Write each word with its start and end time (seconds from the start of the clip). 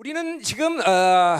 우리는 0.00 0.40
지금 0.40 0.80
어, 0.80 1.36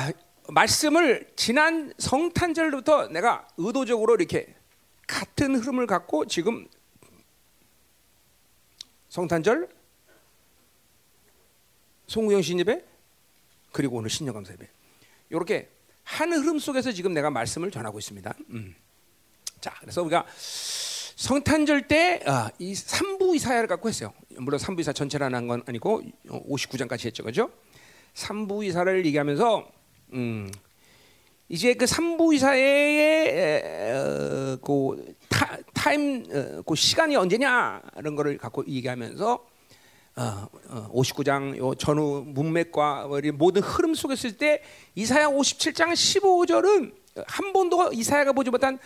말씀을 0.48 1.30
지난 1.34 1.94
성탄절부터 1.96 3.08
내가 3.08 3.48
의도적으로 3.56 4.16
이렇게 4.16 4.54
같은 5.06 5.56
흐름을 5.56 5.86
갖고 5.86 6.26
지금 6.26 6.68
성탄절, 9.08 9.66
송구영 12.06 12.42
신예배 12.42 12.84
그리고 13.72 13.96
오늘 13.96 14.10
신년감사 14.10 14.52
예배 14.52 14.68
이렇게 15.30 15.70
한 16.04 16.30
흐름 16.30 16.58
속에서 16.58 16.92
지금 16.92 17.14
내가 17.14 17.30
말씀을 17.30 17.70
전하고 17.70 17.98
있습니다. 17.98 18.34
음. 18.50 18.74
자, 19.62 19.74
그래서 19.80 20.02
우리가 20.02 20.26
성탄절 21.16 21.88
때이 21.88 22.20
어, 22.26 22.50
삼부 22.74 23.34
이사야를 23.36 23.68
갖고 23.68 23.88
했어요. 23.88 24.12
물론 24.36 24.58
삼부 24.58 24.82
이사 24.82 24.92
전체를 24.92 25.34
한건 25.34 25.62
아니고 25.66 26.02
59장까지 26.26 27.06
했죠, 27.06 27.24
그죠? 27.24 27.50
삼부 28.14 28.64
이사를 28.64 29.06
얘기하면서 29.06 29.66
음, 30.14 30.50
이제 31.48 31.74
그 31.74 31.86
삼부 31.86 32.34
이사의 32.34 33.62
어, 33.94 34.56
그 34.64 35.14
타, 35.28 35.58
타임 35.74 36.24
어, 36.30 36.62
그 36.62 36.74
시간이 36.74 37.16
언제냐 37.16 37.82
이런 37.98 38.14
거를 38.16 38.38
갖고 38.38 38.64
얘기하면서 38.66 39.46
어, 40.16 40.48
어, 40.68 40.90
59장 40.92 41.56
요 41.56 41.74
전후 41.74 42.24
문맥과 42.26 43.08
모든 43.34 43.62
흐름 43.62 43.94
속에 43.94 44.14
있을 44.14 44.36
때 44.36 44.62
이사야 44.94 45.28
57장 45.28 45.92
15절은 45.92 46.92
한 47.26 47.52
번도 47.52 47.92
이사야가 47.92 48.32
보지 48.32 48.50
못한 48.50 48.78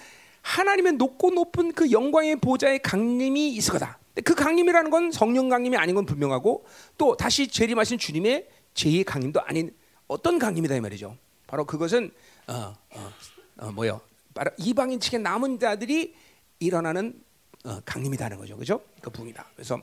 하나님의 0.43 0.93
높고 0.95 1.31
높은 1.31 1.73
그 1.73 1.91
영광의 1.91 2.37
보좌의 2.37 2.81
강림이 2.81 3.55
있을 3.55 3.73
거다. 3.73 3.99
그 4.25 4.35
강림이라는 4.35 4.91
건 4.91 5.11
성령 5.11 5.49
강림이 5.49 5.77
아닌 5.77 5.95
건 5.95 6.07
분명하고 6.07 6.65
또 6.97 7.17
다시 7.17 7.49
재림하신 7.49 7.99
주님의 7.99 8.47
제2의 8.75 9.05
강림도 9.05 9.41
아닌 9.41 9.75
어떤 10.07 10.39
강림이다 10.39 10.75
이 10.75 10.81
말이죠. 10.81 11.17
바로 11.47 11.65
그것은 11.65 12.11
어, 12.47 12.77
어, 12.91 13.13
어 13.59 13.73
뭐요? 13.73 14.01
바로 14.35 14.51
이방인 14.59 15.01
측의 15.01 15.21
남은 15.21 15.59
자들이 15.59 16.15
일어나는 16.59 17.23
어, 17.65 17.81
강림이다는 17.85 18.37
거죠, 18.37 18.57
그죠? 18.57 18.81
그 19.01 19.11
부흥이다. 19.11 19.47
그래서 19.55 19.81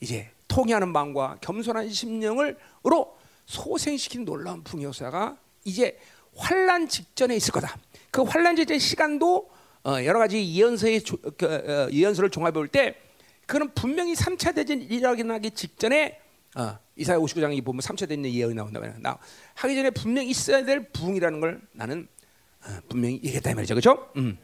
이제 0.00 0.30
통해하는 0.48 0.88
마음과 0.88 1.38
겸손한 1.40 1.90
심령을로 1.90 3.18
소생시킨 3.46 4.24
놀라운 4.24 4.62
부흥 4.62 4.84
역사가 4.84 5.36
이제 5.64 5.98
환란 6.36 6.88
직전에 6.88 7.34
있을 7.36 7.52
거다. 7.52 7.76
그 8.10 8.22
환란 8.22 8.56
직전 8.56 8.78
시간도 8.78 9.50
어, 9.82 10.04
여러 10.04 10.18
가지 10.18 10.54
예언서의 10.54 11.02
그, 11.36 11.46
어, 11.46 11.90
예언서를 11.90 12.30
종합해 12.30 12.52
볼 12.52 12.68
때 12.68 12.96
그는 13.46 13.68
분명히 13.74 14.14
3차 14.14 14.54
대전 14.54 14.80
일어나기 14.80 15.50
직전에 15.50 16.20
어, 16.56 16.78
이사야 16.96 17.18
59장이 17.18 17.64
보면 17.64 17.80
3차 17.80 18.08
대전 18.08 18.26
예언이 18.26 18.54
나온다 18.54 18.80
말이야. 18.80 18.96
나 19.00 19.18
하기 19.54 19.74
전에 19.74 19.90
분명히 19.90 20.30
있어야 20.30 20.64
될 20.64 20.90
부흥이라는 20.90 21.40
걸 21.40 21.60
나는 21.72 22.08
어, 22.64 22.78
분명히 22.88 23.16
얘기했다 23.16 23.54
말이죠. 23.54 23.74
그렇죠? 23.74 24.10
음. 24.16 24.36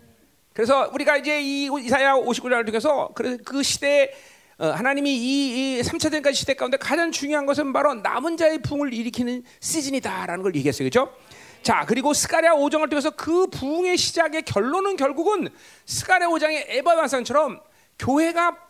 그래서 0.52 0.90
우리가 0.94 1.16
이제 1.18 1.42
이 1.42 1.64
이사야 1.64 2.14
59장을 2.14 2.64
통해서 2.64 3.12
그 3.44 3.62
시대에 3.62 4.10
어, 4.58 4.68
하나님이 4.68 5.14
이, 5.14 5.78
이 5.78 5.82
3차 5.82 6.04
대전까지 6.04 6.38
시대 6.38 6.54
가운데 6.54 6.78
가장 6.78 7.12
중요한 7.12 7.44
것은 7.44 7.74
바로 7.74 7.92
남은 7.92 8.38
자의 8.38 8.62
부흥을 8.62 8.94
일으키는 8.94 9.42
시즌이다라는 9.60 10.42
걸 10.42 10.54
얘기했어요. 10.54 10.88
그렇죠? 10.88 11.12
자, 11.62 11.84
그리고 11.86 12.14
스가랴 12.14 12.54
5장을 12.54 12.88
통해서 12.88 13.10
그 13.10 13.48
부흥의 13.48 13.98
시작의 13.98 14.42
결론은 14.42 14.96
결국은 14.96 15.48
스가랴 15.84 16.28
5장의 16.28 16.64
에바 16.68 16.94
완상처럼 16.94 17.60
교회가 17.98 18.65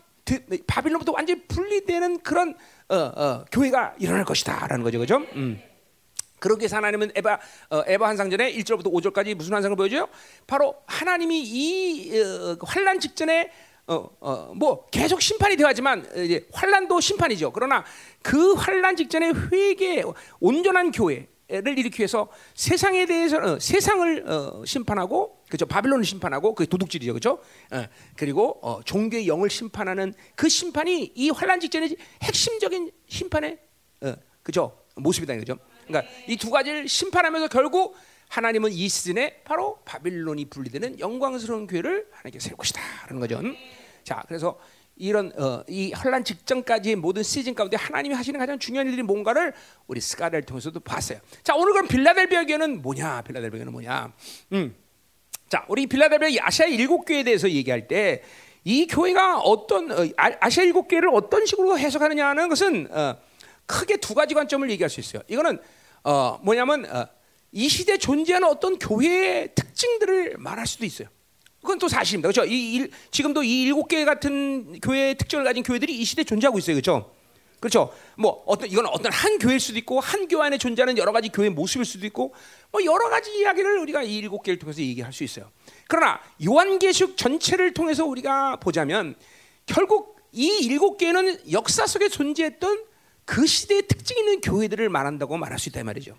바빌론부터 0.66 1.12
완전히 1.12 1.46
분리되는 1.46 2.20
그런 2.20 2.54
어, 2.88 2.96
어, 2.96 3.44
교회가 3.50 3.94
일어날 3.98 4.24
것이다라는 4.24 4.82
거죠, 4.82 4.98
그죠? 4.98 5.18
음. 5.34 5.60
그렇게 6.38 6.64
해서 6.64 6.76
하나님은 6.76 7.12
에바 7.14 7.38
어, 7.70 7.82
에바 7.86 8.06
환상전에 8.06 8.52
1절부터 8.54 8.92
5절까지 8.92 9.34
무슨 9.34 9.54
환상을 9.54 9.76
보여줘요? 9.76 10.08
바로 10.46 10.76
하나님이 10.86 11.42
이 11.42 12.20
어, 12.20 12.56
환란 12.62 13.00
직전에 13.00 13.50
어, 13.86 14.08
어, 14.20 14.52
뭐 14.54 14.86
계속 14.90 15.22
심판이 15.22 15.56
되어야지만 15.56 16.06
이제 16.24 16.46
환란도 16.52 17.00
심판이죠. 17.00 17.52
그러나 17.52 17.84
그 18.22 18.54
환란 18.54 18.96
직전에 18.96 19.32
회개 19.52 20.02
온전한 20.40 20.90
교회 20.90 21.28
를 21.48 21.78
일으키기 21.78 22.00
위해서 22.00 22.28
세상에 22.54 23.06
대해서 23.06 23.36
어, 23.38 23.58
세상을 23.60 24.28
어, 24.28 24.64
심판하고 24.64 25.44
그죠? 25.48 25.64
바빌론을 25.64 26.04
심판하고 26.04 26.56
그 26.56 26.66
도둑질이죠. 26.66 27.14
그죠? 27.14 27.38
어, 27.70 27.84
그리고 28.16 28.58
어, 28.62 28.82
종교의 28.82 29.28
영을 29.28 29.48
심판하는 29.48 30.12
그 30.34 30.48
심판이 30.48 31.12
이 31.14 31.30
환란 31.30 31.60
직전의 31.60 31.96
핵심적인 32.24 32.90
심판의 33.06 33.58
어, 34.00 34.14
그죠? 34.42 34.76
모습이다 34.96 35.36
그죠. 35.36 35.56
그러니까 35.86 36.12
이 36.26 36.36
두 36.36 36.50
가지를 36.50 36.88
심판하면서 36.88 37.46
결국 37.46 37.94
하나님은 38.28 38.72
이 38.72 38.88
시즌에 38.88 39.42
바로 39.44 39.78
바빌론이 39.84 40.46
분리되는 40.46 40.98
영광스러운 40.98 41.68
교회를 41.68 42.08
하나님께 42.10 42.40
세울 42.40 42.56
것이다라는 42.56 43.20
거죠. 43.20 43.38
음? 43.38 43.54
자 44.02 44.24
그래서 44.26 44.58
이런 44.96 45.32
어, 45.38 45.62
이 45.68 45.92
환란 45.92 46.24
직전까지의 46.24 46.96
모든 46.96 47.22
시즌 47.22 47.54
가운데 47.54 47.76
하나님이 47.76 48.14
하시는 48.14 48.38
가장 48.38 48.58
중요한 48.58 48.86
일이 48.90 49.02
뭔가를 49.02 49.52
우리 49.86 50.00
스가를 50.00 50.42
통해서도 50.42 50.80
봤어요. 50.80 51.18
자 51.42 51.54
오늘 51.54 51.72
그럼 51.72 51.86
빌라델비아 51.88 52.44
교회는 52.44 52.82
뭐냐? 52.82 53.22
빌라델비아 53.22 53.58
교회는 53.58 53.72
뭐냐? 53.72 54.12
음. 54.52 54.74
자 55.48 55.64
우리 55.68 55.86
빌라델비아 55.86 56.44
아시아 56.46 56.66
일곱 56.66 57.04
교회에 57.04 57.22
대해서 57.22 57.50
얘기할 57.50 57.88
때 57.88 58.22
이 58.66 58.88
교회가 58.88 59.38
어떤 59.38 59.92
어, 59.92 60.04
아, 60.16 60.32
아시아 60.40 60.64
일곱 60.64 60.88
교회를 60.88 61.08
어떤 61.12 61.46
식으로 61.46 61.78
해석하느냐는 61.78 62.48
것은 62.48 62.88
어, 62.90 63.16
크게 63.64 63.98
두 63.98 64.12
가지 64.12 64.34
관점을 64.34 64.68
얘기할 64.70 64.90
수 64.90 64.98
있어요. 64.98 65.22
이거는 65.28 65.60
어, 66.02 66.40
뭐냐면 66.42 66.84
어, 66.84 67.06
이 67.52 67.68
시대 67.68 67.96
존재하는 67.96 68.48
어떤 68.48 68.76
교회의 68.76 69.54
특징들을 69.54 70.38
말할 70.38 70.66
수도 70.66 70.84
있어요. 70.84 71.06
그건 71.66 71.78
또 71.78 71.88
사실입니다. 71.88 72.28
그렇죠? 72.28 72.48
이, 72.48 72.74
일, 72.74 72.90
지금도 73.10 73.42
이 73.42 73.62
일곱 73.62 73.88
개 73.88 74.04
같은 74.04 74.78
교회의 74.80 75.16
특징을 75.16 75.44
가진 75.44 75.64
교회들이 75.64 75.94
이 75.94 76.04
시대에 76.04 76.24
존재하고 76.24 76.58
있어요. 76.58 76.76
그렇죠? 76.76 77.12
그렇죠? 77.58 77.92
뭐 78.16 78.44
어떤 78.46 78.70
이건 78.70 78.86
어떤 78.86 79.12
한 79.12 79.38
교회일 79.38 79.58
수도 79.58 79.78
있고 79.78 79.98
한 79.98 80.28
교회 80.28 80.46
안에 80.46 80.58
존재하는 80.58 80.96
여러 80.98 81.10
가지 81.10 81.28
교회 81.28 81.48
모습일 81.48 81.84
수도 81.84 82.06
있고 82.06 82.34
뭐 82.70 82.84
여러 82.84 83.08
가지 83.08 83.36
이야기를 83.38 83.78
우리가 83.80 84.02
이 84.02 84.18
일곱 84.18 84.42
개를 84.42 84.58
통해서 84.58 84.80
얘기할 84.80 85.12
수 85.12 85.24
있어요. 85.24 85.50
그러나 85.88 86.20
요한계시록 86.44 87.16
전체를 87.16 87.74
통해서 87.74 88.04
우리가 88.04 88.56
보자면 88.56 89.16
결국 89.64 90.20
이 90.32 90.46
일곱 90.62 90.98
개는 90.98 91.50
역사 91.50 91.86
속에 91.86 92.08
존재했던 92.08 92.84
그 93.24 93.46
시대의 93.46 93.88
특징 93.88 94.18
있는 94.18 94.40
교회들을 94.40 94.88
말한다고 94.88 95.36
말할 95.36 95.58
수 95.58 95.68
있다 95.68 95.80
이 95.80 95.82
말이죠. 95.82 96.16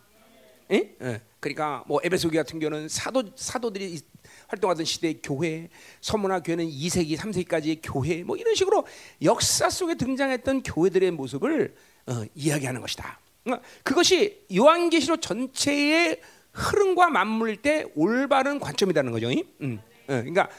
예? 0.71 0.95
예. 1.01 1.21
그러니까 1.39 1.83
뭐 1.87 2.01
에베소교 2.03 2.35
같은 2.35 2.59
경우는 2.59 2.89
사도 2.89 3.23
사도들이 3.35 4.01
활동하던 4.47 4.85
시대의 4.85 5.19
교회, 5.21 5.69
서문화 6.01 6.41
교회는 6.41 6.67
2세기, 6.67 7.17
3세기까지의 7.17 7.79
교회, 7.83 8.23
뭐 8.23 8.37
이런 8.37 8.55
식으로 8.55 8.85
역사 9.21 9.69
속에 9.69 9.95
등장했던 9.95 10.63
교회들의 10.63 11.11
모습을 11.11 11.75
어, 12.07 12.23
이야기하는 12.35 12.81
것이다. 12.81 13.19
그러니까 13.43 13.67
그것이 13.83 14.45
요한계시록 14.53 15.21
전체의 15.21 16.21
흐름과 16.53 17.09
맞물릴 17.09 17.57
때 17.57 17.85
올바른 17.95 18.59
관점이라는 18.59 19.11
거죠. 19.11 19.29
음. 19.61 19.79
어, 20.07 20.13
그러니까 20.13 20.49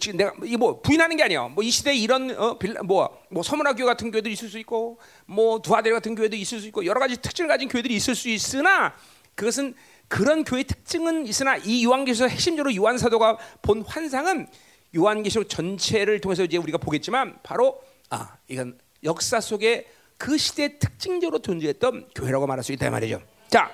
지금 0.00 0.16
내가 0.16 0.32
이뭐 0.44 0.80
부인하는 0.80 1.16
게 1.16 1.22
아니야. 1.22 1.46
뭐이 1.46 1.70
시대에 1.70 1.94
이런 1.94 2.36
어, 2.36 2.58
빌라, 2.58 2.82
뭐, 2.82 3.22
뭐 3.30 3.42
서문화 3.42 3.74
교회 3.74 3.86
같은 3.86 4.10
교회도 4.10 4.28
있을 4.28 4.48
수 4.48 4.58
있고, 4.58 4.98
뭐 5.26 5.62
두아대 5.62 5.90
같은 5.90 6.16
교회도 6.16 6.34
있을 6.36 6.60
수 6.60 6.66
있고 6.66 6.84
여러 6.84 6.98
가지 6.98 7.16
특징을 7.16 7.48
가진 7.48 7.68
교회들이 7.68 7.94
있을 7.94 8.16
수 8.16 8.28
있으나 8.28 8.92
그것은 9.36 9.74
그런 10.10 10.42
교회 10.42 10.64
특징은 10.64 11.28
있으나 11.28 11.56
이 11.56 11.84
요한계시록 11.84 12.32
핵심적으로 12.32 12.74
요한 12.74 12.98
사도가 12.98 13.38
본 13.62 13.82
환상은 13.82 14.48
요한계시록 14.94 15.48
전체를 15.48 16.20
통해서 16.20 16.42
이제 16.42 16.56
우리가 16.56 16.78
보겠지만 16.78 17.38
바로 17.44 17.80
아 18.10 18.36
이건 18.48 18.76
역사 19.04 19.40
속에 19.40 19.86
그 20.18 20.36
시대 20.36 20.80
특징적으로 20.80 21.38
존재했던 21.38 22.08
교회라고 22.16 22.48
말할 22.48 22.64
수 22.64 22.72
있다 22.72 22.90
말이죠. 22.90 23.22
자 23.46 23.70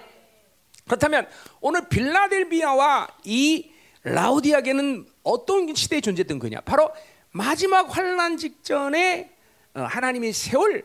그렇다면 0.84 1.26
오늘 1.62 1.88
빌라델비아와 1.88 3.08
이 3.24 3.70
라우디아게는 4.02 5.06
어떤 5.22 5.74
시대에 5.74 6.02
존재했던 6.02 6.38
거냐? 6.38 6.60
바로 6.60 6.90
마지막 7.32 7.96
환란 7.96 8.36
직전에 8.36 9.32
어, 9.72 9.80
하나님이 9.80 10.34
세월 10.34 10.84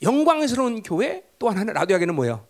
영광스러운 0.00 0.84
교회 0.84 1.24
또 1.40 1.50
하나는 1.50 1.74
라우디아게는 1.74 2.14
뭐예요? 2.14 2.45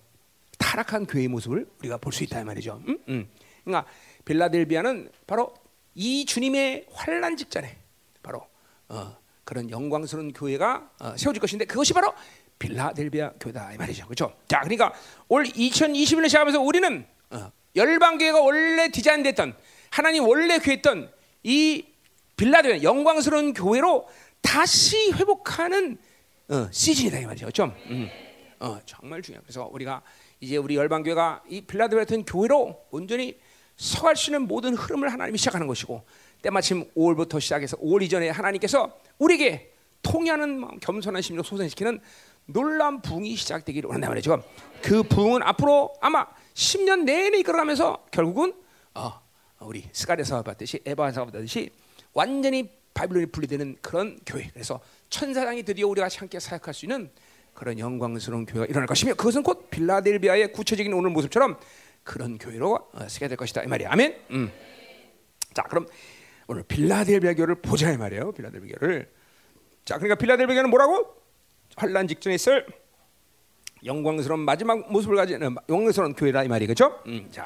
타락한 0.59 1.07
교회의 1.07 1.29
모습을 1.29 1.69
우리가 1.81 1.99
볼 1.99 2.13
수 2.13 2.25
있다 2.25 2.43
말이죠. 2.45 2.83
음? 2.89 2.99
음. 3.09 3.29
그러니까 3.65 3.91
빌라델비아는 4.25 5.11
바로 5.27 5.53
이 5.95 6.25
주님의 6.27 6.87
환란 6.93 7.37
직전에 7.37 7.77
바로 8.23 8.47
어, 8.89 9.17
그런 9.45 9.71
영광스러운 9.71 10.33
교회가 10.33 10.91
어, 11.01 11.17
세워질 11.17 11.41
것인데 11.41 11.65
그것이 11.65 11.93
바로 11.93 12.13
빌라델비아 12.59 13.33
교회다 13.41 13.73
이 13.75 13.77
말이죠. 13.77 14.05
그렇죠? 14.07 14.37
자, 14.49 14.61
그러니까 14.61 14.93
올 15.29 15.45
2021년 15.45 16.29
시작하면서 16.29 16.61
우리는 16.61 17.07
어, 17.31 17.51
열방 17.75 18.19
교회가 18.19 18.41
원래 18.41 18.91
디자인됐던 18.91 19.55
하나님 19.91 20.27
원래 20.27 20.59
교회했던 20.59 21.13
이 21.43 21.87
빌라델비아 22.37 22.83
영광스러운 22.83 23.53
교회로 23.55 24.09
다시 24.41 25.11
회복하는 25.13 25.99
어, 26.49 26.69
시즌이다 26.71 27.19
이 27.19 27.27
말이죠. 27.27 27.51
좀, 27.51 27.75
음. 27.87 28.09
어, 28.61 28.79
정말 28.87 29.21
중요해. 29.23 29.43
그래서 29.43 29.69
우리가 29.73 30.03
이제 30.47 30.57
우리 30.59 30.77
열방 30.77 31.03
교회가 31.03 31.43
이 31.49 31.61
빌라델비아 31.61 32.05
같은 32.05 32.25
교회로 32.25 32.87
온전히 32.93 33.37
서갈 33.77 34.15
수 34.15 34.31
있는 34.31 34.43
모든 34.47 34.75
흐름을 34.75 35.13
하나님이 35.13 35.37
시작하는 35.39 35.67
것이고 35.67 36.05
때마침 36.41 36.89
5월부터 36.97 37.41
시작해서 37.41 37.77
5월 37.79 38.03
이전에 38.03 38.31
하나님께서 38.31 38.97
우리에게 39.19 39.73
통하는 40.03 40.79
겸손한 40.79 41.21
심리를 41.21 41.45
소생시키는 41.45 41.99
놀라운 42.47 43.03
부흥이 43.03 43.35
시작되기를 43.35 43.89
원한단 43.89 44.11
말이죠. 44.11 44.41
그 44.83 45.03
부흥은 45.03 45.43
앞으로 45.43 45.93
아마 46.01 46.25
10년 46.55 47.03
내내 47.03 47.39
이끌어가면서 47.39 48.07
결국은 48.13 48.55
어, 48.95 49.21
우리 49.59 49.89
스가랴서 49.93 50.45
봤듯이 50.45 50.81
에바서 50.87 51.25
봤듯이 51.25 51.71
완전히 52.13 52.71
바빌론이 52.95 53.27
분리되는 53.27 53.79
그런 53.83 54.17
교회. 54.25 54.49
그래서 54.53 54.79
천사장이 55.11 55.65
드디어 55.65 55.89
우리가 55.89 56.09
함께 56.17 56.39
사역할 56.39 56.73
수 56.73 56.85
있는 56.85 57.11
그런 57.57 57.79
영광스러운 57.79 58.47
교회가 58.47 58.67
일어날 58.67 58.87
것이며 58.87 59.15
그것은 59.15 59.43
곧 59.43 59.71
빌라델비아의 59.71 60.53
구체적인 60.53 60.93
오늘 60.93 61.11
모습처럼 61.11 61.59
그런 62.05 62.39
교회로 62.39 62.91
어, 62.93 63.09
쓰게 63.09 63.29
될 63.29 63.37
것이다 63.37 63.63
이 63.65 63.67
말이야. 63.67 63.91
아멘. 63.91 64.17
음. 64.31 64.53
자, 65.55 65.63
그럼 65.65 65.87
오늘 66.47 66.63
빌라델비아 66.63 67.35
교를 67.35 67.57
보자 67.57 67.91
이 67.91 67.97
말이에요. 67.97 68.33
빌라델비아 68.33 68.79
교를. 68.79 69.11
자, 69.85 69.97
그러니까 69.97 70.15
빌라델비아 70.15 70.55
교는 70.55 70.71
뭐라고? 70.71 71.17
환란 71.77 72.07
직전에 72.07 72.35
있을 72.37 72.67
영광스러운 73.85 74.41
마지막 74.41 74.91
모습을 74.93 75.17
가진 75.17 75.43
어, 75.43 75.55
영광스러운 75.69 76.15
교회라 76.15 76.45
이 76.45 76.49
말이 76.49 76.67
그죠? 76.67 77.01
음, 77.07 77.29
자, 77.31 77.45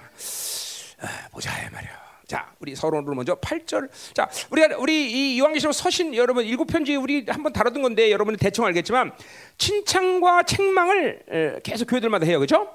아, 1.00 1.28
보자 1.30 1.50
이 1.66 1.70
말이야. 1.70 2.09
자, 2.30 2.52
우리 2.60 2.76
서론으로 2.76 3.16
먼저 3.16 3.34
8절. 3.34 3.88
자, 4.14 4.30
우리가 4.50 4.76
우리 4.78 5.34
이 5.34 5.40
요한계시록 5.40 5.74
서신 5.74 6.14
여러분 6.14 6.44
일곱 6.44 6.66
편지 6.66 6.94
우리 6.94 7.24
한번 7.26 7.52
다루던 7.52 7.82
건데 7.82 8.12
여러분은 8.12 8.38
대충 8.38 8.64
알겠지만 8.66 9.10
칭찬과 9.58 10.44
책망을 10.44 11.58
계속 11.64 11.86
교회들마다 11.86 12.26
해요. 12.26 12.38
그죠? 12.38 12.68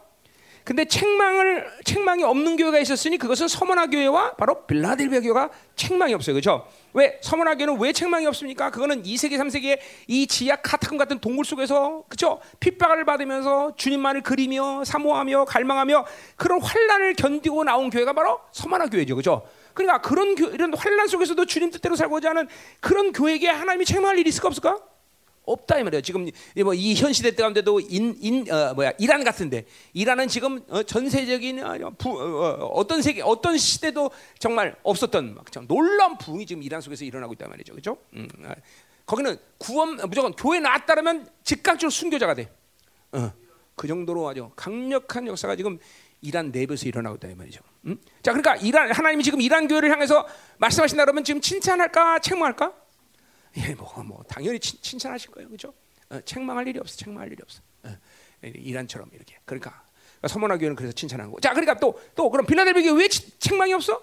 근데 0.65 0.83
책망을 0.83 1.69
책망이 1.83 2.23
없는 2.23 2.57
교회가 2.57 2.79
있었으니 2.79 3.19
그것은 3.19 3.47
서머나 3.47 3.85
교회와 3.85 4.33
바로 4.33 4.65
빌라델비아 4.65 5.19
교회가 5.19 5.51
책망이 5.75 6.11
없어요. 6.15 6.33
그렇죠? 6.33 6.67
왜 6.93 7.19
서머나 7.21 7.53
교회는 7.53 7.79
왜 7.79 7.93
책망이 7.93 8.25
없습니까? 8.25 8.71
그거는 8.71 9.03
2세기 9.03 9.37
3세기에 9.37 9.77
이 10.07 10.25
지약 10.25 10.63
카타콤 10.63 10.97
같은 10.97 11.19
동굴 11.19 11.45
속에서 11.45 12.03
그렇죠? 12.09 12.41
핍박을 12.59 13.05
받으면서 13.05 13.75
주님만을 13.75 14.23
그리며 14.23 14.83
사모하며 14.83 15.45
갈망하며 15.45 16.05
그런 16.35 16.59
환란을 16.59 17.13
견디고 17.13 17.63
나온 17.63 17.91
교회가 17.91 18.13
바로 18.13 18.39
서머나 18.51 18.87
교회죠. 18.87 19.13
그렇죠? 19.13 19.47
그러니까 19.75 20.01
그런 20.01 20.33
교, 20.33 20.47
이런 20.47 20.73
환란 20.73 21.07
속에서도 21.07 21.45
주님 21.45 21.69
뜻대로 21.69 21.95
살고자 21.95 22.31
하는 22.31 22.47
그런 22.79 23.11
교회에게 23.13 23.49
하나님이 23.49 23.85
책망할 23.85 24.17
일이 24.17 24.29
있을까 24.29 24.47
없을까? 24.47 24.79
없다 25.45 25.79
이 25.79 25.83
말이에요. 25.83 26.01
지금 26.01 26.29
뭐이 26.55 26.95
현 26.95 27.13
시대 27.13 27.31
가운데도 27.31 27.79
인, 27.81 28.15
인 28.19 28.51
어, 28.51 28.73
뭐야 28.73 28.93
이란 28.97 29.23
같은데 29.23 29.65
이란은 29.93 30.27
지금 30.27 30.61
어, 30.69 30.83
전세적인 30.83 31.63
어, 31.63 31.91
부, 31.97 32.19
어, 32.19 32.87
떤 32.87 33.01
세계 33.01 33.21
어떤 33.21 33.57
시대도 33.57 34.11
정말 34.39 34.75
없었던 34.83 35.35
막 35.35 35.45
놀라운 35.67 36.17
부흥이 36.17 36.45
지금 36.45 36.63
이란 36.63 36.81
속에서 36.81 37.05
일어나고 37.05 37.33
있단 37.33 37.49
말이죠. 37.49 37.73
그렇죠? 37.73 37.97
음, 38.13 38.27
아, 38.43 38.55
거기는 39.05 39.37
구원 39.57 39.95
무조건 40.09 40.33
교회 40.33 40.59
나왔다면 40.59 41.27
즉각적으로 41.43 41.89
순교자가 41.89 42.33
돼. 42.33 42.51
어, 43.11 43.31
그 43.75 43.87
정도로 43.87 44.27
아주 44.27 44.49
강력한 44.55 45.27
역사가 45.27 45.55
지금 45.55 45.79
이란 46.21 46.51
내부에서 46.51 46.87
일어나고 46.87 47.17
있다 47.17 47.27
이 47.27 47.35
말이죠. 47.35 47.61
음? 47.85 47.97
자, 48.23 48.31
그러니까 48.31 48.55
이란 48.55 48.91
하나님이 48.91 49.23
지금 49.23 49.41
이란 49.41 49.67
교회를 49.67 49.91
향해서 49.91 50.27
말씀하신다 50.57 51.03
그러면 51.05 51.23
지금 51.23 51.39
칭찬할까 51.41 52.19
책망할까? 52.19 52.84
예, 53.69 53.73
뭐, 53.75 53.91
뭐 54.03 54.23
당연히 54.27 54.59
칭, 54.59 54.99
찬하실 54.99 55.31
거예요, 55.31 55.47
그렇죠? 55.47 55.73
어, 56.09 56.19
책망할 56.21 56.67
일이 56.67 56.79
없어, 56.79 56.95
책망할 56.97 57.31
일이 57.31 57.41
없어. 57.41 57.61
어, 57.83 57.97
이란처럼 58.43 59.09
이렇게. 59.13 59.37
그러니까 59.45 59.83
서머나 60.27 60.57
교회는 60.57 60.75
그래서 60.75 60.91
칭찬하는 60.93 61.31
거. 61.31 61.39
자, 61.39 61.51
그러니까 61.51 61.77
또 61.79 61.99
또 62.15 62.29
그럼 62.29 62.45
빌라델비아 62.45 62.93
왜 62.93 63.07
책망이 63.07 63.73
없어? 63.73 64.01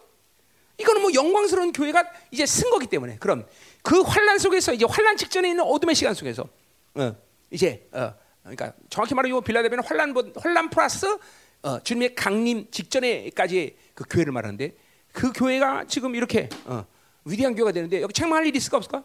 이거는 0.79 1.03
뭐 1.03 1.11
영광스러운 1.13 1.73
교회가 1.73 2.05
이제 2.31 2.47
쓴 2.47 2.71
거기 2.71 2.87
때문에. 2.87 3.19
그럼 3.19 3.47
그 3.83 4.01
환란 4.01 4.39
속에서 4.39 4.73
이제 4.73 4.85
환란 4.89 5.17
직전에 5.17 5.51
있는 5.51 5.65
어둠의 5.65 5.95
시간 5.95 6.15
속에서 6.15 6.49
어, 6.95 7.15
이제 7.51 7.89
어, 7.93 8.15
그러니까 8.43 8.73
정확히 8.89 9.15
말하면 9.15 9.45
빌라델비아는 9.45 9.85
환란 9.85 10.15
환란 10.37 10.71
플러스 10.71 11.07
어, 11.63 11.79
주님의 11.81 12.15
강림 12.15 12.71
직전에까지 12.71 13.77
그 13.95 14.05
교회를 14.09 14.33
말하는데 14.33 14.75
그 15.13 15.33
교회가 15.33 15.85
지금 15.87 16.15
이렇게 16.15 16.49
어, 16.65 16.85
위대한 17.25 17.55
교회가 17.55 17.73
되는데 17.73 18.01
여기 18.03 18.13
책망할 18.13 18.47
일이 18.47 18.57
있을까 18.59 18.79
없을까? 18.79 19.05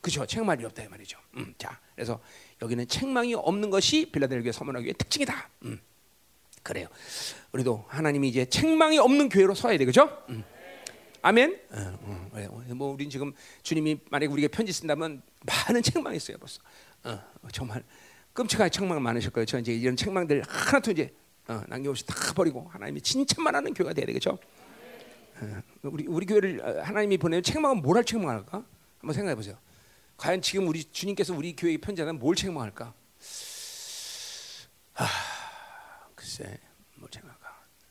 그죠? 0.00 0.24
책망이 0.26 0.64
없다 0.64 0.84
이 0.84 0.88
말이죠. 0.88 1.18
음, 1.36 1.54
자, 1.58 1.78
그래서 1.94 2.20
여기는 2.62 2.86
책망이 2.86 3.34
없는 3.34 3.70
것이 3.70 4.10
빌라델비아 4.12 4.52
서문학교의 4.52 4.94
특징이다. 4.94 5.48
음, 5.64 5.80
그래요. 6.62 6.86
우리도 7.52 7.84
하나님이 7.88 8.28
이제 8.28 8.44
책망이 8.44 8.98
없는 8.98 9.28
교회로 9.28 9.54
서야 9.54 9.76
돼? 9.78 9.84
음. 10.28 10.44
아멘. 11.22 11.60
어, 11.72 11.98
어, 12.32 12.74
뭐 12.74 12.92
우린 12.92 13.10
지금 13.10 13.32
주님이 13.62 13.98
만약 14.10 14.30
우리가 14.30 14.48
편지 14.52 14.72
쓴다면 14.72 15.22
많은 15.44 15.82
책망이 15.82 16.16
있어요, 16.16 16.36
벌써. 16.38 16.60
어, 17.02 17.20
정말 17.52 17.82
끔찍하게 18.32 18.70
책망 18.70 19.02
많으실 19.02 19.30
거예요. 19.30 19.44
저 19.46 19.58
이제 19.58 19.72
이런 19.74 19.96
책망들 19.96 20.42
하나도 20.46 20.92
이제 20.92 21.12
어, 21.48 21.62
남김없이 21.66 22.06
다 22.06 22.14
버리고 22.34 22.68
하나님이 22.68 23.00
칭찬만 23.00 23.54
하는 23.56 23.74
교회가 23.74 23.92
돼야 23.94 24.06
되겠죠. 24.06 24.38
어, 25.40 25.62
우리 25.82 26.06
우리 26.06 26.26
교회를 26.26 26.60
어, 26.64 26.82
하나님이 26.82 27.18
보내면 27.18 27.42
책망은 27.42 27.82
뭘 27.82 27.96
할 27.96 28.04
책망할까? 28.04 28.64
한번 29.00 29.14
생각해 29.14 29.34
보세요. 29.34 29.56
과연 30.16 30.40
지금 30.42 30.66
우리 30.68 30.84
주님께서 30.84 31.34
우리 31.34 31.54
교회에 31.54 31.76
편지하면 31.76 32.18
뭘 32.18 32.34
책망할까? 32.36 32.94
아, 34.94 35.06
글쎄, 36.14 36.58
뭘 36.94 37.10
책망할까? 37.10 37.48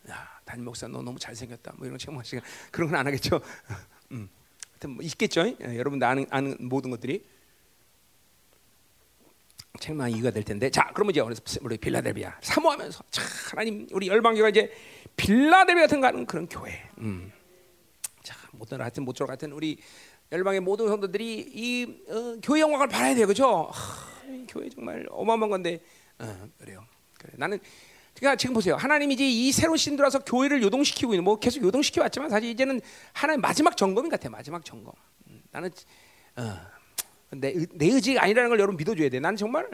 야, 0.10 0.40
담임 0.44 0.66
목사 0.66 0.88
너 0.88 1.02
너무 1.02 1.20
잘생겼다. 1.20 1.74
뭐 1.78 1.86
이런 1.86 1.98
책망하시 2.00 2.40
그런 2.72 2.90
건 2.90 3.00
안 3.00 3.06
하겠죠. 3.08 3.40
음, 4.12 4.30
하여튼 4.72 4.90
뭐 4.92 5.04
있겠죠. 5.04 5.48
예, 5.48 5.78
여러분 5.78 6.02
아는, 6.02 6.26
아는 6.30 6.58
모든 6.60 6.90
것들이 6.90 7.26
책망 9.80 10.10
이유가 10.12 10.32
될 10.32 10.44
텐데. 10.44 10.70
자, 10.70 10.90
그러면 10.94 11.12
이제 11.12 11.22
우리 11.62 11.78
빌라델비아 11.78 12.40
사모하면서 12.42 13.04
자, 13.12 13.22
하나님 13.52 13.88
우리 13.92 14.08
열방교가 14.08 14.50
이제 14.50 14.74
빌라델비아 15.16 15.84
같은 15.86 16.02
가는 16.02 16.26
그런 16.26 16.48
교회. 16.48 16.90
음. 17.00 17.32
자, 18.24 18.36
못들 18.54 18.82
하여튼 18.82 19.04
못들 19.04 19.28
같은 19.28 19.52
우리 19.52 19.78
열방의 20.32 20.60
모든 20.62 20.88
성도들이 20.88 21.52
이 21.54 22.04
어, 22.10 22.38
교회 22.42 22.62
영광을 22.62 22.88
바라야 22.88 23.16
돼요, 23.16 23.28
그렇죠? 23.28 23.70
교회 24.48 24.70
정말 24.70 25.06
어마어마한 25.10 25.50
건데 25.50 25.82
어, 26.20 26.48
그래요. 26.58 26.84
그래. 27.20 27.34
나는 27.38 27.60
그러니까 28.16 28.38
지금 28.38 28.54
보세요. 28.54 28.76
하나님이 28.76 29.14
이제 29.14 29.28
이 29.28 29.52
새로운 29.52 29.78
신 29.78 29.96
들어서 29.98 30.20
교회를 30.20 30.64
요동시키고 30.64 31.14
있는 31.14 31.24
뭐 31.24 31.38
계속 31.38 31.62
요동시켜 31.62 32.02
왔지만 32.02 32.30
사실 32.30 32.50
이제는 32.50 32.80
하나님 33.14 33.42
마지막 33.42 33.76
점검인 33.76 34.10
같아. 34.10 34.30
마지막 34.30 34.64
점검. 34.64 34.94
음, 35.28 35.42
나는 35.52 35.70
어, 36.38 36.58
내, 37.32 37.54
내 37.74 37.88
의지가 37.88 38.24
아니라는 38.24 38.50
걸 38.50 38.60
여러분 38.60 38.78
믿어줘야 38.78 39.10
돼. 39.10 39.20
나는 39.20 39.36
정말 39.36 39.70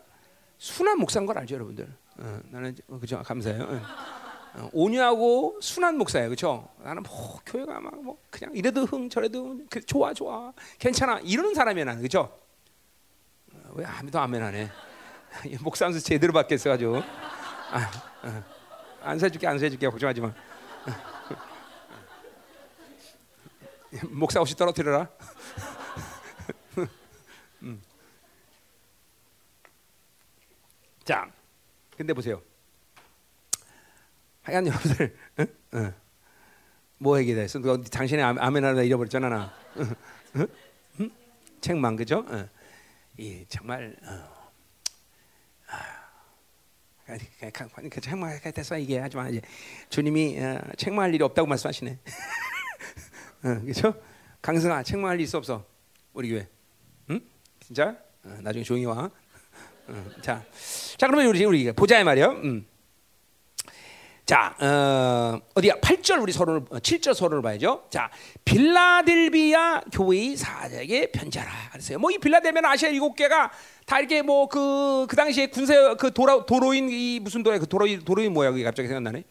순한 0.57 0.97
목사인 0.99 1.25
걸 1.25 1.37
알죠, 1.37 1.55
여러분들. 1.55 1.87
어, 2.17 2.39
나는 2.49 2.75
어, 2.87 2.97
그죠, 2.99 3.21
감사해요. 3.21 3.63
어. 3.63 4.20
어, 4.53 4.70
온유하고 4.74 5.60
순한 5.62 5.98
목사예요, 5.98 6.27
그렇죠? 6.29 6.67
나는 6.84 7.03
뭐 7.03 7.39
교회가 7.46 7.79
막 7.79 7.93
뭐 8.01 8.17
그냥 8.29 8.53
이래도 8.55 8.84
흥 8.86 9.10
저래도 9.10 9.60
그 9.70 9.79
좋아 9.86 10.13
좋아 10.13 10.51
괜찮아 10.79 11.20
이러는 11.20 11.53
사람이야 11.53 11.86
나는 11.86 12.00
그렇죠? 12.01 12.38
왜 13.74 13.86
아무도 13.86 14.20
아멘하네? 14.20 14.70
목사 15.62 15.86
하면서 15.86 16.03
제대로 16.03 16.34
받겠어 16.34 16.70
가지고 16.72 16.98
아, 16.98 17.91
아, 18.24 18.43
안 19.03 19.17
사줄게 19.20 19.48
안 19.48 19.58
사줄게 19.60 19.88
걱정하지 19.88 20.22
마. 20.22 20.34
목사 24.10 24.39
없이 24.41 24.55
떨어뜨려라. 24.55 25.08
음. 27.63 27.81
자, 31.03 31.29
근데 31.98 32.13
보세요. 32.13 32.41
하여간 34.43 34.67
여러분들 34.67 35.17
응? 35.39 35.48
응. 35.75 35.93
뭐 36.98 37.19
얘기했어? 37.19 37.60
누가 37.60 37.81
당신의 37.81 38.24
아멘 38.24 38.63
하나 38.63 38.81
잃어버렸잖아 38.81 39.29
나. 39.29 39.53
응? 40.36 40.48
응? 41.00 41.12
책망 41.60 41.95
그죠? 41.95 42.25
응. 42.29 42.50
이 43.17 43.45
정말 43.50 43.95
어. 44.03 44.41
그 47.89 48.00
책망 48.00 48.39
됐어 48.39 48.77
이게 48.77 49.00
하지만 49.00 49.29
이제 49.31 49.41
주님이 49.89 50.39
어, 50.39 50.62
책망할 50.77 51.13
일이 51.13 51.24
없다고 51.24 51.48
말씀하시네. 51.48 52.00
어, 53.43 53.62
그렇죠? 53.62 53.93
강승아 54.41 54.81
책망할 54.83 55.19
일 55.19 55.25
있어 55.25 55.38
없어? 55.38 55.65
우리 56.13 56.29
교회. 56.29 56.48
응? 57.10 57.19
진짜? 57.60 57.98
어, 58.24 58.38
나중에 58.41 58.63
조용히 58.63 58.86
와. 58.86 59.12
자, 60.21 60.45
자 60.98 61.07
그러면 61.07 61.27
우리 61.27 61.43
우리 61.43 61.71
보자 61.74 62.01
말이요. 62.03 62.27
음. 62.43 62.65
자, 64.31 64.55
어, 64.61 65.41
어디야? 65.55 65.73
8절 65.81 66.21
우리 66.21 66.31
서론을 66.31 66.61
7절 66.61 67.13
서론을 67.13 67.41
봐야죠. 67.41 67.83
자, 67.89 68.09
빌라델비아 68.45 69.81
교회의 69.91 70.38
사자에게 70.38 71.11
편지하라. 71.11 71.51
그랬어요. 71.73 72.00
뭐 72.00 72.11
이 72.13 72.17
빌라델비아 72.17 72.61
아시아 72.63 72.88
일곱 72.88 73.17
개가 73.17 73.51
다 73.85 74.00
이렇게 74.00 74.21
뭐 74.21 74.47
그그 74.47 75.17
당시에 75.17 75.47
군사 75.47 75.95
그 75.95 76.13
도로 76.13 76.45
도로인 76.45 76.88
이 76.89 77.19
무슨 77.19 77.43
도로야? 77.43 77.59
그 77.59 77.67
도로인 77.67 78.05
도로인 78.05 78.31
뭐야? 78.31 78.51
그게 78.51 78.63
갑자기 78.63 78.88
생각나네. 78.88 79.25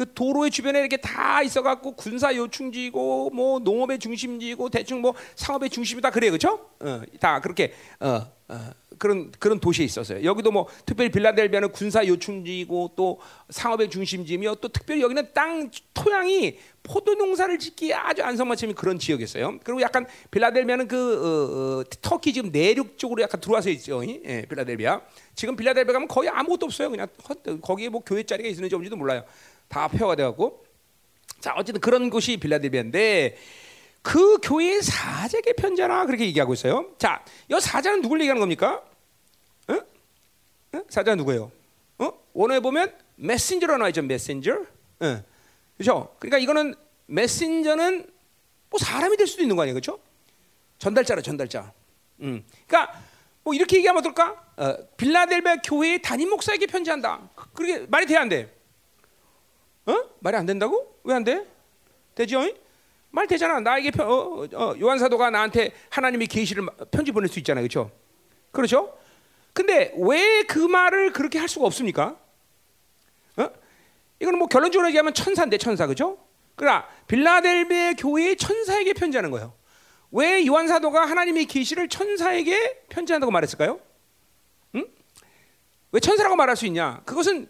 그 0.00 0.14
도로의 0.14 0.50
주변에 0.50 0.80
이렇게 0.80 0.96
다 0.96 1.42
있어갖고 1.42 1.92
군사 1.92 2.34
요충지고 2.34 3.32
뭐 3.34 3.58
농업의 3.58 3.98
중심지고 3.98 4.70
대충 4.70 5.02
뭐 5.02 5.12
상업의 5.36 5.68
중심이다 5.68 6.08
그래 6.08 6.30
그렇죠? 6.30 6.70
어, 6.80 7.02
다 7.20 7.38
그렇게 7.40 7.74
어, 8.00 8.26
어, 8.48 8.70
그런 8.96 9.30
그런 9.38 9.60
도시에 9.60 9.84
있었어요. 9.84 10.24
여기도 10.24 10.52
뭐 10.52 10.66
특별히 10.86 11.10
빌라델비아는 11.10 11.72
군사 11.72 12.06
요충지고 12.06 12.92
또 12.96 13.20
상업의 13.50 13.90
중심지며 13.90 14.54
또 14.62 14.68
특별히 14.68 15.02
여기는 15.02 15.28
땅 15.34 15.70
토양이 15.92 16.56
포도 16.82 17.14
농사를 17.14 17.58
짓기 17.58 17.92
아주 17.92 18.22
안성맞춤이 18.22 18.72
그런 18.72 18.98
지역이었어요. 18.98 19.58
그리고 19.62 19.82
약간 19.82 20.06
빌라델비아는 20.30 20.88
그 20.88 20.96
어, 20.96 21.80
어, 21.80 21.84
터키 22.00 22.32
지금 22.32 22.50
내륙 22.50 22.96
쪽으로 22.96 23.22
약간 23.22 23.38
들어와서 23.38 23.68
있죠. 23.70 24.02
예, 24.06 24.46
빌라델비아. 24.48 25.02
지금 25.34 25.56
빌라델비아 25.56 25.92
가면 25.92 26.08
거의 26.08 26.30
아무것도 26.30 26.66
없어요. 26.66 26.90
그냥 26.90 27.06
거기에 27.60 27.90
뭐 27.90 28.00
교회 28.00 28.22
자리가 28.22 28.48
있는지 28.48 28.74
없는지도 28.74 28.96
몰라요. 28.96 29.24
다 29.70 29.86
폐허가 29.86 30.16
돼갖고 30.16 30.64
자 31.38 31.54
어쨌든 31.56 31.80
그런 31.80 32.10
곳이 32.10 32.36
빌라델비아인데 32.36 33.38
그 34.02 34.38
교회의 34.38 34.82
사제에게 34.82 35.52
편지하라 35.54 36.06
그렇게 36.06 36.26
얘기하고 36.26 36.52
있어요. 36.54 36.92
자, 36.98 37.24
이 37.48 37.60
사자는 37.60 38.02
누굴 38.02 38.20
얘기하는 38.20 38.40
겁니까? 38.40 38.82
어? 39.68 39.74
어? 40.72 40.82
사자 40.88 41.14
누구예요? 41.14 41.52
어? 41.98 42.12
원어에 42.32 42.60
보면 42.60 42.94
메신저로 43.16 43.76
나와 43.76 43.88
있죠. 43.90 44.02
메신저. 44.02 44.64
어. 45.00 45.22
그렇죠? 45.76 46.14
그러니까 46.18 46.38
이거는 46.38 46.74
메신저는 47.06 48.10
뭐 48.70 48.78
사람이 48.78 49.16
될 49.16 49.26
수도 49.26 49.42
있는 49.42 49.54
거 49.56 49.62
아니에요, 49.62 49.74
그렇죠? 49.74 50.00
전달자라 50.78 51.20
전달자. 51.20 51.72
음. 52.20 52.42
그러니까 52.66 53.00
뭐 53.42 53.54
이렇게 53.54 53.76
얘기하면 53.76 54.00
어떨까? 54.00 54.44
어, 54.56 54.76
빌라델비아 54.96 55.56
교회의 55.56 56.00
담임 56.02 56.30
목사에게 56.30 56.66
편지한다. 56.66 57.28
그게 57.52 57.80
말이 57.86 58.06
돼야 58.06 58.22
안 58.22 58.28
돼? 58.28 58.59
어? 59.86 59.94
말이 60.20 60.36
안 60.36 60.46
된다고? 60.46 60.96
왜 61.04 61.14
안 61.14 61.24
돼? 61.24 61.46
되죠? 62.14 62.42
말 63.10 63.26
되잖아. 63.26 63.58
나에게 63.60 63.90
편, 63.90 64.06
어, 64.08 64.46
어, 64.52 64.74
요한 64.80 64.98
사도가 64.98 65.30
나한테 65.30 65.72
하나님의 65.88 66.28
계시를 66.28 66.66
편지 66.90 67.10
보낼 67.12 67.28
수 67.28 67.38
있잖아요, 67.40 67.62
그렇죠? 67.62 67.90
그렇죠? 68.52 68.96
근데 69.52 69.92
왜 69.96 70.44
그 70.46 70.58
말을 70.58 71.12
그렇게 71.12 71.38
할 71.38 71.48
수가 71.48 71.66
없습니까? 71.66 72.16
어? 73.36 73.50
이거는 74.20 74.38
뭐 74.38 74.48
결론적으로 74.48 74.88
얘기하면 74.88 75.14
천사인데 75.14 75.58
천사, 75.58 75.86
그렇죠? 75.86 76.18
그러나 76.56 76.86
빌라델베 77.08 77.94
교회의 77.98 78.36
천사에게 78.36 78.92
편지하는 78.92 79.30
거예요. 79.30 79.54
왜 80.12 80.44
요한 80.46 80.68
사도가 80.68 81.06
하나님의 81.08 81.46
계시를 81.46 81.88
천사에게 81.88 82.84
편지한다고 82.88 83.30
말했을까요? 83.32 83.80
응? 84.74 84.84
왜 85.92 86.00
천사라고 86.00 86.36
말할 86.36 86.56
수 86.56 86.66
있냐? 86.66 87.00
그것은 87.06 87.48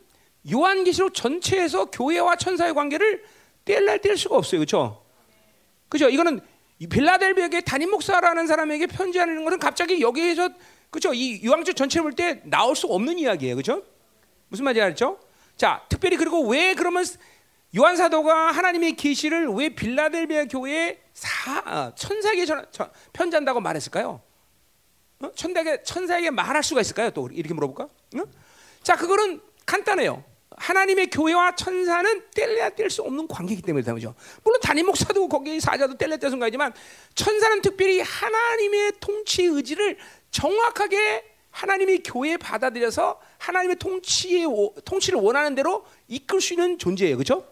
요한계시록 0.50 1.14
전체에서 1.14 1.86
교회와 1.86 2.36
천사의 2.36 2.74
관계를 2.74 3.24
뗄날 3.64 4.00
뗄 4.00 4.16
수가 4.16 4.36
없어요. 4.36 4.60
그렇죠? 4.60 5.02
그죠? 5.88 6.08
이거는 6.08 6.40
빌라델비아의 6.88 7.62
담임 7.64 7.90
목사라는 7.90 8.46
사람에게 8.46 8.86
편지하는 8.86 9.44
것은 9.44 9.58
갑자기 9.58 10.00
여기에서 10.00 10.48
그죠? 10.90 11.12
이 11.12 11.44
요한계시록 11.44 11.76
전체 11.76 12.00
볼때 12.00 12.40
나올 12.44 12.74
수 12.74 12.86
없는 12.86 13.18
이야기예요. 13.18 13.56
그죠? 13.56 13.82
무슨 14.48 14.64
말인지 14.64 14.82
알죠? 14.82 15.20
자, 15.56 15.84
특별히 15.88 16.16
그리고 16.16 16.48
왜 16.48 16.74
그러면 16.74 17.04
요한 17.76 17.96
사도가 17.96 18.50
하나님의 18.50 18.96
계시를 18.96 19.48
왜 19.48 19.68
빌라델비아 19.68 20.46
교회에 20.46 21.00
사, 21.12 21.58
어, 21.60 21.94
천사에게 21.94 22.46
전, 22.46 22.66
편지한다고 23.12 23.60
말했을까요? 23.60 24.20
어? 25.22 25.32
천사에게 25.34 25.82
천사에게 25.82 26.30
말할 26.30 26.62
수가 26.62 26.80
있을까요? 26.80 27.10
또 27.10 27.28
이렇게 27.30 27.54
물어볼까? 27.54 27.84
어? 27.84 28.22
자, 28.82 28.96
그거는 28.96 29.40
간단해요. 29.66 30.24
하나님의 30.60 31.08
교회와 31.08 31.54
천사는 31.54 32.22
뗄래야 32.34 32.70
뗄 32.70 32.90
수 32.90 33.02
없는 33.02 33.26
관계이기 33.26 33.62
때문에 33.62 33.82
그렇죠. 33.82 34.14
물론 34.44 34.60
담임 34.60 34.86
목사도 34.86 35.26
거기 35.28 35.58
사자도 35.58 35.96
뗄래야 35.96 36.18
뗄 36.18 36.28
순간이지만 36.28 36.74
천사는 37.14 37.62
특별히 37.62 38.00
하나님의 38.00 38.92
통치 39.00 39.44
의지를 39.44 39.96
정확하게 40.30 41.24
하나님의 41.50 42.02
교회에 42.02 42.36
받아들여서 42.36 43.18
하나님의 43.38 43.76
통치의 43.76 44.46
통치를 44.84 45.18
원하는 45.18 45.54
대로 45.54 45.84
이끌 46.08 46.40
수 46.40 46.52
있는 46.52 46.78
존재예요, 46.78 47.16
그렇죠? 47.16 47.44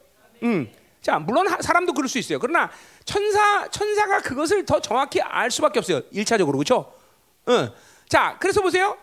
음. 0.43 0.71
자, 1.00 1.19
물론 1.19 1.49
사람도 1.49 1.95
그럴 1.95 2.09
수 2.09 2.19
있어요. 2.19 2.38
그러나 2.38 2.71
천사 3.05 3.69
천사가 3.71 4.21
그것을 4.21 4.67
더 4.67 4.81
정확히 4.81 5.21
알 5.23 5.50
수밖에 5.50 5.79
없어요. 5.79 6.03
일차적으로 6.11 6.59
그렇죠? 6.59 6.93
응. 7.49 7.73
자, 8.07 8.37
그래서 8.38 8.61
보세요. 8.61 8.99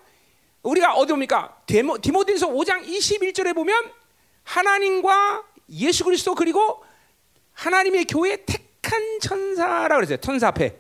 우리가 0.62 0.94
어디 0.94 1.12
봅니까? 1.12 1.55
디모, 1.66 1.98
디모데서 1.98 2.48
5장 2.50 2.86
21절에 2.86 3.56
보면 3.56 3.92
하나님과 4.44 5.44
예수 5.72 6.04
그리스도 6.04 6.36
그리고 6.36 6.84
하나님의 7.54 8.06
교회 8.06 8.38
택한 8.46 9.02
천사라고 9.22 9.96
그랬어요. 9.96 10.18
천사 10.18 10.50
앞에. 10.50 10.78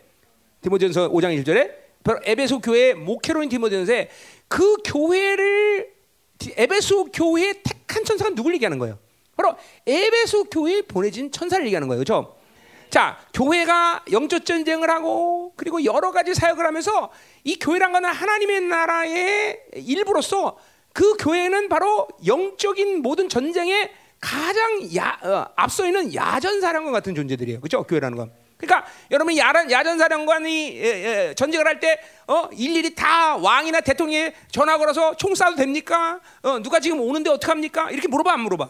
디모데서 0.61 1.09
5장 1.09 1.43
1절에 1.43 1.85
바로 2.03 2.19
에베소 2.23 2.59
교회 2.59 2.93
목회로인 2.93 3.49
디모데서에 3.49 4.09
그 4.47 4.77
교회를 4.85 5.91
에베소 6.55 7.05
교회에 7.05 7.61
택한 7.63 8.03
천사가 8.03 8.35
누굴 8.35 8.53
얘기하는 8.55 8.77
거예요? 8.77 8.99
바로 9.35 9.55
에베소 9.87 10.45
교회에 10.45 10.81
보내진 10.83 11.31
천사를 11.31 11.65
얘기하는 11.65 11.87
거예요. 11.87 12.03
그렇죠? 12.03 12.35
자, 12.89 13.19
교회가 13.33 14.05
영적 14.11 14.45
전쟁을 14.45 14.89
하고 14.89 15.53
그리고 15.55 15.83
여러 15.83 16.11
가지 16.11 16.33
사역을 16.33 16.65
하면서 16.65 17.11
이 17.43 17.57
교회란 17.57 17.91
것은 17.91 18.05
하나님의 18.05 18.61
나라의 18.61 19.59
일부로서 19.75 20.57
그 20.95 21.17
교회는 21.17 21.67
바로 21.67 22.07
영적인 22.25 23.01
모든 23.01 23.27
전쟁에 23.27 23.91
가장 24.21 24.95
야, 24.95 25.19
어, 25.21 25.45
앞서 25.57 25.85
있는 25.85 26.13
야전사령관 26.15 26.93
같은 26.93 27.13
존재들이에요. 27.13 27.59
그렇죠? 27.59 27.83
교회라는 27.83 28.17
건. 28.17 28.31
그러니까 28.55 28.89
여러분 29.11 29.35
야전 29.35 29.69
야전사령관이 29.69 30.77
예, 30.77 30.83
예, 31.29 31.33
전쟁을 31.35 31.67
할 31.67 31.81
때 31.81 31.99
어, 32.27 32.47
일일이 32.53 32.95
다 32.95 33.35
왕이나 33.35 33.81
대통령에 33.81 34.33
전화 34.49 34.77
걸어서 34.77 35.17
총 35.17 35.33
쏴도 35.33 35.57
됩니까? 35.57 36.21
어, 36.41 36.59
누가 36.59 36.79
지금 36.79 37.01
오는데 37.01 37.29
어떡 37.29 37.49
합니까? 37.49 37.91
이렇게 37.91 38.07
물어봐 38.07 38.31
안 38.31 38.39
물어봐? 38.39 38.69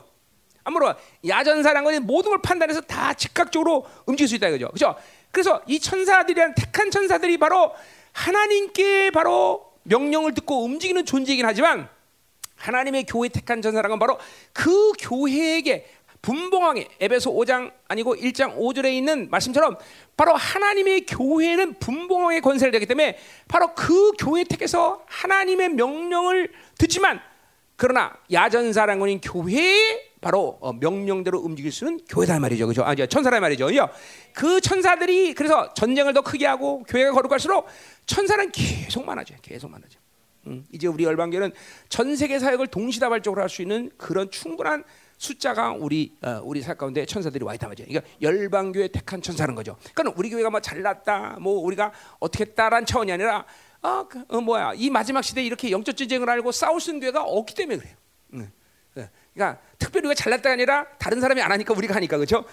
안 0.64 0.74
물어봐. 0.74 0.98
야전사령관이 1.28 2.00
모든 2.00 2.32
걸 2.32 2.42
판단해서 2.42 2.82
다 2.82 3.14
즉각적으로 3.14 3.86
움직일 4.08 4.30
수 4.30 4.36
있다 4.36 4.48
이거죠. 4.48 4.70
그렇죠? 4.70 4.96
그래서 5.30 5.62
이 5.68 5.80
천사들이란 5.80 6.56
택한 6.56 6.90
천사들이 6.90 7.38
바로 7.38 7.72
하나님께 8.14 9.12
바로 9.12 9.74
명령을 9.84 10.34
듣고 10.34 10.64
움직이는 10.64 11.06
존재이긴 11.06 11.46
하지만 11.46 11.88
하나님의 12.56 13.06
교회 13.06 13.30
택한 13.30 13.62
천사랑은 13.62 14.00
바로 14.00 14.18
그 14.54 14.92
교회에게 15.00 15.88
분봉하게 16.22 16.88
에베소 17.00 17.34
5장 17.34 17.72
아니고 17.88 18.16
1장 18.16 18.58
5절에 18.58 18.92
있는 18.94 19.30
말씀처럼 19.30 19.78
바로 20.18 20.34
하나님의 20.34 21.06
교회는 21.06 21.76
분봉하게 21.76 22.40
권세를 22.40 22.72
되기 22.72 22.88
때문에 22.88 23.18
바로 23.48 23.76
그 23.76 24.12
교회 24.18 24.44
택해서 24.44 25.04
하나님의 25.06 25.70
명령을 25.70 26.52
듣지만 26.80 27.22
그러나 27.76 28.14
야전사랑원인 28.32 29.22
교회에 29.22 30.16
바로 30.20 30.58
어, 30.62 30.74
명령대로 30.74 31.38
움직일 31.38 31.72
수는 31.72 32.00
교회다 32.10 32.40
말이죠, 32.40 32.66
그죠? 32.66 32.84
아, 32.84 32.96
천사라 32.96 33.40
말이죠. 33.40 33.68
그 34.34 34.60
천사들이 34.60 35.36
그래서 35.36 35.72
전쟁을 35.76 36.14
더 36.14 36.22
크게 36.22 36.48
하고 36.48 36.82
교회가 36.88 37.12
거룩할수록 37.12 37.68
천사는 38.08 38.52
계속 38.52 39.06
많아져요, 39.06 39.38
계속 39.44 39.70
많아져. 39.70 40.00
음, 40.48 40.66
이제 40.72 40.88
우리 40.88 41.04
열방교는 41.04 41.52
전 41.90 42.16
세계 42.16 42.40
사역을 42.40 42.68
동시다발적으로 42.68 43.42
할 43.42 43.50
수 43.50 43.62
있는 43.62 43.90
그런 43.98 44.30
충분한 44.32 44.84
숫자가 45.18 45.72
우리 45.72 46.16
어, 46.22 46.42
우리 46.44 46.62
사 46.62 46.74
가운데 46.74 47.06
천사들이 47.06 47.46
와 47.46 47.54
있단 47.54 47.70
말이죠. 47.70 47.88
그러니까 47.88 48.12
열방교회 48.22 48.90
택한 48.90 49.22
천사는 49.22 49.54
거죠. 49.56 49.78
그러니까 49.94 50.20
우리 50.20 50.30
교회가 50.30 50.50
뭐 50.50 50.60
잘났다, 50.60 51.38
뭐 51.40 51.60
우리가 51.62 51.92
어떻게 52.20 52.44
했다란 52.44 52.86
차원이 52.86 53.12
아니라 53.12 53.46
아, 53.82 54.06
그, 54.10 54.24
어, 54.28 54.42
뭐야 54.42 54.74
이 54.76 54.90
마지막 54.90 55.22
시대에 55.22 55.46
이렇게 55.46 55.72
영적 55.72 55.96
전쟁을 55.96 56.30
알고 56.30 56.52
싸울 56.52 56.82
수 56.82 56.90
있는 56.90 57.02
교회가 57.02 57.24
없기 57.24 57.54
때문에 57.56 57.78
그래요. 57.78 57.96
음. 58.34 58.52
그러니까 59.34 59.62
특별히 59.78 60.08
우리가 60.08 60.16
잘났다 60.22 60.50
아니라 60.52 60.88
다른 60.98 61.20
사람이 61.20 61.42
안 61.42 61.52
하니까 61.52 61.74
우리가 61.74 61.96
하니까 61.96 62.18
그렇죠? 62.18 62.46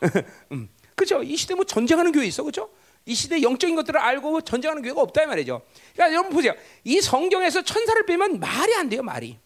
음. 0.52 0.68
그렇죠? 0.94 1.22
이 1.22 1.36
시대 1.36 1.54
뭐 1.54 1.64
전쟁하는 1.64 2.12
교회 2.12 2.26
있어 2.26 2.42
그렇죠? 2.42 2.70
이 3.10 3.14
시대 3.16 3.42
영적인 3.42 3.74
것들을 3.74 3.98
알고 3.98 4.42
전쟁하는 4.42 4.82
교회가 4.82 5.00
없다 5.00 5.24
이 5.24 5.26
말이죠. 5.26 5.62
그러니까 5.94 6.14
여러분 6.14 6.32
보세요. 6.32 6.54
이 6.84 7.00
성경에서 7.00 7.62
천사를 7.62 8.00
빼면 8.06 8.38
말이 8.38 8.72
안 8.76 8.88
돼요, 8.88 9.02
말이. 9.02 9.36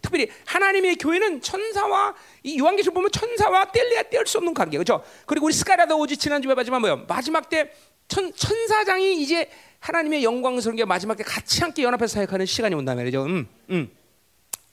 특별히 0.00 0.28
하나님의 0.46 0.94
교회는 0.94 1.40
천사와 1.40 2.14
이 2.44 2.60
요한계시록 2.60 2.94
보면 2.94 3.10
천사와 3.10 3.72
뗄래야 3.72 4.04
뗄 4.04 4.24
수 4.24 4.38
없는 4.38 4.54
관계 4.54 4.78
그렇죠? 4.78 5.02
그리고 5.26 5.46
우리 5.46 5.52
스카라도 5.52 5.98
오지 5.98 6.16
지난주에 6.16 6.54
봤지만 6.54 6.80
뭐요? 6.80 7.06
마지막 7.08 7.48
때 7.48 7.72
천, 8.06 8.32
천사장이 8.32 9.20
이제 9.20 9.50
하나님의 9.80 10.22
영광스러운 10.22 10.76
게 10.76 10.84
마지막 10.84 11.16
때 11.16 11.24
같이 11.24 11.60
함께 11.60 11.82
연합해서 11.82 12.14
사역하는 12.14 12.46
시간이 12.46 12.76
온다 12.76 12.94
말이죠. 12.94 13.24
음, 13.24 13.48
음. 13.70 13.90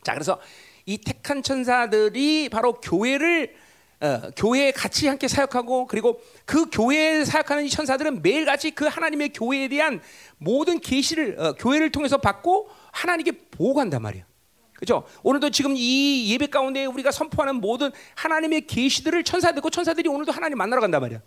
자, 0.03 0.13
그래서 0.13 0.39
이 0.85 0.99
택한 0.99 1.41
천사들이 1.41 2.49
바로 2.49 2.73
교회를 2.73 3.55
어, 4.01 4.29
교회에 4.35 4.71
같이 4.71 5.07
함께 5.07 5.27
사역하고 5.27 5.87
그리고 5.87 6.21
그 6.45 6.69
교회에 6.69 7.23
사역하는 7.23 7.65
이 7.65 7.69
천사들은 7.69 8.21
매일같이 8.21 8.71
그 8.71 8.85
하나님의 8.85 9.29
교회에 9.33 9.67
대한 9.67 10.01
모든 10.37 10.79
계시를 10.79 11.39
어, 11.39 11.53
교회를 11.53 11.91
통해서 11.91 12.17
받고 12.17 12.69
하나님께 12.91 13.31
보고한단 13.51 14.01
말이야. 14.01 14.25
그렇죠? 14.73 15.05
오늘도 15.23 15.51
지금 15.51 15.73
이 15.75 16.31
예배 16.33 16.47
가운데 16.47 16.85
우리가 16.85 17.11
선포하는 17.11 17.55
모든 17.55 17.91
하나님의 18.15 18.67
계시들을 18.67 19.23
천사들고 19.23 19.69
천사들이 19.69 20.09
오늘도 20.09 20.31
하나님 20.31 20.57
만나러 20.57 20.81
간단 20.81 21.01
말이야. 21.01 21.21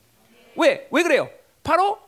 왜? 0.57 0.87
왜 0.91 1.03
그래요? 1.03 1.31
바로 1.63 1.99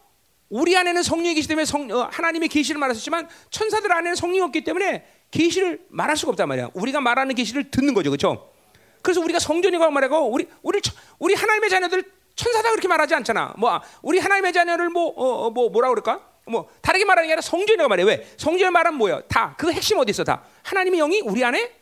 우리 0.51 0.77
안에는 0.77 1.03
성령이 1.03 1.35
계시 1.35 1.49
때문에 1.49 1.65
성, 1.65 1.91
어, 1.91 2.09
하나님의 2.13 2.49
계시를 2.49 2.79
말했었지만 2.79 3.29
천사들 3.51 3.91
안에는 3.93 4.17
성령이 4.17 4.41
없기 4.41 4.65
때문에 4.65 5.07
계시를 5.31 5.87
말할 5.89 6.17
수가 6.17 6.31
없단 6.31 6.49
말이야. 6.49 6.71
우리가 6.75 7.01
말하는 7.01 7.35
계시를 7.35 7.71
듣는 7.71 7.95
거죠, 7.95 8.11
그렇죠? 8.11 8.51
그래서 9.03 9.21
우리가 9.21 9.39
성전이라고 9.39 9.91
말하고 9.91 10.31
우리 10.31 10.49
우리 10.63 10.81
우리 11.19 11.35
하나님의 11.35 11.71
자녀들 11.71 12.05
천사다 12.35 12.71
그렇게 12.71 12.89
말하지 12.89 13.15
않잖아. 13.15 13.55
뭐 13.59 13.81
우리 14.03 14.19
하나님의 14.19 14.53
자녀를 14.53 14.89
뭐뭐 14.91 15.47
어, 15.47 15.51
뭐 15.51 15.69
뭐라 15.71 15.89
그럴까? 15.91 16.29
뭐 16.47 16.69
다르게 16.81 17.05
말하는 17.05 17.29
게 17.29 17.33
아니라 17.33 17.43
성전이라고 17.43 17.89
말해. 17.89 18.03
왜? 18.05 18.27
성전의 18.37 18.71
말은 18.71 18.95
뭐예요? 18.95 19.21
다 19.29 19.55
그 19.59 19.71
핵심 19.73 19.99
어디 19.99 20.11
있어? 20.11 20.25
다 20.25 20.43
하나님의 20.63 20.99
영이 21.01 21.21
우리 21.21 21.45
안에 21.45 21.73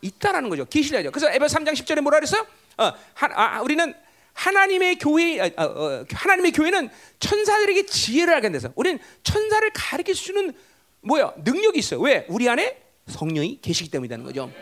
있다라는 0.00 0.48
거죠. 0.48 0.64
계시라죠. 0.64 1.10
그래서 1.10 1.30
에베소 1.32 1.58
3장 1.58 1.72
10절에 1.72 2.00
뭐라 2.00 2.18
그랬어요? 2.18 2.46
어, 2.78 2.92
하, 3.14 3.28
아, 3.56 3.60
우리는 3.62 3.94
하나님의 4.32 4.98
교회, 4.98 5.40
어, 5.40 5.50
어, 5.56 6.04
하나님의 6.12 6.52
교회는 6.52 6.90
천사들에게 7.18 7.86
지혜를 7.86 8.34
알게 8.34 8.50
돼서 8.50 8.70
우리는 8.76 9.00
천사를 9.24 9.68
가르칠 9.74 10.14
수 10.14 10.30
있는 10.30 10.54
뭐야 11.00 11.32
능력이 11.38 11.78
있어요. 11.78 12.00
왜? 12.00 12.24
우리 12.28 12.48
안에 12.48 12.80
성령이 13.08 13.60
계시기 13.60 13.90
때문이라는 13.90 14.24
거죠. 14.24 14.52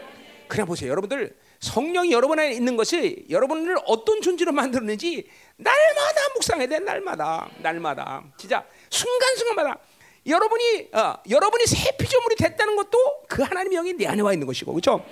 그냥 0.49 0.67
보세요, 0.67 0.91
여러분들 0.91 1.37
성령이 1.61 2.13
여러분 2.13 2.39
안에 2.39 2.53
있는 2.53 2.77
것이 2.77 3.25
여러분을 3.31 3.77
어떤 3.87 4.21
존재로 4.21 4.53
만들었는지 4.53 5.29
날마다 5.57 6.21
묵상해야 6.35 6.69
돼, 6.69 6.79
날마다, 6.81 7.49
날마다, 7.59 8.25
진짜 8.37 8.65
순간순간마다. 8.91 9.79
여러분이 10.27 10.89
어, 10.93 11.15
여러분이 11.31 11.67
새 11.67 11.97
피조물이 11.97 12.35
됐다는 12.37 12.75
것도 12.77 12.99
그 13.29 13.43
하나님의 13.43 13.77
영이 13.77 13.93
내 13.95 14.07
안에 14.07 14.23
와 14.23 14.33
있는 14.33 14.47
것이고, 14.47 14.73
그렇죠? 14.73 15.05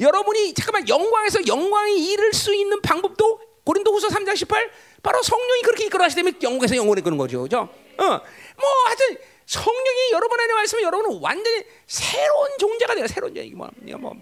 여러분이 0.00 0.54
잠깐만 0.54 0.88
영광에서 0.88 1.46
영광이 1.46 2.04
이를 2.10 2.32
수 2.32 2.54
있는 2.54 2.80
방법도 2.80 3.40
고린도후서 3.64 4.08
3장 4.08 4.36
18 4.36 4.70
바로 5.02 5.22
성령이 5.22 5.62
그렇게 5.62 5.84
이끌어 5.86 6.04
가시 6.04 6.16
때문에 6.16 6.38
영광에서 6.42 6.76
영원에 6.76 7.02
그런 7.02 7.18
거죠, 7.18 7.42
그렇죠? 7.42 7.68
어, 7.98 8.04
뭐 8.04 8.68
하여튼 8.86 9.18
성령이 9.46 10.12
여러분 10.12 10.40
안에 10.40 10.52
와 10.52 10.62
있으면 10.64 10.84
여러분은 10.84 11.20
완전히 11.20 11.64
새로운 11.86 12.50
존재가 12.58 12.94
돼요, 12.94 13.06
새로운 13.06 13.34
존재. 13.34 13.50
뭐, 13.54 13.68
뭐. 13.98 14.16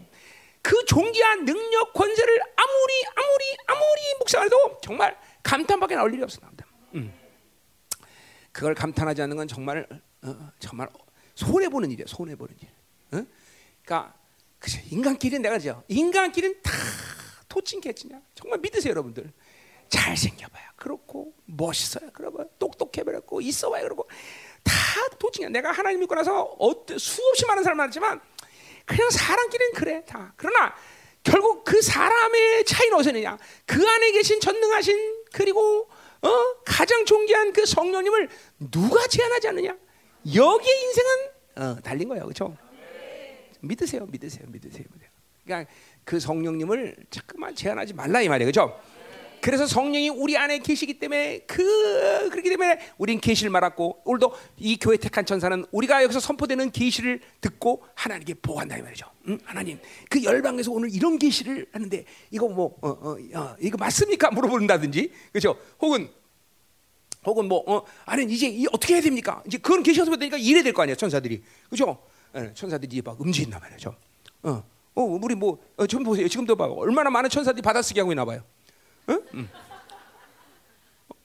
그 0.63 0.85
존귀한 0.87 1.45
능력 1.45 1.93
권세를 1.93 2.41
아무리 2.57 3.05
아무리 3.17 3.57
아무리 3.67 4.01
묵상해도 4.21 4.81
정말 4.83 5.19
감탄밖에 5.43 5.97
나올 5.97 6.13
일이 6.15 6.23
없어 6.23 6.41
나옵니다. 6.41 6.67
음. 6.95 7.13
그걸 8.53 8.75
감탄하지 8.75 9.23
않는 9.23 9.37
건 9.37 9.49
정말 9.49 9.87
어, 10.23 10.53
정말 10.61 10.89
손해 11.35 11.69
보는 11.69 11.91
일이야. 11.91 12.07
손해 12.07 12.37
보는 12.37 12.55
일. 12.61 12.69
어? 13.19 13.27
그러니까 13.85 14.15
그죠. 14.59 14.81
인간끼리는 14.91 15.43
내가 15.43 15.59
죠. 15.59 15.83
인간끼리는 15.89 16.63
다 16.63 16.71
토칭 17.49 17.81
개치냐. 17.81 18.21
정말 18.35 18.61
믿으세요, 18.61 18.93
여러분들. 18.93 19.33
잘 19.89 20.17
생겨봐요. 20.17 20.71
그렇고 20.77 21.35
멋있어요. 21.45 22.11
그러고 22.13 22.49
똑똑해버렸고 22.59 23.41
있어봐요. 23.41 23.83
그러고 23.83 24.09
다 24.63 24.73
토칭이야. 25.19 25.51
내가 25.51 25.73
하나님 25.73 26.01
믿고 26.01 26.15
나서 26.15 26.57
수없이 26.99 27.45
많은 27.47 27.63
사람 27.63 27.79
많았지만 27.79 28.21
그냥 28.87 29.11
사람끼리는 29.11 29.73
그래 29.75 30.03
다. 30.07 30.33
그러나 30.37 30.75
결국 31.23 31.65
그 31.65 31.81
사람의 31.81 32.65
차이는 32.65 32.97
어디서 32.97 33.11
있느냐? 33.11 33.39
그 33.67 33.87
안에 33.87 34.13
계신 34.13 34.41
전능하신 34.41 35.25
그리고 35.33 35.89
어? 36.23 36.29
가장 36.65 37.05
존귀한 37.05 37.53
그 37.53 37.67
성령님을 37.67 38.29
누가 38.71 39.07
제한하지 39.07 39.49
않느냐? 39.49 39.77
여기에 40.35 40.81
인생은 40.81 41.11
어, 41.57 41.77
달린 41.83 42.09
거예요, 42.09 42.25
그렇죠? 42.25 42.57
믿으세요, 43.61 44.07
믿으세요, 44.07 44.47
믿으세요. 44.49 44.85
그러니까 45.45 45.71
그 46.05 46.19
성령님을 46.19 46.97
자꾸만 47.11 47.55
제한하지 47.55 47.95
말라 47.95 48.23
이 48.23 48.29
말이에요, 48.29 48.51
그렇죠? 48.51 48.81
그래서 49.43 49.67
성령이 49.67 50.09
우리 50.09 50.37
안에 50.37 50.61
계시기 50.61 51.01
때문에 51.01 51.41
그 51.49 52.31
그렇기 52.31 52.49
때문에 52.49 52.79
우린 52.97 53.21
계시를 53.21 53.51
말았고 53.51 54.03
오늘도 54.05 54.33
이 54.59 54.77
교회 54.79 54.97
택한 54.97 55.27
천사는 55.27 55.65
우리가 55.73 56.05
여기서 56.05 56.21
선포되는 56.21 56.71
계시를 56.71 57.21
듣고 57.41 57.83
하나님께 57.97 58.35
보고한다 58.35 58.79
이 58.79 58.83
말이죠. 58.83 59.05
응? 59.27 59.39
하나님 59.45 59.81
그 60.09 60.23
열방에서 60.23 60.71
오늘 60.71 60.95
이런 60.95 61.19
계시를 61.19 61.67
하는데 61.73 62.05
이거 62.31 62.49
뭐 62.49 62.79
어, 62.83 62.89
어, 62.89 63.17
어, 63.35 63.57
이거 63.61 63.77
맞습니까? 63.79 64.31
물어본다든지 64.31 65.11
그렇죠? 65.33 65.59
혹은 65.81 66.09
혹은 67.27 67.47
뭐 67.49 67.65
어, 67.67 67.83
아니 68.05 68.33
이제 68.33 68.49
이 68.49 68.65
어떻게 68.73 68.95
해야 68.95 69.03
됩니까? 69.03 69.43
이제 69.45 69.59
그런 69.59 69.83
계시가 69.83 70.05
되니까 70.17 70.37
이래 70.39 70.63
될 70.63 70.73
거 70.73 70.83
아니야 70.83 70.95
천사들이 70.95 71.43
그렇죠? 71.69 71.99
예, 72.37 72.53
천사들이 72.55 73.03
막 73.03 73.21
움직인단 73.21 73.61
말이죠. 73.61 73.97
어, 74.45 74.63
어 74.95 75.03
우리 75.03 75.35
뭐 75.35 75.59
어, 75.77 75.85
좀 75.89 76.05
보세요. 76.05 76.29
지금도 76.29 76.55
봐 76.55 76.67
얼마나 76.67 77.11
많은 77.11 77.29
천사들이 77.29 77.61
받아쓰기 77.61 77.99
하고 77.99 78.13
있나 78.13 78.25
봐요. 78.25 78.45
응? 79.09 79.23
응. 79.35 79.49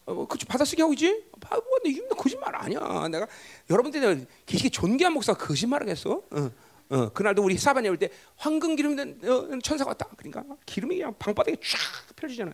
어, 0.06 0.26
그 0.26 0.38
받아쓰기 0.48 0.82
하고 0.82 0.94
있지? 0.94 1.26
아, 1.50 1.56
뭐, 1.56 1.64
이게 1.86 2.02
거짓말 2.08 2.56
아니야. 2.56 3.08
내가 3.10 3.28
여러분들 3.70 4.26
계시게 4.46 4.70
존귀한 4.70 5.12
목사가 5.14 5.46
거짓말하겠어? 5.46 6.24
어, 6.32 6.52
어, 6.90 7.10
그날도 7.10 7.44
우리 7.44 7.58
사반에 7.58 7.90
올 7.90 7.98
때 7.98 8.10
황금 8.38 8.76
기름 8.78 8.96
된 8.96 9.20
어, 9.30 9.60
천사가 9.62 9.90
왔다. 9.90 10.08
그러니까 10.16 10.44
기름이 10.66 10.96
그냥 10.98 11.14
방바닥에 11.20 11.58
쫙 11.58 12.16
펼치잖아. 12.16 12.54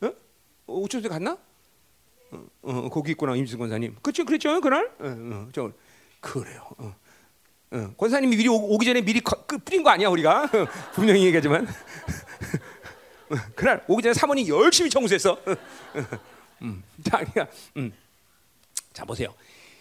어? 0.00 0.12
어 0.66 0.74
우측에 0.80 1.08
갔나? 1.08 1.38
어, 2.32 2.46
어, 2.62 2.88
거기 2.88 3.12
있구나 3.12 3.36
임승 3.36 3.58
권사님. 3.58 3.96
그렇죠, 4.02 4.24
그랬죠 4.24 4.60
그날? 4.60 4.86
어, 4.98 5.06
어, 5.06 5.48
저 5.52 5.70
그래요. 6.20 6.68
어. 6.78 6.94
어, 7.70 7.92
권사님이 7.96 8.36
미리 8.36 8.48
오, 8.48 8.76
기 8.78 8.86
전에 8.86 9.02
미리 9.02 9.20
거, 9.20 9.44
그, 9.46 9.58
뿌린 9.58 9.82
거 9.82 9.90
아니야 9.90 10.08
우리가 10.08 10.48
분명히 10.94 11.24
얘기하지만 11.26 11.66
그날 13.54 13.84
오기 13.86 14.02
전에 14.02 14.14
사모님 14.14 14.48
열심히 14.48 14.90
청소했어. 14.90 15.38
음, 16.62 16.82
자, 17.04 17.18
그러니까, 17.18 17.48
음. 17.76 17.92
자 18.92 19.04
보세요. 19.04 19.34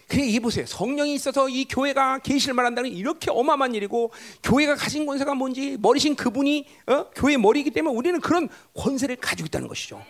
그래 0.07 0.25
이 0.25 0.39
보세요. 0.39 0.65
성령이 0.65 1.13
있어서 1.15 1.49
이 1.49 1.65
교회가 1.65 2.19
계시를 2.19 2.53
말한다는 2.53 2.91
이렇게 2.91 3.29
어마어마한 3.29 3.75
일이고 3.75 4.11
교회가 4.41 4.75
가진 4.75 5.05
권세가 5.05 5.35
뭔지 5.35 5.77
머리신 5.79 6.15
그분이 6.15 6.65
어? 6.87 7.09
교회 7.11 7.35
머리이기 7.35 7.71
때문에 7.71 7.93
우리는 7.93 8.21
그런 8.21 8.47
권세를 8.73 9.17
가지고 9.17 9.47
있다는 9.47 9.67
것이죠. 9.67 10.01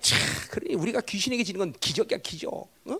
자, 0.00 0.16
그래 0.50 0.74
우리가 0.74 1.02
귀신에게 1.02 1.44
지는 1.44 1.58
건 1.58 1.74
기적이야 1.78 2.18
기적. 2.22 2.50
어? 2.50 2.96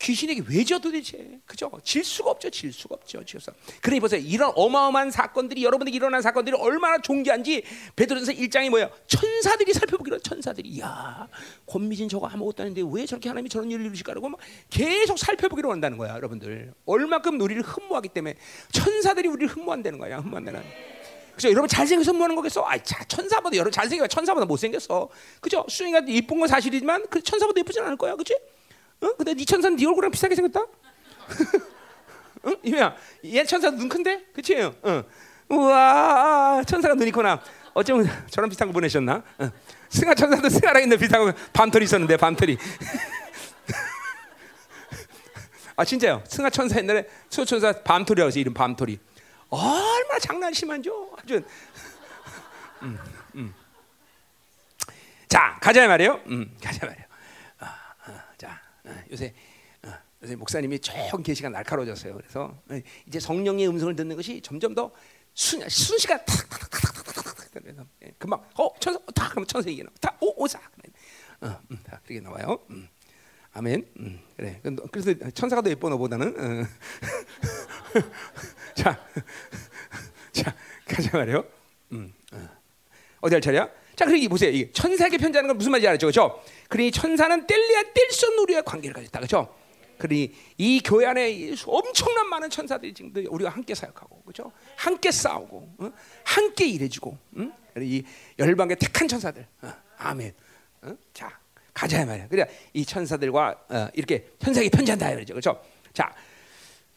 귀신에게 0.00 0.42
왜져 0.48 0.78
도대체? 0.78 1.40
그죠? 1.44 1.70
질 1.84 2.02
수가 2.02 2.30
없죠. 2.30 2.48
질 2.48 2.72
수가 2.72 2.94
없죠. 2.94 3.22
지어서. 3.22 3.52
그러니 3.82 4.00
보세요. 4.00 4.20
이런 4.24 4.50
어마어마한 4.56 5.10
사건들이 5.10 5.62
여러분에게 5.62 5.94
일어난 5.94 6.22
사건들이 6.22 6.56
얼마나 6.56 6.98
존귀한지 6.98 7.62
베드로전서 7.96 8.32
1장이 8.32 8.70
뭐예요? 8.70 8.90
천사들이 9.06 9.74
살펴보기로 9.74 10.18
천사들이 10.20 10.80
야, 10.80 11.28
권미진 11.66 12.08
저거 12.08 12.26
아무것도 12.28 12.62
아닌데 12.62 12.82
왜 12.90 13.04
저렇게 13.04 13.28
하나님이 13.28 13.50
저런 13.50 13.70
일을 13.70 13.84
이루실까? 13.86 14.12
그러고 14.12 14.30
막 14.30 14.40
계속 14.70 15.18
살펴보기로 15.18 15.70
한다는 15.70 15.98
거야, 15.98 16.14
여러분들. 16.14 16.72
얼마큼 16.86 17.38
우리를 17.38 17.62
흠모하기 17.62 18.08
때문에 18.08 18.36
천사들이 18.72 19.28
우리를 19.28 19.54
흠모한다는 19.54 19.98
거야. 19.98 20.18
흠모한다는. 20.20 20.62
그죠? 21.34 21.50
여러분 21.50 21.68
잘생겨서 21.68 22.12
흠모하는 22.12 22.36
거겠어? 22.36 22.64
아, 22.66 22.78
자, 22.78 23.04
천사보다 23.04 23.54
여러분 23.56 23.70
잘생겨 23.70 24.06
천사보다 24.06 24.46
못생겼어. 24.46 25.10
그죠? 25.40 25.64
수영이가 25.68 26.04
이쁜 26.08 26.38
건 26.40 26.48
사실이지만 26.48 27.06
그 27.10 27.22
천사보다 27.22 27.60
예쁘진 27.60 27.82
않을 27.82 27.96
거야. 27.98 28.16
그치 28.16 28.34
어? 29.00 29.14
근데 29.16 29.34
네 29.34 29.44
천사는 29.44 29.76
네 29.76 29.86
얼굴이랑 29.86 30.10
비슷하게 30.10 30.34
생겼다. 30.34 30.66
응? 32.46 32.56
이야, 32.64 32.96
얘 33.24 33.44
천사 33.44 33.70
눈 33.70 33.88
큰데, 33.88 34.24
그치? 34.32 34.56
응. 34.56 35.02
우와, 35.48 36.62
천사가 36.66 36.94
눈이 36.94 37.10
크나. 37.10 37.40
어쩌면 37.74 38.08
저런 38.30 38.48
비슷한 38.48 38.68
거 38.68 38.72
보내셨나? 38.72 39.22
응. 39.40 39.50
승하 39.88 40.14
천사도 40.14 40.48
승하랑 40.48 40.82
있는 40.82 40.98
비슷한 40.98 41.24
거 41.24 41.32
밤털이 41.52 41.84
있었는데 41.84 42.16
밤털이. 42.16 42.56
아 45.76 45.84
진짜요? 45.84 46.22
승하 46.26 46.50
천사 46.50 46.78
옛날에 46.78 47.06
수 47.28 47.44
천사 47.44 47.72
밤털이라고 47.72 48.28
해서 48.28 48.38
이름 48.38 48.54
밤털이. 48.54 48.98
얼마나 49.48 50.18
장난 50.20 50.52
심한죠? 50.52 51.16
아주. 51.18 51.42
음, 52.82 52.98
음. 53.34 53.54
자 55.28 55.58
가자 55.60 55.86
말이에요. 55.88 56.20
음, 56.26 56.56
가자 56.62 56.86
말이에요. 56.86 57.09
요새 59.10 59.34
어, 59.82 59.92
요새 60.22 60.36
목사님이 60.36 60.78
조금 60.80 61.22
계시가 61.22 61.48
날카로워졌어요. 61.48 62.16
그래서 62.16 62.54
어, 62.68 62.80
이제 63.06 63.20
성령의 63.20 63.68
음성을 63.68 63.94
듣는 63.96 64.16
것이 64.16 64.40
점점 64.40 64.74
더 64.74 64.92
순, 65.34 65.66
순시가 65.68 66.24
탁탁탁탁탁탁 66.24 67.50
그래서 67.62 67.84
예, 68.04 68.12
금방 68.18 68.40
어 68.58 68.68
천사 68.78 69.00
탁 69.14 69.36
하면 69.36 69.46
천사 69.46 69.68
얘기 69.68 69.82
나와 69.82 69.92
탁오 70.00 70.34
오사 70.42 70.58
어, 71.42 71.60
음, 71.70 71.78
다 71.84 72.00
그렇게 72.04 72.20
나와요. 72.20 72.58
음. 72.70 72.88
아멘. 73.52 73.84
음, 73.98 74.20
그래. 74.36 74.60
그래서 74.92 75.12
천사가 75.30 75.62
더 75.62 75.70
예뻐 75.70 75.88
너보다는. 75.88 76.28
어. 76.28 76.66
자, 78.76 79.04
자 80.32 80.54
가자 80.86 81.16
말이요. 81.16 81.44
음, 81.92 82.12
어. 82.32 82.48
어디 83.22 83.34
할 83.34 83.40
차례야? 83.40 83.68
자, 84.00 84.06
그러니 84.06 84.26
보세요. 84.28 84.50
이게 84.50 84.72
천사에게 84.72 85.18
편지하는 85.18 85.46
건 85.46 85.58
무슨 85.58 85.72
말인지 85.72 85.86
알았죠, 85.88 86.06
그렇죠? 86.06 86.42
그러니 86.70 86.90
천사는 86.90 87.46
뗄래야 87.46 87.82
뗄 87.92 88.10
수 88.10 88.28
없는 88.28 88.42
우리와 88.44 88.62
관계를 88.62 88.94
가졌다, 88.94 89.18
그렇죠? 89.18 89.54
그러니 89.98 90.32
이 90.56 90.80
교회 90.82 91.04
안에 91.04 91.54
엄청난 91.66 92.26
많은 92.30 92.48
천사들이 92.48 92.94
지금 92.94 93.12
우리가 93.28 93.50
함께 93.50 93.74
사역하고, 93.74 94.22
그렇죠? 94.22 94.52
함께 94.76 95.10
싸우고, 95.10 95.74
어? 95.80 95.92
함께 96.24 96.66
일해주고, 96.66 97.18
응? 97.36 97.52
이 97.76 98.02
열방의 98.38 98.76
택한 98.78 99.06
천사들, 99.06 99.46
어, 99.60 99.70
아멘. 99.98 100.32
어? 100.80 100.96
자, 101.12 101.38
가자 101.74 102.02
말이야. 102.06 102.28
그래, 102.28 102.46
이 102.72 102.86
천사들과 102.86 103.64
어, 103.68 103.88
이렇게 103.92 104.30
천사에게 104.42 104.70
편지한다, 104.70 105.10
그렇죠? 105.10 105.34
그렇죠? 105.34 105.62
자, 105.92 106.10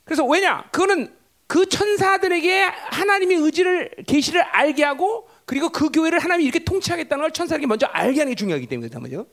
그래서 0.06 0.24
왜냐? 0.24 0.70
그거는 0.72 1.13
그 1.48 1.68
천사들에게 1.68 2.62
하나님의 2.63 3.38
의지를 3.39 3.92
계시를 4.08 4.42
알게 4.42 4.86
하고 4.86 5.28
그리고 5.45 5.69
그 5.69 5.89
교회를 5.89 6.19
하나님이 6.19 6.45
이렇게 6.45 6.63
통치하겠다는 6.63 7.21
걸 7.21 7.32
천사에게 7.32 7.65
먼저 7.67 7.86
알게 7.88 8.19
하는 8.19 8.32
게 8.32 8.36
중요하기 8.36 8.67
때문에 8.67 8.89
그렇단 8.89 9.25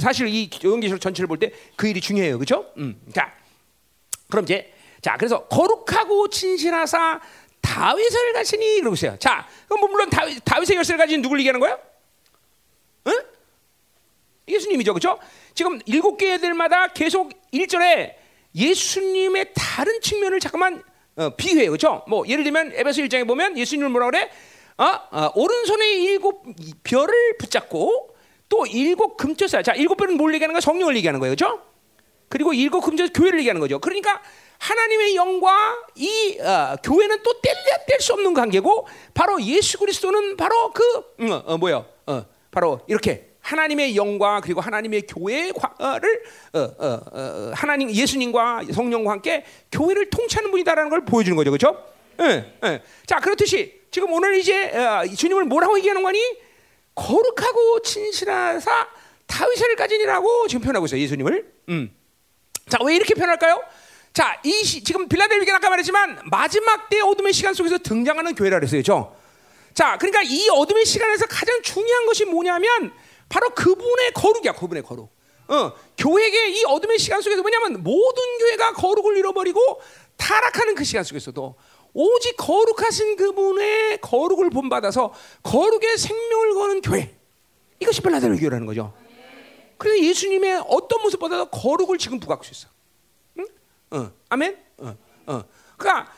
사실 0.00 0.28
이 0.28 0.48
요한계시록 0.64 1.00
전체를 1.00 1.26
볼 1.26 1.38
때 1.38 1.52
그 1.76 1.88
일이 1.88 2.00
중요해요, 2.00 2.38
그렇죠? 2.38 2.70
음, 2.78 3.00
자, 3.14 3.34
그럼 4.30 4.44
이제 4.44 4.72
자 5.02 5.16
그래서 5.16 5.46
거룩하고 5.48 6.28
진실하사 6.28 7.20
다윗을 7.60 8.32
가시니 8.32 8.76
이러고 8.76 8.94
있어요. 8.94 9.16
자, 9.18 9.46
그럼 9.66 9.80
뭐 9.80 9.88
물론 9.90 10.08
다윗, 10.10 10.40
다윗의 10.44 10.76
열쇠를 10.76 10.98
가진 10.98 11.20
누굴 11.22 11.38
얘기하는 11.40 11.60
거야? 11.60 11.76
응? 13.08 13.12
예수님이죠, 14.48 14.94
그렇죠? 14.94 15.18
지금 15.54 15.78
일곱 15.86 16.16
개들마다 16.16 16.88
계속 16.88 17.32
1절에 17.52 18.14
예수님의 18.54 19.52
다른 19.54 20.00
측면을 20.00 20.40
잠깐만 20.40 20.82
어, 21.16 21.30
비유해요, 21.36 21.70
그렇죠? 21.70 22.02
뭐 22.08 22.26
예를 22.26 22.44
들면 22.44 22.72
에베소 22.74 23.02
1장에 23.02 23.26
보면 23.26 23.58
예수님을 23.58 23.90
뭐라 23.90 24.06
그래? 24.06 24.30
어? 24.80 24.84
어, 25.10 25.30
오른손에 25.34 25.90
일곱 25.92 26.42
별을 26.82 27.36
붙잡고 27.38 28.16
또 28.48 28.66
일곱 28.66 29.18
금초사. 29.18 29.62
자, 29.62 29.74
일곱 29.74 29.96
별은 29.96 30.16
뭘 30.16 30.32
얘기하는 30.34 30.54
거야? 30.54 30.60
성령을 30.60 30.96
얘기하는 30.96 31.20
거예요, 31.20 31.34
그렇죠? 31.36 31.60
그리고 32.30 32.54
일곱 32.54 32.80
금초사 32.80 33.12
교회를 33.12 33.40
얘기하는 33.40 33.60
거죠. 33.60 33.78
그러니까 33.78 34.22
하나님의 34.58 35.16
영과 35.16 35.76
이 35.96 36.38
어, 36.40 36.76
교회는 36.82 37.22
또 37.22 37.32
뗄래야 37.40 37.84
뗄 37.88 38.00
수 38.00 38.14
없는 38.14 38.32
관계고 38.32 38.88
바로 39.12 39.40
예수 39.42 39.78
그리스도는 39.78 40.38
바로 40.38 40.72
그 40.72 40.82
음, 41.20 41.30
어, 41.44 41.58
뭐요? 41.58 41.84
어, 42.06 42.24
바로 42.50 42.80
이렇게 42.86 43.28
하나님의 43.40 43.96
영과 43.96 44.40
그리고 44.40 44.62
하나님의 44.62 45.02
교회를 45.02 45.54
어, 46.54 46.58
어, 46.58 47.00
어, 47.12 47.50
하나님 47.54 47.90
예수님과 47.90 48.62
성령과 48.72 49.10
함께 49.12 49.44
교회를 49.72 50.08
통치하는 50.08 50.50
분이다라는 50.50 50.88
걸 50.88 51.04
보여주는 51.04 51.36
거죠, 51.36 51.50
그렇죠? 51.50 51.84
예, 52.22 52.54
예. 52.64 52.82
자 53.06 53.18
그렇듯이 53.20 53.80
지금 53.90 54.12
오늘 54.12 54.36
이제 54.38 54.70
어, 54.70 55.04
주님을 55.06 55.44
뭐라고 55.44 55.76
얘기하는 55.78 56.02
거니? 56.02 56.20
거룩하고 56.94 57.80
진실하사 57.82 58.88
다윗을 59.26 59.76
가진이라고 59.76 60.48
지금 60.48 60.62
표현하고 60.62 60.86
있어요. 60.86 61.00
예수님을. 61.00 61.52
음. 61.70 61.94
자, 62.68 62.78
왜 62.84 62.96
이렇게 62.96 63.14
표현할까요? 63.14 63.62
자, 64.12 64.40
이 64.44 64.64
시, 64.64 64.82
지금 64.82 65.08
빌라델비가 65.08 65.56
아까 65.56 65.70
말했지만 65.70 66.20
마지막 66.30 66.88
때 66.88 67.00
어둠의 67.00 67.32
시간 67.32 67.54
속에서 67.54 67.78
등장하는 67.78 68.34
교회라 68.34 68.58
그랬어요. 68.58 68.82
그렇죠? 68.82 69.16
자, 69.72 69.96
그러니까 69.98 70.22
이 70.22 70.48
어둠의 70.48 70.84
시간에서 70.84 71.26
가장 71.26 71.62
중요한 71.62 72.06
것이 72.06 72.24
뭐냐면 72.24 72.92
바로 73.28 73.50
그분의 73.50 74.12
거룩이야. 74.14 74.52
그분의 74.52 74.82
거룩. 74.82 75.10
어, 75.48 75.72
교회의 75.96 76.58
이 76.58 76.64
어둠의 76.64 76.98
시간 76.98 77.20
속에서 77.22 77.42
뭐냐면 77.42 77.82
모든 77.82 78.38
교회가 78.38 78.72
거룩을 78.74 79.16
잃어버리고 79.16 79.80
타락하는 80.16 80.74
그 80.74 80.84
시간 80.84 81.02
속에서도 81.02 81.56
오직 81.92 82.36
거룩하신 82.36 83.16
그분의 83.16 84.00
거룩을 84.00 84.50
본받아서 84.50 85.12
거룩의 85.42 85.98
생명을 85.98 86.54
거는 86.54 86.80
교회. 86.82 87.14
이것이 87.80 88.00
빌라델 88.02 88.36
교회라는 88.36 88.66
거죠. 88.66 88.92
그래서 89.78 90.04
예수님의 90.04 90.64
어떤 90.68 91.02
모습보다도 91.02 91.46
거룩을 91.46 91.98
지금 91.98 92.20
부각할 92.20 92.44
수 92.44 92.52
있어. 92.52 92.68
응? 93.38 93.46
어, 93.90 94.12
아멘. 94.28 94.58
어, 94.78 94.96
어. 95.26 95.44
그러니까 95.78 96.12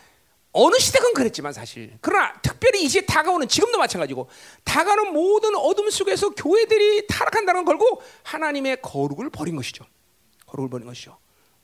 어느 0.50 0.76
시대건 0.76 1.14
그랬지만 1.14 1.52
사실 1.52 1.96
그러나 2.00 2.34
특별히 2.42 2.84
이제 2.84 3.00
다가오는 3.00 3.48
지금도 3.48 3.78
마찬가지고 3.78 4.28
다가오는 4.64 5.12
모든 5.12 5.54
어둠 5.54 5.88
속에서 5.88 6.30
교회들이 6.30 7.06
타락한다는 7.06 7.64
걸 7.64 7.78
걸고 7.78 8.02
하나님의 8.24 8.82
거룩을 8.82 9.30
버린 9.30 9.56
것이죠. 9.56 9.86
거룩을 10.46 10.68
버린 10.68 10.86
것이죠. 10.86 11.16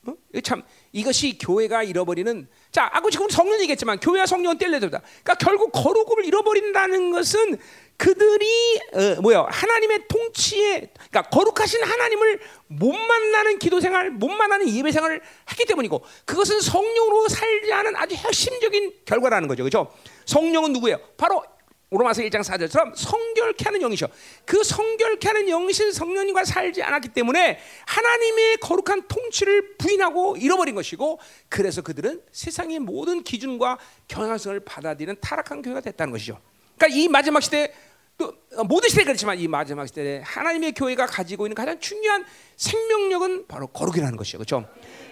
어? 0.05 0.13
참 0.43 0.63
이것이 0.91 1.37
교회가 1.37 1.83
잃어버리는 1.83 2.47
자 2.71 2.89
아까 2.91 3.09
지금 3.09 3.29
성령 3.29 3.59
얘기했지만 3.61 3.99
교회와 3.99 4.25
성령은 4.25 4.57
뗄려졌다. 4.57 4.99
그러니까 4.99 5.35
결국 5.35 5.71
거룩을 5.71 6.25
잃어버린다는 6.25 7.11
것은 7.11 7.57
그들이 7.97 8.79
어, 8.93 9.21
뭐야 9.21 9.47
하나님의 9.49 10.07
통치에 10.07 10.91
그러니까 11.09 11.23
거룩하신 11.23 11.83
하나님을 11.83 12.39
못 12.67 12.93
만나는 12.93 13.59
기도 13.59 13.81
생활, 13.81 14.09
못 14.09 14.29
만나는 14.29 14.69
예배 14.69 14.91
생활을 14.93 15.21
했기 15.51 15.65
때문이고 15.65 16.01
그것은 16.25 16.61
성령으로 16.61 17.27
살지 17.27 17.73
않은 17.73 17.95
아주 17.97 18.15
핵심적인 18.15 18.93
결과라는 19.05 19.49
거죠, 19.49 19.63
그렇죠? 19.63 19.93
성령은 20.25 20.71
누구예요? 20.71 20.97
바로 21.17 21.43
로마서 21.97 22.21
1장 22.21 22.43
4절처럼 22.43 22.95
성결케 22.95 23.65
하는 23.65 23.79
영이셔. 23.81 24.07
그 24.45 24.63
성결케 24.63 25.27
하는 25.27 25.47
영이신 25.47 25.91
성령님과 25.91 26.45
살지 26.45 26.83
않았기 26.83 27.09
때문에 27.09 27.59
하나님의 27.87 28.57
거룩한 28.57 29.07
통치를 29.07 29.77
부인하고 29.77 30.37
잃어버린 30.37 30.75
것이고 30.75 31.19
그래서 31.49 31.81
그들은 31.81 32.21
세상의 32.31 32.79
모든 32.79 33.23
기준과 33.23 33.79
경향성을 34.07 34.59
받아들이는 34.59 35.15
타락한 35.19 35.63
교회가 35.63 35.81
됐다는 35.81 36.11
것이죠. 36.11 36.39
그러니까 36.77 36.99
이 36.99 37.07
마지막 37.07 37.41
시대 37.41 37.73
또 38.17 38.33
모든 38.67 38.89
시대 38.89 39.03
그렇지만 39.03 39.39
이 39.39 39.47
마지막 39.47 39.87
시대에 39.87 40.19
하나님의 40.19 40.73
교회가 40.73 41.07
가지고 41.07 41.47
있는 41.47 41.55
가장 41.55 41.79
중요한 41.79 42.25
생명력은 42.57 43.47
바로 43.47 43.65
거룩이라는 43.67 44.15
것이죠. 44.15 44.37
그렇죠? 44.37 44.67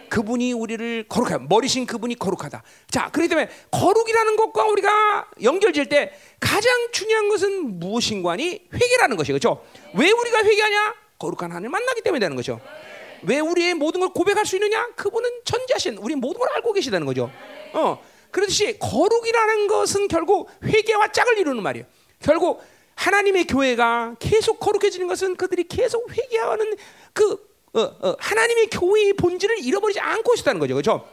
그분이 0.09 0.53
우리를 0.53 1.05
거룩해 1.07 1.45
머리신 1.49 1.85
그분이 1.85 2.15
거룩하다. 2.15 2.63
자, 2.89 3.09
그렇기 3.11 3.29
때문에 3.29 3.49
거룩이라는 3.71 4.35
것과 4.35 4.65
우리가 4.65 5.27
연결될 5.43 5.87
때 5.87 6.13
가장 6.39 6.71
중요한 6.91 7.29
것은 7.29 7.79
무엇인가니 7.79 8.67
회개라는 8.73 9.17
것이 9.17 9.31
그렇죠? 9.31 9.63
왜 9.95 10.11
우리가 10.11 10.43
회개하냐? 10.43 10.95
거룩한 11.19 11.51
하나님을 11.51 11.69
만나기 11.69 12.01
때문에 12.01 12.19
되는 12.19 12.35
거죠. 12.35 12.59
왜 13.23 13.39
우리의 13.39 13.73
모든 13.73 13.99
걸 14.01 14.09
고백할 14.09 14.45
수 14.45 14.55
있느냐? 14.57 14.87
그분은 14.95 15.29
전자신, 15.43 15.97
우리 15.97 16.15
모든 16.15 16.39
걸 16.39 16.49
알고 16.55 16.73
계시다는 16.73 17.07
거죠. 17.07 17.31
어, 17.73 17.99
그렇듯이 18.31 18.77
거룩이라는 18.79 19.67
것은 19.67 20.07
결국 20.07 20.49
회개와 20.63 21.11
짝을 21.11 21.39
이루는 21.39 21.63
말이에요. 21.63 21.85
결국 22.21 22.61
하나님의 22.95 23.45
교회가 23.45 24.15
계속 24.19 24.59
거룩해지는 24.59 25.07
것은 25.07 25.35
그들이 25.35 25.67
계속 25.67 26.11
회개하는 26.11 26.75
그 27.13 27.37
어, 27.73 27.81
어, 27.81 28.15
하나님의 28.19 28.67
교회의 28.69 29.13
본질을 29.13 29.59
잃어버리지 29.59 29.99
않고 29.99 30.33
있었다는 30.33 30.59
거죠, 30.59 30.73
그렇죠? 30.73 31.07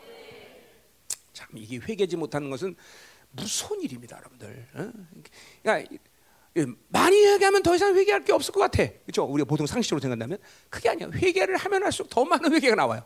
참 1.33 1.49
이게 1.55 1.77
회개지 1.77 2.17
못하는 2.17 2.51
것은 2.51 2.77
무서운 3.33 3.83
일입니다, 3.83 4.17
여러분들. 4.17 4.67
어? 4.75 4.93
그러니까 5.63 5.99
많이 6.89 7.17
회개하면 7.27 7.63
더 7.63 7.75
이상 7.75 7.97
회개할 7.97 8.25
게 8.25 8.33
없을 8.33 8.53
것 8.53 8.61
같아, 8.61 8.85
그렇죠? 9.05 9.25
우리가 9.25 9.47
보통 9.47 9.67
상식적으로 9.67 10.01
생각한다면 10.01 10.39
그게 10.71 10.89
아니야. 10.89 11.09
회개를 11.13 11.57
하면 11.57 11.83
할수록 11.83 12.09
더 12.09 12.25
많은 12.25 12.53
회개가 12.53 12.77
나와요. 12.77 13.05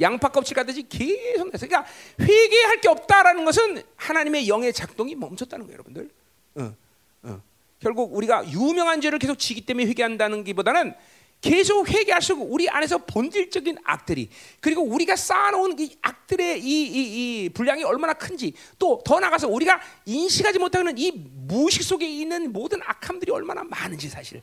양파 0.00 0.28
껍질 0.28 0.54
같듯이 0.54 0.88
계속 0.88 1.50
나서 1.50 1.66
그러니까 1.66 1.90
회개할 2.20 2.80
게 2.80 2.88
없다라는 2.88 3.44
것은 3.44 3.82
하나님의 3.96 4.48
영의 4.48 4.72
작동이 4.72 5.14
멈췄다는 5.14 5.66
거예요, 5.66 5.74
여러분들. 5.74 6.10
어, 6.56 6.74
어. 7.22 7.42
결국 7.80 8.14
우리가 8.14 8.48
유명한 8.50 9.00
죄를 9.00 9.18
계속 9.20 9.38
지기 9.38 9.60
때문에 9.60 9.86
회개한다는 9.86 10.42
기보다는 10.44 10.94
계속 11.40 11.88
회개할수록 11.88 12.52
우리 12.52 12.68
안에서 12.68 12.98
본질적인 12.98 13.78
악들이 13.84 14.28
그리고 14.60 14.82
우리가 14.82 15.14
쌓아놓은 15.16 15.78
이 15.78 15.96
악들의 16.02 16.60
이, 16.60 16.64
이, 16.64 17.44
이 17.44 17.48
분량이 17.50 17.84
얼마나 17.84 18.12
큰지 18.12 18.54
또 18.78 18.98
더 19.04 19.20
나가서 19.20 19.48
우리가 19.48 19.80
인식하지 20.04 20.58
못하는 20.58 20.98
이 20.98 21.12
무의식 21.12 21.82
속에 21.82 22.06
있는 22.06 22.52
모든 22.52 22.80
악함들이 22.84 23.32
얼마나 23.32 23.62
많은지 23.64 24.08
사실 24.08 24.42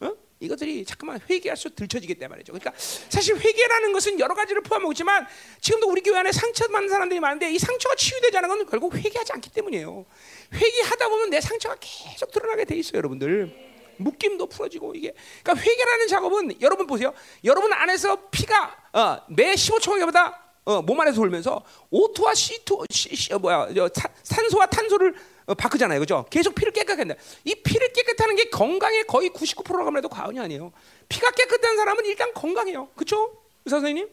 어? 0.00 0.12
이것들이 0.40 0.84
잠깐만 0.84 1.20
회개할수록 1.28 1.74
들춰지겠다 1.76 2.28
말이죠. 2.28 2.52
그러니까 2.52 2.72
사실 2.76 3.36
회개라는 3.36 3.92
것은 3.92 4.20
여러 4.20 4.34
가지를 4.34 4.62
포함하고 4.62 4.92
있지만 4.92 5.26
지금도 5.60 5.90
우리 5.90 6.00
교회 6.00 6.18
안에 6.18 6.30
상처받는 6.32 6.88
사람들이 6.88 7.20
많은데 7.20 7.50
이 7.52 7.58
상처가 7.58 7.96
치유되지 7.96 8.36
않은 8.38 8.48
건 8.48 8.66
결국 8.66 8.94
회개하지 8.94 9.32
않기 9.32 9.50
때문이에요. 9.50 10.06
회개하다 10.54 11.08
보면 11.08 11.30
내 11.30 11.40
상처가 11.40 11.76
계속 11.80 12.30
드러나게 12.30 12.64
돼 12.64 12.76
있어요, 12.76 12.98
여러분들. 12.98 13.77
묶임도 13.98 14.46
풀어지고 14.46 14.94
이게 14.94 15.12
그러니까 15.42 15.64
회개라는 15.64 16.08
작업은 16.08 16.60
여러분 16.60 16.86
보세요. 16.86 17.12
여러분 17.44 17.72
안에서 17.72 18.28
피가 18.30 18.76
어, 18.92 19.20
매 19.28 19.54
15초마다 19.54 20.34
어, 20.64 20.82
몸 20.82 21.00
안에서 21.00 21.16
돌면서 21.16 21.62
O2와 21.92 22.32
C2 22.32 22.92
C, 22.92 23.16
C, 23.16 23.32
어, 23.32 23.38
뭐야 23.38 23.68
저, 23.74 23.88
산소와 24.22 24.66
탄소를 24.66 25.14
어, 25.46 25.54
바꾸잖아요, 25.54 25.98
그죠? 26.00 26.26
계속 26.30 26.54
피를 26.54 26.72
깨끗하게 26.72 27.02
한다. 27.02 27.14
이 27.44 27.54
피를 27.54 27.92
깨끗하는 27.92 28.36
게 28.36 28.50
건강의 28.50 29.04
거의 29.04 29.30
99%라고 29.30 29.96
해도 29.96 30.08
과언이 30.08 30.38
아니에요. 30.38 30.72
피가 31.08 31.30
깨끗한 31.30 31.76
사람은 31.76 32.04
일단 32.04 32.34
건강해요, 32.34 32.88
그렇죠? 32.94 33.32
의사 33.64 33.76
선생님? 33.76 34.08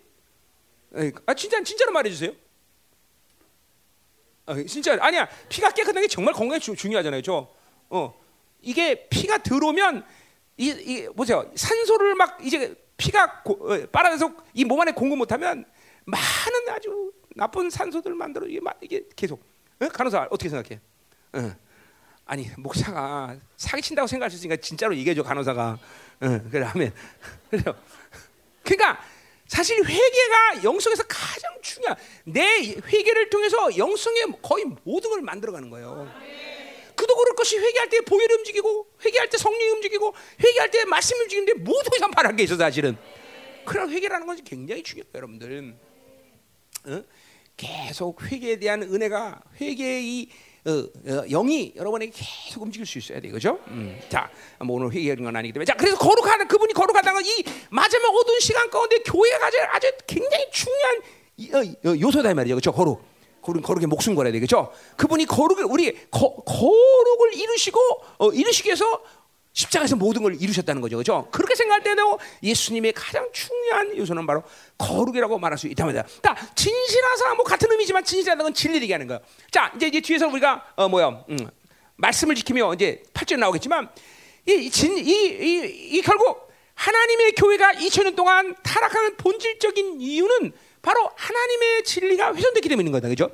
아 1.26 1.34
진짜 1.34 1.62
진짜로 1.62 1.92
말해주세요. 1.92 2.32
아, 4.46 4.56
진짜 4.68 4.98
아니야 5.02 5.28
피가 5.50 5.72
깨끗한 5.72 6.02
게 6.02 6.08
정말 6.08 6.34
건강에 6.34 6.60
주, 6.60 6.76
중요하잖아요, 6.76 7.22
저. 7.22 7.50
어. 7.90 8.25
이게 8.62 9.08
피가 9.10 9.40
들어오면 9.40 10.06
이, 10.58 10.68
이 10.70 11.08
보세요. 11.16 11.50
산소를 11.56 12.16
막 12.16 12.38
이제 12.44 12.76
피가 12.98 13.44
고, 13.44 13.54
어, 13.74 13.86
빨아내서 13.92 14.34
이 14.54 14.64
몸 14.66 14.80
안에 14.82 14.94
공급 14.94 15.18
못하면 15.18 15.66
많은 16.06 16.70
아주 16.70 17.12
나쁜 17.36 17.70
산소들 17.70 18.14
만들어 18.16 18.46
이게, 18.48 18.60
이게 18.82 19.04
계속 19.16 19.44
어? 19.82 19.88
간호사 19.90 20.28
어떻게 20.30 20.50
생각해? 20.50 20.80
어. 21.34 21.56
아니 22.26 22.50
목사가 22.58 23.36
사기친다고 23.58 24.08
생각하셨으니까 24.08 24.56
진짜로 24.58 24.96
얘기해줘 24.96 25.22
간호사가. 25.24 25.78
어, 26.22 26.40
그래 26.50 26.64
하면 26.66 26.94
그래요. 27.50 27.76
그러니까 28.64 29.00
사실 29.48 29.78
회개가 29.86 30.64
영성에서 30.64 31.04
가장 31.08 31.52
중요한 31.62 31.96
내 32.24 32.42
회개를 32.88 33.30
통해서 33.30 33.78
영성의 33.78 34.40
거의 34.42 34.66
모든 34.84 35.12
걸 35.12 35.22
만들어가는 35.22 35.70
거예요. 35.70 36.10
그도 37.06 37.16
그럴 37.16 37.36
것이 37.36 37.58
회개할 37.58 37.88
때 37.90 38.02
보혈이 38.02 38.34
움직이고 38.34 38.88
회개할 39.06 39.30
때 39.30 39.38
성령이 39.38 39.70
움직이고 39.74 40.14
회개할 40.44 40.72
때 40.72 40.86
말씀이 40.86 41.22
움직이는데 41.22 41.54
모두 41.62 41.90
이상 41.96 42.10
바란 42.10 42.36
게 42.36 42.44
있어 42.44 42.58
사실은. 42.58 42.98
그런 43.64 43.92
회개라는 43.92 44.26
것이 44.26 44.44
굉장히 44.44 44.82
중요해요, 44.84 45.10
여러분들. 45.14 45.76
어? 46.88 47.04
계속 47.56 48.22
회개에 48.24 48.58
대한 48.58 48.84
은혜가 48.84 49.42
회개의 49.62 50.04
이 50.04 50.30
어, 50.68 50.72
어, 50.72 51.26
영이 51.30 51.74
여러분에게 51.76 52.12
계속 52.16 52.64
움직일 52.64 52.88
수 52.88 52.98
있어야 52.98 53.20
돼, 53.20 53.30
그죠? 53.30 53.60
음. 53.68 54.00
자, 54.10 54.32
뭐 54.64 54.78
오늘 54.78 54.92
회개하는 54.92 55.24
건 55.24 55.36
아니기 55.36 55.54
때문에, 55.54 55.66
자, 55.66 55.76
그래서 55.76 55.96
거룩하는 55.96 56.48
그분이 56.48 56.74
거룩하다는 56.74 57.22
건이 57.22 57.44
마지막 57.70 58.10
어두운 58.10 58.40
시간 58.40 58.68
가운데 58.72 58.98
교회가 58.98 59.38
가진 59.38 59.60
아주 59.72 59.92
굉장히 60.08 60.50
중요한 60.52 61.02
어, 61.54 61.90
어, 61.90 62.00
요소다 62.00 62.32
이 62.32 62.34
말이죠, 62.34 62.56
그죠? 62.56 62.72
거룩. 62.72 63.15
거룩 63.46 63.62
거룩의 63.62 63.88
목숨 63.88 64.16
걸어야 64.16 64.34
되겠죠. 64.34 64.72
그분이 64.98 65.26
거룩을 65.26 65.66
우리 65.66 65.94
거, 66.10 66.36
거룩을 66.36 67.34
이루시고 67.36 67.80
어, 68.18 68.30
이루시기 68.32 68.68
위해서 68.68 69.04
십자가에서 69.54 69.96
모든 69.96 70.24
걸 70.24 70.36
이루셨다는 70.42 70.82
거죠. 70.82 70.98
그죠? 70.98 71.28
그렇게 71.32 71.56
생각할 71.56 71.84
때도 71.84 72.20
예수님의 72.44 72.92
가장 72.92 73.30
중요한 73.32 73.96
요소는 73.96 74.26
바로 74.26 74.44
거룩이라고 74.78 75.38
말할 75.40 75.58
수 75.58 75.68
있다. 75.68 75.86
자, 75.94 76.36
진실하사 76.56 77.36
뭐 77.36 77.46
같은 77.46 77.72
의미지만 77.72 78.04
진실하다는 78.04 78.44
건 78.44 78.54
진리를 78.54 78.82
얘기하는 78.82 79.08
거야. 79.08 79.20
자, 79.52 79.72
이제 79.76 79.88
이제 79.88 80.02
뒤에서 80.02 80.28
우리가 80.28 80.74
어 80.76 80.90
뭐야? 80.90 81.24
음, 81.30 81.38
말씀을 81.96 82.36
지키며 82.36 82.74
이제 82.74 83.02
8절 83.14 83.38
나오겠지만 83.38 83.90
이, 84.48 84.70
진, 84.70 84.98
이, 84.98 85.12
이, 85.12 85.98
이 85.98 86.02
결국 86.02 86.52
하나님의 86.74 87.32
교회가 87.34 87.74
2000년 87.74 88.16
동안 88.16 88.56
타락하는 88.62 89.16
본질적인 89.16 90.02
이유는 90.02 90.52
바로 90.86 91.10
하나님의 91.16 91.84
진리가 91.84 92.36
훼손됐기 92.36 92.70
때문인 92.70 92.92
거다. 92.92 93.10
그죠? 93.10 93.32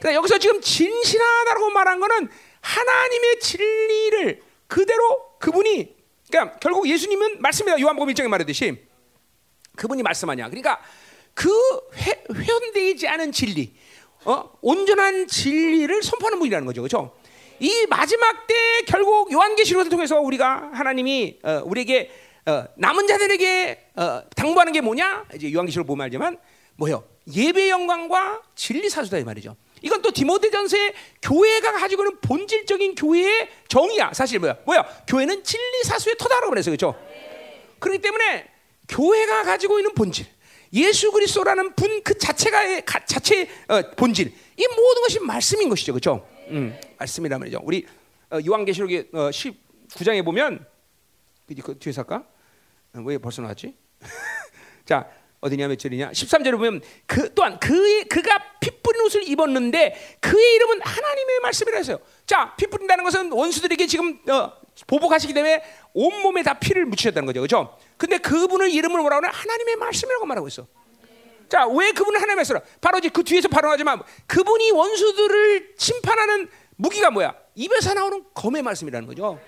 그러니까 0.00 0.14
여기서 0.14 0.38
지금 0.38 0.60
진실하다고 0.60 1.70
말한 1.70 2.00
거는 2.00 2.28
하나님의 2.60 3.38
진리를 3.38 4.42
그대로 4.66 5.38
그분이 5.38 5.96
그러니까 6.28 6.58
결국 6.58 6.88
예수님은 6.88 7.40
말씀이다. 7.40 7.80
요한복음 7.80 8.12
1장에 8.12 8.26
말했듯이 8.26 8.82
그분이 9.76 10.02
말씀하냐. 10.02 10.48
그러니까 10.48 10.80
그 11.34 11.48
회, 11.94 12.24
회원되지 12.34 13.06
않은 13.06 13.30
진리, 13.30 13.72
어? 14.24 14.50
온전한 14.60 15.28
진리를 15.28 16.02
선포하는 16.02 16.40
분이라는 16.40 16.66
거죠. 16.66 16.82
그렇죠? 16.82 17.16
이 17.60 17.86
마지막 17.88 18.46
때 18.48 18.54
결국 18.88 19.32
요한계시록을 19.32 19.88
통해서 19.88 20.20
우리가 20.20 20.70
하나님이 20.72 21.38
어, 21.44 21.62
우리에게 21.64 22.10
어, 22.46 22.64
남은 22.76 23.06
자들에게 23.06 23.90
어, 23.94 24.22
당부하는 24.34 24.72
게 24.72 24.80
뭐냐? 24.80 25.26
이제 25.36 25.52
요한계시록 25.52 25.86
보면 25.86 26.04
알지만 26.04 26.38
뭐요? 26.78 27.04
예배 27.32 27.68
영광과 27.68 28.42
진리 28.54 28.88
사수다 28.88 29.18
이 29.18 29.24
말이죠. 29.24 29.56
이건 29.82 30.00
또 30.00 30.10
디모데전서의 30.10 30.94
교회가 31.22 31.72
가지고 31.72 32.04
있는 32.04 32.20
본질적인 32.20 32.94
교회의 32.94 33.48
정의야. 33.68 34.12
사실 34.14 34.38
뭐야? 34.38 34.56
뭐야? 34.64 34.82
교회는 35.06 35.44
진리 35.44 35.84
사수의 35.84 36.16
터다라고 36.18 36.50
그랬어요. 36.50 36.74
그렇죠? 36.76 36.98
그렇기 37.80 38.00
때문에 38.00 38.48
교회가 38.88 39.42
가지고 39.44 39.78
있는 39.78 39.92
본질, 39.94 40.26
예수 40.72 41.12
그리스도라는 41.12 41.74
분 41.74 42.02
그 42.02 42.16
자체가 42.16 42.80
자체 43.06 43.48
어, 43.68 43.82
본질, 43.96 44.32
이 44.56 44.66
모든 44.68 45.02
것이 45.02 45.18
말씀인 45.20 45.68
것이죠. 45.68 45.92
그렇죠? 45.92 46.26
음, 46.48 46.78
말씀이란 46.98 47.40
말이죠. 47.40 47.60
우리 47.64 47.86
어, 48.30 48.38
요한계시록의 48.44 49.08
어, 49.12 49.30
19장에 49.30 50.24
보면 50.24 50.64
그 51.62 51.78
뒤에서 51.78 52.02
할까? 52.02 52.24
어, 52.94 53.00
왜 53.04 53.18
벌써 53.18 53.42
나왔지? 53.42 53.74
자, 54.86 55.06
어디냐 55.40 55.68
몇 55.68 55.78
절이냐? 55.78 56.10
13절에 56.10 56.52
보면 56.52 56.80
그 57.06 57.32
또한 57.34 57.58
그의 57.60 58.04
그가 58.04 58.38
피 58.60 58.70
뿌린 58.82 59.02
옷을 59.02 59.28
입었는데 59.28 60.18
그의 60.20 60.54
이름은 60.56 60.80
하나님의 60.82 61.40
말씀이라 61.40 61.78
했어요. 61.78 61.98
자, 62.26 62.54
피 62.56 62.66
뿌린다는 62.66 63.04
것은 63.04 63.32
원수들에게 63.32 63.86
지금 63.86 64.18
어, 64.28 64.52
보복하시기 64.86 65.32
때문에 65.32 65.62
온 65.94 66.22
몸에 66.22 66.42
다 66.42 66.54
피를 66.54 66.84
묻히셨다는 66.86 67.26
거죠. 67.26 67.40
그렇죠? 67.40 67.78
근데 67.96 68.18
그분을 68.18 68.70
이름을 68.70 69.00
뭐라고 69.00 69.26
하냐? 69.26 69.32
하나님의 69.32 69.76
말씀이라고 69.76 70.26
말하고 70.26 70.48
있어. 70.48 70.66
자, 71.48 71.66
왜 71.66 71.92
그분을 71.92 72.20
하나님의 72.20 72.36
말씀? 72.36 72.58
바로 72.80 72.98
이제 72.98 73.08
그 73.08 73.22
뒤에서 73.22 73.48
발언하지만 73.48 74.02
그분이 74.26 74.70
원수들을 74.72 75.74
심판하는 75.78 76.48
무기가 76.76 77.10
뭐야? 77.10 77.34
입에서 77.54 77.94
나오는 77.94 78.24
검의 78.34 78.62
말씀이라는 78.62 79.06
거죠. 79.06 79.40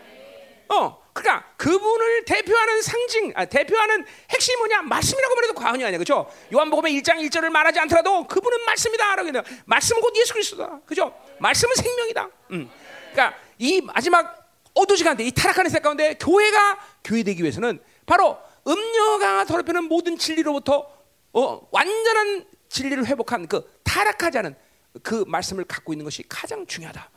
어, 0.68 0.99
그러니까 1.12 1.44
그분을 1.56 2.24
대표하는 2.24 2.82
상징, 2.82 3.32
아, 3.34 3.44
대표하는 3.44 4.04
핵심이 4.30 4.56
뭐냐? 4.58 4.82
말씀이라고 4.82 5.34
말해도 5.34 5.54
과언이 5.54 5.84
아니야, 5.84 5.98
그렇죠? 5.98 6.30
요한복음의 6.52 7.00
1장 7.00 7.16
1절을 7.28 7.50
말하지 7.50 7.80
않더라도 7.80 8.26
그분은 8.26 8.64
말씀이다 8.64 9.16
라고 9.16 9.28
해요. 9.28 9.42
말씀은 9.64 10.00
곧 10.00 10.14
예수 10.16 10.32
그리스도다, 10.32 10.80
그렇죠? 10.86 11.14
말씀은 11.38 11.74
생명이다. 11.74 12.28
음. 12.52 12.70
그러니까 13.12 13.38
이 13.58 13.80
마지막 13.80 14.48
어두 14.74 14.96
시간대, 14.96 15.24
이 15.24 15.32
타락하는 15.32 15.70
세 15.70 15.80
가운데 15.80 16.14
교회가 16.14 16.78
교회되기 17.04 17.42
위해서는 17.42 17.80
바로 18.06 18.38
음녀가 18.66 19.44
더럽히는 19.44 19.84
모든 19.84 20.16
진리로부터 20.16 20.86
어, 21.32 21.68
완전한 21.70 22.46
진리를 22.68 23.06
회복한 23.06 23.46
그 23.48 23.80
타락하지 23.82 24.38
않은 24.38 24.56
그 25.02 25.24
말씀을 25.26 25.64
갖고 25.64 25.92
있는 25.92 26.04
것이 26.04 26.22
가장 26.28 26.66
중요하다. 26.66 27.10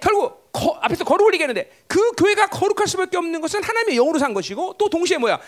결국 0.00 0.43
거, 0.54 0.78
앞에서 0.80 1.04
거룩을 1.04 1.34
얘기하는데 1.34 1.70
그 1.88 2.12
교회가 2.12 2.46
거룩할 2.46 2.86
수밖에 2.86 3.16
없는 3.16 3.40
것은 3.40 3.62
하나님의 3.62 3.96
영으로 3.96 4.18
산 4.18 4.32
것이고 4.32 4.76
또 4.78 4.88
동시에 4.88 5.18
뭐야 5.18 5.40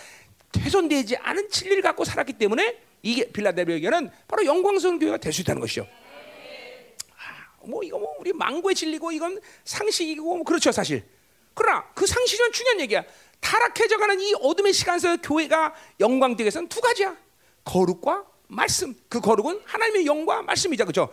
훼손되지 0.59 1.17
않은 1.17 1.49
진리를 1.49 1.81
갖고 1.83 2.05
살았기 2.05 2.33
때문에 2.35 2.79
이게 3.03 3.31
빌라델비아는 3.31 4.11
바로 4.27 4.45
영광스러운 4.45 4.99
교회가 4.99 5.19
될 5.19 5.33
수 5.33 5.43
있다는 5.43 5.61
것이죠. 5.61 5.87
아, 7.17 7.67
뭐 7.67 7.83
이거 7.85 7.99
뭐 7.99 8.15
우리 8.19 8.33
망고의 8.33 8.75
진리고 8.75 9.13
이건 9.13 9.41
상식이고 9.65 10.23
뭐 10.37 10.45
그렇죠 10.45 10.73
사실. 10.73 11.05
그러나 11.55 11.85
그 11.95 12.07
상식은 12.07 12.53
중요한 12.53 12.81
얘기야. 12.81 13.05
타락해져가는 13.41 14.21
이 14.21 14.35
어둠의 14.41 14.73
시간에서 14.73 15.19
교회가 15.19 15.75
영광되기 16.01 16.43
위해서는 16.45 16.69
두 16.69 16.81
가지야. 16.81 17.17
거룩과 17.65 18.25
말씀. 18.49 18.95
그 19.09 19.21
거룩은 19.21 19.61
하나님의 19.65 20.07
영과 20.07 20.43
말씀이죠, 20.43 20.85
그렇죠? 20.85 21.13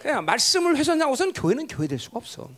그냥 0.00 0.24
말씀을 0.24 0.76
훼손하고선 0.76 1.32
교회는 1.32 1.66
교회 1.66 1.88
될 1.88 1.98
수가 1.98 2.18
없어. 2.18 2.48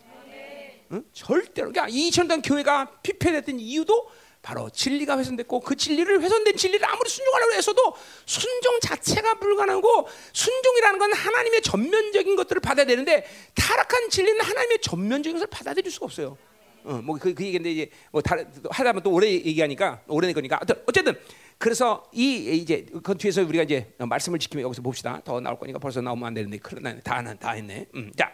응? 0.92 1.04
절대로 1.12 1.70
그러니까 1.70 1.86
2천 1.88 2.26
년 2.26 2.42
교회가 2.42 3.00
피폐됐던 3.02 3.60
이유도 3.60 4.10
바로 4.40 4.70
진리가 4.70 5.18
훼손됐고 5.18 5.60
그 5.60 5.76
진리를 5.76 6.22
훼손된 6.22 6.56
진리를 6.56 6.86
아무리 6.88 7.10
순종하려고 7.10 7.52
해서도 7.52 7.94
순종 8.24 8.78
자체가 8.80 9.34
불가능하고 9.34 10.08
순종이라는 10.32 10.98
건 10.98 11.12
하나님의 11.12 11.62
전면적인 11.62 12.36
것들을 12.36 12.60
받아야 12.60 12.86
되는데 12.86 13.26
타락한 13.54 14.08
진리는 14.10 14.40
하나님의 14.40 14.78
전면적인 14.80 15.36
것을 15.36 15.48
받아들일 15.48 15.90
수가 15.90 16.06
없어요. 16.06 16.38
어, 16.84 17.02
뭐그 17.02 17.34
그 17.34 17.44
얘기인데 17.44 17.72
이제 17.72 17.90
뭐 18.10 18.22
다, 18.22 18.36
하다 18.70 18.92
보면 18.92 19.02
또 19.02 19.12
오래 19.12 19.28
얘기하니까 19.28 20.02
오래 20.06 20.32
거니까 20.32 20.60
어쨌든 20.86 21.18
그래서 21.58 22.08
이 22.12 22.56
이제 22.56 22.86
그 23.02 23.16
뒤에서 23.16 23.42
우리가 23.42 23.64
이제 23.64 23.92
말씀을 23.98 24.38
지키면 24.38 24.64
여기서 24.64 24.80
봅시다. 24.80 25.20
더 25.24 25.40
나올 25.40 25.58
거니까 25.58 25.78
벌써 25.78 26.00
나오면 26.00 26.28
안 26.28 26.34
되는데 26.34 26.58
그러나 26.62 26.98
다다 27.00 27.34
다 27.34 27.50
했네. 27.50 27.86
음, 27.94 28.12
자 28.16 28.32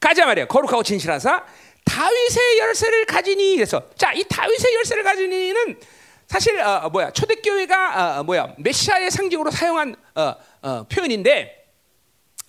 가자 0.00 0.26
말이야. 0.26 0.46
거룩하고 0.46 0.82
진실하사 0.82 1.44
다윗의 1.90 2.58
열쇠를 2.58 3.04
가지니 3.06 3.56
그래서 3.56 3.82
자 3.96 4.12
이 4.14 4.24
다윗의 4.28 4.74
열쇠를 4.74 5.02
가지니는 5.02 5.78
사실 6.26 6.60
어, 6.60 6.88
뭐야 6.90 7.10
초대교회가 7.10 8.20
어, 8.20 8.22
뭐야 8.22 8.54
메시아의 8.58 9.10
상징으로 9.10 9.50
사용한 9.50 9.96
어, 10.14 10.34
어, 10.62 10.84
표현인데 10.88 11.56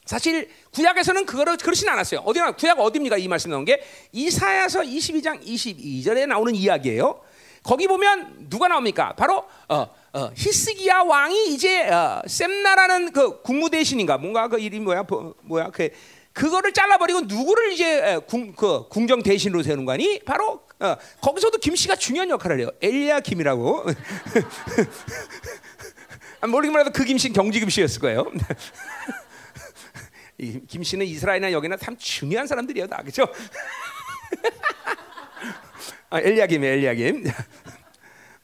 사실 0.06 0.50
구약에서는 0.74 1.26
그거를 1.26 1.58
그렇진 1.58 1.88
않았어요. 1.90 2.22
어디나 2.22 2.52
구약 2.52 2.80
어디입니까? 2.80 3.18
이 3.18 3.28
말씀 3.28 3.50
나온 3.50 3.66
게 3.66 3.82
이사야서 4.12 4.82
22장 4.82 5.42
22절에 5.44 6.28
나오는 6.28 6.54
이야기예요. 6.54 7.22
거기 7.64 7.88
보면 7.88 8.50
누가 8.50 8.68
나옵니까? 8.68 9.14
바로 9.14 9.46
어, 9.70 9.88
어, 10.14 10.32
히스기야 10.36 11.02
왕이 11.02 11.54
이제 11.54 11.88
어, 11.90 12.22
셈나라는 12.28 13.12
그 13.14 13.42
국무 13.42 13.70
대신인가 13.70 14.18
뭔가 14.18 14.48
그 14.48 14.60
이름이 14.60 14.84
뭐야 14.84 15.06
뭐야 15.44 15.70
그 15.70 15.90
그거를 16.34 16.74
잘라버리고 16.74 17.22
누구를 17.22 17.74
이제 17.74 18.20
궁, 18.28 18.54
그 18.54 18.88
궁정 18.90 19.22
대신으로 19.22 19.64
세우는 19.64 19.86
거니? 19.86 20.20
바로 20.26 20.64
어, 20.80 20.96
거기서도 21.22 21.60
김 21.60 21.76
씨가 21.76 21.96
중요한 21.96 22.30
역할을 22.30 22.60
해요. 22.60 22.70
엘리야 22.82 23.20
김이라고. 23.20 23.86
모르기만 26.48 26.82
해도 26.82 26.92
그 26.92 27.04
김씨는 27.04 27.34
경지 27.36 27.60
김씨였을 27.60 28.02
거예요. 28.02 28.32
김씨는 30.68 31.06
이스라엘이나 31.06 31.52
여기나 31.52 31.78
참 31.78 31.96
중요한 31.98 32.48
사람들이에요, 32.48 32.88
다 32.88 33.04
그죠? 33.04 33.28
아, 36.10 36.20
엘리야김, 36.20 36.64
엘리야 36.64 36.94
김. 36.96 37.24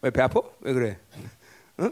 왜 0.01 0.11
배 0.11 0.21
아파? 0.21 0.41
왜 0.61 0.73
그래? 0.73 0.99
응? 1.79 1.91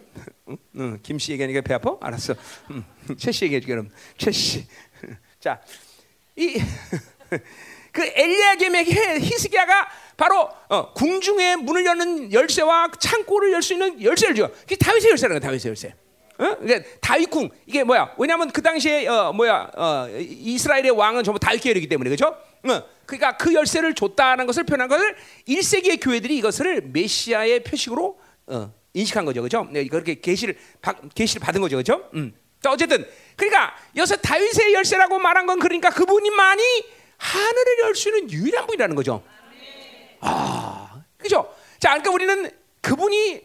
응? 0.50 0.58
응. 0.76 1.00
김씨 1.02 1.32
얘기하니까 1.32 1.62
배 1.62 1.74
아파? 1.74 1.98
알았어. 2.02 2.36
응. 2.70 2.84
최씨 3.18 3.46
얘기해 3.46 3.62
그럼. 3.62 3.90
최 4.18 4.32
씨. 4.32 4.68
자, 5.40 5.60
이 6.36 6.60
그 7.92 8.04
엘리야김에게 8.04 9.20
히스기야가 9.22 9.88
바로 10.18 10.50
어, 10.70 10.92
궁중의 10.94 11.58
문을 11.58 11.86
여는 11.86 12.34
열쇠와 12.34 12.92
창고를 13.00 13.52
열 13.54 13.62
수 13.62 13.74
있는 13.74 14.02
열쇠를 14.02 14.36
줘. 14.36 14.50
그게 14.62 14.76
다윗의 14.76 15.12
열쇠라는 15.12 15.40
거야. 15.40 15.50
다윗의 15.50 15.70
열쇠. 15.70 15.94
어? 16.38 16.58
그러니까 16.60 16.90
다윗궁 17.00 17.50
이게 17.66 17.84
뭐야? 17.86 18.14
왜냐하면 18.18 18.52
그 18.52 18.62
당시에 18.62 19.08
어, 19.08 19.32
뭐야? 19.32 19.72
어, 19.78 20.10
이스라엘의 20.20 20.92
왕은 20.92 21.24
전부 21.24 21.40
다윗 21.40 21.62
계열이기 21.62 21.88
때문에 21.88 22.10
그렇죠? 22.10 22.36
어, 22.68 22.84
그러니까 23.06 23.38
그 23.38 23.54
열쇠를 23.54 23.94
줬다는 23.96 24.46
것을 24.46 24.66
표현한 24.66 24.90
것을 24.90 25.16
1세기의 25.48 26.00
교회들이 26.04 26.36
이것을 26.38 26.82
메시아의 26.92 27.64
표식으로 27.64 28.20
어, 28.48 28.74
인식한 28.94 29.24
거죠, 29.24 29.42
그렇죠? 29.42 29.68
네, 29.72 29.88
그렇게 29.88 30.20
계시를 30.20 30.58
계시를 31.14 31.40
받은 31.42 31.62
거죠, 31.62 31.78
그렇죠? 31.78 32.10
음. 32.16 32.34
자, 32.66 32.72
어쨌든 32.72 33.08
그러니까 33.36 33.76
여기서 33.96 34.16
다윗의 34.16 34.74
열쇠라고 34.74 35.20
말한 35.20 35.46
건 35.46 35.60
그러니까 35.60 35.92
그분이만이 35.92 36.64
하늘을 37.18 37.80
열 37.82 37.94
수 37.96 38.10
있는 38.10 38.32
유일한 38.32 38.66
분이라는 38.66 38.96
거죠. 38.96 39.24
아, 40.22 41.04
그죠? 41.16 41.54
자, 41.80 41.90
그러니까 41.90 42.10
우리는 42.10 42.50
그분이 42.82 43.42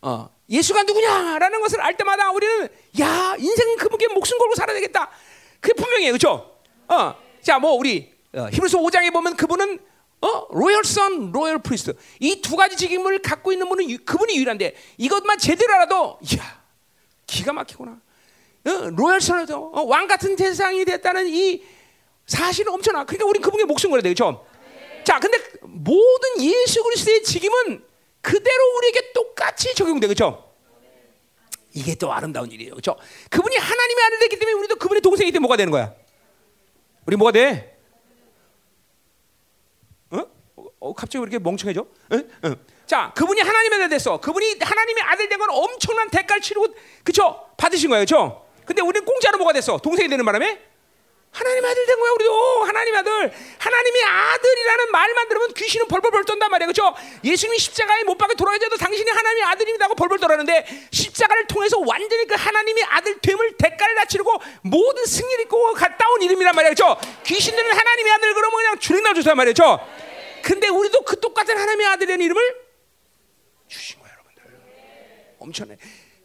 어, 0.00 0.30
예수가 0.48 0.84
누구냐라는 0.84 1.60
것을 1.60 1.78
알 1.82 1.94
때마다 1.98 2.30
우리는 2.30 2.68
야 3.00 3.34
인생 3.38 3.76
그분께 3.76 4.08
목숨 4.08 4.38
걸고 4.38 4.54
살아야 4.54 4.74
되겠다. 4.76 5.10
그게 5.60 5.74
분명해요, 5.74 6.12
그렇죠? 6.12 6.58
어, 6.88 7.14
자, 7.42 7.58
뭐 7.58 7.72
우리 7.72 8.14
어, 8.32 8.48
히브리서 8.50 8.78
5장에 8.78 9.12
보면 9.12 9.36
그분은 9.36 9.78
어, 10.22 10.46
royal 10.50 10.84
son, 10.84 11.32
royal 11.32 11.58
priest 11.58 11.92
이 12.20 12.40
두 12.40 12.56
가지 12.56 12.78
직임을 12.78 13.20
갖고 13.20 13.52
있는 13.52 13.68
분은 13.68 13.90
유, 13.90 13.98
그분이 14.06 14.34
유일한데 14.38 14.74
이것만 14.96 15.36
제대로 15.36 15.74
알아도 15.74 16.18
야 16.38 16.62
기가 17.26 17.52
막히구나. 17.52 18.00
어, 18.66 19.20
선에도 19.20 19.70
어, 19.74 19.82
왕 19.82 20.06
같은 20.06 20.36
제사장이 20.36 20.84
됐다는 20.84 21.28
이 21.28 21.62
사실은 22.26 22.72
엄청나. 22.72 23.04
그러니까 23.04 23.26
우리 23.26 23.40
그분께 23.40 23.64
목숨 23.64 23.90
걸어야 23.90 24.02
되죠. 24.02 24.44
자, 25.04 25.18
근데 25.18 25.38
모든 25.62 26.40
예수 26.40 26.82
그리스도의 26.82 27.22
직임은 27.22 27.82
그대로 28.20 28.76
우리에게 28.76 29.12
똑같이 29.12 29.74
적용돼, 29.74 30.06
그렇죠? 30.06 30.52
이게 31.72 31.94
또 31.94 32.12
아름다운 32.12 32.50
일이에요, 32.50 32.72
그렇죠? 32.72 32.96
그분이 33.30 33.56
하나님의 33.56 34.04
아들 34.04 34.18
됐기 34.18 34.38
때문에 34.38 34.52
우리도 34.58 34.76
그분의 34.76 35.00
동생이기 35.00 35.32
때문에 35.32 35.46
뭐가 35.46 35.56
되는 35.56 35.70
거야? 35.70 35.94
우리 37.06 37.16
뭐가 37.16 37.32
돼? 37.32 37.78
어? 40.10 40.26
어 40.80 40.92
갑자기 40.94 41.18
왜 41.18 41.22
이렇게 41.22 41.38
멍청해져? 41.38 41.80
어? 41.80 42.16
어. 42.48 42.56
자, 42.86 43.12
그분이 43.16 43.40
하나님의 43.40 43.76
아들 43.78 43.88
됐어. 43.90 44.18
그분이 44.20 44.56
하나님의 44.60 45.02
아들 45.04 45.28
된 45.28 45.38
건 45.38 45.48
엄청난 45.50 46.10
대가를 46.10 46.42
치르고, 46.42 46.74
그렇죠? 47.04 47.46
받으신 47.56 47.88
거예요, 47.90 48.04
그렇죠? 48.04 48.47
근데 48.68 48.82
우리는 48.82 49.04
공짜로 49.06 49.38
뭐가 49.38 49.54
됐어? 49.54 49.78
동생이 49.78 50.08
되는 50.10 50.22
바람에? 50.24 50.60
하나님 51.30 51.64
아들 51.64 51.86
된 51.86 51.98
거야 51.98 52.12
우리도. 52.12 52.64
하나님 52.64 52.94
아들. 52.96 53.32
하나님의 53.58 54.02
아들이라는 54.02 54.90
말만 54.90 55.28
들으면 55.28 55.54
귀신은 55.54 55.88
벌벌벌 55.88 56.24
떤단 56.24 56.50
말이야. 56.50 56.66
그렇죠? 56.66 56.94
예수님이 57.24 57.58
십자가에 57.58 58.04
못 58.04 58.16
박혀 58.18 58.34
돌아가셔도 58.34 58.76
당신이 58.76 59.10
하나님의 59.10 59.44
아들입니다고 59.44 59.94
벌벌 59.94 60.18
떨었는데 60.18 60.66
십자가를 60.90 61.46
통해서 61.46 61.78
완전히 61.78 62.26
그 62.26 62.34
하나님의 62.34 62.84
아들 62.84 63.18
됨을 63.20 63.56
대가를 63.56 63.94
다 63.94 64.04
치르고 64.04 64.32
모든 64.62 65.04
승리를 65.06 65.44
있고 65.44 65.72
갔다 65.72 66.10
온 66.10 66.22
이름이란 66.22 66.54
말이야. 66.54 66.74
그렇죠? 66.74 66.98
귀신들은 67.24 67.72
하나님의 67.72 68.12
아들 68.12 68.34
그러면 68.34 68.56
그냥 68.56 68.78
주랭 68.78 69.02
나주단 69.02 69.36
말이죠? 69.36 69.80
근데 70.42 70.68
우리도 70.68 71.02
그 71.02 71.20
똑같은 71.20 71.56
하나님의 71.56 71.86
아들의 71.86 72.16
이름을 72.16 72.56
주신 73.68 73.98
거야 74.00 74.12
여러분들. 74.12 74.42
엄청나 75.38 75.74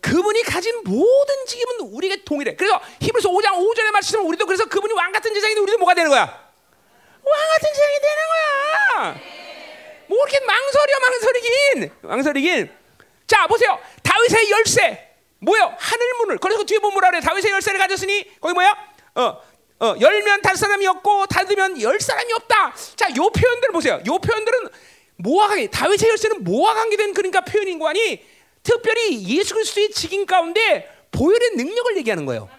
그분이 0.03 0.43
가진 0.43 0.83
모든 0.83 1.45
직임은 1.47 1.79
우리에게 1.79 2.23
동일해. 2.25 2.55
그래서 2.55 2.79
히브리서 3.01 3.29
5장 3.29 3.53
5절의 3.53 3.91
말씀은 3.91 4.25
우리도 4.25 4.45
그래서 4.45 4.65
그분이 4.65 4.93
왕 4.93 5.11
같은 5.13 5.33
제사인데 5.33 5.61
우리도 5.61 5.77
뭐가 5.77 5.95
되는 5.95 6.09
거야? 6.09 6.21
왕 6.21 7.47
같은 7.49 7.69
제사장이 7.73 7.99
되는 8.01 8.23
거야. 8.27 9.21
뭐 10.07 10.17
이렇게 10.19 10.45
망설여 10.45 10.99
망설이긴 10.99 11.91
망설이긴. 12.01 12.71
자 13.25 13.47
보세요. 13.47 13.79
다윗의 14.03 14.51
열쇠 14.51 15.15
뭐요? 15.39 15.73
하늘 15.79 16.13
문을. 16.19 16.37
그래서 16.37 16.63
뒤에 16.65 16.79
보면 16.79 16.93
뭐라 16.93 17.09
그래? 17.09 17.21
다윗의 17.21 17.51
열쇠를 17.51 17.79
가졌으니 17.79 18.39
거기 18.41 18.53
뭐야? 18.53 18.75
어. 19.15 19.41
어, 19.79 19.95
열면 19.99 20.41
달 20.41 20.55
사람이 20.55 20.85
없고 20.85 21.27
닫으면 21.27 21.81
열 21.81 21.99
사람이 21.99 22.31
없다. 22.33 22.73
자, 22.95 23.09
요 23.17 23.29
표현들을 23.29 23.71
보세요. 23.73 24.01
요 24.05 24.17
표현들은 24.17 24.69
뭐와 25.17 25.47
관계? 25.47 25.69
다윗의 25.69 26.09
열쇠는 26.09 26.43
뭐와 26.43 26.73
관계된 26.73 27.13
그러니까 27.13 27.41
표현인 27.41 27.79
거 27.79 27.89
아니? 27.89 28.32
특별히 28.63 29.21
예수 29.27 29.53
그리스도의 29.53 29.91
직인 29.91 30.25
가운데 30.25 30.89
보혈의 31.11 31.51
능력을 31.57 31.97
얘기하는 31.97 32.25
거예요. 32.25 32.49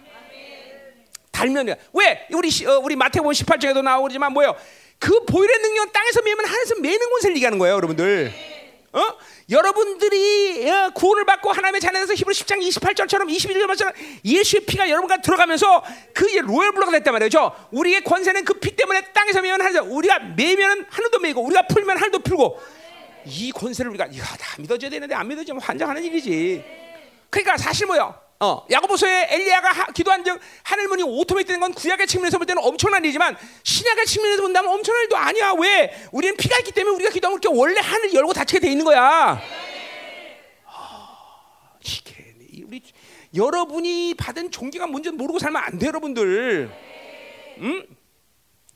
달면 1.31 1.75
왜 1.93 2.27
우리 2.31 2.49
어, 2.65 2.79
우리 2.79 2.95
마태복음 2.95 3.31
18장에도 3.33 3.81
나오지만 3.81 4.31
뭐예요? 4.31 4.55
그 4.99 5.25
보혈의 5.25 5.59
능력 5.59 5.91
땅에서 5.91 6.21
매면 6.21 6.45
하늘에서 6.45 6.75
매는 6.79 7.09
것을 7.09 7.31
얘기하는 7.35 7.59
거예요, 7.59 7.75
여러분들. 7.75 8.31
어? 8.93 9.01
여러분들이 9.49 10.69
어, 10.71 10.91
구원을 10.95 11.25
받고 11.25 11.51
하나님의 11.51 11.81
자녀에서 11.81 12.13
히브리 12.13 12.33
10장 12.33 12.65
28절처럼 12.65 13.29
21절처럼 13.29 13.93
예수의 14.23 14.61
피가 14.65 14.89
여러분과 14.89 15.17
들어가면서 15.17 15.83
그게 16.13 16.39
로열 16.39 16.71
블록가 16.71 16.91
됐단 16.93 17.13
말이죠. 17.13 17.51
우리의 17.71 18.03
권세는 18.05 18.45
그 18.45 18.53
피 18.59 18.73
때문에 18.75 19.11
땅에서 19.11 19.41
매면 19.41 19.59
하늘에서 19.61 19.83
우리가 19.83 20.19
매면 20.37 20.85
하늘도 20.89 21.19
매고 21.19 21.41
우리가 21.43 21.67
풀면 21.67 21.97
하늘도 21.97 22.19
풀고 22.19 22.61
이 23.25 23.51
권세를 23.51 23.89
우리가 23.91 24.07
이거 24.11 24.23
다 24.25 24.55
믿어줘야 24.59 24.89
되는데 24.89 25.15
안 25.15 25.27
믿어지면 25.27 25.61
환장하는 25.61 26.03
일이지. 26.03 26.63
그러니까 27.29 27.57
사실 27.57 27.87
뭐요? 27.87 28.13
어, 28.39 28.65
야고보서에 28.69 29.27
엘리야가 29.31 29.71
하, 29.71 29.85
기도한 29.91 30.23
적 30.23 30.39
하늘 30.63 30.87
문이 30.89 31.03
오토매틱 31.03 31.47
된 31.47 31.59
건 31.61 31.73
구약의 31.73 32.05
측면에서 32.05 32.37
볼 32.37 32.45
때는 32.45 32.61
엄청난 32.63 33.03
일이지만 33.03 33.35
신약의 33.63 34.05
측면에서 34.05 34.41
본다면 34.41 34.71
엄청난 34.73 35.03
일도 35.03 35.17
아니야. 35.17 35.53
왜? 35.57 36.07
우리는 36.11 36.35
피가 36.35 36.57
있기 36.59 36.71
때문에 36.71 36.95
우리가 36.95 37.11
기도하면 37.11 37.39
이렇게 37.41 37.57
원래 37.57 37.79
하늘 37.79 38.13
열고 38.13 38.33
닫히게 38.33 38.59
돼 38.59 38.69
있는 38.69 38.83
거야. 38.83 39.41
어, 40.65 41.79
이게 41.81 42.35
우리 42.67 42.81
여러분이 43.33 44.15
받은 44.15 44.51
종기가 44.51 44.87
뭔지 44.87 45.11
모르고 45.11 45.39
살면 45.39 45.61
안 45.63 45.79
돼, 45.79 45.87
여러분들. 45.87 46.69
응? 47.59 47.85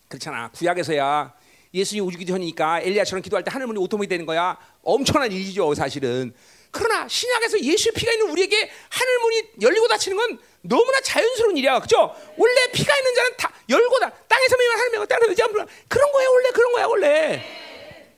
그렇잖아. 0.07 0.49
구약에서야 0.51 1.33
예수님이 1.73 2.07
오기 2.07 2.25
전이니까 2.25 2.81
엘리야처럼 2.81 3.21
기도할 3.21 3.43
때 3.43 3.51
하늘 3.51 3.67
문이 3.67 3.79
오토매틱 3.79 4.09
되는 4.09 4.25
거야. 4.25 4.57
엄청난 4.83 5.31
일이죠, 5.31 5.73
사실은. 5.75 6.33
그러나 6.71 7.07
신약에서 7.07 7.59
예수의 7.61 7.93
피가 7.93 8.11
있는 8.11 8.29
우리에게 8.29 8.69
하늘 8.89 9.19
문이 9.19 9.43
열리고 9.61 9.87
닫히는 9.87 10.17
건 10.17 10.39
너무나 10.61 10.99
자연스러운 11.01 11.57
일이야, 11.57 11.79
그죠? 11.79 12.13
원래 12.37 12.71
피가 12.71 12.97
있는 12.97 13.15
자는 13.15 13.31
다 13.37 13.51
열고 13.69 13.99
다 13.99 14.11
땅에서 14.27 14.57
매면 14.57 14.77
하늘 14.77 14.91
매고 14.91 15.05
땅에서 15.05 15.29
의지하면 15.29 15.67
그런 15.87 16.11
거야, 16.11 16.27
원래 16.29 16.49
그런 16.51 16.71
거야, 16.73 16.85
원래. 16.85 17.68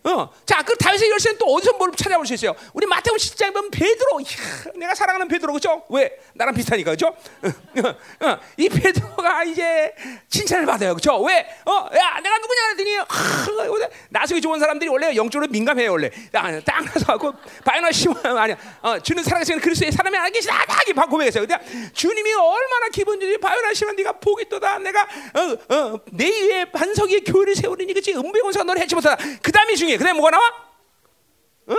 어, 0.03 0.29
자, 0.45 0.63
그 0.63 0.75
다윗의 0.75 1.09
열쇠는 1.11 1.37
또 1.37 1.45
어디서 1.45 1.73
뭘 1.73 1.91
찾아볼 1.95 2.25
수 2.25 2.33
있어요? 2.33 2.55
우리 2.73 2.87
마태복음 2.87 3.17
10장에 3.17 3.53
보면 3.53 3.69
베드로, 3.69 4.19
이야, 4.21 4.71
내가 4.75 4.95
사랑하는 4.95 5.27
베드로, 5.27 5.53
그죠? 5.53 5.83
왜? 5.89 6.11
나랑 6.33 6.55
비슷하니까, 6.55 6.91
그죠? 6.91 7.07
어, 7.07 8.27
어, 8.27 8.39
이 8.57 8.67
베드로가 8.67 9.43
이제 9.43 9.93
칭찬을 10.27 10.65
받아요, 10.65 10.95
그죠? 10.95 11.21
왜? 11.21 11.45
어, 11.65 11.87
야, 11.95 12.19
내가 12.19 12.37
누구냐 12.39 12.67
했더니, 12.69 12.95
하, 12.95 13.89
나중에 14.09 14.41
좋은 14.41 14.59
사람들이 14.59 14.89
원래 14.89 15.15
영적으로 15.15 15.47
민감해요, 15.51 15.91
원래. 15.91 16.09
땅, 16.31 16.59
땅 16.63 16.83
나서 16.83 17.13
하고, 17.13 17.33
바이나 17.63 17.91
시몬, 17.91 18.17
아니야, 18.25 18.57
어, 18.81 18.97
주는 18.99 19.23
살아계시는 19.23 19.61
그리스도의 19.61 19.91
사람이 19.91 20.17
안 20.17 20.31
계시다, 20.31 20.65
하기 20.67 20.93
고백했어요. 20.93 21.45
근데 21.45 21.91
주님이 21.93 22.33
얼마나 22.33 22.87
기분 22.91 23.19
좋지, 23.19 23.37
바이나 23.37 23.71
시몬 23.73 23.95
네가 23.95 24.13
복이 24.13 24.49
또다, 24.49 24.79
내가, 24.79 25.03
어, 25.03 25.75
어, 25.75 25.99
내 26.11 26.27
위에 26.27 26.65
반석의 26.71 27.23
교회를 27.23 27.55
세우리니, 27.55 27.93
그치? 27.93 28.13
은배원사가 28.15 28.63
너를 28.63 28.81
해치 28.81 28.95
못하다. 28.95 29.23
그 29.43 29.51
다음이 29.51 29.75
중요 29.75 29.90
해. 29.93 29.97
그 29.97 30.03
다음에 30.03 30.17
뭐가 30.17 30.31
나와? 30.31 30.47
어? 31.67 31.75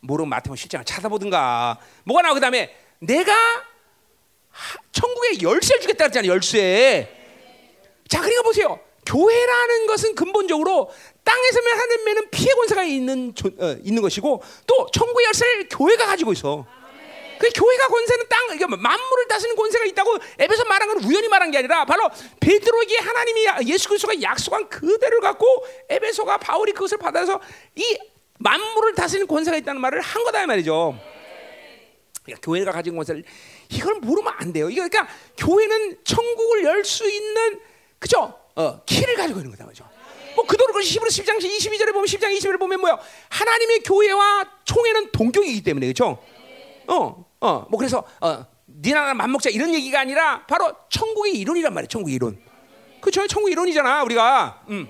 모르면 0.00 0.28
마태복음 0.28 0.56
실장을 0.56 0.84
찾아보든가. 0.84 1.78
뭐가 2.04 2.22
나와? 2.22 2.34
그 2.34 2.40
다음에 2.40 2.74
내가 3.00 3.32
천국에 4.92 5.40
열쇠를 5.42 5.80
주겠다 5.80 6.04
그랬잖아 6.04 6.26
열쇠. 6.26 7.16
자, 8.08 8.20
그러니까 8.20 8.42
보세요. 8.42 8.80
교회라는 9.06 9.86
것은 9.86 10.14
근본적으로 10.14 10.90
땅에서면 11.24 11.78
하는 11.78 12.04
매는 12.04 12.30
피해 12.30 12.52
권세가 12.54 12.84
있는 12.84 13.34
어, 13.58 13.76
있는 13.82 14.02
것이고 14.02 14.42
또 14.66 14.86
천국의 14.92 15.26
열쇠를 15.26 15.68
교회가 15.68 16.06
가지고 16.06 16.32
있어. 16.32 16.66
그 17.40 17.48
교회가 17.54 17.88
권세는 17.88 18.24
땅, 18.28 18.58
만물을 18.82 19.28
다스리는 19.28 19.56
권세가 19.56 19.86
있다고 19.86 20.18
에베소 20.38 20.64
말한 20.64 20.88
건 20.88 21.04
우연히 21.04 21.26
말한 21.28 21.50
게 21.50 21.56
아니라 21.58 21.86
바로 21.86 22.10
베드로에게 22.38 22.98
하나님이 22.98 23.46
예수 23.66 23.88
그리스도가 23.88 24.20
약속한 24.20 24.68
그대를 24.68 25.20
갖고 25.20 25.46
에베소가 25.88 26.36
바울이 26.36 26.72
그것을 26.72 26.98
받아서 26.98 27.40
이 27.76 27.98
만물을 28.38 28.94
다스리는 28.94 29.26
권세가 29.26 29.56
있다는 29.56 29.80
말을 29.80 30.02
한 30.02 30.22
거다 30.24 30.42
이 30.42 30.46
말이죠. 30.46 30.98
그러니까 32.24 32.40
교회가 32.44 32.72
가진 32.72 32.94
권세를 32.94 33.24
이걸 33.70 33.94
모르면 33.96 34.34
안 34.36 34.52
돼요. 34.52 34.66
그러니까 34.66 35.08
교회는 35.38 36.04
천국을 36.04 36.64
열 36.64 36.84
수 36.84 37.08
있는 37.10 37.58
그죠? 37.98 38.38
어, 38.54 38.82
키를 38.84 39.14
가지고 39.14 39.40
있는 39.40 39.50
거다 39.52 39.64
말이죠. 39.64 39.88
뭐 40.34 40.44
그대로 40.46 40.74
그 40.74 40.82
히브리 40.82 41.08
10장 41.10 41.38
22절에 41.38 41.92
보면 41.92 42.04
10장 42.04 42.36
21절에 42.36 42.58
보면 42.58 42.80
뭐야? 42.80 42.98
하나님의 43.30 43.80
교회와 43.80 44.44
총회는 44.64 45.10
동격이기 45.12 45.62
때문에 45.62 45.86
그렇죠? 45.86 46.22
어, 46.86 47.29
어, 47.40 47.66
뭐 47.68 47.78
그래서 47.78 48.04
어, 48.20 48.44
니나나 48.82 49.14
맘먹자 49.14 49.50
이런 49.50 49.74
얘기가 49.74 50.00
아니라 50.00 50.44
바로 50.46 50.72
천국의 50.90 51.36
이론이란 51.38 51.72
말이에요. 51.74 51.88
천국의 51.88 52.14
이론. 52.14 52.38
그렇죠? 53.00 53.26
천국 53.26 53.50
이론이잖아 53.50 54.04
우리가. 54.04 54.62
음. 54.68 54.88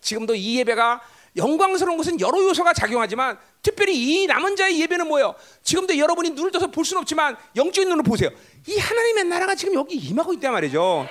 지금도 0.00 0.34
이 0.34 0.58
예배가 0.58 1.00
영광스러운 1.36 1.96
것은 1.96 2.20
여러 2.20 2.42
요소가 2.42 2.72
작용하지만 2.72 3.38
특별히 3.62 3.94
이 3.94 4.26
남은 4.26 4.56
자의 4.56 4.80
예배는 4.80 5.06
뭐예요? 5.08 5.34
지금도 5.62 5.98
여러분이 5.98 6.30
눈을 6.30 6.50
떠서 6.50 6.68
볼 6.68 6.84
수는 6.84 7.02
없지만 7.02 7.36
영적인 7.56 7.88
눈으로 7.88 8.04
보세요. 8.04 8.30
이 8.66 8.78
하나님의 8.78 9.24
나라가 9.24 9.54
지금 9.54 9.74
여기 9.74 9.96
임하고 9.96 10.32
있단 10.34 10.52
말이죠. 10.52 11.06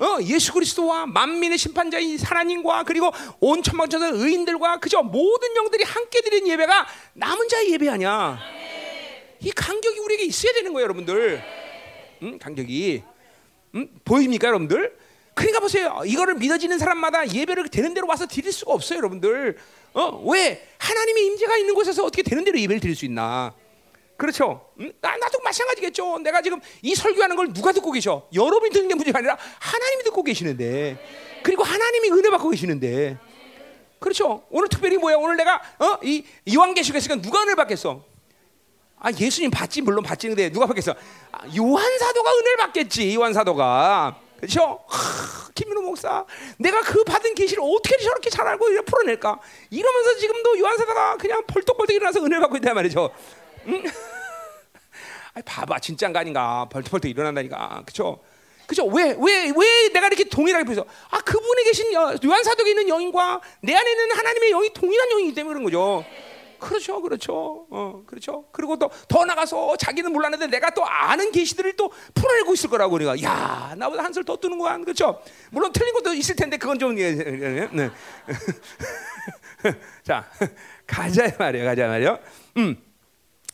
어, 0.00 0.18
예수 0.22 0.52
그리스도와 0.52 1.06
만민의 1.06 1.58
심판자인 1.58 2.18
하나님과 2.18 2.82
그리고 2.82 3.12
온 3.38 3.62
천방천사 3.62 4.08
의인들과 4.08 4.78
그저 4.80 5.00
모든 5.02 5.54
영들이 5.54 5.84
함께 5.84 6.20
드리는 6.22 6.48
예배가 6.48 6.86
남은 7.12 7.48
자의 7.48 7.72
예배 7.72 7.88
아니야. 7.88 8.38
이 9.42 9.50
간격이 9.50 9.98
우리에게 9.98 10.24
있어야 10.24 10.52
되는 10.52 10.72
거예요, 10.72 10.84
여러분들. 10.84 11.42
음, 12.22 12.38
간격이 12.38 13.02
음, 13.74 13.88
보입니까, 14.04 14.48
여러분들? 14.48 14.96
그러니까 15.34 15.60
보세요. 15.60 16.02
이거를 16.04 16.34
믿어지는 16.34 16.78
사람마다 16.78 17.28
예배를 17.28 17.68
되는 17.68 17.94
대로 17.94 18.06
와서 18.06 18.26
드릴 18.26 18.52
수가 18.52 18.72
없어요, 18.72 18.98
여러분들. 18.98 19.56
어, 19.94 20.22
왜 20.30 20.66
하나님의 20.78 21.26
임재가 21.26 21.56
있는 21.56 21.74
곳에서 21.74 22.04
어떻게 22.04 22.22
되는 22.22 22.44
대로 22.44 22.58
예배를 22.60 22.80
드릴 22.80 22.94
수 22.94 23.04
있나? 23.04 23.52
그렇죠. 24.16 24.70
음? 24.78 24.92
나, 25.00 25.16
나도 25.16 25.40
마찬가지겠죠. 25.40 26.18
내가 26.18 26.42
지금 26.42 26.60
이 26.82 26.94
설교하는 26.94 27.34
걸 27.34 27.52
누가 27.52 27.72
듣고 27.72 27.90
계셔? 27.90 28.28
여러분이 28.32 28.70
듣는 28.70 28.88
게 28.88 28.94
문제가 28.94 29.18
아니라 29.18 29.36
하나님이 29.58 30.04
듣고 30.04 30.22
계시는데, 30.22 30.96
그리고 31.42 31.64
하나님이 31.64 32.10
은혜 32.10 32.30
받고 32.30 32.50
계시는데, 32.50 33.18
그렇죠. 33.98 34.44
오늘 34.50 34.68
특별히 34.68 34.98
뭐야? 34.98 35.16
오늘 35.16 35.36
내가 35.36 35.60
어? 35.78 35.98
이 36.02 36.24
요한계시록에서 36.52 37.20
누가 37.20 37.42
은혜 37.42 37.54
받겠어? 37.54 38.11
아 39.04 39.10
예수님 39.10 39.50
받지 39.50 39.82
물론 39.82 40.04
받지는데 40.04 40.50
누가 40.50 40.66
받겠어? 40.66 40.94
아, 41.32 41.38
요한 41.58 41.98
사도가 41.98 42.30
은혜를 42.30 42.56
받겠지. 42.58 43.14
요한 43.16 43.32
사도가 43.32 44.16
그렇죠? 44.36 44.78
김민호 45.54 45.82
목사, 45.82 46.24
내가 46.58 46.80
그 46.80 47.02
받은 47.04 47.34
계시를 47.34 47.62
어떻게 47.62 47.96
저렇게 47.98 48.30
잘 48.30 48.46
알고 48.46 48.66
풀어낼까? 48.84 49.38
이러면서 49.70 50.16
지금도 50.18 50.58
요한 50.60 50.76
사도가 50.76 51.16
그냥 51.16 51.42
벌떡벌떡 51.46 51.94
일어나서 51.94 52.20
은혜를 52.20 52.40
받고 52.40 52.56
있단 52.56 52.74
말이죠. 52.74 53.10
응? 53.66 53.82
아니, 55.34 55.44
봐봐 55.44 55.80
진짜인가 55.80 56.20
아닌가 56.20 56.68
벌떡벌떡 56.70 57.10
일어난다니까 57.10 57.82
그렇죠? 57.84 58.20
그죠? 58.66 58.86
왜, 58.86 59.16
왜, 59.18 59.52
왜 59.54 59.88
내가 59.92 60.06
이렇게 60.06 60.24
동일하게 60.24 60.64
보여서, 60.64 60.86
아, 61.10 61.18
그분에 61.20 61.64
계신 61.64 61.92
요한 61.92 62.42
사도에 62.44 62.70
있는 62.70 62.88
영인과 62.88 63.40
내 63.62 63.74
안에 63.74 63.90
있는 63.90 64.12
하나님의 64.12 64.50
영이 64.50 64.72
동일한 64.72 65.10
영이기 65.10 65.34
때문에 65.34 65.52
그런 65.52 65.64
거죠. 65.64 66.04
그렇죠, 66.62 67.02
그렇죠, 67.02 67.66
어, 67.70 68.02
그렇죠. 68.06 68.44
그리고 68.52 68.78
또 68.78 68.90
더 69.08 69.24
나가서 69.24 69.76
자기는 69.76 70.10
몰랐는데 70.12 70.46
내가 70.46 70.70
또 70.70 70.84
아는 70.86 71.32
계시들을 71.32 71.74
또 71.76 71.90
풀어내고 72.14 72.54
있을 72.54 72.70
거라고 72.70 72.94
우리가, 72.94 73.20
야, 73.22 73.74
나보다 73.76 74.04
한술 74.04 74.24
더 74.24 74.36
뜨는 74.36 74.58
거야, 74.58 74.78
그렇죠? 74.78 75.20
물론 75.50 75.72
틀린 75.72 75.92
것도 75.94 76.14
있을 76.14 76.36
텐데 76.36 76.56
그건 76.56 76.78
좀, 76.78 76.98
예, 76.98 77.02
예, 77.04 77.68
네. 77.72 77.90
자, 80.04 80.28
가자 80.86 81.28
말이야, 81.38 81.64
가자 81.64 81.86
말이야. 81.88 82.18
음. 82.58 82.76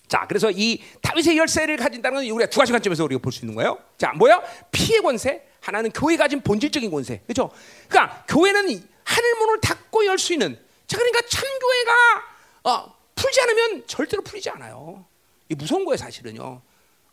자, 0.07 0.25
그래서 0.27 0.51
이 0.51 0.83
다윗의 1.03 1.37
열쇠를 1.37 1.77
가진다는 1.77 2.19
건 2.21 2.31
우리가 2.31 2.49
두 2.51 2.59
가지 2.59 2.73
관점에서 2.73 3.05
우리가 3.05 3.21
볼 3.21 3.31
수 3.33 3.45
있는 3.45 3.55
거예요. 3.55 3.79
자, 3.99 4.13
뭐야? 4.13 4.43
피해 4.71 5.01
권세. 5.01 5.43
하나는 5.61 5.91
교회 5.91 6.17
가진 6.17 6.41
본질적인 6.41 6.91
권세. 6.91 7.21
그렇죠? 7.27 7.51
그러니까 7.89 8.25
교회는 8.29 8.63
하늘 9.05 9.35
문을 9.39 9.61
닫고 9.61 10.07
열 10.07 10.19
수 10.19 10.33
있는. 10.33 10.59
자, 10.87 10.97
그러니까 10.97 11.21
참 11.29 11.43
교회가 11.59 11.93
어, 12.65 12.98
풀지 13.19 13.41
않으면 13.41 13.87
절대로 13.87 14.23
풀리지 14.23 14.49
않아요. 14.51 15.05
이 15.49 15.55
무서운 15.55 15.85
거예요, 15.85 15.97
사실은요. 15.97 16.63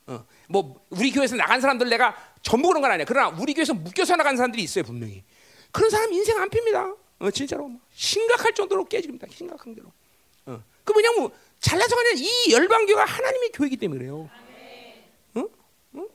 어, 0.08 0.26
뭐 0.48 0.86
우리 0.92 1.12
교회에서 1.12 1.36
나간 1.36 1.60
사람들 1.60 1.90
내가 1.90 2.16
전부 2.44 2.68
그런 2.68 2.82
건 2.82 2.92
아니야. 2.92 3.06
그러나 3.08 3.36
우리 3.40 3.54
교회에서 3.56 3.74
묶여서 3.74 4.16
나간 4.16 4.38
사람들이 4.38 4.62
있어요, 4.62 4.84
분명히. 4.84 5.24
그런 5.72 5.90
사람 5.90 6.14
인생 6.14 6.38
안 6.38 6.50
핍니다. 6.50 6.94
어, 7.20 7.32
진짜로 7.32 7.72
심각할 7.94 8.54
정도로 8.54 8.86
깨집니다. 8.86 9.28
심각한 9.32 9.74
대로. 9.74 9.92
어. 10.46 10.62
그 10.84 10.94
뭐냐면 10.94 11.32
잘나서가 11.60 12.00
아니라 12.00 12.20
이 12.20 12.52
열방교가 12.52 13.04
하나님의 13.04 13.52
교회이기 13.52 13.78
때문에 13.78 14.00
그래요. 14.00 14.30
어? 15.34 15.44
어? 15.94 16.06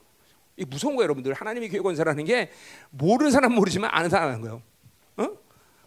이 0.57 0.65
무서운 0.65 0.95
거예요, 0.95 1.05
여러분들. 1.05 1.33
하나님의 1.33 1.69
교회 1.71 1.81
건설하는 1.81 2.25
게 2.25 2.53
모르는 2.91 3.33
사람 3.33 3.55
모르지만 3.55 3.91
아는 3.93 4.09
사람 4.09 4.29
아는 4.29 4.41
거예요. 4.43 4.63
어? 5.17 5.29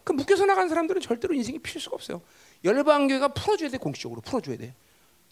그 0.02 0.12
묶여서 0.12 0.44
나간 0.44 0.68
사람들은 0.68 1.00
절대로 1.00 1.32
인생이 1.32 1.58
필 1.60 1.80
수가 1.80 1.94
없어요. 1.94 2.20
열방교회가 2.64 3.28
풀어줘야 3.28 3.68
돼 3.68 3.78
공식적으로 3.78 4.20
풀어줘야 4.20 4.56
돼. 4.56 4.74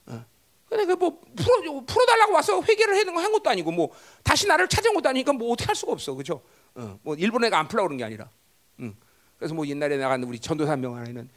어. 0.06 0.24
근데 0.68 0.86
그뭐 0.86 1.20
풀어 1.36 1.80
풀어달라고 1.80 2.32
와서 2.32 2.62
회개를 2.62 2.96
해는 2.96 3.16
한 3.16 3.30
것도 3.32 3.50
아니고 3.50 3.70
뭐 3.72 3.90
다시 4.22 4.46
나를 4.46 4.68
찾아온 4.68 4.94
것도 4.94 5.08
아니니까 5.08 5.32
뭐 5.32 5.52
어떻게 5.52 5.66
할 5.66 5.74
수가 5.76 5.92
없어, 5.92 6.14
그죠? 6.14 6.42
어. 6.74 6.98
뭐 7.02 7.14
일본 7.16 7.44
애가 7.44 7.58
안 7.58 7.68
풀라 7.68 7.82
그런 7.82 7.96
게 7.98 8.04
아니라. 8.04 8.30
응. 8.80 8.94
그래서 9.38 9.54
뭐 9.54 9.66
옛날에 9.66 9.96
나간 9.96 10.22
우리 10.24 10.38
전도사 10.38 10.76
명 10.76 10.96
안에는 10.96 11.28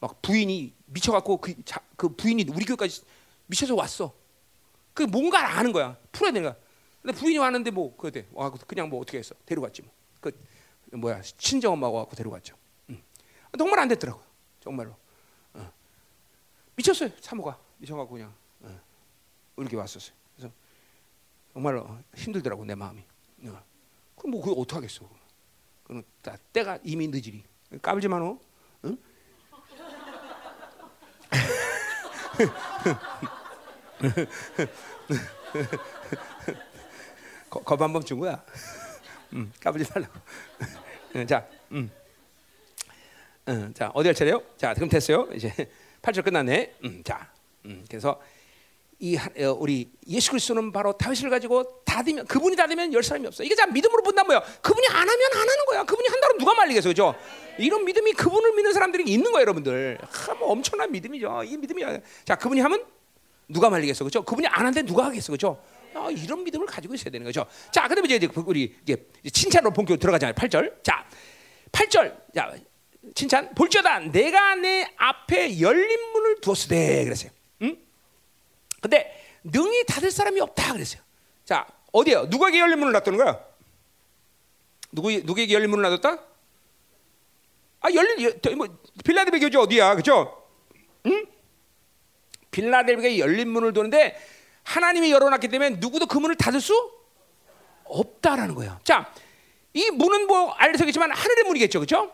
막 0.00 0.20
부인이 0.20 0.74
미쳐갖고 0.86 1.36
그, 1.38 1.64
자, 1.64 1.80
그 1.96 2.08
부인이 2.08 2.44
우리 2.52 2.64
교회까지 2.64 3.02
미쳐서 3.46 3.74
왔어. 3.74 4.12
그 4.92 5.04
뭔가 5.04 5.58
아는 5.58 5.72
거야. 5.72 5.96
풀어야 6.10 6.32
되는 6.32 6.50
거야. 6.50 6.60
근데 7.00 7.16
부인이 7.18 7.38
왔는데 7.38 7.70
뭐 7.70 7.96
그때 7.96 8.26
와 8.32 8.50
그냥 8.50 8.88
뭐 8.88 9.00
어떻게 9.00 9.18
했어? 9.18 9.34
데려갔지 9.46 9.82
뭐. 9.82 9.92
그 10.20 10.32
뭐야 10.92 11.22
친정 11.38 11.72
엄마가 11.72 11.98
와고 11.98 12.14
데려갔죠. 12.14 12.56
응. 12.90 13.02
정말 13.56 13.78
안 13.78 13.88
됐더라고. 13.88 14.20
정말로. 14.60 14.94
어. 16.82 16.92
미쳤어요. 16.92 17.10
사모가 17.20 17.56
미쳐갖고 17.78 18.12
그냥 18.14 18.34
어. 18.62 18.80
이렇게 19.56 19.76
왔었어요. 19.76 20.12
그래서 20.34 20.52
정말로 21.52 21.98
힘들더라고 22.14 22.64
내 22.64 22.74
마음이. 22.74 23.00
어. 23.44 23.62
그럼 24.16 24.32
뭐 24.32 24.42
그거 24.42 24.60
어떻게 24.60 24.74
하겠어? 24.76 25.08
그는 25.84 26.02
때가 26.52 26.80
이미 26.82 27.06
늦으리. 27.06 27.44
까불지만 27.80 28.20
어. 28.22 28.38
응? 28.84 28.98
겁한번 37.48 38.04
준 38.04 38.18
거야. 38.18 38.44
음, 39.34 39.52
까불지 39.60 39.90
말라고. 39.94 40.14
자, 41.28 41.46
음. 41.70 41.90
음, 43.48 43.74
자 43.74 43.90
어디 43.94 44.08
할 44.08 44.14
차례요? 44.14 44.42
자, 44.56 44.74
그럼 44.74 44.88
됐어요. 44.88 45.28
이제 45.34 45.52
8절 46.02 46.24
끝났네. 46.24 46.74
음, 46.84 47.02
자, 47.04 47.30
음, 47.64 47.84
그래서 47.88 48.20
이 48.98 49.16
어, 49.16 49.56
우리 49.58 49.90
예수 50.06 50.30
그리스도는 50.30 50.70
바로 50.70 50.92
다윗을 50.92 51.30
가지고 51.30 51.82
닫으면 51.84 52.26
그분이 52.26 52.54
닫으면 52.54 52.92
열 52.92 53.02
사람이 53.02 53.26
없어. 53.26 53.42
이게 53.42 53.54
자 53.54 53.66
믿음으로 53.66 54.02
본단 54.02 54.26
뭐야? 54.26 54.40
그분이 54.62 54.86
안 54.88 55.08
하면 55.08 55.32
안 55.32 55.40
하는 55.40 55.66
거야. 55.66 55.84
그분이 55.84 56.08
한다면 56.08 56.38
누가 56.38 56.54
말리겠어, 56.54 56.88
그죠? 56.88 57.14
이런 57.58 57.84
믿음이 57.84 58.12
그분을 58.12 58.52
믿는 58.54 58.72
사람들이 58.72 59.04
있는 59.04 59.32
거예요, 59.32 59.42
여러분들. 59.42 59.98
하, 60.02 60.34
뭐 60.34 60.50
엄청난 60.50 60.90
믿음이죠. 60.92 61.42
이 61.44 61.56
믿음이 61.56 61.82
자 62.24 62.36
그분이 62.36 62.60
하면 62.60 62.84
누가 63.48 63.70
말리겠어, 63.70 64.04
그죠? 64.04 64.22
그분이 64.22 64.46
안 64.46 64.60
하는데 64.60 64.82
누가 64.82 65.06
하겠어, 65.06 65.32
그죠? 65.32 65.60
아, 65.94 66.08
이런 66.10 66.42
믿음을 66.44 66.66
가지고 66.66 66.94
있어야 66.94 67.10
되는 67.10 67.24
거죠. 67.24 67.44
자, 67.70 67.86
그다음에 67.86 68.14
이제 68.14 68.28
우리 68.46 68.74
이제 68.82 68.96
칭찬으로 69.30 69.72
본격으로 69.72 69.98
들어가잖아요. 70.00 70.34
8절. 70.34 70.82
자, 70.82 71.04
8절. 71.70 72.16
자, 72.34 72.54
칭찬. 73.14 73.54
볼지어다 73.54 73.98
내가 74.00 74.54
내 74.54 74.92
앞에 74.96 75.60
열린 75.60 76.12
문을 76.12 76.40
두었으되 76.40 77.04
그랬어요. 77.04 77.30
근데 78.80 79.38
능히 79.44 79.84
닫을 79.86 80.10
사람이 80.10 80.40
없다 80.40 80.72
그랬어요. 80.72 81.02
자, 81.44 81.66
어디요? 81.92 82.26
누구에게 82.26 82.58
열린 82.58 82.78
문을 82.80 82.92
놔두는 82.92 83.18
거야? 83.18 83.38
누구 84.90 85.12
누구에게 85.12 85.54
열린 85.54 85.70
문을 85.70 85.82
놔뒀다? 85.82 86.18
아, 87.80 87.92
열린 87.94 88.40
뭐 88.56 88.78
빌라델베 89.04 89.38
교주 89.38 89.60
어디야? 89.60 89.94
그죠? 89.96 90.46
응? 91.06 91.26
빌라델베에 92.50 93.18
열린 93.18 93.48
문을 93.48 93.72
두는데 93.72 94.20
하나님이 94.64 95.10
열어놨기 95.10 95.48
때문에 95.48 95.76
누구도 95.76 96.06
그 96.06 96.18
문을 96.18 96.36
닫을 96.36 96.60
수 96.60 96.92
없다라는 97.84 98.54
거예요. 98.54 98.78
자, 98.84 99.12
이 99.74 99.90
문은 99.90 100.26
뭐 100.26 100.52
알려서겠지만 100.52 101.10
하늘의 101.10 101.44
문이겠죠, 101.44 101.80
그렇죠? 101.80 102.12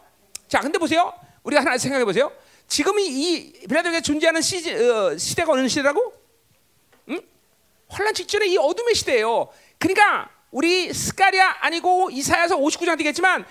자, 0.49 0.61
근데 0.61 0.79
보세요. 0.79 1.13
우리가 1.43 1.61
하나 1.61 1.79
생각해 1.79 2.05
보세요. 2.05 2.33
지금 2.67 2.99
이 2.99 3.53
빌라델베에 3.69 4.01
존재하는 4.01 4.41
시, 4.43 4.59
어, 4.75 5.17
시대가 5.17 5.53
어느 5.53 5.69
시대라고? 5.69 6.19
환란 7.89 8.15
직전에 8.15 8.47
이 8.47 8.57
어둠의 8.57 8.95
시대예요. 8.95 9.49
그러니까 9.79 10.31
우리 10.51 10.93
스가랴 10.93 11.59
아니고 11.61 12.11
이사야서 12.11 12.59
59장 12.59 12.99
되겠지만 12.99 13.47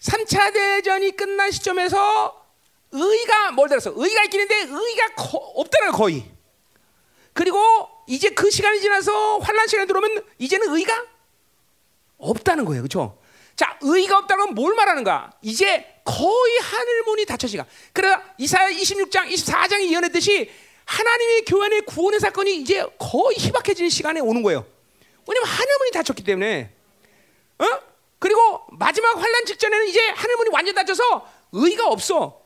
3차 0.00 0.52
대전이 0.52 1.16
끝난 1.16 1.50
시점에서 1.50 2.46
의가 2.92 3.50
뭘 3.52 3.68
들었어? 3.68 3.92
의가 3.94 4.24
있긴 4.24 4.40
한데 4.40 4.54
의가 4.60 5.14
거, 5.16 5.38
없다는 5.38 5.92
거의. 5.92 6.24
그리고 7.32 7.58
이제 8.06 8.30
그 8.30 8.50
시간이 8.50 8.80
지나서 8.80 9.38
환란 9.38 9.66
시간이 9.66 9.86
들어오면 9.86 10.24
이제는 10.38 10.74
의가 10.74 11.04
없다는 12.18 12.64
거예요. 12.64 12.82
그렇죠? 12.82 13.18
자, 13.58 13.76
의가 13.82 14.18
없다는 14.18 14.46
건 14.46 14.54
뭘 14.54 14.74
말하는가? 14.76 15.32
이제 15.42 15.84
거의 16.04 16.58
하늘 16.60 17.02
문이 17.02 17.26
닫혀지가. 17.26 17.66
그래서 17.92 18.22
이사야 18.38 18.70
26장, 18.70 19.28
24장이 19.28 19.90
예언했듯이 19.90 20.48
하나님의 20.84 21.44
교회 21.44 21.66
안의 21.66 21.80
구원의 21.82 22.20
사건이 22.20 22.54
이제 22.56 22.86
거의 23.00 23.36
희박해지는 23.36 23.90
시간에 23.90 24.20
오는 24.20 24.44
거예요. 24.44 24.64
왜냐면 25.26 25.48
하늘 25.48 25.78
문이 25.78 25.90
닫혔기 25.90 26.22
때문에. 26.22 26.70
어? 27.58 27.64
그리고 28.20 28.62
마지막 28.70 29.16
환란 29.20 29.44
직전에는 29.44 29.86
이제 29.88 30.08
하늘 30.10 30.36
문이 30.36 30.50
완전 30.52 30.76
닫혀서 30.76 31.26
의가 31.50 31.88
없어. 31.88 32.40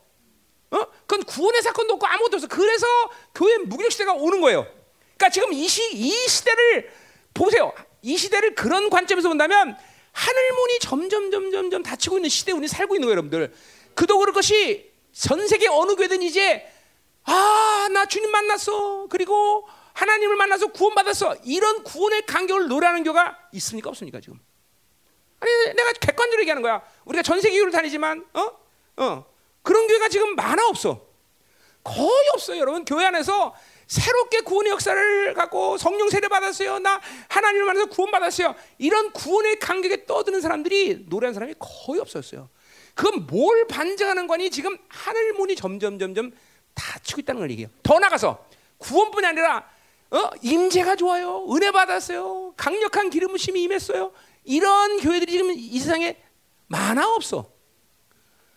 어? 0.71 0.87
그건 1.07 1.25
구원의 1.25 1.61
사건도 1.61 1.93
없고 1.95 2.07
아무것도 2.07 2.37
없어. 2.37 2.49
그래서 2.49 2.87
교회 3.35 3.59
무기력 3.59 3.93
시대가 3.93 4.15
오는 4.15 4.41
거예요. 4.41 4.67
그러니까 5.19 5.29
지금 5.29 5.53
이, 5.53 5.69
시, 5.69 5.95
이 5.95 6.11
시대를 6.27 6.91
보세요. 7.35 7.71
이 8.01 8.17
시대를 8.17 8.55
그런 8.55 8.89
관점에서 8.89 9.29
본다면 9.29 9.77
하늘 10.13 10.53
문이 10.53 10.79
점점 10.81 11.31
점점 11.31 11.71
점 11.71 11.83
닫히고 11.83 12.19
있는 12.19 12.29
시대에 12.29 12.55
우리 12.55 12.69
살고 12.69 12.95
있는 12.95 13.07
거예요, 13.07 13.13
여러분들. 13.13 13.53
그도 13.95 14.19
그럴 14.19 14.33
것이 14.33 14.93
전 15.13 15.47
세계 15.49 15.69
어느 15.69 15.95
교회든 15.97 16.23
이제 16.23 16.67
아, 17.25 17.89
나 17.93 18.07
주님 18.07 18.31
만났어. 18.31 19.07
그리고 19.09 19.69
하나님을 19.95 20.37
만나서 20.37 20.69
구원받았어. 20.69 21.37
이런 21.45 21.83
구원의 21.85 22.27
간격을 22.27 22.69
노래하는 22.69 23.05
교가 23.05 23.39
있습니까, 23.53 23.91
없습니까, 23.91 24.21
지금? 24.21 24.41
아니, 25.41 25.53
내가 25.75 25.93
객관적으로 25.93 26.41
얘기하는 26.43 26.63
거야. 26.63 26.83
우리가 27.05 27.23
전 27.23 27.41
세계 27.41 27.57
교회를 27.57 27.73
다니지만 27.73 28.25
어? 28.35 28.51
어. 28.97 29.27
그런 29.63 29.87
교회가 29.87 30.09
지금 30.09 30.35
많아 30.35 30.67
없어. 30.69 31.07
거의 31.85 32.29
없어요, 32.35 32.59
여러분. 32.59 32.85
교회 32.85 33.05
안에서 33.07 33.55
새롭게 33.93 34.41
구원의 34.41 34.73
역사를 34.73 35.35
갖고 35.35 35.77
성령 35.77 36.09
세례 36.09 36.27
받았어요. 36.27 36.79
나 36.79 36.99
하나님을 37.29 37.67
만나서 37.67 37.87
구원 37.91 38.11
받았어요. 38.11 38.55
이런 38.79 39.13
구원의 39.13 39.59
간격에 39.59 40.07
떠드는 40.07 40.41
사람들이 40.41 41.05
노래하는 41.11 41.35
사람이 41.35 41.55
거의 41.59 42.01
없었어요. 42.01 42.49
그건 42.95 43.27
뭘 43.27 43.67
반증하는 43.67 44.27
거니? 44.27 44.51
지금 44.51 44.79
하늘 44.89 45.35
문이 45.35 45.57
점점 45.57 45.99
점점 45.99 46.33
닫히고 46.73 47.21
있다는 47.21 47.41
걸 47.41 47.51
얘기해요. 47.51 47.71
더 47.83 47.99
나가서 47.99 48.47
구원뿐이 48.79 49.27
아니라 49.27 49.69
어? 50.11 50.31
임재가 50.41 50.97
좋아요. 50.97 51.47
은혜 51.51 51.71
받았어요. 51.71 52.55
강력한 52.57 53.11
기름 53.11 53.33
부심이 53.33 53.63
임했어요. 53.63 54.13
이런 54.45 55.01
교회들이 55.01 55.33
지금 55.33 55.51
이 55.51 55.79
세상에 55.79 56.17
많아 56.69 57.13
없어. 57.13 57.45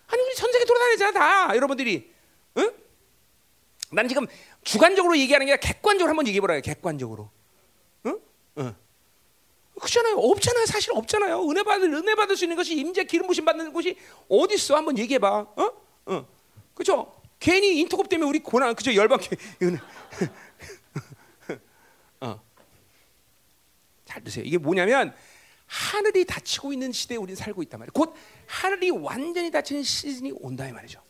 아니 0.07 0.21
우리 0.21 0.33
전 0.35 0.49
세계 0.53 0.63
돌아다니잖아 0.63 1.11
다 1.11 1.55
여러분들이. 1.57 2.09
응? 2.57 2.85
난 3.91 4.07
지금 4.07 4.27
주관적으로 4.65 5.17
얘기하는 5.17 5.45
게 5.45 5.53
아니라 5.53 5.61
객관적으로 5.61 6.09
한번 6.09 6.27
얘기해 6.27 6.41
보라요. 6.41 6.59
객관적으로. 6.59 7.29
응? 8.07 8.19
응. 8.57 8.75
그렇잖아요. 9.79 10.17
없잖아요. 10.17 10.65
사실 10.65 10.91
없잖아요. 10.93 11.47
은혜 11.49 11.63
받을 11.63 11.93
은혜 11.93 12.15
받을 12.15 12.35
수 12.35 12.45
있는 12.45 12.57
것이 12.57 12.75
임재 12.75 13.03
기름 13.05 13.27
부심 13.27 13.45
받는 13.45 13.71
곳이 13.71 13.95
어디 14.27 14.55
있어? 14.55 14.75
한번 14.75 14.97
얘기해 14.97 15.19
봐. 15.19 15.41
어? 15.55 15.71
어. 16.07 16.27
그렇죠? 16.73 17.13
괜히 17.39 17.79
인터컵 17.79 18.09
때문에 18.09 18.27
우리 18.27 18.39
고난 18.39 18.73
그죠? 18.73 18.93
열방 18.95 19.19
은혜. 19.61 19.79
어. 22.21 22.41
잘 24.05 24.23
드세요. 24.23 24.43
이게 24.45 24.57
뭐냐면 24.57 25.13
하늘이 25.67 26.25
닫히고 26.25 26.73
있는 26.73 26.91
시대에 26.91 27.17
우리는 27.17 27.35
살고 27.35 27.61
있단 27.63 27.79
말이에요. 27.79 27.91
곧 27.93 28.15
하늘이 28.47 28.89
완전히 28.89 29.51
닫히는 29.51 29.83
시즌이 29.83 30.31
온다 30.39 30.67
이 30.67 30.71
말이죠. 30.71 31.04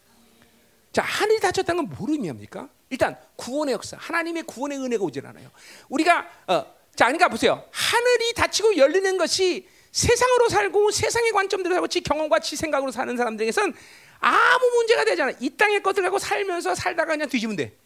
자, 0.96 1.02
하늘이 1.02 1.42
닫혔다는 1.42 1.90
건 1.90 1.98
뭐를 1.98 2.14
의미합니까? 2.14 2.70
일단 2.90 3.20
구원의 3.36 3.74
역사, 3.74 3.98
하나님의 4.00 4.44
구원의 4.44 4.78
은혜가 4.78 5.04
오질 5.04 5.28
않아요. 5.28 5.52
우리가 5.90 6.26
어, 6.48 6.74
자, 6.96 7.08
그러니까 7.08 7.28
보세요. 7.28 7.68
하늘이 7.70 8.34
닫히고 8.34 8.78
열리는 8.78 9.18
것이 9.18 9.68
세상으로 9.92 10.48
살고 10.48 10.92
세상의 10.92 11.34
관점대로 11.34 11.76
살고 11.76 11.90
지 11.90 12.00
경험과 12.00 12.40
지 12.40 12.56
생각으로 12.56 12.94
사는 12.94 13.18
사람들에게선 13.18 13.74
아무 14.20 14.70
문제가 14.70 15.04
되지 15.04 15.22
않아. 15.22 15.34
이 15.42 15.50
땅의 15.50 15.84
것들 15.84 16.02
갖고 16.02 16.18
살면서 16.18 16.76
살다가 16.76 17.12
그냥 17.12 17.28
뒤지면 17.28 17.58
돼. 17.58 17.78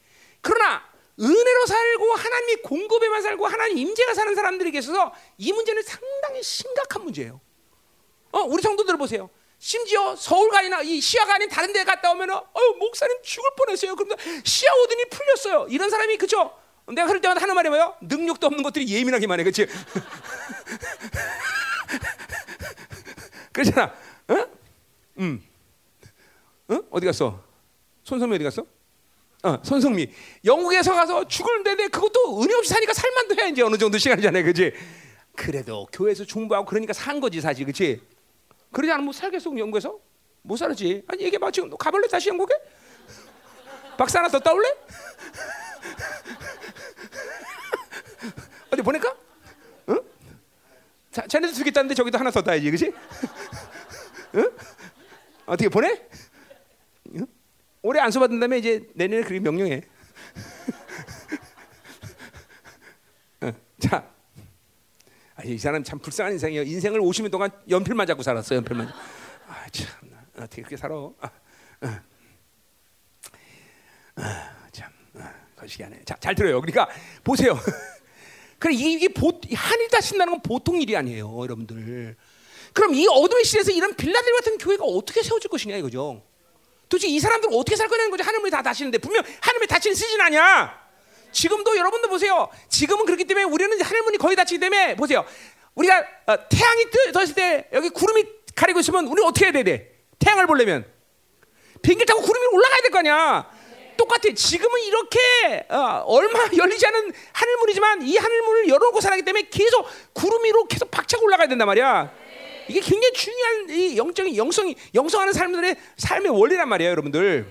그러나 0.42 0.84
은혜로 1.20 1.66
살고 1.66 2.14
하나님이 2.14 2.56
공급에만 2.58 3.24
살고 3.24 3.48
하나님 3.48 3.80
임재가 3.80 4.14
사는 4.14 4.36
사람들에게 4.36 4.78
있어서 4.78 5.16
이 5.40 5.52
문제는 5.52 5.82
상당히 5.82 6.44
심각한 6.44 7.04
문제예요. 7.06 7.42
어, 8.34 8.42
우리 8.42 8.62
성도들 8.62 8.98
보세요. 8.98 9.32
심지어 9.60 10.16
서울가 10.16 10.60
아니나 10.60 10.82
이 10.82 11.02
시야가 11.02 11.36
아닌 11.36 11.50
다른 11.50 11.74
데 11.74 11.84
갔다 11.84 12.12
오면 12.12 12.30
어 12.32 12.44
목사님 12.80 13.18
죽을 13.22 13.50
뻔했어요. 13.58 13.94
그런데 13.96 14.16
시야 14.46 14.72
오더니 14.84 15.04
풀렸어요. 15.10 15.68
이런 15.70 15.90
사람이 15.90 16.18
그죠? 16.18 16.58
내가 16.88 17.06
그럴 17.08 17.20
때마다 17.22 17.42
하는 17.42 17.54
말이 17.54 17.68
뭐예요? 17.70 17.96
능력도 18.02 18.48
없는 18.48 18.64
것들이 18.64 18.88
예민하기만 18.88 19.40
해, 19.40 19.44
그렇지? 19.44 19.68
그렇잖아. 23.52 23.94
응? 24.32 24.48
음. 25.20 25.44
응? 26.72 26.84
어디 26.90 27.06
갔어? 27.06 27.44
손성미 28.04 28.36
어디 28.36 28.44
갔어? 28.46 28.66
어, 29.44 29.58
손성미. 29.64 30.10
영국에서 30.46 30.94
가서 30.94 31.28
죽을 31.28 31.64
때데 31.64 31.90
그것도 31.90 32.42
은혜 32.42 32.56
없이 32.56 32.74
사니까 32.74 32.94
살만도 32.94 33.36
해 33.42 33.50
이제 33.50 33.62
어느 33.62 33.78
정도 33.78 33.98
시간이잖아요, 33.98 34.44
그렇지? 34.44 34.72
그래도 35.36 35.86
교회에서 35.92 36.24
중보하고 36.26 36.66
그러니까 36.66 36.94
산 36.94 37.20
거지 37.20 37.40
사실, 37.42 37.66
그렇지? 37.66 38.02
그러지 38.72 38.92
않으면 38.92 39.06
뭐 39.06 39.14
살겠어 39.14 39.58
영국에서? 39.58 40.00
못 40.42 40.58
살지. 40.58 41.04
아니 41.08 41.24
얘기해봐 41.24 41.52
지금 41.52 41.70
가볼래 41.78 42.08
다시 42.08 42.30
영국에? 42.30 42.54
박사 43.98 44.20
하나 44.20 44.30
더 44.30 44.40
따올래? 44.40 44.70
어디 48.72 48.82
보낼까? 48.82 49.16
응? 49.90 50.02
자, 51.12 51.28
쟤네도 51.28 51.54
두겠다는데 51.54 51.96
저기도 51.96 52.18
하나 52.18 52.32
더 52.32 52.42
따야지, 52.42 52.66
그렇지? 52.66 52.94
응? 54.36 54.52
어떻게 55.46 55.68
보내? 55.68 56.08
응? 57.16 57.28
올해 57.82 58.00
안수 58.00 58.20
다음에 58.20 58.60
이제 58.60 58.88
내년에 58.94 59.24
그게 59.24 59.40
명령해. 59.40 59.82
응. 63.44 63.54
자, 63.80 64.10
아, 65.40 65.42
이 65.46 65.58
사람 65.58 65.82
참 65.82 65.98
불쌍한 66.00 66.34
인생이에요. 66.34 66.64
인생을 66.64 67.00
50년 67.00 67.32
동안 67.32 67.50
연필만 67.70 68.06
잡고 68.08 68.24
살았어, 68.24 68.56
연필만. 68.56 68.88
아, 69.48 69.66
참, 69.72 69.88
어떻게 70.36 70.62
그렇게 70.62 70.76
살아? 70.76 70.96
아, 71.22 71.30
아, 71.80 72.02
아, 74.16 74.54
참, 74.74 74.92
아, 75.16 75.34
거시기하네. 75.56 76.02
자, 76.04 76.18
잘 76.20 76.36
들어요. 76.36 76.60
그러니까 76.60 76.90
보세요. 77.24 77.58
그래 78.60 78.74
이게 78.74 79.08
보, 79.08 79.40
한일 79.56 79.88
다신다는 79.88 80.34
건 80.34 80.42
보통 80.42 80.82
일이 80.82 80.98
아니에요, 80.98 81.42
여러분들. 81.42 82.18
그럼 82.74 82.94
이 82.96 83.08
어둠의 83.08 83.46
시대에서 83.46 83.72
이런 83.72 83.96
빌라델 83.96 84.36
같은 84.36 84.58
교회가 84.58 84.84
어떻게 84.84 85.24
세워질 85.24 85.50
것이냐 85.50 85.78
이거죠. 85.78 86.22
도대체 86.90 87.08
이 87.08 87.18
사람들 87.18 87.50
어떻게 87.54 87.78
살 87.78 87.88
거냐는 87.88 88.12
거죠. 88.12 88.26
하늘문이 88.26 88.52
다 88.52 88.62
닫히는데 88.62 88.98
분명 88.98 89.24
하늘문이 89.40 89.68
닫히는 89.70 89.96
시즌 89.96 90.20
아니야. 90.20 90.89
지금도 91.32 91.78
여러분들 91.78 92.10
보세요. 92.10 92.50
지금은 92.70 93.06
그렇기 93.06 93.26
때문에 93.26 93.46
우리는 93.46 93.82
하늘 93.82 94.02
문이 94.04 94.18
거의 94.18 94.36
닫히기 94.36 94.60
때문에 94.60 94.96
보세요. 94.96 95.26
우리가 95.76 96.04
어, 96.28 96.36
태양이 96.50 96.86
떠있을 97.14 97.36
때 97.36 97.68
여기 97.74 97.90
구름이 97.90 98.26
가리고 98.56 98.80
있으면 98.80 99.06
우리는 99.08 99.24
어떻게 99.28 99.46
해야 99.46 99.64
돼? 99.64 99.96
태양을 100.20 100.48
보려면 100.48 100.86
비행기 101.82 102.06
타고 102.06 102.22
구름이 102.22 102.48
올라가야 102.48 102.82
될 102.82 102.92
거 102.92 103.00
아니야. 103.00 103.60
똑같아. 103.96 104.34
지금은 104.34 104.82
이렇게 104.82 105.66
어, 105.70 106.04
얼마 106.08 106.40
열리지 106.58 106.86
않은 106.88 107.14
하늘문이지만 107.34 108.02
이 108.04 108.18
하늘문을 108.18 108.68
열어놓고 108.70 109.02
살았기 109.02 109.24
때문에 109.24 109.50
계속 109.50 109.86
구름 110.14 110.44
위로 110.46 110.66
계속 110.66 110.90
박차고 110.90 111.26
올라가야 111.26 111.48
된단 111.48 111.66
말이야. 111.68 112.12
이게 112.70 112.80
굉장히 112.82 113.14
중요한 113.14 113.70
이 113.70 113.98
영적인 113.98 114.36
영성이 114.36 114.76
영성하는 114.94 115.34
사람들의 115.34 115.76
삶의 115.98 116.32
원리란 116.32 116.70
말이에요, 116.70 116.92
여러분들. 116.92 117.46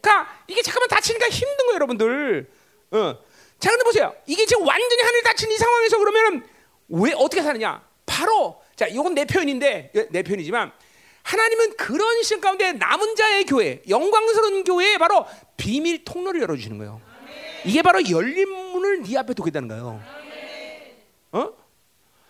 그러니까 0.00 0.42
이게 0.48 0.62
잠깐만 0.62 0.88
다치니까 0.88 1.28
힘든 1.28 1.66
거예요, 1.66 1.74
여러분들. 1.74 2.50
어. 2.90 3.18
자, 3.58 3.70
근데 3.70 3.84
보세요. 3.84 4.14
이게 4.26 4.46
지금 4.46 4.66
완전히 4.66 5.02
하늘 5.02 5.22
닫힌 5.22 5.50
이 5.50 5.56
상황에서 5.56 5.98
그러면은 5.98 6.46
왜 6.88 7.12
어떻게 7.14 7.42
사느냐? 7.42 7.82
바로 8.06 8.60
자, 8.76 8.86
이건 8.86 9.14
내 9.14 9.24
표현인데 9.24 9.92
내 10.10 10.22
표현이지만 10.22 10.72
하나님은 11.22 11.76
그런 11.76 12.22
시간 12.22 12.40
가운데 12.40 12.72
남은 12.72 13.16
자의 13.16 13.44
교회, 13.44 13.82
영광스러운 13.88 14.64
교회에 14.64 14.96
바로 14.96 15.26
비밀 15.56 16.04
통로를 16.04 16.40
열어주시는 16.42 16.78
거예요. 16.78 17.02
이게 17.64 17.82
바로 17.82 18.08
열린 18.08 18.48
문을 18.48 19.02
네 19.02 19.18
앞에 19.18 19.34
두게 19.34 19.50
되는 19.50 19.68
거예요. 19.68 20.00
어? 21.32 21.50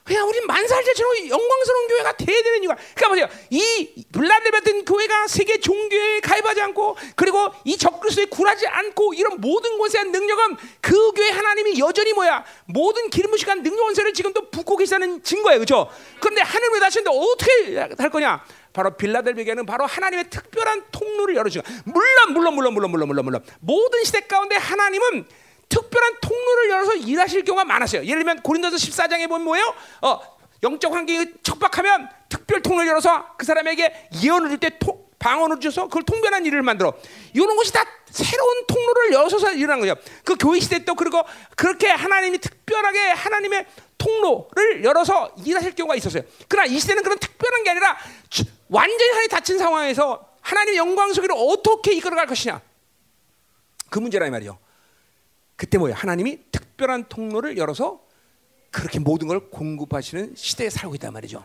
그냥 0.08 0.26
우리 0.26 0.40
만살제처럼 0.40 1.28
영광스러운 1.28 1.88
교회가 1.88 2.16
돼야 2.16 2.42
되는 2.42 2.62
이유가. 2.62 2.76
그러니까 2.94 3.08
보세요. 3.08 3.28
이 3.50 4.04
블라드 4.10 4.50
같은 4.50 4.84
교회가 4.86 5.28
세계 5.28 5.60
종교에 5.60 6.20
가입하지 6.20 6.62
않고 6.62 6.96
그리고 7.14 7.52
이 7.64 7.76
적그리스도에 7.76 8.24
굴하지 8.24 8.66
않고 8.66 9.12
이런 9.12 9.38
모든 9.40 9.76
것에 9.78 9.98
대한 9.98 10.10
능력은 10.10 10.56
그 10.80 11.12
교회 11.12 11.28
하나님이 11.28 11.78
여전히 11.78 12.14
뭐야? 12.14 12.42
모든 12.64 13.10
기름 13.10 13.30
부식한 13.32 13.62
능력 13.62 13.84
원세를 13.84 14.14
지금도 14.14 14.50
붓고 14.50 14.78
계시다는 14.78 15.22
증거예요. 15.22 15.58
그렇죠? 15.58 15.90
그런데 16.20 16.40
하늘을 16.40 16.80
다시는데 16.80 17.10
어떻게 17.14 18.02
할 18.02 18.10
거냐? 18.10 18.44
바로 18.72 18.96
빌라델비에는 18.96 19.66
바로 19.66 19.86
하나님의 19.86 20.30
특별한 20.30 20.84
통로를 20.92 21.36
열어주고 21.36 21.66
물론 21.84 22.32
물론 22.32 22.54
물론 22.54 22.74
물론 22.74 22.90
물론 22.90 23.08
물론 23.08 23.24
물론. 23.24 23.44
모든 23.60 24.04
시대 24.04 24.20
가운데 24.20 24.56
하나님은 24.56 25.26
특별한 25.68 26.16
통로를 26.20 26.70
열어서 26.70 26.94
일하실 26.94 27.44
경우가 27.44 27.64
많았어요. 27.64 28.02
예를 28.02 28.24
들면 28.24 28.42
고린도서 28.42 28.76
14장에 28.76 29.28
보면 29.28 29.44
뭐예요? 29.44 29.74
어, 30.02 30.20
영적 30.62 30.92
환경이 30.92 31.26
척박하면 31.42 32.08
특별 32.28 32.62
통로를 32.62 32.88
열어서 32.88 33.36
그 33.36 33.44
사람에게 33.44 34.08
예언을 34.22 34.48
줄 34.50 34.58
때 34.58 34.70
방언을 35.18 35.60
주셔서 35.60 35.88
그걸 35.88 36.04
통변한 36.04 36.46
일을 36.46 36.62
만들어. 36.62 36.94
이런 37.34 37.56
것이 37.56 37.72
다 37.72 37.84
새로운 38.08 38.66
통로를 38.66 39.12
여서서 39.12 39.52
일어난 39.52 39.80
거죠. 39.80 39.96
그 40.24 40.36
교회 40.36 40.60
시대 40.60 40.84
또 40.84 40.94
그리고 40.94 41.22
그렇게 41.56 41.88
하나님이 41.88 42.38
특별하게 42.38 42.98
하나님의 43.10 43.66
통로를 43.98 44.84
열어서 44.84 45.32
일하실 45.44 45.74
경우가 45.74 45.96
있었어요. 45.96 46.22
그러나 46.46 46.66
이 46.66 46.78
시대는 46.78 47.02
그런 47.02 47.18
특별한 47.18 47.64
게 47.64 47.70
아니라 47.70 47.98
완전히 48.68 49.10
하나님 49.10 49.28
닫힌 49.28 49.58
상황에서 49.58 50.28
하나님의 50.40 50.78
영광 50.78 51.12
속으로 51.12 51.34
어떻게 51.34 51.92
이끌어갈 51.94 52.26
것이냐. 52.26 52.60
그 53.90 53.98
문제라 53.98 54.26
이 54.26 54.30
말이요. 54.30 54.58
그때 55.58 55.76
뭐예요? 55.76 55.96
하나님이 55.96 56.38
특별한 56.52 57.08
통로를 57.08 57.58
열어서 57.58 58.00
그렇게 58.70 59.00
모든 59.00 59.26
걸 59.26 59.50
공급하시는 59.50 60.34
시대에 60.36 60.70
살고 60.70 60.94
있단 60.94 61.12
말이죠. 61.12 61.44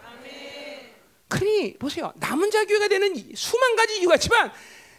그러니 1.28 1.78
보세요. 1.80 2.14
남은 2.18 2.52
자 2.52 2.64
교회가 2.64 2.88
되는 2.90 3.12
수만 3.36 3.76
가지 3.76 3.98
이유가 3.98 4.14
있지만 4.16 4.52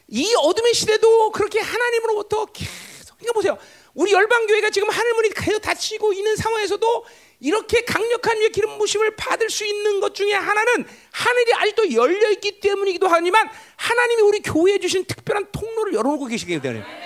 이 0.09 0.35
어둠의 0.35 0.75
시대도 0.75 1.31
그렇게 1.31 1.61
하나님으로부터 1.61 2.47
계속 2.47 3.17
그러니까 3.19 3.33
보세요. 3.35 3.59
우리 3.95 4.13
열방 4.13 4.49
교회가 4.49 4.71
지금 4.71 4.91
하늘문이 4.91 5.31
계속 5.31 5.61
닫히고 5.61 6.13
있는 6.13 6.35
상황에서도 6.35 7.07
이렇게 7.39 7.85
강력한 7.85 8.37
위의 8.39 8.51
기름 8.51 8.79
부심을 8.79 9.15
받을 9.15 9.49
수 9.49 9.65
있는 9.65 10.01
것 10.01 10.17
중에 10.17 10.33
하나는 10.33 10.85
하늘이 11.13 11.55
아직도 11.55 11.93
열려 11.93 12.31
있기 12.33 12.59
때문이기도 12.59 13.07
하지만 13.07 13.49
하나님이 13.77 14.23
우리 14.23 14.41
교회에 14.41 14.79
주신 14.79 15.05
특별한 15.05 15.53
통로를 15.53 15.95
열어놓고 15.95 16.27
계시기 16.27 16.59
때문에 16.61 17.04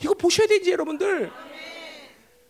이거 0.00 0.14
보셔야 0.14 0.46
되지 0.46 0.70
여러분들. 0.72 1.30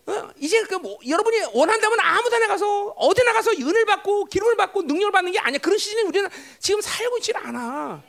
어? 0.07 0.31
이제 0.39 0.63
그 0.63 0.79
뭐 0.79 0.97
여러분이 1.07 1.39
원한다면 1.53 2.01
아무데나 2.01 2.47
가서 2.47 2.95
어디 2.97 3.23
나가서 3.25 3.51
은을 3.53 3.85
받고 3.85 4.25
기름을 4.27 4.57
받고 4.57 4.83
능력을 4.83 5.13
받는 5.13 5.33
게 5.33 5.39
아니야. 5.39 5.59
그런 5.59 5.77
시즌에 5.79 6.03
우리는 6.03 6.29
지금 6.59 6.81
살고 6.81 7.19
있지 7.19 7.33
않아. 7.35 8.03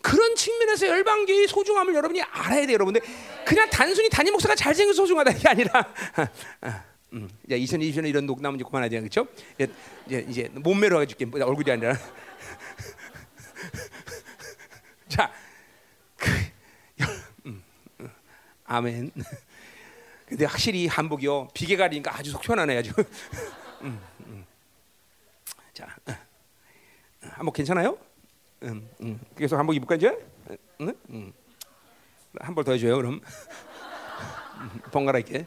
그런 0.00 0.34
측면에서 0.34 0.88
열방교의 0.88 1.46
소중함을 1.46 1.94
여러분이 1.94 2.20
알아야 2.22 2.66
돼, 2.66 2.72
여러분들. 2.72 3.00
그냥 3.46 3.70
단순히 3.70 4.08
단임 4.10 4.32
목사가 4.32 4.56
잘생겨서 4.56 4.96
소중하다 4.96 5.30
이게 5.30 5.48
아니라. 5.48 5.94
음, 7.12 7.30
이제 7.46 7.56
2020년에 7.60 8.08
이런 8.08 8.26
녹담은 8.26 8.58
이제 8.58 8.64
그만하자, 8.64 8.98
그렇죠? 8.98 9.28
이제, 10.08 10.26
이제 10.28 10.48
몸매로 10.54 11.00
해줄게, 11.02 11.24
뭐 11.24 11.38
얼굴이 11.44 11.70
아니라. 11.70 11.94
자, 15.08 15.30
그, 16.16 16.30
음, 17.46 17.62
음, 18.00 18.10
아멘. 18.72 19.10
근데 20.26 20.46
확실히 20.46 20.86
한복이요 20.86 21.48
비계 21.52 21.76
가리니까 21.76 22.16
아주 22.16 22.30
속 22.30 22.40
편하네 22.40 22.78
아주. 22.78 22.90
음, 23.82 24.00
음. 24.26 24.46
자, 25.74 25.94
어. 26.08 26.14
한복 27.20 27.54
괜찮아요? 27.54 27.98
음, 28.62 28.88
음. 29.02 29.20
계속 29.36 29.58
한복 29.58 29.76
입을까 29.76 29.96
이제? 29.96 30.16
응? 30.80 30.94
음. 31.10 31.32
한벌 32.40 32.64
더 32.64 32.72
해줘요 32.72 32.96
그럼. 32.96 33.20
번갈아 34.90 35.18
있게. 35.18 35.44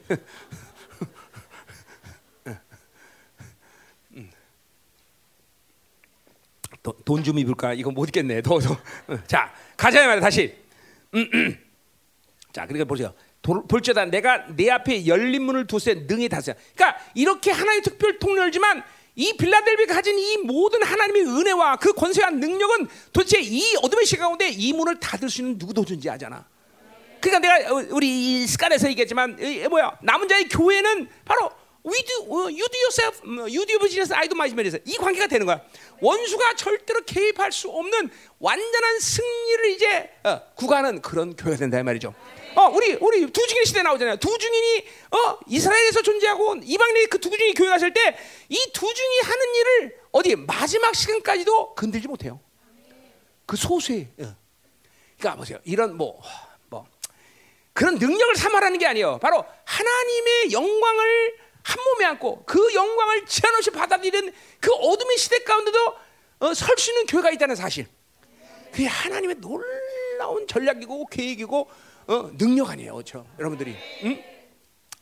돈좀 7.04 7.40
입을까? 7.40 7.74
이거 7.74 7.90
못 7.90 8.08
입겠네. 8.08 8.42
더워서. 8.42 8.76
자, 9.26 9.52
가자 9.76 10.06
말이야 10.06 10.20
다시. 10.20 10.54
자, 12.56 12.64
그러니까 12.64 12.86
보세요. 12.86 13.12
볼지어다 13.42 14.06
내가 14.06 14.46
내 14.56 14.70
앞에 14.70 15.06
열린 15.06 15.42
문을 15.42 15.66
두세 15.66 16.06
능히 16.08 16.26
다스려. 16.26 16.54
그러니까 16.74 16.98
이렇게 17.14 17.50
하나의 17.50 17.82
특별 17.82 18.18
통로지만 18.18 18.82
이 19.14 19.36
빌라델비가 19.36 19.92
가진 19.92 20.18
이 20.18 20.38
모든 20.38 20.82
하나님의 20.82 21.26
은혜와 21.26 21.76
그 21.76 21.92
권세와 21.92 22.30
능력은 22.30 22.88
도대체 23.12 23.40
이 23.42 23.76
어둠의 23.82 24.06
시간 24.06 24.28
가운데 24.28 24.48
이 24.48 24.72
문을 24.72 24.98
닫을 24.98 25.28
수 25.28 25.42
있는 25.42 25.58
누구도 25.58 25.84
존재하잖아. 25.84 26.46
그러니까 27.20 27.58
내가 27.58 27.74
우리 27.90 28.46
스칼에서 28.46 28.88
얘기했지만 28.88 29.36
뭐야 29.68 29.98
남은 30.00 30.26
자의 30.26 30.48
교회는 30.48 31.10
바로 31.26 31.50
you 31.84 33.66
do 33.66 33.78
business, 33.78 34.12
I 34.14 34.28
do 34.28 34.34
my 34.34 34.48
business. 34.48 34.80
이 34.86 34.96
관계가 34.96 35.26
되는 35.26 35.44
거야. 35.44 35.60
원수가 36.00 36.54
절대로 36.54 37.02
개입할 37.04 37.52
수 37.52 37.68
없는 37.68 38.10
완전한 38.38 38.98
승리를 38.98 39.70
이제 39.72 40.10
어, 40.24 40.40
구가하는 40.54 41.02
그런 41.02 41.36
교회가 41.36 41.58
된다 41.58 41.78
이 41.78 41.82
말이죠. 41.82 42.14
어, 42.56 42.68
우리 42.68 42.94
우리 43.00 43.30
두 43.30 43.46
증인 43.46 43.64
시대 43.64 43.82
나오잖아요. 43.82 44.16
두 44.16 44.36
증인이 44.38 44.84
어, 45.10 45.38
이스라엘에서 45.46 46.00
존재하고 46.02 46.56
이방인의 46.62 47.06
그두 47.08 47.30
증인이 47.30 47.54
교회 47.54 47.68
갔을 47.68 47.92
때 47.92 48.16
이 48.48 48.56
두 48.72 48.92
증이 48.92 49.20
하는 49.20 49.54
일을 49.54 50.00
어디 50.12 50.36
마지막 50.36 50.94
시간까지도 50.94 51.74
건들지 51.74 52.08
못해요. 52.08 52.40
그 53.44 53.56
소수의. 53.56 54.08
어. 54.20 54.34
그러니까 55.18 55.36
보세요. 55.36 55.58
이런 55.64 55.96
뭐 55.96 56.20
뭐, 56.68 56.86
그런 57.72 57.96
능력을 57.96 58.36
삼아라는 58.36 58.78
게 58.78 58.86
아니에요. 58.86 59.18
바로 59.18 59.44
하나님의 59.64 60.52
영광을 60.52 61.38
한 61.62 61.84
몸에 61.84 62.04
안고 62.06 62.44
그 62.46 62.74
영광을 62.74 63.26
제한 63.26 63.54
없이 63.56 63.70
받아들이는 63.70 64.32
그 64.60 64.72
어둠의 64.72 65.18
시대 65.18 65.40
가운데도 65.40 65.94
어, 66.40 66.54
설수 66.54 66.90
있는 66.90 67.06
교회가 67.06 67.30
있다는 67.32 67.54
사실. 67.56 67.86
그게 68.72 68.86
하나님의 68.86 69.36
놀라운 69.40 70.46
전략이고 70.46 71.06
계획이고 71.06 71.68
어, 72.08 72.30
능력 72.36 72.70
아니에요, 72.70 72.94
그렇죠? 72.94 73.26
여러분들이 73.38 73.74
응? 74.04 74.22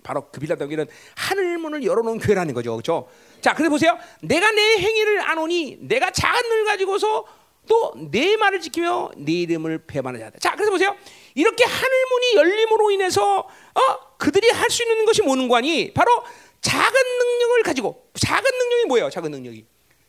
바로 0.02 0.28
그 0.30 0.40
빌라도기는 0.40 0.86
하늘 1.16 1.58
문을 1.58 1.84
열어놓은 1.84 2.18
교회라는 2.18 2.52
거죠, 2.54 2.72
그렇죠? 2.72 3.08
자, 3.40 3.54
그래 3.54 3.68
보세요. 3.68 3.98
내가 4.22 4.50
내 4.50 4.78
행위를 4.78 5.20
안 5.20 5.38
오니 5.38 5.78
내가 5.80 6.10
작은 6.10 6.50
을 6.52 6.64
가지고서 6.64 7.24
또 7.66 7.94
내 8.10 8.36
말을 8.36 8.60
지키며 8.60 9.12
내 9.16 9.32
이름을 9.32 9.86
배반하지 9.86 10.24
않다. 10.24 10.38
자, 10.38 10.52
그래서 10.54 10.70
보세요. 10.70 10.94
이렇게 11.34 11.64
하늘 11.64 12.06
문이 12.10 12.34
열림으로 12.36 12.90
인해서 12.90 13.38
어, 13.38 14.16
그들이 14.18 14.50
할 14.50 14.68
수 14.70 14.82
있는 14.82 15.06
것이 15.06 15.22
뭐는 15.22 15.48
관이 15.48 15.94
바로 15.94 16.22
작은 16.60 16.92
능력을 17.18 17.62
가지고 17.62 18.06
작은 18.14 18.42
능력이 18.58 18.84
뭐예요? 18.88 19.08
작은 19.10 19.30
능력이 19.30 19.64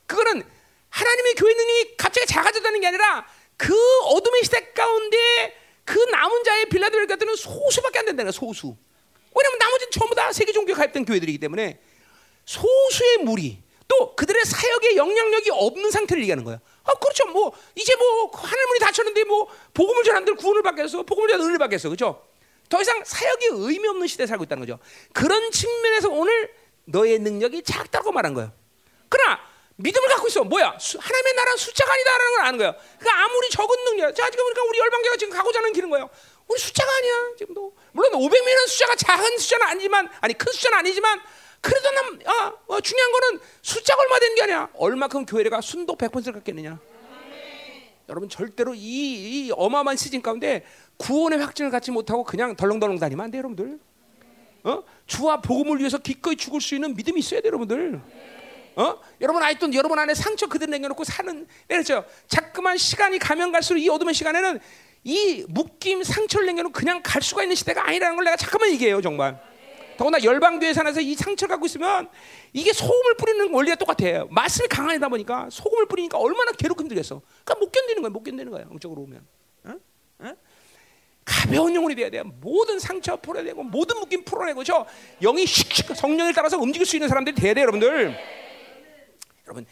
그거는 0.05 0.43
하나님의 0.89 1.33
교회 1.35 1.53
능력이 1.53 1.95
갑자기 1.97 2.27
작아졌다는 2.27 2.81
게 2.81 2.87
아니라 2.87 3.25
그 3.57 3.73
어둠의 4.05 4.43
시대 4.43 4.71
가운데 4.73 5.17
그 5.85 5.97
남은 5.97 6.43
자의 6.43 6.65
빌라델 6.65 7.07
같은 7.07 7.27
소수밖에 7.35 7.99
안 7.99 8.05
된다는 8.05 8.31
거야 8.31 8.31
소수. 8.31 8.75
왜냐면 9.35 9.59
나머지는 9.59 9.91
전부 9.91 10.15
다 10.15 10.31
세계 10.33 10.51
종교에 10.51 10.73
가입된 10.75 11.05
교회들이기 11.05 11.37
때문에 11.37 11.79
소수의 12.45 13.19
무리 13.19 13.63
또 13.87 14.15
그들의 14.15 14.43
사역에 14.45 14.95
영향력이 14.95 15.51
없는 15.51 15.91
상태를 15.91 16.23
얘기하는 16.23 16.43
거야. 16.43 16.59
아 16.83 16.93
그렇죠. 16.93 17.27
뭐 17.27 17.53
이제 17.75 17.95
뭐 17.95 18.31
하늘문이 18.33 18.79
닫혔는데 18.79 19.23
뭐 19.25 19.47
복음을 19.73 20.03
전한들 20.03 20.35
구원을 20.35 20.63
받겠어, 20.63 21.03
복음을 21.03 21.29
전한 21.29 21.41
은혜를 21.41 21.59
받겠어, 21.59 21.89
그렇죠? 21.89 22.25
더 22.67 22.81
이상 22.81 23.03
사역이 23.05 23.47
의미 23.51 23.87
없는 23.87 24.07
시대에 24.07 24.25
살고 24.25 24.45
있다는 24.45 24.65
거죠. 24.65 24.79
그런 25.13 25.51
측면에서 25.51 26.09
오늘 26.09 26.51
너의 26.85 27.19
능력이 27.19 27.63
작다고 27.63 28.11
말한 28.11 28.33
거예요. 28.33 28.51
그러나 29.09 29.39
믿음을 29.77 30.07
갖고 30.09 30.27
있어. 30.27 30.43
뭐야? 30.43 30.77
수, 30.79 30.97
하나님의 30.97 31.33
나라는 31.33 31.57
숫자가 31.57 31.93
아니다라는 31.93 32.31
걸 32.31 32.45
아는 32.45 32.57
거예요. 32.59 32.75
그러니까 32.99 33.23
아무리 33.23 33.49
적은 33.49 33.83
능력, 33.85 34.15
자 34.15 34.29
지금 34.29 34.45
보니까 34.45 34.63
우리 34.63 34.79
열방교가 34.79 35.17
지금 35.17 35.33
가고자 35.33 35.59
하는 35.59 35.73
길은 35.73 35.89
거예요. 35.89 36.09
우리 36.47 36.59
숫자가 36.59 36.91
아니야. 36.91 37.35
지금도 37.37 37.75
물론 37.91 38.11
500명은 38.13 38.67
숫자가 38.67 38.95
작은 38.95 39.37
숫자는 39.37 39.67
아니지만, 39.67 40.09
아니 40.21 40.33
큰 40.33 40.51
숫자는 40.51 40.77
아니지만, 40.77 41.19
그래도 41.59 41.91
난 41.91 42.19
아, 42.25 42.53
어, 42.67 42.79
중요한 42.79 43.11
거는 43.11 43.39
숫자가 43.61 44.01
얼마 44.01 44.19
되는 44.19 44.35
게 44.35 44.43
아니야. 44.43 44.69
얼마큼 44.75 45.25
교회가 45.25 45.61
순도 45.61 45.95
100%를 45.95 46.33
갖겠느냐. 46.33 46.79
여러분 48.07 48.29
절대로 48.29 48.75
이, 48.75 49.47
이 49.47 49.51
어마어마한 49.51 49.97
시즌 49.97 50.21
가운데 50.21 50.63
구원의 50.97 51.39
확증을 51.39 51.71
갖지 51.71 51.89
못하고 51.89 52.23
그냥 52.23 52.55
덜렁덜렁 52.55 52.99
다니면 52.99 53.25
안 53.25 53.31
돼요, 53.31 53.39
여러분들. 53.39 53.79
어? 54.63 54.83
주와 55.07 55.41
복음을 55.41 55.79
위해서 55.79 55.97
기꺼이 55.97 56.35
죽을 56.35 56.61
수 56.61 56.75
있는 56.75 56.93
믿음이 56.95 57.19
있어야 57.19 57.41
돼요, 57.41 57.49
여러분들. 57.49 57.99
어? 58.75 58.99
여러분 59.21 59.41
아직도 59.41 59.73
여러분 59.73 59.97
안에 59.97 60.13
상처 60.13 60.47
그대로 60.47 60.71
남겨놓고 60.71 61.03
사는 61.03 61.47
그렇죠. 61.67 62.05
자꾸만 62.27 62.77
시간이 62.77 63.19
가면 63.19 63.51
갈수록 63.51 63.79
이 63.79 63.89
어둠의 63.89 64.13
시간에는 64.13 64.59
이 65.03 65.45
묶임 65.49 66.03
상처를 66.03 66.47
남겨놓고 66.47 66.73
그냥 66.73 67.01
갈 67.03 67.21
수가 67.21 67.43
있는 67.43 67.55
시대가 67.55 67.87
아니라는 67.87 68.15
걸 68.15 68.25
내가 68.25 68.35
잠깐만 68.35 68.71
얘기해요, 68.71 69.01
정말. 69.01 69.39
더구나 69.97 70.21
열방교회 70.21 70.73
산에서 70.73 70.99
이 70.99 71.15
상처를 71.15 71.53
갖고 71.53 71.65
있으면 71.67 72.09
이게 72.51 72.73
소금을 72.73 73.15
뿌리는 73.17 73.53
원리가 73.53 73.75
똑같아요. 73.75 74.27
말씀이 74.29 74.67
강하다 74.67 75.07
보니까 75.07 75.47
소금을 75.49 75.85
뿌리니까 75.85 76.17
얼마나 76.17 76.51
괴롭게 76.51 76.81
힘들겠어. 76.81 77.21
그러니까 77.45 77.55
못 77.65 77.71
견디는 77.71 78.01
거야, 78.01 78.09
못 78.09 78.23
견디는 78.23 78.51
거야. 78.51 78.63
영적으로 78.63 79.03
오면. 79.03 79.25
어? 79.65 79.73
어? 80.19 80.33
가벼운 81.23 81.73
영혼이 81.73 81.95
돼야 81.95 82.09
돼요. 82.09 82.23
모든 82.41 82.77
상처 82.77 83.15
풀어내고 83.15 83.63
모든 83.63 83.99
묶임 83.99 84.23
풀어내고 84.25 84.63
저 84.63 84.85
영이 85.21 85.45
슉슉 85.45 85.95
성령을 85.95 86.33
따라서 86.33 86.57
움직일 86.57 86.85
수 86.85 86.95
있는 86.97 87.07
사람들이 87.07 87.35
돼야 87.35 87.53
돼요, 87.53 87.63
여러분들. 87.63 88.44
여러분 89.47 89.65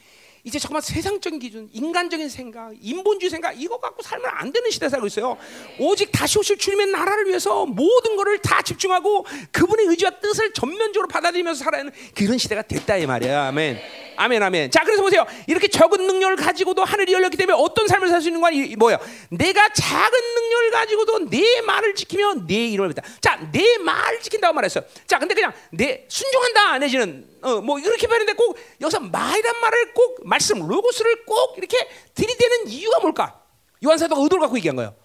이제 0.45 0.59
정말 0.59 0.81
세상적인 0.81 1.39
기준, 1.39 1.69
인간적인 1.71 2.27
생각, 2.27 2.73
인본주의 2.81 3.29
생각 3.29 3.53
이거 3.53 3.79
갖고 3.79 4.03
살면 4.03 4.29
안 4.33 4.51
되는 4.51 4.69
시대에 4.71 4.89
살고 4.89 5.07
있어요. 5.07 5.37
오직 5.79 6.11
다시 6.11 6.37
오실 6.37 6.57
주님의 6.57 6.87
나라를 6.87 7.27
위해서 7.27 7.65
모든 7.65 8.17
것을 8.17 8.39
다 8.39 8.61
집중하고 8.61 9.25
그분의 9.53 9.85
의지와 9.85 10.19
뜻을 10.19 10.51
전면적으로 10.51 11.07
받아들이면서 11.07 11.63
살아야 11.63 11.81
하는 11.81 11.93
그런 12.13 12.37
시대가 12.37 12.61
됐다 12.61 12.97
이 12.97 13.05
말이야. 13.05 13.47
아멘. 13.47 13.79
아멘, 14.17 14.41
아멘. 14.41 14.71
자, 14.71 14.83
그래서 14.83 15.01
보세요. 15.01 15.25
이렇게 15.47 15.67
적은 15.67 16.07
능력을 16.07 16.35
가지고도 16.37 16.83
하늘이 16.83 17.13
열렸기 17.13 17.37
때문에 17.37 17.57
어떤 17.59 17.87
삶을 17.87 18.09
살 18.09 18.21
수 18.21 18.29
있는 18.29 18.41
건 18.41 18.53
뭐예요? 18.77 18.97
내가 19.29 19.69
작은 19.73 20.19
능력을 20.35 20.71
가지고도 20.71 21.29
내 21.29 21.61
말을 21.61 21.93
지키며 21.95 22.45
내 22.47 22.67
이름을 22.67 22.89
믿다. 22.89 23.03
자, 23.21 23.39
내 23.51 23.77
말을 23.77 24.21
지킨다고 24.21 24.53
말했어요. 24.53 24.83
자, 25.05 25.19
근데 25.19 25.35
그냥 25.35 25.53
내 25.71 26.05
순종한다 26.07 26.77
내지는 26.79 27.27
어, 27.41 27.61
뭐 27.61 27.79
이렇게 27.79 28.07
표현했는데 28.07 28.37
꼭 28.37 28.57
여기서 28.81 29.01
말이란 29.01 29.59
말을 29.59 29.93
꼭 29.93 30.25
말씀 30.25 30.65
로고스를 30.65 31.25
꼭 31.25 31.57
이렇게 31.57 31.77
들이대는 32.15 32.69
이유가 32.69 32.99
뭘까? 32.99 33.39
요한 33.85 33.97
사도가 33.97 34.21
의도를 34.21 34.41
갖고 34.41 34.57
얘기한 34.57 34.75
거예요. 34.77 34.95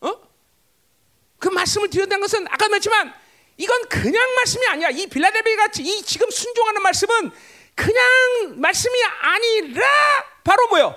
어? 0.00 0.14
그 1.38 1.48
말씀을 1.48 1.90
드렸다는 1.90 2.20
것은 2.20 2.46
아까 2.48 2.68
말했지만 2.68 3.12
이건 3.56 3.88
그냥 3.88 4.34
말씀이 4.36 4.66
아니야. 4.66 4.88
이 4.90 5.06
빌라델비 5.06 5.56
같이 5.56 5.82
이 5.82 6.02
지금 6.02 6.30
순종하는 6.30 6.82
말씀은 6.82 7.32
그냥 7.74 8.60
말씀이 8.60 8.94
아니라 9.20 9.86
바로 10.44 10.68
뭐요? 10.68 10.94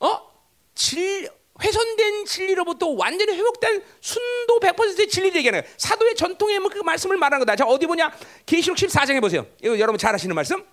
어? 0.00 0.28
질 0.74 1.28
훼손된 1.60 2.24
진리로부터 2.24 2.88
완전히 2.90 3.32
회복된 3.32 3.82
순도 4.00 4.60
100%의 4.60 5.08
진리를 5.08 5.36
얘기하는 5.38 5.62
거예요. 5.62 5.74
사도의 5.76 6.14
전통의 6.14 6.60
그 6.70 6.78
말씀을 6.78 7.16
말하는 7.16 7.44
거다. 7.44 7.56
자, 7.56 7.64
어디 7.64 7.86
보냐? 7.86 8.12
계시록 8.46 8.78
14장에 8.78 9.20
보세요. 9.20 9.44
이거 9.62 9.78
여러분 9.78 9.98
잘 9.98 10.14
아시는 10.14 10.34
말씀. 10.34 10.64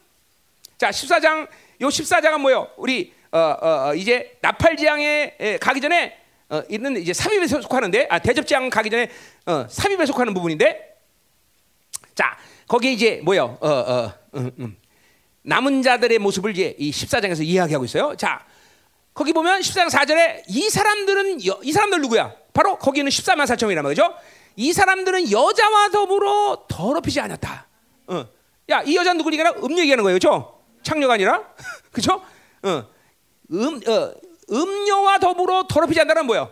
자, 0.78 0.92
14장 0.92 1.48
요 1.82 1.88
14장은 1.88 2.40
뭐요? 2.40 2.70
우리 2.78 3.14
어, 3.32 3.40
어, 3.40 3.90
어, 3.90 3.96
이제 3.96 4.38
나팔지향에 4.42 5.58
가기 5.60 5.82
전에 5.82 6.18
어, 6.50 6.62
있는 6.70 6.98
이제 6.98 7.12
삽입에 7.12 7.48
속하는데 7.48 8.08
아 8.10 8.20
대접지향 8.20 8.70
가기 8.70 8.90
전에 8.90 9.10
어, 9.46 9.66
삽입에 9.68 10.06
속하는 10.06 10.34
부분인데 10.34 10.96
자 12.14 12.38
거기 12.68 12.94
이제 12.94 13.20
뭐요? 13.24 13.58
어, 13.60 13.70
어, 13.70 14.14
음, 14.36 14.52
음. 14.60 14.78
남은 15.46 15.84
자들의 15.84 16.20
모습을 16.20 16.52
이제 16.52 16.76
이 16.78 16.92
14장에서 16.92 17.44
이야기하고 17.44 17.86
있어요. 17.86 18.16
자 18.16 18.46
거기 19.14 19.32
보면 19.32 19.62
14장 19.62 19.90
4절에 19.90 20.44
이 20.50 20.70
사람들은 20.70 21.46
여, 21.46 21.60
이 21.64 21.72
사람들 21.72 22.02
누구야? 22.02 22.34
바로 22.54 22.78
거기는 22.78 23.10
14만 23.10 23.46
4천이란 23.46 23.82
말이죠. 23.82 24.14
이 24.58 24.74
사람들은 24.74 25.32
여자와 25.32 25.90
더불어 25.90 26.66
더럽히지 26.68 27.20
않았다. 27.20 27.68
어. 28.08 28.26
야, 28.70 28.82
이 28.84 28.96
여자 28.96 29.14
누구니까 29.14 29.52
음 29.52 29.78
얘기하는 29.78 30.04
거예요, 30.04 30.18
그렇죠? 30.18 30.64
창녀가 30.82 31.14
아니라, 31.14 31.44
그렇죠? 31.92 32.22
어. 32.64 32.84
음, 33.52 33.82
어, 33.88 34.14
음녀와 34.52 35.20
더불어 35.20 35.68
더럽히지 35.68 36.00
않는다는 36.02 36.26
뭐예요? 36.26 36.52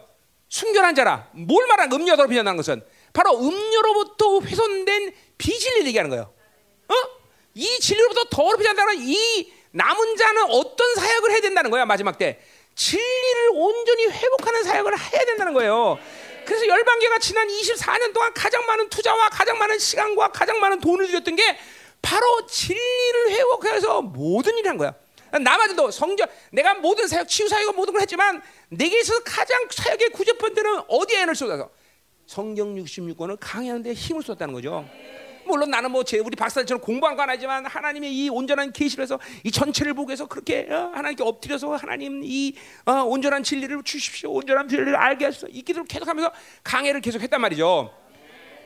순결한 0.49 0.93
자라. 0.93 1.27
뭘 1.31 1.67
거? 1.67 1.95
음녀 1.95 2.15
더럽히지 2.15 2.39
않는 2.39 2.57
것은 2.57 2.83
바로 3.13 3.39
음녀로부터 3.39 4.39
훼손된 4.41 5.13
비진리를 5.37 5.87
얘기하는 5.87 6.09
거예요. 6.09 6.31
어? 6.87 7.22
이 7.53 7.79
진리로부터 7.79 8.23
더럽히지 8.25 8.67
않는다는 8.69 8.95
이 8.99 9.53
남은 9.71 10.17
자는 10.17 10.43
어떤 10.49 10.95
사역을 10.95 11.31
해야 11.31 11.41
된다는 11.41 11.71
거야 11.71 11.85
마지막 11.85 12.17
때 12.17 12.39
진리를 12.75 13.49
온전히 13.53 14.07
회복하는 14.07 14.63
사역을 14.63 14.97
해야 14.97 15.25
된다는 15.25 15.53
거예요. 15.53 15.97
그래서 16.45 16.67
열방계가 16.67 17.19
지난 17.19 17.47
24년 17.47 18.13
동안 18.13 18.33
가장 18.33 18.65
많은 18.65 18.89
투자와 18.89 19.29
가장 19.29 19.57
많은 19.57 19.79
시간과 19.79 20.31
가장 20.31 20.59
많은 20.59 20.79
돈을 20.79 21.07
들였던 21.07 21.35
게 21.35 21.57
바로 22.01 22.45
진리를 22.47 23.31
회복해서 23.31 24.01
모든 24.01 24.57
일을 24.57 24.71
한 24.71 24.77
거야. 24.77 24.93
나마저도 25.31 25.89
성전 25.89 26.27
내가 26.51 26.75
모든 26.75 27.07
사역 27.07 27.27
치유 27.27 27.47
사역과 27.47 27.71
모든 27.71 27.93
걸 27.93 28.01
했지만 28.01 28.41
내게 28.69 28.99
있어서 28.99 29.21
가장 29.23 29.67
사역의 29.69 30.09
구제 30.09 30.33
번째는 30.33 30.83
어디에 30.87 31.19
에너를 31.19 31.35
쏟아서 31.35 31.69
성경 32.27 32.75
66권을 32.75 33.37
강의하는 33.39 33.81
데 33.81 33.93
힘을 33.93 34.21
쏟았다는 34.21 34.53
거죠. 34.53 34.87
물론 35.45 35.69
나는 35.71 35.91
뭐 35.91 36.03
제 36.03 36.19
우리 36.19 36.35
박사들처럼 36.35 36.81
공부한 36.81 37.15
건 37.15 37.29
아니지만 37.29 37.65
하나님의 37.65 38.13
이 38.13 38.29
온전한 38.29 38.71
계시를 38.71 39.03
해서 39.03 39.19
이 39.43 39.51
전체를 39.51 39.93
보고 39.93 40.11
해서 40.11 40.25
그렇게 40.25 40.67
어, 40.69 40.91
하나님께 40.93 41.23
엎드려서 41.23 41.75
하나님 41.75 42.21
이 42.23 42.55
어, 42.85 43.03
온전한 43.03 43.43
진리를 43.43 43.81
주십시오. 43.83 44.31
온전한 44.31 44.67
진리를 44.67 44.95
알게 44.95 45.25
하소서. 45.25 45.47
이 45.49 45.61
기도를 45.61 45.87
계속하면서 45.87 46.31
강해를 46.63 47.01
계속했단 47.01 47.39
말이죠. 47.41 47.91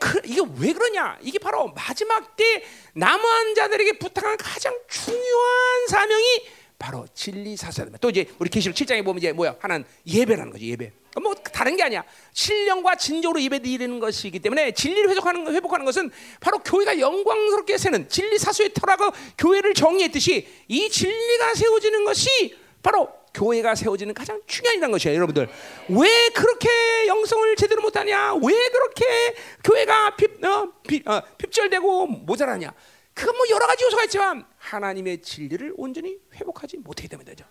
그, 0.00 0.20
이게 0.24 0.40
왜 0.58 0.72
그러냐? 0.72 1.18
이게 1.22 1.38
바로 1.38 1.68
마지막 1.74 2.36
때 2.36 2.62
남은 2.94 3.54
자들에게 3.56 3.98
부탁한 3.98 4.36
가장 4.36 4.72
중요한 4.88 5.86
사명이 5.88 6.24
바로 6.78 7.06
진리 7.12 7.56
사사입니다. 7.56 7.98
또 7.98 8.08
이제 8.10 8.26
우리 8.38 8.48
계시록 8.50 8.76
7장에 8.76 9.04
보면 9.04 9.18
이제 9.18 9.32
뭐야? 9.32 9.56
하나는 9.58 9.84
예배라는 10.06 10.52
거지 10.52 10.68
예배. 10.70 10.92
뭐 11.20 11.34
다른 11.34 11.76
게 11.76 11.82
아니야. 11.82 12.04
신령과 12.32 12.96
진정으로 12.96 13.40
예배드리는 13.42 13.98
것이기 14.00 14.38
때문에 14.40 14.72
진리를 14.72 15.10
회복하는 15.10 15.54
회복하는 15.54 15.84
것은 15.84 16.10
바로 16.40 16.58
교회가 16.58 16.98
영광스럽게 16.98 17.78
세는 17.78 18.08
진리 18.08 18.38
사수의 18.38 18.72
터라고 18.74 19.10
교회를 19.36 19.74
정의했듯이 19.74 20.46
이 20.68 20.88
진리가 20.90 21.54
세워지는 21.54 22.04
것이 22.04 22.56
바로 22.82 23.08
교회가 23.34 23.74
세워지는 23.74 24.14
가장 24.14 24.40
중요한 24.46 24.90
것이에요, 24.90 25.16
여러분들. 25.16 25.48
왜 25.90 26.28
그렇게 26.30 26.68
영성을 27.06 27.54
제대로 27.56 27.82
못하냐? 27.82 28.34
왜 28.34 28.68
그렇게 28.70 29.04
교회가 29.62 30.16
핍, 30.16 30.44
어, 30.44 30.72
핍, 30.86 31.06
어, 31.08 31.22
핍절되고 31.36 32.06
모자라냐? 32.06 32.72
그건 33.14 33.36
뭐 33.36 33.46
여러 33.50 33.66
가지 33.66 33.84
요소가 33.84 34.04
있지만 34.04 34.46
하나님의 34.58 35.22
진리를 35.22 35.74
온전히 35.76 36.18
회복하지 36.34 36.78
못하기 36.78 37.08
때문이죠. 37.08 37.44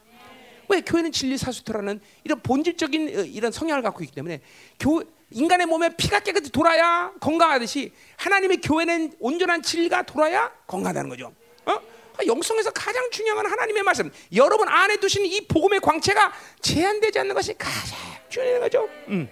왜 0.70 0.82
교회는 0.82 1.12
진리 1.12 1.38
사수터라는 1.38 2.00
이런 2.24 2.40
본질적인 2.42 3.20
어, 3.20 3.22
이런 3.24 3.52
성향을 3.52 3.84
갖고 3.84 4.04
있기 4.04 4.14
때문에 4.16 4.42
교 4.80 5.04
인간의 5.32 5.66
몸에 5.66 5.96
피가 5.96 6.22
깨끗이 6.22 6.52
돌아야 6.52 7.12
건강하듯이 7.20 7.92
하나님의 8.18 8.62
교회는 8.62 9.14
온전한 9.20 9.62
진리가 9.62 10.04
돌아야 10.04 10.52
건강하다는 10.68 11.10
거죠. 11.10 11.34
어? 11.66 11.80
영성에서 12.26 12.72
가장 12.72 13.10
중요한 13.12 13.44
건 13.44 13.52
하나님의 13.52 13.84
말씀. 13.84 14.12
여러분 14.34 14.68
안에 14.68 14.98
두신 14.98 15.26
이 15.26 15.42
복음의 15.48 15.82
광채가 15.82 16.34
제한되지 16.62 17.20
않는 17.20 17.36
것이 17.36 17.54
가장 17.58 17.98
중요한 18.30 18.62
거죠. 18.62 18.90
음. 19.10 19.30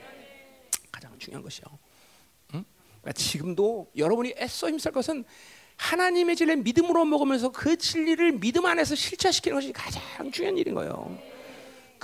가장 0.91 1.17
중요한 1.17 1.43
것이요. 1.43 1.65
음? 2.53 2.65
그러니까 3.01 3.13
지금도 3.13 3.91
여러분이 3.95 4.35
애써 4.37 4.67
힘쓸 4.67 4.91
것은 4.91 5.23
하나님의 5.77 6.35
진리를 6.35 6.63
믿음으로 6.63 7.05
먹으면서 7.05 7.49
그 7.49 7.77
진리를 7.77 8.39
믿음 8.39 8.65
안에서 8.65 8.95
실체시키는 8.95 9.57
것이 9.57 9.73
가장 9.73 10.31
중요한 10.31 10.57
일인 10.57 10.73
거예요. 10.73 11.17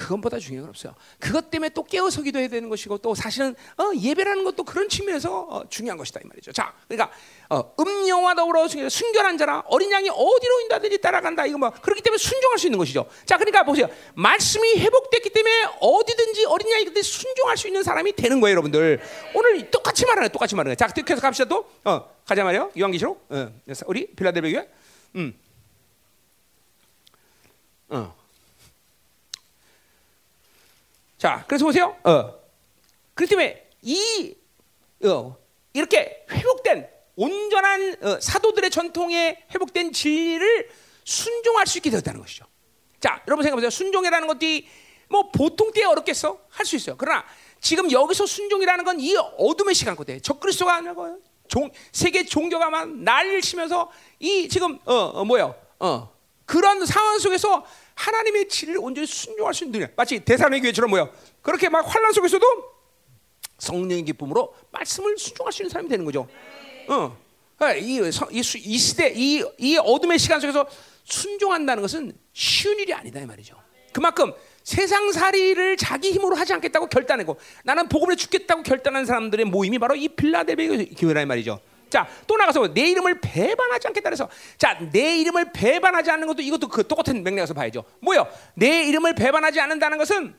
그것보다 0.02 0.39
중요한 0.39 0.64
건 0.64 0.70
없어요. 0.70 0.95
그것 1.20 1.52
때문에 1.52 1.70
또 1.70 1.84
깨어서 1.84 2.24
기도해야 2.24 2.47
되는 2.47 2.70
것이고 2.70 2.97
또 2.97 3.14
사실은 3.14 3.56
어, 3.78 3.91
예배라는 3.95 4.43
것도 4.43 4.64
그런 4.64 4.89
측면에서 4.89 5.47
어, 5.49 5.70
중요한 5.70 5.97
것이다 5.97 6.22
이 6.24 6.28
말이죠. 6.28 6.52
자, 6.52 6.74
그러니까 6.88 7.16
어, 7.49 7.74
음녀와 7.80 8.34
더불어 8.34 8.68
순결한 8.68 9.38
자라 9.38 9.64
어린 9.68 9.91
양이 9.91 10.10
어디로 10.10 10.62
인다든지 10.62 10.99
따라간다 10.99 11.45
이거 11.45 11.58
뭐 11.58 11.70
그렇기 11.70 12.02
때문에 12.02 12.18
순종할 12.18 12.58
수 12.58 12.68
있는 12.68 12.80
것이죠. 12.80 13.08
자, 13.26 13.38
그러니까 13.38 13.64
보세요. 13.64 13.88
말씀이 14.16 14.80
회복됐기 14.80 15.30
때문에 15.30 15.66
어디든지 15.80 16.45
어린 16.45 16.72
양이 16.72 16.86
그때 16.86 17.02
순종할 17.02 17.58
수 17.58 17.68
있는 17.68 17.84
사람이 17.84 18.14
되는 18.14 18.41
거예요, 18.41 18.54
여러분들. 18.54 18.99
오늘 19.36 19.70
똑같이 19.70 20.06
말하네, 20.06 20.30
똑같이 20.30 20.56
말하네. 20.56 20.76
자, 20.76 20.88
계속 20.88 21.22
갑시다 21.22 21.47
또. 21.47 21.70
어, 21.84 22.10
가자 22.26 22.43
말이요. 22.43 22.72
요한계시록. 22.78 23.28
어, 23.30 23.52
우리 23.86 24.08
빌라델비 24.08 24.52
교회. 24.52 24.70
음. 25.16 25.38
어. 27.89 28.20
자, 31.22 31.45
그래서 31.47 31.65
보세요. 31.65 31.95
어. 32.03 32.34
그렇기 33.13 33.30
때문에 33.30 33.69
이 33.84 34.36
어, 35.05 35.38
이렇게 35.72 36.26
회복된 36.32 36.89
온전한 37.15 37.95
어, 38.01 38.19
사도들의 38.19 38.72
전통에 38.72 39.38
회복된 39.53 39.93
진리를 39.93 40.69
순종할 41.03 41.67
수 41.67 41.78
있게 41.78 41.91
되었다는 41.91 42.22
것이죠. 42.22 42.45
자, 42.99 43.22
여러분 43.28 43.43
생각해보세요. 43.43 43.69
순종이라는 43.69 44.28
것이 44.28 44.67
뭐 45.09 45.30
보통 45.30 45.72
때 45.72 45.84
어렵겠어? 45.84 46.39
할 46.49 46.65
수 46.65 46.76
있어요. 46.76 46.95
그러나 46.97 47.24
지금 47.59 47.91
여기서 47.91 48.26
순종이라는 48.26 48.84
건 48.84 48.99
이 48.99 49.15
어둠의 49.15 49.76
시간 49.76 49.95
거대. 49.95 50.19
적그리스도가 50.19 50.74
아니고 50.78 51.19
종, 51.47 51.69
세계 51.91 52.26
종교가 52.26 52.72
막 52.72 52.89
난리를 52.89 53.41
치면서 53.41 53.91
이 54.17 54.49
지금 54.49 54.80
어, 54.86 54.93
어 54.95 55.24
뭐요? 55.24 55.53
어 55.78 56.11
그런 56.45 56.84
상황 56.84 57.19
속에서 57.19 57.63
하나님의 57.95 58.47
진리를 58.47 58.79
온전히 58.81 59.07
순종할 59.07 59.53
수 59.53 59.63
있는 59.63 59.79
능력. 59.79 59.95
마치 59.95 60.19
대사의 60.19 60.61
교회처럼 60.61 60.89
뭐요? 60.89 61.13
그렇게 61.41 61.69
막 61.69 61.81
환란 61.81 62.11
속에서도 62.13 62.45
성령의 63.57 64.03
기쁨으로 64.05 64.53
말씀을 64.71 65.17
순종할 65.17 65.53
수 65.53 65.61
있는 65.61 65.69
사람이 65.69 65.89
되는 65.89 66.05
거죠. 66.05 66.27
어. 66.87 67.17
그러니까 67.57 67.79
이, 67.79 67.99
이, 68.31 68.39
이 68.39 68.77
시대, 68.77 69.13
이, 69.15 69.43
이 69.59 69.77
어둠의 69.77 70.17
시간 70.17 70.39
속에서 70.39 70.67
순종한다는 71.03 71.81
것은 71.81 72.13
쉬운 72.33 72.79
일이 72.79 72.93
아니다 72.93 73.19
이 73.19 73.25
말이죠. 73.25 73.55
그만큼 73.93 74.33
세상 74.63 75.11
살이를 75.11 75.77
자기 75.77 76.11
힘으로 76.11 76.35
하지 76.35 76.53
않겠다고 76.53 76.87
결단하고 76.87 77.37
나는 77.63 77.89
복음을 77.89 78.15
죽겠다고 78.15 78.63
결단한 78.63 79.05
사람들의 79.05 79.45
모임이 79.45 79.79
바로 79.79 79.95
이 79.95 80.07
빌라델비 80.07 80.95
교회란 80.95 81.27
말이죠. 81.27 81.59
자, 81.91 82.07
또 82.25 82.37
나가서 82.37 82.73
내 82.73 82.89
이름을 82.89 83.19
배반하지 83.19 83.87
않겠다 83.89 84.09
그래서 84.09 84.29
자, 84.57 84.79
내 84.91 85.17
이름을 85.17 85.51
배반하지 85.51 86.09
않는 86.09 86.25
것도 86.25 86.41
이것도 86.41 86.69
그 86.69 86.87
똑같은 86.87 87.21
맥락에서 87.21 87.53
봐야죠. 87.53 87.83
뭐요? 87.99 88.25
내 88.55 88.85
이름을 88.85 89.13
배반하지 89.13 89.59
않는다는 89.59 89.97
것은 89.97 90.33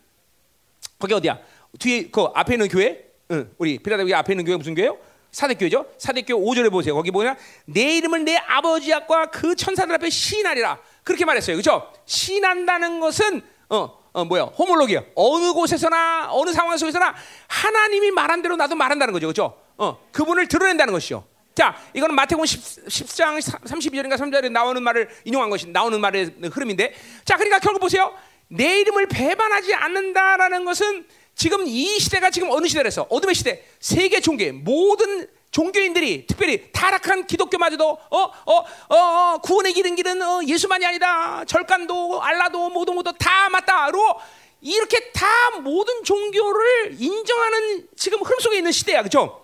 거기 0.99 1.13
어디야? 1.15 1.39
뒤에 1.79 2.09
그 2.11 2.23
앞에 2.35 2.55
있는 2.55 2.69
교회? 2.69 3.05
응, 3.31 3.51
우리 3.59 3.79
필라델비아 3.79 4.19
앞에 4.21 4.33
있는 4.33 4.47
교회 4.47 4.57
무슨 4.57 4.75
교회요? 4.75 4.97
사대교회죠. 5.31 5.87
사대교 5.99 6.35
5절에 6.35 6.71
보세요. 6.71 6.95
거기 6.95 7.11
뭐냐? 7.11 7.37
내 7.67 7.97
이름을 7.99 8.25
내 8.25 8.37
아버지 8.37 8.93
앞과 8.93 9.27
그 9.27 9.55
천사들 9.55 9.95
앞에 9.95 10.09
시인하리라. 10.11 10.79
그렇게 11.05 11.25
말했어요. 11.25 11.57
그죠? 11.57 11.91
시인한다는 12.07 13.01
것은 13.01 13.43
어, 13.69 13.99
어 14.13 14.25
뭐야? 14.25 14.45
호몰로기야. 14.45 15.03
어느 15.15 15.53
곳에서나 15.53 16.29
어느 16.33 16.51
상황 16.53 16.77
속에서나 16.77 17.15
하나님이 17.49 18.11
말한 18.11 18.43
대로 18.43 18.57
나도 18.57 18.75
말한다는 18.75 19.13
거죠. 19.13 19.27
그죠? 19.29 19.59
어, 19.79 19.99
그분을 20.13 20.49
드러낸다는 20.49 20.93
것이죠. 20.93 21.25
자, 21.55 21.77
이거는 21.95 22.15
마태복음 22.15 22.47
10, 22.47 22.87
10장 22.87 23.39
32절인가 23.41 24.17
3절에 24.17 24.51
나오는 24.51 24.83
말을 24.83 25.09
인용한 25.25 25.51
것이 25.51 25.69
나오는 25.69 26.01
말의 26.01 26.35
흐름인데. 26.51 26.95
자, 27.25 27.37
그러니까 27.37 27.59
결국 27.59 27.81
보세요. 27.81 28.15
내 28.49 28.81
이름을 28.81 29.07
배반하지 29.07 29.75
않는다라는 29.75 30.65
것은 30.65 31.07
지금 31.35 31.67
이 31.67 31.99
시대가 31.99 32.31
지금 32.31 32.51
어느 32.51 32.67
시대라서 32.67 33.07
어둠의 33.09 33.35
시대, 33.35 33.65
세계 33.81 34.21
종교 34.21 34.51
모든 34.53 35.27
종교인들이 35.51 36.27
특별히 36.27 36.71
타락한 36.73 37.27
기독교마저도 37.27 37.99
어어어 38.11 38.65
어, 38.89 39.39
구원의 39.43 39.75
길은 39.75 39.97
길은 39.97 40.23
어, 40.23 40.41
예수만이 40.47 40.85
아니다. 40.87 41.45
절간도 41.45 42.23
알라도 42.23 42.71
모두 42.71 42.93
모두 42.93 43.13
다 43.19 43.51
맞다로 43.51 44.17
이렇게 44.63 45.11
다 45.13 45.27
모든 45.61 46.05
종교를 46.05 46.97
인정하는 46.99 47.89
지금 47.97 48.21
흐름 48.21 48.39
속에 48.41 48.59
있는 48.59 48.73
시대야, 48.73 49.01
그렇죠? 49.03 49.42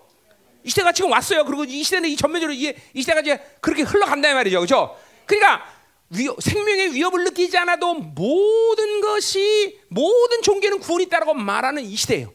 이 0.63 0.69
시대가 0.69 0.91
지금 0.91 1.11
왔어요. 1.11 1.45
그리고 1.45 1.63
이 1.63 1.83
시대는 1.83 2.09
이 2.09 2.15
전면적으로 2.15 2.53
이, 2.53 2.73
이 2.93 3.01
시대가 3.01 3.21
이제 3.21 3.39
그렇게 3.61 3.83
흘러간다 3.83 4.33
말이죠, 4.33 4.59
그렇죠? 4.59 4.97
그러니까 5.25 5.65
위협, 6.09 6.41
생명의 6.41 6.93
위협을 6.93 7.23
느끼지 7.25 7.57
않아도 7.59 7.93
모든 7.93 9.01
것이 9.01 9.79
모든 9.89 10.41
종교는 10.41 10.79
구원이 10.79 11.05
있다라고 11.05 11.33
말하는 11.33 11.83
이 11.83 11.95
시대예요. 11.95 12.33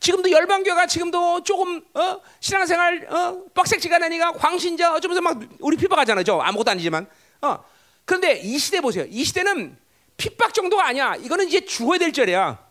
지금도 0.00 0.30
열방교가 0.30 0.86
지금도 0.86 1.44
조금 1.44 1.82
어? 1.94 2.20
신앙생활 2.40 3.06
어? 3.10 3.44
빡색지가 3.54 3.98
나니까 3.98 4.32
광신자 4.32 4.94
어쩌면서 4.94 5.22
막 5.22 5.40
우리 5.60 5.76
핍박하잖아요. 5.76 6.24
저 6.24 6.38
아무것도 6.38 6.72
아니지만. 6.72 7.06
어. 7.40 7.64
그런데 8.04 8.34
이 8.34 8.58
시대 8.58 8.80
보세요. 8.82 9.06
이 9.08 9.24
시대는 9.24 9.78
핍박 10.18 10.52
정도가 10.52 10.86
아니야. 10.86 11.14
이거는 11.16 11.48
이제 11.48 11.64
죽어야 11.64 11.98
될 11.98 12.12
절이야. 12.12 12.62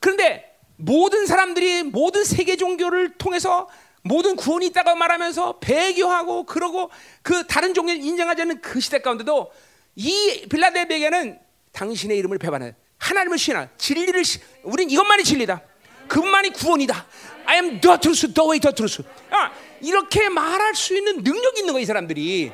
그런데 0.00 0.58
모든 0.76 1.26
사람들이 1.26 1.84
모든 1.84 2.24
세계 2.24 2.56
종교를 2.56 3.16
통해서 3.16 3.68
모든 4.08 4.36
구원이 4.36 4.66
있다고 4.68 4.96
말하면서 4.96 5.58
배교하고 5.60 6.44
그러고 6.44 6.90
그 7.22 7.46
다른 7.46 7.74
종교를 7.74 8.02
인정하지 8.02 8.42
않는 8.42 8.60
그 8.60 8.80
시대 8.80 9.00
가운데도 9.00 9.52
이 9.96 10.46
빌라델베에게는 10.48 11.38
당신의 11.72 12.16
이름을 12.18 12.38
배반해 12.38 12.74
하나님을 12.96 13.38
신하 13.38 13.68
진리를 13.76 14.24
시, 14.24 14.40
우린 14.62 14.90
이것만이 14.90 15.22
진리다. 15.22 15.62
그분만이 16.08 16.50
구원이다. 16.50 17.06
I 17.44 17.56
am 17.56 17.80
the 17.80 17.98
truth, 17.98 18.32
the 18.34 18.48
way, 18.48 18.58
the 18.58 18.74
truth. 18.74 19.02
아, 19.30 19.52
이렇게 19.80 20.28
말할 20.28 20.74
수 20.74 20.96
있는 20.96 21.22
능력이 21.22 21.60
있는 21.60 21.72
거야 21.72 21.82
이 21.82 21.86
사람들이. 21.86 22.50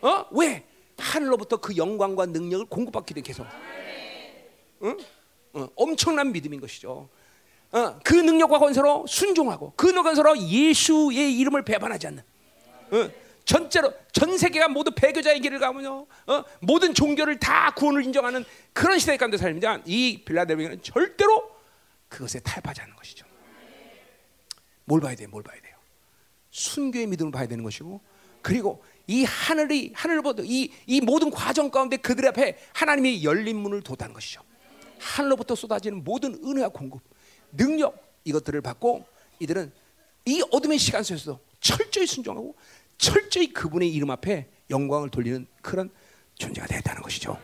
어? 0.00 0.26
왜? 0.32 0.64
하늘로부터 0.98 1.58
그 1.58 1.76
영광과 1.76 2.26
능력을 2.26 2.66
공급받기 2.66 3.14
때문에 3.14 3.26
계속. 3.26 3.46
응? 4.82 4.96
어, 5.52 5.68
엄청난 5.76 6.32
믿음인 6.32 6.60
것이죠. 6.60 7.08
어, 7.72 7.98
그 8.02 8.14
능력과 8.14 8.58
건설로 8.58 9.06
순종하고 9.06 9.72
그 9.76 9.86
능력과 9.86 10.10
건설로 10.10 10.38
예수의 10.38 11.38
이름을 11.38 11.64
배반하지 11.64 12.06
않는. 12.08 12.22
어, 12.92 13.10
전체로 13.44 13.92
전 14.12 14.36
세계가 14.36 14.68
모두 14.68 14.90
배교자의 14.92 15.40
길을 15.40 15.58
가면요, 15.58 16.06
어? 16.26 16.44
모든 16.60 16.94
종교를 16.94 17.38
다 17.40 17.72
구원을 17.72 18.04
인정하는 18.04 18.44
그런 18.72 18.98
시대 18.98 19.16
가운데 19.16 19.36
살면 19.36 19.84
이 19.86 20.22
빌라델비아는 20.24 20.82
절대로 20.82 21.50
그것에 22.08 22.40
타협하지 22.40 22.82
않는 22.82 22.96
것이죠. 22.96 23.26
뭘 24.84 25.00
봐야 25.00 25.14
돼요? 25.14 25.28
뭘 25.30 25.42
봐야 25.42 25.60
돼요? 25.60 25.74
순교의 26.50 27.06
믿음을 27.06 27.32
봐야 27.32 27.46
되는 27.46 27.64
것이고, 27.64 28.00
그리고 28.42 28.82
이 29.06 29.24
하늘이 29.24 29.92
하늘로부터 29.94 30.42
이, 30.44 30.72
이 30.86 31.00
모든 31.00 31.30
과정 31.30 31.70
가운데 31.70 31.96
그들 31.96 32.28
앞에 32.28 32.58
하나님이 32.72 33.24
열린 33.24 33.56
문을 33.56 33.82
뒀다는 33.82 34.14
것이죠. 34.14 34.42
하늘로부터 34.98 35.54
쏟아지는 35.54 36.04
모든 36.04 36.34
은혜와 36.44 36.68
공급, 36.68 37.02
능력 37.52 38.02
이것들을 38.24 38.60
받고 38.60 39.04
이들은 39.38 39.72
이 40.26 40.42
어둠의 40.50 40.78
시간 40.78 41.02
속에서도 41.02 41.40
철저히 41.60 42.06
순종하고 42.06 42.54
철저히 42.98 43.52
그분의 43.52 43.92
이름 43.92 44.10
앞에 44.10 44.48
영광을 44.68 45.10
돌리는 45.10 45.46
그런 45.62 45.90
존재가 46.36 46.66
됐다는 46.66 47.02
것이죠. 47.02 47.38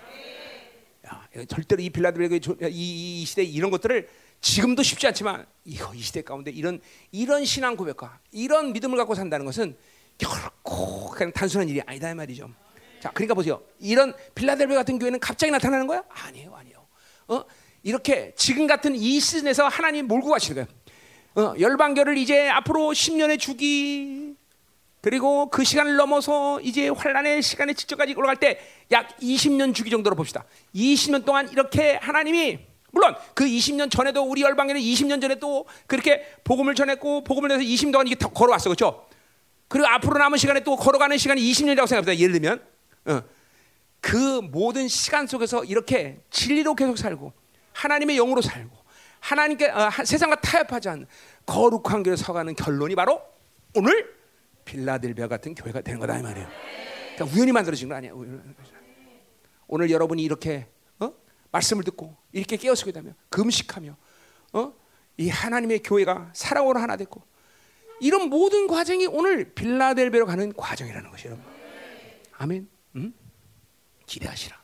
야, 1.07 1.29
절대로 1.49 1.83
이 1.83 1.91
빌라델비아 1.91 2.69
이, 2.69 3.23
이 3.23 3.25
시대 3.25 3.43
이런 3.43 3.71
것들을 3.71 4.09
지금도 4.41 4.83
쉽지 4.83 5.07
않지만 5.07 5.47
이거 5.65 5.95
이 5.95 6.01
시대 6.01 6.23
가운데 6.23 6.51
이런 6.51 6.81
이런 7.11 7.45
신앙 7.45 7.77
고백과 7.77 8.21
이런 8.33 8.73
믿음을 8.73 8.97
갖고 8.97 9.15
산다는 9.15 9.47
것은 9.47 9.77
결코 10.19 11.11
그냥 11.11 11.33
단순한 11.33 11.69
일이 11.69 11.81
아니다 11.87 12.11
이 12.11 12.15
말이죠. 12.15 12.51
자, 13.01 13.11
그러니까 13.13 13.35
보세요. 13.35 13.63
이런 13.79 14.15
빌라델비아 14.35 14.77
같은 14.77 14.99
교회는 14.99 15.21
갑자기 15.21 15.51
나타나는 15.51 15.87
거야? 15.87 16.03
아니에요, 16.09 16.55
아니에요. 16.55 16.87
어? 17.29 17.45
이렇게 17.91 18.33
지금 18.35 18.67
같은 18.67 18.97
이 18.97 19.21
시즌에서 19.21 19.69
하나님 19.69 20.09
몰고 20.09 20.31
가시는 20.31 20.67
거예요. 21.37 21.51
어, 21.53 21.55
열방교를 21.61 22.19
이제 22.19 22.49
앞으로 22.49 22.89
10년의 22.91 23.39
주기 23.39 24.35
그리고 25.01 25.49
그 25.51 25.63
시간을 25.63 25.95
넘어서 25.95 26.61
이제 26.63 26.89
환란의 26.89 27.43
시간에 27.43 27.75
직접까지 27.75 28.15
올라갈 28.15 28.37
때 28.37 28.59
약 28.91 29.17
20년 29.19 29.73
주기 29.73 29.91
정도로 29.91 30.17
봅시다. 30.17 30.45
20년 30.75 31.25
동안 31.25 31.49
이렇게 31.51 31.99
하나님이 32.03 32.59
물론 32.91 33.15
그 33.35 33.45
20년 33.45 33.89
전에도 33.89 34.23
우리 34.23 34.43
열방에는 34.43 34.81
20년 34.81 35.21
전에 35.21 35.37
또 35.39 35.67
그렇게 35.87 36.25
복음을 36.43 36.75
전했고 36.75 37.23
복음을 37.23 37.49
내서 37.49 37.61
20년 37.61 37.93
동안 37.93 38.07
이게 38.09 38.17
걸어왔어 38.17 38.69
그렇죠? 38.69 39.07
그리고 39.69 39.87
앞으로 39.87 40.19
남은 40.19 40.39
시간에 40.39 40.61
또 40.61 40.75
걸어가는 40.75 41.19
시간이 41.19 41.41
20년이라고 41.41 41.87
생각합니다. 41.87 42.17
예를 42.17 42.33
들면 42.33 42.63
어. 43.07 43.23
그 44.01 44.41
모든 44.41 44.89
시간 44.89 45.27
속에서 45.29 45.65
이렇게 45.65 46.19
진리로 46.31 46.75
계속 46.75 46.99
살고 46.99 47.46
하나님의 47.77 48.17
영으로 48.17 48.41
살고 48.41 48.75
하나님께 49.21 49.69
어, 49.69 49.91
세상과 50.05 50.41
타협하지 50.41 50.89
않는 50.89 51.07
거룩한 51.45 52.03
길을 52.03 52.17
서가는 52.17 52.55
결론이 52.55 52.95
바로 52.95 53.23
오늘 53.75 54.17
빌라델비아 54.65 55.29
같은 55.29 55.55
교회가 55.55 55.83
되는 55.83 56.01
거다 56.01 56.19
이 56.19 56.23
말이에요. 56.23 56.49
그러니까 57.15 57.37
우연히 57.37 57.53
만들어진 57.53 57.89
거 57.89 57.95
아니야. 57.95 58.13
오늘 59.69 59.91
여러분이 59.91 60.23
이렇게 60.23 60.69
어? 60.99 61.13
말씀을 61.53 61.85
듣고 61.85 62.17
이렇게 62.33 62.57
깨어서게 62.57 62.93
되면 62.93 63.15
금식하며 63.29 63.97
어? 64.55 64.73
이 65.19 65.29
하나님의 65.29 65.83
교회가 65.83 66.31
사랑으로 66.35 66.81
하나 66.81 66.97
됐고 66.97 67.23
이런 68.01 68.29
모든 68.29 68.67
과정이 68.67 69.07
오늘 69.07 69.55
빌라델비아로 69.55 70.27
가는 70.27 70.53
과정이라는 70.53 71.11
것이에요. 71.11 71.39
아멘. 72.39 72.69
응? 72.97 73.13
기대하시라. 74.07 74.57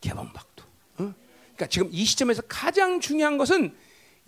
개방박도. 0.00 0.67
어? 1.58 1.66
그러니까 1.66 1.66
지금 1.66 1.88
이 1.90 2.04
시점에서 2.04 2.42
가장 2.48 3.00
중요한 3.00 3.36
것은 3.36 3.74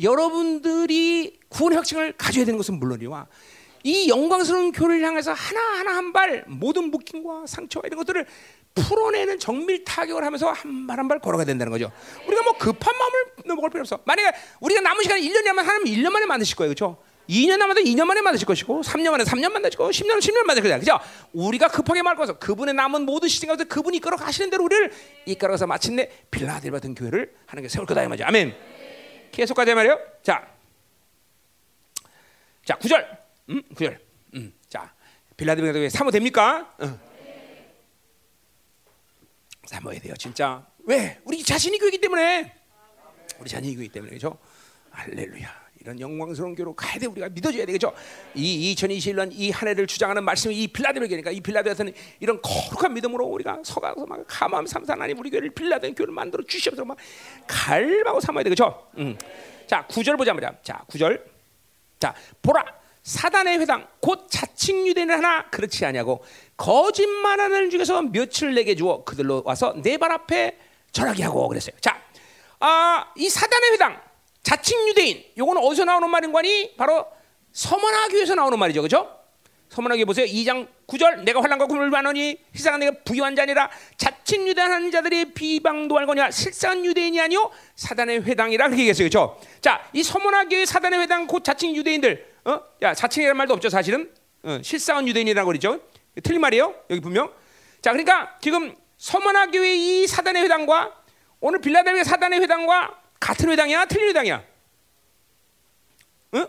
여러분들이 0.03 1.39
구원의 1.49 1.77
확증을 1.77 2.13
가져야 2.17 2.45
되는 2.45 2.57
것은 2.59 2.79
물론이와 2.79 3.27
이 3.85 4.09
영광스러운 4.09 4.73
교를 4.73 5.03
향해서 5.03 5.33
하나하나 5.33 5.97
한 5.97 6.13
발 6.13 6.45
모든 6.49 6.91
묶임과 6.91 7.47
상처와 7.47 7.85
이런 7.87 7.99
것들을 7.99 8.27
풀어내는 8.75 9.39
정밀 9.39 9.85
타격을 9.85 10.25
하면서 10.25 10.51
한 10.51 10.87
발 10.87 10.99
한 10.99 11.09
발 11.09 11.21
걸어가야 11.21 11.47
된다는 11.47 11.71
거죠. 11.71 11.91
우리가 12.27 12.43
뭐 12.43 12.53
급한 12.59 12.95
마음을 12.99 13.57
먹을 13.57 13.71
필요 13.71 13.81
없어. 13.81 14.01
만약에 14.05 14.37
우리가 14.61 14.81
남은 14.81 15.03
시간 15.03 15.19
1년이면 15.21 15.57
하나님 15.63 15.85
1년 15.95 16.11
만에 16.11 16.27
만드실 16.27 16.57
거예요. 16.57 16.71
그렇죠? 16.75 16.99
2년 17.31 17.59
남아도 17.59 17.81
2년 17.83 18.05
만에 18.07 18.21
만드실 18.23 18.45
것이고 18.45 18.83
3년 18.83 19.13
만에 19.13 19.23
3년 19.23 19.53
만드실 19.53 19.79
거고 19.79 19.91
10년은 19.91 20.19
10년 20.19 20.43
만드실 20.43 20.69
거죠. 20.69 20.79
그죠? 20.81 20.99
우리가 21.33 21.69
급하게 21.69 22.03
말할 22.03 22.17
것은 22.17 22.41
그분의 22.41 22.75
남은 22.75 23.03
모든 23.03 23.29
시간 23.29 23.49
가운데 23.49 23.65
그분이 23.65 23.99
이끌어 23.99 24.17
가시는 24.17 24.51
대로 24.51 24.65
우리를 24.65 24.93
이끌어가서 25.27 25.69
마침내 25.69 26.11
빌라델 26.31 26.73
같은 26.73 26.95
교회를 26.95 27.33
하는 27.47 27.63
게 27.63 27.69
세울 27.69 27.87
거다 27.87 28.03
이 28.03 28.09
말이죠. 28.09 28.25
아멘. 28.25 28.55
계속 29.31 29.55
가자 29.55 29.75
말이요. 29.77 29.99
자. 30.25 30.45
자, 32.65 32.77
9절. 32.79 33.19
음, 33.51 33.63
구절. 33.75 34.01
음, 34.35 34.53
자, 34.69 34.93
빌라델비아 35.37 35.73
교회 35.73 35.89
사모 35.89 36.11
됩니까? 36.11 36.75
어. 36.79 36.99
사모해야 39.67 40.01
돼요, 40.01 40.15
진짜. 40.19 40.67
왜? 40.85 41.21
우리 41.25 41.45
자신이 41.45 41.79
교회이기 41.79 42.01
때문에. 42.01 42.53
우리 43.39 43.49
자신이 43.49 43.75
교회이기 43.77 43.93
때문에 43.93 44.13
그죠? 44.15 44.37
할렐루야. 44.91 45.70
이런 45.81 45.99
영광스러운 45.99 46.55
교로 46.55 46.75
가야 46.75 46.99
돼 46.99 47.07
우리가 47.07 47.29
믿어줘야 47.31 47.65
되겠죠. 47.65 47.93
이 48.35 48.75
2021년 48.75 49.31
이 49.33 49.51
한 49.51 49.69
해를 49.69 49.87
주장하는 49.87 50.23
말씀이 50.25 50.55
이 50.55 50.69
빌라델비아니까 50.69 51.31
이 51.31 51.41
빌라델비아는 51.41 51.93
이런 52.21 52.41
거룩한 52.43 52.93
믿음으로 52.95 53.25
우리가 53.27 53.61
서가서 53.65 54.05
막 54.07 54.23
감암 54.29 54.67
삼산 54.67 54.97
하나님 54.97 55.19
우리 55.19 55.31
교회를 55.31 55.51
빌라델 55.51 55.95
교회를 55.95 56.13
만들어 56.13 56.45
주시옵소서 56.47 56.85
막 56.85 56.97
갈망하고 57.47 58.21
삼아야 58.21 58.45
되겠죠. 58.45 58.89
음. 58.99 59.17
자, 59.67 59.87
구절 59.87 60.17
보자 60.17 60.35
말이야. 60.35 60.53
자, 60.63 60.85
구절. 60.87 61.25
자, 61.99 62.15
보라. 62.43 62.65
사단의 63.03 63.59
회당 63.61 63.89
곧 64.01 64.27
자칭 64.31 64.87
유대인 64.87 65.11
하나 65.11 65.49
그렇지 65.49 65.87
아니하고 65.87 66.23
거짓말하는 66.59 67.71
중에서 67.71 68.03
며칠 68.03 68.55
내게 68.55 68.75
주어 68.75 69.03
그들로 69.05 69.43
와서 69.47 69.75
내 69.83 69.97
발 69.97 70.13
앞에 70.13 70.59
절하게 70.93 71.23
하고 71.23 71.49
그랬어요. 71.49 71.75
자, 71.81 71.99
아, 72.59 73.11
이 73.17 73.29
사단의 73.31 73.73
회당 73.73 73.99
자칭 74.43 74.89
유대인 74.89 75.23
요거는 75.37 75.63
어디서 75.63 75.85
나오는 75.85 76.09
말인 76.09 76.33
거니? 76.33 76.77
바로 76.77 77.07
서머나 77.53 78.09
교회에서 78.09 78.35
나오는 78.35 78.59
말이죠. 78.59 78.83
그죠? 78.83 79.17
교회 79.69 80.05
보세요. 80.05 80.27
2장 80.27 80.67
9절 80.89 81.23
내가 81.23 81.41
환란과 81.41 81.67
굶을 81.67 81.91
만하니 81.91 82.37
실상은 82.53 82.81
내가 82.81 82.93
부유한 83.05 83.37
자니라 83.37 83.71
자칭 83.97 84.49
유대하는 84.49 84.91
자들이 84.91 85.33
비방도 85.33 85.97
할거냐 85.97 86.33
실상은 86.33 86.85
유대인이 86.85 87.21
아니요 87.21 87.53
사단의 87.77 88.25
회당이라 88.25 88.67
그렇게 88.67 88.83
얘기했어요. 88.83 89.07
그죠? 89.07 89.41
자, 89.61 89.89
이 89.93 90.03
교회 90.49 90.67
사단의 90.67 91.01
회당 91.01 91.27
곧 91.27 91.45
자칭 91.45 91.75
유대인들 91.77 92.31
어? 92.47 92.61
야, 92.83 92.95
자칭이라는 92.95 93.37
말도 93.37 93.55
없죠, 93.55 93.69
사실은. 93.69 94.11
어, 94.43 94.59
실상은 94.63 95.07
유대인이라고 95.07 95.47
그러죠. 95.47 95.81
틀린 96.23 96.41
말이에요. 96.41 96.75
여기 96.91 97.01
분명. 97.01 97.31
자, 97.81 97.93
그러니까 97.93 98.37
지금 98.41 98.75
교회 99.51 99.75
이 99.75 100.07
사단의 100.07 100.43
회당과 100.45 100.93
오늘 101.41 101.61
빌라델비아 101.61 102.05
사단의 102.05 102.41
회당과 102.41 103.00
같은 103.21 103.51
회당이야, 103.51 103.85
틀린 103.85 104.09
회당이야. 104.09 104.43
응? 106.35 106.47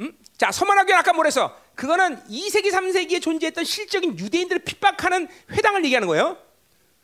응? 0.00 0.12
자, 0.36 0.50
교회 0.50 0.96
아까 0.96 1.12
뭐랬어? 1.12 1.56
그거는 1.74 2.22
2세기, 2.24 2.70
3세기에 2.70 3.22
존재했던 3.22 3.64
실적인 3.64 4.18
유대인들을 4.18 4.62
핍박하는 4.64 5.28
회당을 5.50 5.84
얘기하는 5.86 6.06
거예요. 6.06 6.36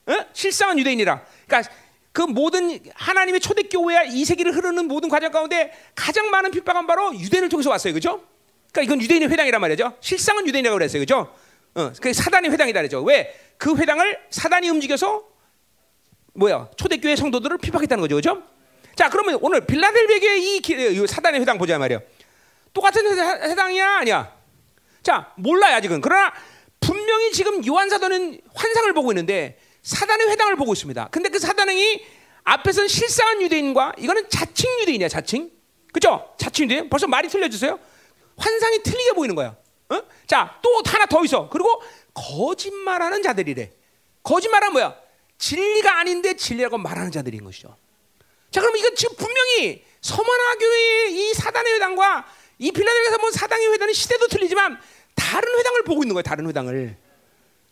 응? 0.09 0.25
실상은 0.33 0.79
유대인이라. 0.79 1.25
그러니까 1.47 1.73
그 2.13 2.23
모든 2.23 2.79
하나님의 2.95 3.41
초대교회와 3.41 4.05
2세기를 4.05 4.55
흐르는 4.55 4.87
모든 4.87 5.09
과정 5.09 5.33
가운데 5.33 5.73
가장 5.95 6.31
많은 6.31 6.51
핍박은 6.51 6.87
바로 6.87 7.15
유대인을 7.19 7.49
통해서 7.49 7.71
왔어요. 7.71 7.93
그죠? 7.95 8.23
그러니까 8.71 8.83
이건 8.83 9.03
유대인의 9.03 9.31
회당이란 9.31 9.61
말이죠. 9.61 9.97
실상은 10.01 10.47
유대인이라고 10.47 10.77
그랬어요. 10.77 11.01
그죠? 11.01 11.35
어, 11.75 11.93
그 12.01 12.13
사단의 12.13 12.51
회당이다 12.53 12.81
그랬죠. 12.81 13.03
왜? 13.03 13.35
그 13.57 13.77
회당을 13.77 14.21
사단이 14.31 14.69
움직여서 14.69 15.34
뭐야? 16.35 16.69
초대교회 16.77 17.17
성도들을 17.17 17.59
핍박했다는 17.59 18.03
거죠. 18.03 18.17
그죠? 18.17 18.43
자, 18.97 19.09
그러면 19.09 19.39
오늘 19.41 19.67
빌라델베교의 19.67 20.43
이, 20.43 20.57
이 20.57 21.07
사단의 21.07 21.41
회당 21.41 21.59
보자 21.59 21.79
말이야. 21.79 22.01
똑같은 22.73 23.07
회당이야, 23.07 23.99
아니야? 23.99 24.37
자, 25.03 25.33
몰라요, 25.37 25.77
아직은. 25.77 26.01
그러나 26.01 26.33
분명히 26.81 27.33
지금 27.33 27.65
요한 27.67 27.89
사도는 27.89 28.41
환상을 28.55 28.93
보고 28.95 29.13
있는데 29.13 29.59
사단의 29.83 30.29
회당을 30.31 30.57
보고 30.57 30.73
있습니다. 30.73 31.09
근데 31.11 31.29
그 31.29 31.39
사단이 31.39 32.05
앞에서는 32.45 32.89
실상한 32.89 33.41
유대인과 33.43 33.95
이거는 33.99 34.29
자칭 34.29 34.71
유대인이야, 34.81 35.09
자칭. 35.09 35.51
그죠? 35.93 36.35
자칭 36.37 36.65
유대인. 36.65 36.91
벌써 36.91 37.07
말이 37.07 37.29
틀려주세요. 37.29 37.79
환상이 38.37 38.83
틀리게 38.83 39.13
보이는 39.13 39.35
거야. 39.35 39.57
어? 39.91 40.03
자, 40.27 40.59
또 40.63 40.83
하나 40.85 41.07
더 41.07 41.25
있어. 41.25 41.49
그리고 41.49 41.81
거짓말하는 42.13 43.23
자들이래. 43.23 43.71
거짓말은 44.23 44.73
뭐야? 44.73 45.04
진리가 45.39 45.99
아닌데 45.99 46.37
진리라고 46.37 46.79
말하는 46.79 47.11
자들인 47.11 47.45
것이죠. 47.45 47.77
자, 48.51 48.61
그러면 48.61 48.79
이건 48.79 48.95
지금 48.95 49.17
분명히 49.17 49.85
서머나 50.01 50.55
교회의 50.57 51.13
이 51.13 51.35
사단의 51.35 51.75
회당과 51.75 52.27
이 52.59 52.71
빌라델에서 52.71 53.19
본 53.19 53.33
사당의 53.33 53.73
회당은 53.73 53.93
시대도 53.93 54.29
틀리지만 54.29 54.81
다른 55.15 55.59
회당을 55.59 55.83
보고 55.85 56.03
있는 56.03 56.15
거예요. 56.15 56.23
다른 56.23 56.47
회당을. 56.47 56.97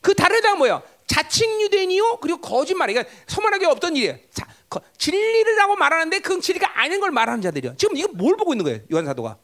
그 0.00 0.14
다른 0.14 0.36
회당은 0.36 0.58
뭐야? 0.58 0.82
자칭 1.06 1.60
유대인이요 1.62 2.18
그리고 2.20 2.40
거짓말. 2.40 2.92
그러니까 2.92 3.10
교회 3.58 3.70
없던 3.70 3.96
일이에요. 3.96 4.18
자, 4.32 4.46
거, 4.68 4.80
진리라고 4.98 5.76
말하는데 5.76 6.20
그 6.20 6.40
진리가 6.40 6.80
아닌 6.80 7.00
걸 7.00 7.10
말하는 7.10 7.42
자들이요. 7.42 7.76
지금 7.76 7.96
이거 7.96 8.08
뭘 8.12 8.36
보고 8.36 8.52
있는 8.52 8.64
거예요? 8.64 8.80
요한 8.92 9.04
사도가. 9.04 9.36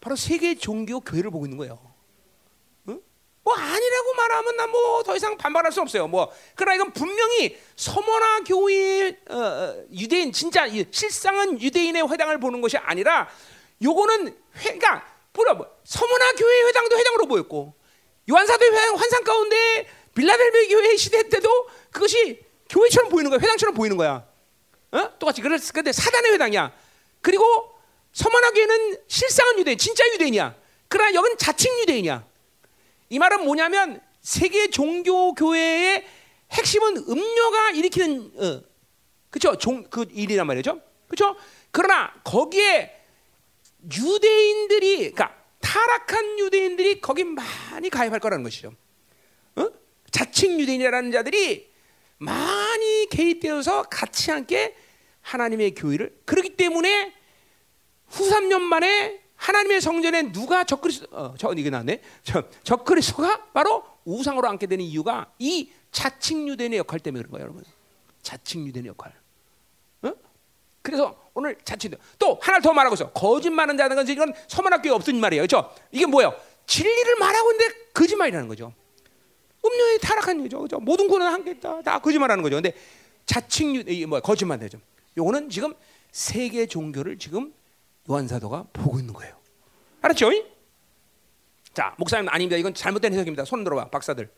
바로 0.00 0.14
세계 0.14 0.54
종교 0.54 1.00
교회를 1.00 1.30
보고 1.30 1.46
있는 1.46 1.58
거예요. 1.58 1.80
응? 3.48 3.54
뭐 3.54 3.54
아니라고 3.56 4.14
말하면 4.14 4.56
난 4.56 4.70
뭐 4.70 5.02
더 5.02 5.16
이상 5.16 5.36
반발할 5.36 5.72
수 5.72 5.80
없어요. 5.80 6.06
뭐 6.08 6.30
그러나 6.54 6.74
이건 6.74 6.92
분명히 6.92 7.58
서머나 7.76 8.40
교회의 8.40 9.16
어, 9.30 9.36
어 9.36 9.84
유대인 9.92 10.32
진짜 10.32 10.66
실상은 10.90 11.60
유대인의 11.60 12.10
회당을 12.10 12.38
보는 12.40 12.60
것이 12.60 12.76
아니라 12.76 13.28
요거는 13.82 14.36
회가 14.56 15.06
뭐라 15.32 15.54
뭐 15.54 15.66
서머나 15.84 16.32
교회 16.32 16.62
회당도 16.64 16.98
회당으로 16.98 17.26
보였고 17.26 17.74
요한사도의 18.30 18.72
회당 18.72 18.96
환상 18.96 19.24
가운데 19.24 19.88
빌라델베 20.14 20.68
교회 20.68 20.96
시대 20.96 21.28
때도 21.28 21.68
그것이 21.90 22.40
교회처럼 22.68 23.08
보이는 23.10 23.30
거야. 23.30 23.40
회당처럼 23.40 23.74
보이는 23.74 23.96
거야. 23.96 24.26
어? 24.90 25.18
똑같이 25.18 25.40
그랬을 25.40 25.72
근데 25.72 25.92
사단의 25.92 26.32
회당이야. 26.32 26.72
그리고 27.22 27.44
서머나 28.12 28.50
교회는 28.50 28.98
실상은 29.06 29.58
유대인, 29.58 29.78
진짜 29.78 30.04
유대인이야. 30.14 30.54
그러나 30.88 31.14
여긴 31.14 31.36
자칭 31.38 31.78
유대인이야. 31.80 32.24
이 33.10 33.18
말은 33.18 33.44
뭐냐면 33.44 34.00
세계 34.20 34.68
종교 34.70 35.32
교회의 35.34 36.04
핵심은 36.52 36.96
음료가 37.08 37.70
일으키는 37.70 38.32
어, 38.36 38.62
그죠? 39.30 39.56
그 39.90 40.06
일이란 40.10 40.46
말이죠. 40.46 40.80
그죠? 41.08 41.36
그러나 41.70 42.12
거기에 42.24 42.94
유대인들이 43.84 45.12
그러니까 45.12 45.36
타락한 45.60 46.38
유대인들이 46.38 47.00
거기 47.00 47.24
많이 47.24 47.90
가입할 47.90 48.20
거라는 48.20 48.42
것이죠. 48.42 48.72
어? 49.56 49.68
자칭 50.10 50.58
유대인이라는 50.60 51.12
자들이 51.12 51.70
많이 52.18 53.06
개입되어서 53.10 53.84
같이 53.84 54.30
함께 54.30 54.74
하나님의 55.20 55.74
교회를 55.74 56.18
그렇기 56.24 56.56
때문에 56.56 57.14
후 58.06 58.28
3년 58.28 58.60
만에 58.60 59.20
하나님의 59.38 59.80
성전에 59.80 60.32
누가 60.32 60.64
적그리스도 60.64 61.06
어, 61.12 61.34
저 61.38 61.52
이게 61.54 61.70
나네. 61.70 62.02
저 62.24 62.42
적그리스도가 62.64 63.50
바로 63.52 63.84
우상으로 64.04 64.48
앉게 64.48 64.66
되는 64.66 64.84
이유가 64.84 65.32
이 65.38 65.70
자칭 65.92 66.48
유대인의 66.48 66.78
역할 66.78 67.00
때문에 67.00 67.22
그런 67.22 67.30
거예요, 67.32 67.44
여러분. 67.44 67.64
자칭 68.20 68.66
유대인의 68.66 68.90
역할. 68.90 69.14
어? 70.02 70.12
그래서 70.82 71.16
오늘 71.34 71.56
자칭 71.64 71.92
또 72.18 72.38
하나 72.42 72.58
더 72.58 72.72
말하고 72.72 72.94
있어. 72.94 73.12
거짓말하는 73.12 73.78
자는 73.78 73.96
건 73.96 74.08
이건 74.08 74.34
서만학교에 74.48 74.90
없던 74.92 75.20
말이에요, 75.20 75.42
그렇죠? 75.46 75.72
이게 75.92 76.04
뭐예요? 76.04 76.34
진리를 76.66 77.16
말하고 77.16 77.52
있는데 77.52 77.74
거짓말이라는 77.94 78.48
거죠. 78.48 78.74
음료에 79.64 79.98
타락한 79.98 80.42
거죠, 80.42 80.60
그죠? 80.60 80.80
모든 80.80 81.06
구는 81.08 81.26
한개 81.26 81.58
다, 81.60 81.80
다 81.82 81.98
거짓말하는 82.00 82.42
거죠. 82.42 82.56
근데 82.56 82.74
자칭 83.24 83.76
유, 83.76 84.06
뭐 84.08 84.18
거짓말 84.20 84.58
되죠. 84.58 84.78
요거는 85.16 85.48
지금 85.48 85.74
세계 86.10 86.66
종교를 86.66 87.18
지금 87.18 87.54
요한 88.10 88.26
사도가 88.26 88.66
보고 88.72 88.98
있는 88.98 89.12
거예요. 89.14 89.36
알았죠? 90.02 90.30
자, 91.74 91.94
목사님 91.98 92.28
아닙니다. 92.28 92.56
이건 92.56 92.74
잘못된 92.74 93.12
해석입니다. 93.12 93.44
손 93.44 93.62
들어봐, 93.64 93.90
박사들. 93.90 94.30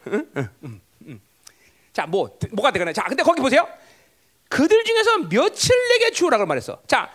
자, 1.92 2.06
뭐 2.06 2.38
뭐가 2.52 2.70
되거나. 2.72 2.92
자, 2.92 3.04
근데 3.04 3.22
거기 3.22 3.40
보세요. 3.40 3.66
그들 4.48 4.84
중에서 4.84 5.18
몇을 5.18 5.50
내게 5.88 6.10
주오라고 6.12 6.46
말했어. 6.46 6.80
자, 6.86 7.10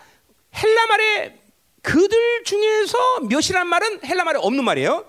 헬라 0.55 0.87
말에 0.87 1.39
그들 1.81 2.43
중에서 2.43 3.21
몇이란 3.21 3.67
말은 3.67 4.03
헬라 4.03 4.23
말에 4.23 4.39
없는 4.39 4.63
말이에요. 4.63 5.05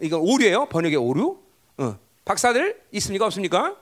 이건 0.00 0.20
오류예요. 0.20 0.66
번역의 0.66 0.96
오류. 0.96 1.42
어. 1.78 1.98
박사들 2.24 2.80
있습니까? 2.92 3.26
없습니까? 3.26 3.76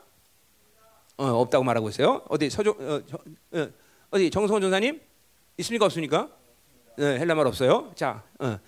어, 1.18 1.26
없다고 1.26 1.62
말하고 1.64 1.90
있어요. 1.90 2.24
어디 2.28 2.48
서조 2.48 2.70
어, 2.78 3.02
어, 3.58 3.68
어디 4.10 4.30
정성원 4.30 4.62
전사님 4.62 5.00
있습니까? 5.60 5.86
없습니까? 5.86 6.28
네, 6.96 7.18
헬라 7.18 7.34
말 7.34 7.46
없어요. 7.46 7.92
자, 7.94 8.22
어, 8.38 8.58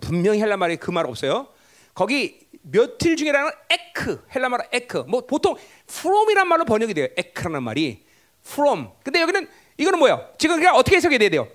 분명히 0.00 0.40
헬라 0.40 0.56
말이 0.56 0.76
그말 0.76 1.06
없어요. 1.06 1.48
거기 1.94 2.40
몇일 2.62 3.16
중에라는 3.16 3.50
ἐκ 3.68 4.24
헬라 4.34 4.48
말로 4.48 4.64
ἐκ 4.72 5.04
뭐 5.08 5.26
보통 5.26 5.56
from이란 5.88 6.46
말로 6.48 6.64
번역이 6.64 6.94
돼요. 6.94 7.08
ἐκ라는 7.16 7.62
말이 7.62 8.04
from. 8.46 8.88
근데 9.04 9.20
여기는 9.20 9.48
이거는 9.76 9.98
뭐야? 9.98 10.28
지금 10.38 10.56
그냥 10.56 10.76
어떻게 10.76 10.96
해석이 10.96 11.18
돼야 11.18 11.28
돼요? 11.28 11.48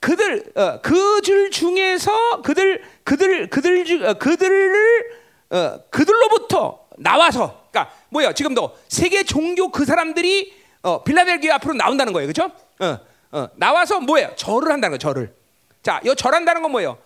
그들 0.00 0.52
어, 0.56 0.80
그들 0.80 1.50
중에서 1.50 2.42
그들 2.42 2.82
그들 3.04 3.48
그들 3.48 3.84
중 3.84 4.04
어, 4.04 4.14
그들을 4.14 5.04
어, 5.50 5.80
그들로부터 5.90 6.86
나와서 6.98 7.66
그러니까 7.70 7.94
뭐야? 8.08 8.32
지금도 8.32 8.76
세계 8.88 9.22
종교 9.22 9.70
그 9.70 9.84
사람들이 9.84 10.54
어, 10.82 11.04
빌라델기아 11.04 11.54
앞으로 11.56 11.74
나온다는 11.74 12.12
거예요, 12.12 12.30
그렇죠? 12.30 12.52
어, 12.80 13.11
어, 13.32 13.48
나와서 13.56 13.98
뭐예요? 14.00 14.34
절을 14.36 14.70
한다는 14.70 14.90
거예요. 14.90 14.98
절을. 14.98 15.34
자, 15.82 16.00
이 16.04 16.14
절한다는 16.14 16.62
건 16.62 16.70
뭐예요? 16.70 16.98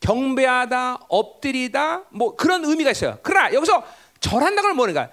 경배하다, 0.00 1.06
엎드리다, 1.08 2.04
뭐 2.10 2.34
그런 2.36 2.64
의미가 2.64 2.90
있어요. 2.90 3.18
그러나 3.22 3.52
여기서 3.52 3.84
절한다는 4.20 4.62
건 4.70 4.76
뭐니까? 4.76 5.10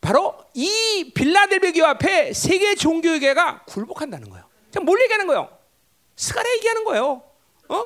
바로 0.00 0.36
이 0.54 1.12
빌라델베 1.14 1.72
교 1.72 1.86
앞에 1.86 2.32
세계 2.32 2.74
종교계가 2.74 3.64
굴복한다는 3.66 4.30
거예요. 4.30 4.44
자, 4.70 4.80
뭘 4.80 5.00
얘기하는 5.02 5.26
거예요? 5.26 5.48
스가랴 6.16 6.50
얘기하는 6.56 6.84
거예요. 6.84 7.22
어? 7.68 7.84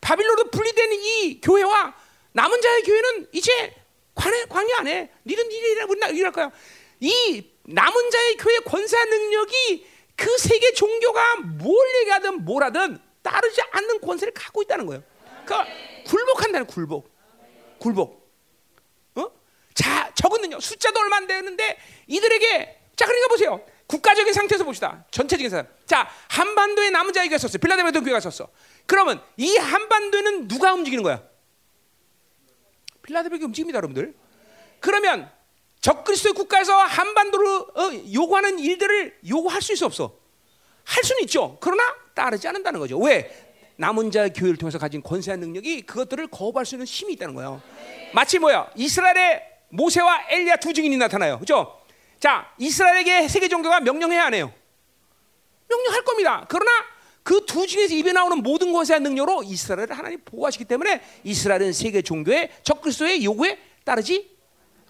바빌론으로 0.00 0.50
분리된 0.50 0.92
이 0.92 1.40
교회와 1.40 1.94
남은 2.32 2.60
자의 2.60 2.82
교회는 2.82 3.28
이제 3.32 3.74
관해, 4.14 4.44
관여 4.46 4.74
안 4.76 4.86
해. 4.86 5.10
니는 5.26 5.48
니네 5.48 6.16
일할 6.16 6.32
거야. 6.32 6.50
이 7.00 7.50
남은 7.64 8.10
자의 8.10 8.36
교회 8.36 8.58
권사 8.60 9.04
능력이 9.04 9.86
그 10.16 10.38
세계 10.38 10.72
종교가 10.72 11.36
뭘 11.36 11.76
얘기하든 12.00 12.44
뭘 12.44 12.64
하든 12.64 12.98
따르지 13.22 13.60
않는 13.70 14.00
권세를 14.00 14.32
갖고 14.32 14.62
있다는 14.62 14.86
거예요. 14.86 15.02
그러니까 15.44 15.72
굴복한다는 16.06 16.66
굴복. 16.66 17.10
굴복. 17.78 18.30
어? 19.16 19.30
자, 19.74 20.10
적은는요. 20.14 20.60
숫자도 20.60 20.98
얼마 21.00 21.16
안 21.16 21.26
되는데 21.26 21.78
이들에게 22.06 22.80
자, 22.96 23.04
그러니까 23.04 23.28
보세요. 23.28 23.64
국가적인 23.86 24.32
상태에서 24.32 24.64
봅시다. 24.64 25.04
전체적인 25.10 25.50
사람. 25.50 25.66
자, 25.84 26.08
한반도에 26.28 26.90
남은 26.90 27.12
자에게 27.12 27.38
썼어. 27.38 27.58
빌라델비아 27.58 28.00
교회가 28.00 28.20
썼어. 28.20 28.48
그러면 28.86 29.22
이 29.36 29.56
한반도는 29.56 30.48
누가 30.48 30.72
움직이는 30.74 31.04
거야? 31.04 31.22
빌라델비아 33.02 33.44
움직입니다, 33.44 33.76
여러분들. 33.76 34.14
그러면 34.80 35.30
적그리스도의 35.86 36.34
국가에서 36.34 36.74
한반도를 36.76 37.46
어, 37.46 38.12
요구하는 38.12 38.58
일들을 38.58 39.18
요구할 39.28 39.62
수 39.62 39.72
있어 39.72 39.86
없어? 39.86 40.16
할 40.82 41.04
수는 41.04 41.22
있죠. 41.22 41.58
그러나 41.60 41.82
따르지 42.12 42.48
않는다는 42.48 42.80
거죠. 42.80 42.98
왜? 42.98 43.30
남은 43.76 44.10
자 44.10 44.28
교회를 44.28 44.56
통해서 44.56 44.78
가진 44.78 45.00
권세한 45.00 45.38
능력이 45.38 45.82
그것들을 45.82 46.26
거부할 46.28 46.66
수 46.66 46.74
있는 46.74 46.86
힘이 46.86 47.12
있다는 47.12 47.36
거예요. 47.36 47.62
마치 48.12 48.40
뭐야? 48.40 48.68
이스라엘의 48.74 49.42
모세와 49.68 50.26
엘리야 50.28 50.56
두 50.56 50.72
증인이 50.72 50.96
나타나요. 50.96 51.38
그죠? 51.38 51.80
자, 52.18 52.50
이스라엘에게 52.58 53.28
세계 53.28 53.46
종교가 53.46 53.78
명령해야 53.80 54.24
안 54.24 54.34
해요. 54.34 54.52
명령할 55.68 56.02
겁니다. 56.04 56.46
그러나 56.48 56.70
그 57.22 57.44
두 57.46 57.66
중에서 57.66 57.94
입에 57.94 58.12
나오는 58.12 58.38
모든 58.38 58.72
권세한 58.72 59.02
능력으로 59.02 59.42
이스라엘을 59.44 59.96
하나님 59.96 60.20
보호하시기 60.24 60.64
때문에 60.64 61.00
이스라엘은 61.22 61.72
세계 61.72 62.02
종교의 62.02 62.50
적그리스도의 62.64 63.24
요구에 63.24 63.58
따르지 63.84 64.35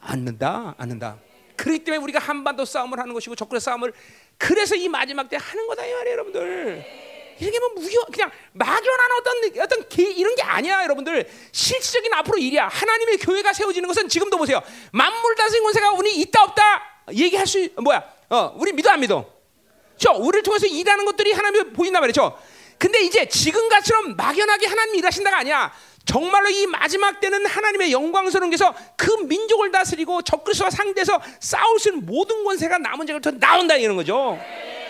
않는다. 0.07 0.75
않는다. 0.79 1.19
그렇기 1.57 1.85
때문에 1.85 2.03
우리가 2.03 2.19
한반도 2.19 2.65
싸움을 2.65 2.99
하는 2.99 3.15
것이고 3.15 3.35
적그리스도 3.35 3.71
싸움을 3.71 3.93
그래서 4.39 4.75
이 4.75 4.89
마지막 4.89 5.29
때 5.29 5.37
하는 5.41 5.67
거다 5.67 5.85
이 5.85 5.93
말이에요, 5.93 6.13
여러분들. 6.13 6.85
이게 7.39 7.59
뭐 7.59 7.69
무효 7.75 8.05
그냥 8.07 8.31
막연한 8.53 9.13
어떤 9.21 9.63
어떤 9.63 9.89
기, 9.89 10.03
이런 10.05 10.35
게 10.35 10.43
아니야 10.43 10.83
여러분들 10.85 11.29
실질적인 11.53 12.13
앞으로 12.15 12.39
일이야 12.39 12.69
하나님의 12.69 13.19
교회가 13.19 13.53
세워지는 13.53 13.87
것은 13.89 14.09
지금도 14.09 14.39
보세요 14.39 14.63
만물 14.93 15.35
다스린 15.35 15.63
권세가 15.63 15.91
우리 15.93 16.17
있다 16.17 16.45
없다 16.45 16.63
얘기할 17.13 17.47
수 17.47 17.69
뭐야 17.83 18.03
어 18.31 18.55
우리 18.57 18.73
믿어 18.73 18.91
안 18.91 19.01
믿어 19.01 19.31
저 19.99 20.13
우리를 20.13 20.45
통해서 20.45 20.67
일하는 20.67 21.05
것들이 21.05 21.33
하나님이 21.33 21.73
보인단 21.73 22.01
말이죠 22.01 22.39
근데 22.79 23.01
이제 23.01 23.27
지금같처럼 23.27 24.16
막연하게 24.16 24.66
하나님이 24.66 24.99
일하신다가 24.99 25.39
아니야 25.39 25.72
정말로 26.05 26.49
이 26.49 26.66
마지막 26.66 27.20
때는 27.20 27.47
하나님의 27.47 27.93
영광스러운 27.93 28.51
게서 28.51 28.74
그 28.97 29.11
민족을 29.24 29.72
다스리고 29.72 30.22
적그리스와 30.22 30.70
상대해서 30.70 31.20
싸울 31.41 31.81
수 31.81 31.89
있는 31.89 32.07
모든 32.07 32.45
권세가 32.45 32.79
남은 32.79 33.07
자가 33.07 33.20
나온다 33.39 33.74
이런 33.77 33.97
거죠 33.97 34.39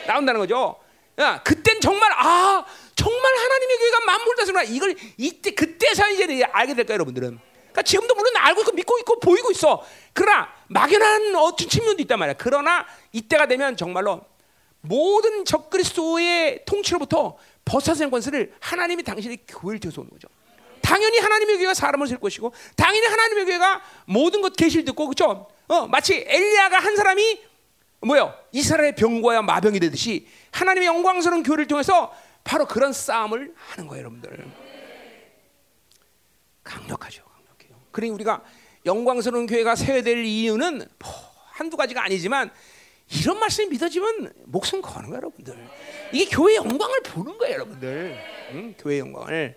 나온다는 0.06 0.40
거죠 0.40 0.76
야, 1.18 1.42
그땐 1.42 1.80
정말 1.80 2.12
아 2.12 2.64
정말 2.94 3.36
하나님의 3.36 3.78
교회가 3.78 4.00
만물 4.04 4.36
다스리나 4.36 4.62
이걸 4.64 4.94
이때 5.16 5.50
그때서 5.52 6.10
이제 6.10 6.44
알게 6.44 6.74
될 6.74 6.84
거예요, 6.84 6.96
여러분들은. 6.96 7.38
그러니까 7.58 7.82
지금도 7.82 8.14
물론 8.14 8.36
알고 8.36 8.60
있고 8.62 8.72
믿고 8.72 8.98
있고 8.98 9.20
보이고 9.20 9.50
있어. 9.50 9.82
그러나 10.12 10.48
막연한 10.68 11.34
어떤 11.36 11.68
측면도 11.68 12.02
있단 12.02 12.18
말이야. 12.18 12.34
그러나 12.38 12.86
이때가 13.12 13.46
되면 13.46 13.76
정말로 13.76 14.22
모든 14.82 15.44
적그리스도의 15.44 16.64
통치로부터 16.66 17.36
벗어진 17.66 18.08
권세를 18.08 18.54
하나님이 18.60 19.02
당신의 19.02 19.40
교회를 19.46 19.80
뒤서 19.80 20.00
오는 20.00 20.10
거죠. 20.10 20.28
당연히 20.80 21.18
하나님의 21.18 21.56
교회가 21.56 21.74
사람을 21.74 22.06
쓸 22.06 22.16
것이고 22.16 22.54
당연히 22.76 23.06
하나님의 23.06 23.44
교회가 23.44 23.82
모든 24.06 24.40
것 24.40 24.54
계시를 24.56 24.84
듣고 24.86 25.08
그죠? 25.08 25.48
어, 25.66 25.86
마치 25.88 26.14
엘리야가 26.14 26.78
한 26.78 26.96
사람이 26.96 27.42
뭐요? 28.00 28.32
이스라엘의 28.52 28.94
병과야 28.94 29.42
마병이 29.42 29.80
되듯이 29.80 30.28
하나님의 30.52 30.86
영광스러운 30.86 31.42
교회를 31.42 31.66
통해서 31.66 32.14
바로 32.44 32.66
그런 32.66 32.92
싸움을 32.92 33.52
하는 33.56 33.88
거예요, 33.88 34.02
여러분들. 34.04 34.46
강력하죠, 36.62 37.24
강력해요. 37.24 37.76
그러니 37.90 38.12
우리가 38.12 38.44
영광스러운 38.84 39.46
교회가 39.46 39.74
세워될 39.74 40.24
이유는 40.24 40.88
뭐 40.98 41.10
한두 41.50 41.76
가지가 41.76 42.04
아니지만 42.04 42.52
이런 43.10 43.40
말씀이 43.40 43.68
믿어지면 43.70 44.32
목숨 44.44 44.80
거는 44.80 45.08
거예요, 45.08 45.16
여러분들. 45.16 45.68
이게 46.12 46.24
교회의 46.26 46.56
영광을 46.56 47.00
보는 47.02 47.38
거예요, 47.38 47.54
여러분들. 47.54 48.18
응? 48.52 48.74
교회의 48.78 49.00
영광을. 49.00 49.56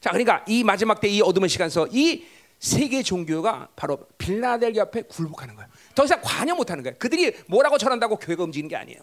자, 0.00 0.10
그러니까 0.10 0.44
이 0.46 0.64
마지막 0.64 1.00
때 1.00 1.08
이 1.08 1.22
어둠의 1.22 1.48
시간서 1.48 1.86
이 1.90 2.24
세계 2.58 3.02
종교가 3.02 3.68
바로 3.76 4.06
빌라델기 4.18 4.80
앞에 4.80 5.02
굴복하는 5.02 5.54
거예요. 5.54 5.68
더 5.94 6.04
이상 6.04 6.20
관여 6.22 6.54
못하는 6.54 6.82
거예요. 6.82 6.96
그들이 6.98 7.32
뭐라고 7.46 7.78
전한다고 7.78 8.16
교회가 8.16 8.42
움직이는 8.44 8.68
게 8.68 8.76
아니에요. 8.76 9.00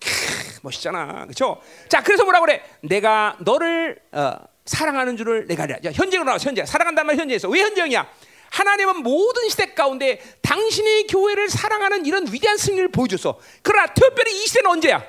크, 0.00 0.60
멋있잖아, 0.62 1.24
그렇죠? 1.24 1.60
자, 1.88 2.02
그래서 2.02 2.24
뭐라 2.24 2.40
그래? 2.40 2.62
내가 2.82 3.36
너를 3.40 3.98
어, 4.12 4.32
사랑하는 4.64 5.16
줄을 5.16 5.46
내가 5.46 5.62
알아. 5.64 5.78
현재로 5.92 6.24
나와 6.24 6.38
현재. 6.38 6.64
사랑한다는 6.66 7.06
말 7.06 7.16
현재에서 7.16 7.48
왜 7.48 7.60
현재이냐? 7.60 8.08
하나님은 8.50 9.02
모든 9.02 9.48
시대 9.48 9.74
가운데 9.74 10.20
당신의 10.42 11.06
교회를 11.08 11.48
사랑하는 11.48 12.04
이런 12.06 12.26
위대한 12.32 12.56
승리를 12.56 12.88
보여줬어. 12.90 13.38
그러나 13.62 13.86
특별히 13.92 14.32
이 14.42 14.46
시대는 14.46 14.70
언제야? 14.70 15.04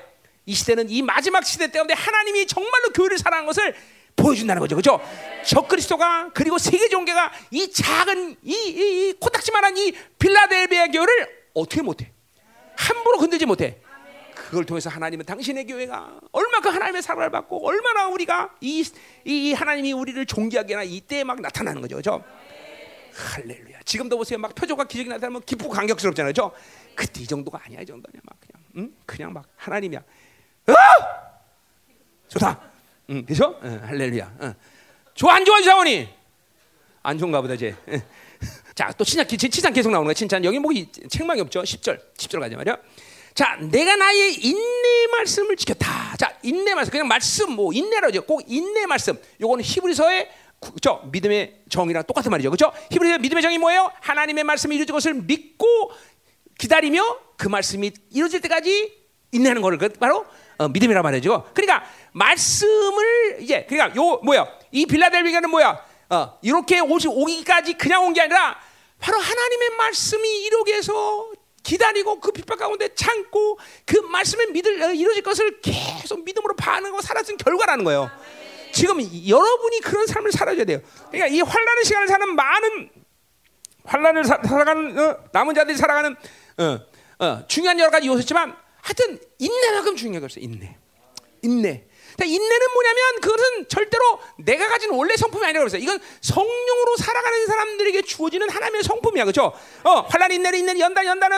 이 0.48 0.54
시대는 0.54 0.88
이 0.88 1.02
마지막 1.02 1.44
시대 1.44 1.70
때문에 1.70 1.92
하나님이 1.92 2.46
정말로 2.46 2.88
교회를 2.94 3.18
사랑한 3.18 3.44
것을 3.44 3.74
보여준다는 4.16 4.60
거죠, 4.60 4.76
그렇죠? 4.76 4.98
적그리스도가 5.44 6.30
그리고 6.32 6.56
세계 6.56 6.88
종교가 6.88 7.30
이 7.50 7.70
작은 7.70 8.36
이, 8.42 8.52
이, 8.52 9.10
이 9.10 9.14
코딱지만한 9.20 9.76
이 9.76 9.92
빌라델비아 10.18 10.86
교회를 10.86 11.28
어떻게 11.52 11.82
못해? 11.82 12.12
함부로 12.76 13.18
건들지 13.18 13.44
못해. 13.44 13.78
그걸 14.34 14.64
통해서 14.64 14.88
하나님은 14.88 15.26
당신의 15.26 15.66
교회가 15.66 16.18
얼마큼 16.32 16.72
하나님의 16.72 17.02
사랑을 17.02 17.30
받고 17.30 17.66
얼마나 17.68 18.06
우리가 18.06 18.54
이, 18.62 18.82
이 19.26 19.52
하나님이 19.52 19.92
우리를 19.92 20.24
존귀하게 20.24 20.74
하나 20.74 20.84
이때 20.84 21.24
막 21.24 21.42
나타나는 21.42 21.82
거죠, 21.82 21.96
그렇죠? 21.96 22.24
할렐루야. 23.12 23.80
지금도 23.84 24.16
보세요, 24.16 24.38
막 24.38 24.54
표적과 24.54 24.84
기적이 24.84 25.10
나타나면 25.10 25.42
기쁘고 25.42 25.68
감격스럽잖아요, 25.68 26.32
그렇죠? 26.32 26.52
그때 26.94 27.20
이 27.20 27.26
정도가 27.26 27.60
아니야, 27.66 27.82
이 27.82 27.86
정도냐, 27.86 28.20
막 28.22 28.38
그냥, 28.40 28.64
응? 28.76 28.94
그냥 29.04 29.32
막 29.34 29.44
하나님이야. 29.56 30.02
어! 30.68 30.74
좋다. 32.28 32.60
응, 33.10 33.24
그죠? 33.24 33.58
응, 33.62 33.80
할렐루야. 33.84 34.32
응. 34.42 34.54
좋아 35.14 35.34
안 35.34 35.44
좋아 35.44 35.60
사원이? 35.62 36.08
안 37.02 37.18
좋은가 37.18 37.40
보다 37.40 37.54
이제. 37.54 37.74
자, 38.74 38.92
또 38.96 39.04
칭찬, 39.04 39.26
칭찬 39.26 39.72
계속 39.72 39.90
나오는 39.90 40.04
거야. 40.04 40.14
칭찬. 40.14 40.44
여기 40.44 40.58
뭐 40.58 40.72
책망이 41.08 41.40
없죠. 41.40 41.62
10절. 41.62 41.98
10절 42.16 42.38
가자 42.40 42.56
말이야. 42.56 42.76
자, 43.34 43.56
내가 43.60 43.96
나의 43.96 44.34
인내 44.34 45.06
말씀을 45.12 45.56
지켰다. 45.56 46.16
자, 46.16 46.36
인내 46.42 46.74
말씀. 46.74 46.90
그냥 46.90 47.08
말씀 47.08 47.52
뭐 47.52 47.72
인내라죠. 47.72 48.26
꼭 48.26 48.42
인내 48.46 48.86
말씀. 48.86 49.18
요거는 49.40 49.64
히브리서의 49.64 50.30
그죠? 50.60 51.08
믿음의 51.12 51.62
정이랑 51.68 52.04
똑같은 52.04 52.30
말이죠. 52.30 52.50
그죠? 52.50 52.72
히브리서 52.90 53.18
믿음의 53.18 53.42
정이 53.42 53.58
뭐예요? 53.58 53.90
하나님의 54.00 54.44
말씀이 54.44 54.74
이루어질 54.74 54.92
것을 54.92 55.14
믿고 55.14 55.92
기다리며 56.58 57.00
그 57.36 57.48
말씀이 57.48 57.92
이루어질 58.10 58.40
때까지 58.40 58.92
인내하는 59.32 59.62
거를 59.62 59.78
그 59.78 59.88
바로 59.90 60.26
어, 60.58 60.68
믿음이라 60.68 61.02
말이죠. 61.02 61.50
그러니까 61.54 61.84
말씀을 62.12 63.38
이제 63.40 63.64
그러니까 63.68 63.96
요 64.00 64.20
뭐야 64.24 64.46
이 64.72 64.86
빌라델비가는 64.86 65.48
뭐야 65.50 65.78
어, 66.10 66.38
이렇게 66.42 66.80
오기까지 66.80 67.74
그냥 67.74 68.04
온 68.04 68.12
게 68.12 68.20
아니라 68.22 68.58
바로 68.98 69.18
하나님의 69.18 69.70
말씀이 69.76 70.44
이루게 70.46 70.74
해서 70.74 71.30
기다리고 71.62 72.18
그 72.20 72.32
핍박 72.32 72.58
가운데 72.58 72.92
참고 72.94 73.58
그 73.84 73.98
말씀의 73.98 74.48
믿을 74.52 74.82
어, 74.82 74.92
이루어질 74.92 75.22
것을 75.22 75.60
계속 75.60 76.24
믿음으로 76.24 76.56
반응하고 76.56 77.00
살았은 77.02 77.36
결과라는 77.36 77.84
거예요. 77.84 78.10
지금 78.72 78.98
여러분이 79.00 79.80
그런 79.80 80.06
삶을 80.06 80.32
살아야 80.32 80.64
돼요. 80.64 80.80
그러니까 81.10 81.26
이 81.26 81.40
환란의 81.40 81.84
시간을 81.84 82.08
사는 82.08 82.34
많은 82.34 82.90
환란을 83.84 84.24
사, 84.24 84.38
살아가는 84.44 84.98
어, 84.98 85.16
남은 85.32 85.54
자들이 85.54 85.76
살아가는 85.76 86.16
어, 86.58 86.80
어, 87.24 87.46
중요한 87.46 87.78
여러 87.78 87.90
가지 87.90 88.08
요소지만 88.08 88.56
하여튼 88.88 89.20
인내만큼 89.38 89.96
중요한 89.96 90.20
게 90.20 90.24
없어요. 90.24 90.42
인내, 90.42 90.74
인내. 91.42 91.84
그러니까 92.16 92.24
인내는 92.24 92.72
뭐냐면 92.72 93.20
그것은 93.20 93.68
절대로 93.68 94.18
내가 94.38 94.66
가진 94.66 94.90
원래 94.90 95.14
성품이 95.14 95.44
아니라고 95.44 95.68
그랬어요. 95.68 95.82
이건 95.82 96.00
성령으로 96.22 96.96
살아가는 96.96 97.46
사람들에게 97.46 98.02
주어지는 98.02 98.48
하나님의 98.48 98.82
성품이야. 98.82 99.26
그죠? 99.26 99.52
어, 99.84 100.00
환란 100.00 100.32
인내를 100.32 100.58
인내를 100.58 100.80
연단 100.80 101.04
연단은 101.04 101.36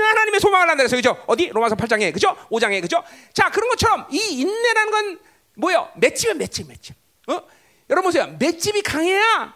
하나님의 0.00 0.40
소망을 0.40 0.70
한다 0.70 0.82
그래서 0.82 0.94
그죠? 0.96 1.22
어디? 1.26 1.48
로마서 1.48 1.74
8장에 1.74 2.12
그죠? 2.14 2.36
5장에 2.50 2.80
그죠? 2.80 3.02
자, 3.34 3.50
그런 3.50 3.68
것처럼 3.70 4.06
이 4.10 4.40
인내라는 4.40 4.90
건 4.90 5.18
뭐예요? 5.56 5.90
맷집은 5.96 6.38
맷집 6.38 6.68
맷집. 6.68 6.94
어? 7.26 7.42
여러분 7.90 8.08
보세요. 8.08 8.34
맷집이 8.38 8.82
강해야 8.82 9.54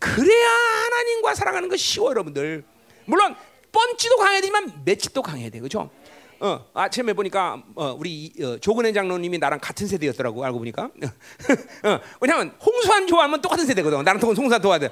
그래야 0.00 0.48
하나님과 0.50 1.34
살아가는 1.36 1.68
것이 1.68 1.82
쉬워 1.84 2.10
여러분들. 2.10 2.64
물론 3.06 3.34
뻔치도 3.72 4.16
강해야 4.16 4.40
되지만 4.40 4.82
맷집도 4.84 5.22
강해야 5.22 5.48
돼. 5.50 5.60
그죠? 5.60 5.90
어, 6.40 6.70
아침에 6.72 7.12
보니까 7.14 7.62
어, 7.74 7.96
우리 7.98 8.32
어, 8.40 8.58
조근혜 8.58 8.92
장로님이 8.92 9.38
나랑 9.38 9.58
같은 9.60 9.86
세대였더라고 9.88 10.44
알고 10.44 10.58
보니까. 10.58 10.84
어, 11.84 12.00
왜냐면 12.20 12.56
홍수환 12.64 13.06
좋아하면 13.08 13.40
똑같은 13.42 13.66
세대거든. 13.66 14.04
나랑 14.04 14.20
홍수환 14.22 14.62
좋아하든. 14.62 14.88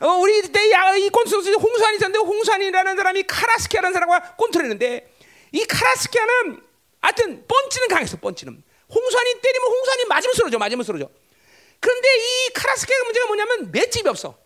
어, 0.00 0.06
우리 0.14 0.40
때이 0.50 1.08
콘서트 1.10 1.50
홍수환이 1.54 1.96
있었는데 1.96 2.18
홍수환이라는 2.24 2.96
사람이 2.96 3.22
카라스키아라는 3.24 3.92
사람과 3.92 4.36
콘트했는데 4.36 5.12
이 5.52 5.64
카라스키아는 5.66 6.62
하여튼 7.00 7.44
펀치는 7.46 7.88
강했어. 7.88 8.16
펀치는. 8.16 8.62
홍수환이 8.90 9.40
때리면 9.42 9.68
홍수환이 9.70 10.04
맞으면 10.06 10.34
쓰러져. 10.34 10.58
맞으면 10.58 10.84
쓰러져. 10.84 11.08
그런데 11.80 12.08
이 12.16 12.52
카라스키아 12.54 13.04
문제가 13.04 13.26
뭐냐면 13.26 13.70
맷집이 13.70 14.08
없어. 14.08 14.38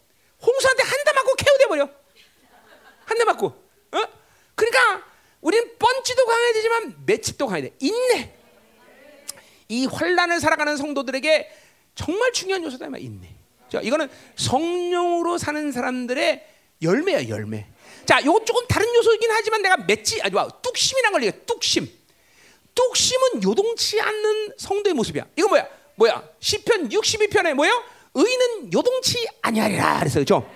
홍수한테 0.44 0.82
한 0.82 1.04
대 1.04 1.12
맞고 1.12 1.34
케어돼 1.36 1.66
버려. 1.66 1.88
한 3.04 3.18
대 3.18 3.24
맞고. 3.24 3.46
어? 3.46 4.02
그러니까 4.56 5.04
우리는 5.42 5.76
뻔치도 5.78 6.24
강해야 6.24 6.52
되지만 6.54 6.94
맷집도 7.04 7.46
강해야 7.46 7.64
돼. 7.68 7.74
인내. 7.80 8.32
이 9.68 9.86
환란을 9.86 10.40
살아가는 10.40 10.76
성도들에게 10.76 11.50
정말 11.94 12.32
중요한 12.32 12.62
요소다 12.64 12.88
말 12.88 13.00
인내. 13.02 13.28
자, 13.68 13.80
이거는 13.80 14.08
성령으로 14.36 15.38
사는 15.38 15.72
사람들의 15.72 16.46
열매야 16.80 17.28
열매. 17.28 17.66
자, 18.06 18.20
이거 18.20 18.42
조금 18.44 18.66
다른 18.68 18.86
요소이긴 18.94 19.30
하지만 19.30 19.62
내가 19.62 19.76
맺지 19.78 20.22
아니 20.22 20.34
와 20.34 20.48
뚝심이란 20.48 21.12
걸 21.12 21.24
얘기해. 21.24 21.44
뚝심. 21.44 21.90
뚝심은 22.74 23.42
요동치 23.42 24.00
않는 24.00 24.54
성도의 24.58 24.94
모습이야. 24.94 25.26
이거 25.36 25.48
뭐야? 25.48 25.68
뭐야? 25.96 26.22
시편 26.40 26.88
62편에 26.88 27.54
뭐야? 27.54 27.70
의는 28.14 28.72
요동치 28.72 29.26
아니하리라 29.42 29.98
그래서 30.00 30.20
그죠? 30.20 30.48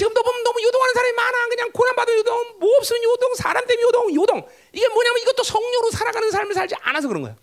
지금도 0.00 0.22
보면 0.22 0.42
너무 0.44 0.62
요동하는 0.62 0.94
사람이 0.94 1.12
많아. 1.12 1.48
그냥 1.48 1.70
고난 1.72 1.94
받은 1.94 2.16
요동, 2.16 2.54
뭐 2.58 2.74
없으면 2.78 3.02
요동, 3.02 3.34
사람 3.34 3.66
때문에 3.66 3.82
요동, 3.82 4.14
요동. 4.14 4.48
이게 4.72 4.88
뭐냐면 4.88 5.20
이것도 5.20 5.42
성령으로 5.42 5.90
살아가는 5.90 6.30
삶을 6.30 6.54
살지 6.54 6.74
않아서 6.80 7.06
그런 7.06 7.22
거야. 7.22 7.36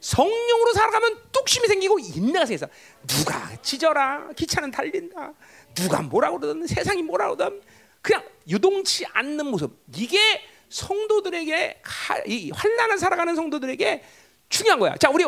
성령으로 0.00 0.72
살아가면 0.72 1.22
뚝심이 1.30 1.68
생기고 1.68 2.00
인내가 2.00 2.44
생겨서 2.44 2.66
누가 3.06 3.56
찢어라 3.62 4.30
기차는 4.34 4.72
달린다 4.72 5.32
누가 5.76 6.02
뭐라 6.02 6.32
그러든 6.32 6.66
세상이 6.66 7.04
뭐라 7.04 7.26
그러든 7.26 7.62
그냥 8.00 8.24
유동치 8.48 9.06
않는 9.06 9.46
모습 9.46 9.70
이게 9.94 10.42
성도들에게 10.70 11.82
이 12.26 12.50
환란을 12.52 12.98
살아가는 12.98 13.36
성도들에게 13.36 14.02
중요한 14.48 14.80
거야. 14.80 14.96
자, 14.96 15.08
우리 15.08 15.24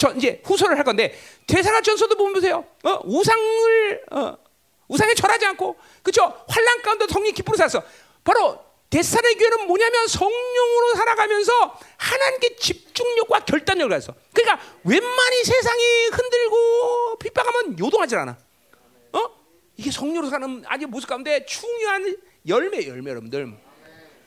전 0.00 0.16
이제 0.16 0.42
후소를 0.44 0.76
할 0.76 0.84
건데 0.84 1.14
대살라 1.46 1.80
전서도 1.82 2.16
보면 2.16 2.32
보세요. 2.32 2.64
어, 2.82 3.00
우상을 3.04 4.04
어, 4.10 4.36
우상에 4.88 5.14
절하지 5.14 5.46
않고 5.46 5.76
그렇죠? 6.02 6.22
환란 6.48 6.82
가운데 6.82 7.06
성령 7.08 7.32
기쁨으로 7.32 7.56
살았어. 7.56 7.82
바로 8.22 8.62
데살의 8.90 9.34
교회는 9.36 9.66
뭐냐면 9.66 10.06
성령으로 10.06 10.94
살아가면서 10.96 11.78
하나님께 11.96 12.56
집중력과 12.56 13.40
결단력을 13.40 13.90
가졌어. 13.90 14.14
그러니까 14.32 14.60
웬만히 14.84 15.44
세상이 15.44 15.82
흔들고 16.12 17.18
핍박하면 17.18 17.78
요동하지 17.78 18.16
않아. 18.16 18.36
어? 19.12 19.30
이게 19.76 19.90
성령으로 19.90 20.28
사는 20.30 20.62
아주 20.66 20.86
모습 20.86 21.08
가운데 21.08 21.44
중요한 21.44 22.16
열매 22.46 22.86
열매 22.86 23.10
여러분들. 23.10 23.52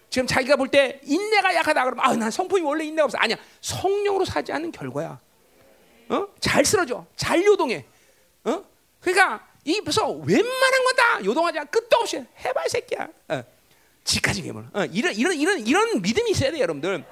지금 0.10 0.26
자기가 0.28 0.56
볼 0.56 0.70
때 0.70 1.00
인내가 1.04 1.54
약하다 1.56 1.84
그러면 1.84 2.06
아, 2.06 2.16
난 2.16 2.32
성품이 2.32 2.62
원래 2.62 2.84
인내가 2.86 3.06
없어. 3.06 3.18
아니야. 3.20 3.38
성령으로 3.62 4.26
사지 4.26 4.52
않는 4.52 4.72
결과야. 4.72 5.20
어? 6.10 6.28
잘 6.40 6.66
쓰러져. 6.66 7.06
잘 7.16 7.44
요동해. 7.46 7.86
어? 8.46 8.64
그러니까 9.00 9.46
이 9.68 9.82
벌써 9.82 10.10
웬만한 10.10 10.84
거다 10.86 11.26
요동하지 11.26 11.60
않아. 11.60 11.70
끝도 11.70 11.98
없이 11.98 12.24
해봐 12.40 12.66
이 12.66 12.70
새끼야. 12.70 13.08
어. 13.28 13.44
지까지 14.06 14.42
괴물. 14.42 14.66
어, 14.72 14.86
이런 14.86 15.14
이런 15.14 15.34
이런 15.36 15.68
이런 15.68 16.02
믿음이 16.02 16.32
있어야 16.32 16.52
돼, 16.52 16.60
여러분들. 16.62 17.04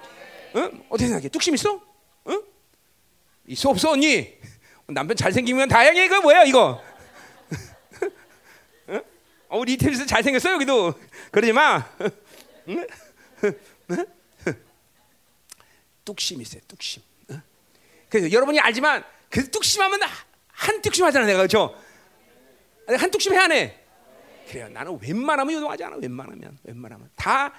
어? 0.53 0.59
어떻게 0.87 1.07
생각해? 1.07 1.27
뚝심 1.27 1.53
있어? 1.55 1.73
어? 2.23 2.41
있어 3.47 3.69
없어 3.69 3.91
언니? 3.91 4.37
남편 4.87 5.17
잘생기면 5.17 5.67
다행해 5.67 6.05
이거 6.05 6.21
뭐야 6.21 6.43
이거? 6.43 6.81
어? 8.87 9.01
어, 9.49 9.63
이태리에서 9.67 10.05
잘생겼어 10.05 10.53
여기도 10.53 10.93
그러지 11.31 11.51
마. 11.51 11.85
뚝심 16.05 16.41
있어요, 16.41 16.61
뚝심. 16.69 17.03
어? 17.31 17.41
그래서 18.07 18.31
여러분이 18.31 18.61
알지만 18.61 19.03
그 19.29 19.51
뚝심하면 19.51 19.99
한 20.47 20.81
뚝심 20.81 21.03
하잖아 21.03 21.25
내가 21.25 21.39
그렇죠? 21.39 21.75
한 22.87 23.11
뚝심 23.11 23.33
해야 23.33 23.45
해. 23.45 23.75
그래요. 24.47 24.69
나는 24.69 24.97
웬만하면 25.01 25.55
요동하지 25.55 25.83
않아. 25.83 25.97
웬만하면, 25.97 26.57
웬만하면 26.63 27.09
다 27.15 27.53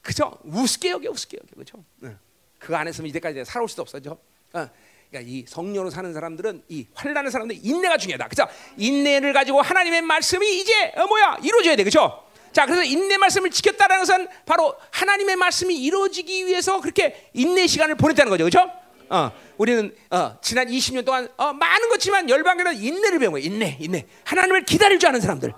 그죠? 0.00 0.38
우습게 0.44 0.90
여겨, 0.90 1.10
우습게 1.10 1.38
여겨, 1.42 1.56
그죠? 1.56 1.84
네. 1.96 2.16
그 2.58 2.76
안에서 2.76 3.02
이제까지 3.04 3.44
살아올 3.44 3.68
수도 3.68 3.82
없어죠. 3.82 4.18
어. 4.52 4.70
그러니까 5.10 5.30
이 5.30 5.44
성령으로 5.46 5.90
사는 5.90 6.12
사람들은 6.12 6.62
이 6.68 6.86
환란을 6.94 7.30
사람들 7.30 7.58
인내가 7.62 7.96
중요하다. 7.96 8.28
그죠? 8.28 8.46
인내를 8.76 9.32
가지고 9.32 9.60
하나님의 9.60 10.02
말씀이 10.02 10.60
이제 10.60 10.92
어, 10.96 11.06
뭐야 11.06 11.38
이루어져야 11.42 11.76
돼, 11.76 11.84
그죠? 11.84 12.24
자, 12.52 12.66
그래서 12.66 12.82
인내 12.84 13.16
말씀을 13.16 13.50
지켰다는 13.50 13.98
것은 13.98 14.28
바로 14.46 14.74
하나님의 14.90 15.36
말씀이 15.36 15.76
이루어지기 15.76 16.46
위해서 16.46 16.80
그렇게 16.80 17.30
인내 17.32 17.66
시간을 17.66 17.96
보냈다는 17.96 18.30
거죠, 18.30 18.44
그죠? 18.44 18.70
어, 19.10 19.32
우리는 19.58 19.94
어, 20.10 20.36
지난 20.40 20.68
20년 20.68 21.04
동안 21.04 21.28
어, 21.36 21.52
많은 21.52 21.88
것지만 21.88 22.30
열방에는 22.30 22.76
인내를 22.76 23.18
배운 23.18 23.32
거예요. 23.32 23.44
인내, 23.46 23.76
인내. 23.80 24.06
하나님을 24.24 24.64
기다릴 24.64 24.98
줄 24.98 25.08
아는 25.08 25.20
사람들. 25.20 25.52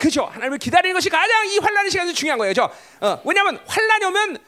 그죠? 0.00 0.24
하나님을 0.24 0.58
기다리는 0.58 0.92
것이 0.94 1.08
가장 1.08 1.46
이 1.46 1.58
환란의 1.58 1.90
시간에서 1.90 2.14
중요한 2.14 2.38
거예요. 2.38 2.52
저, 2.52 2.70
어, 3.00 3.20
왜냐하면 3.24 3.60
환란이 3.66 4.04
오면 4.06 4.38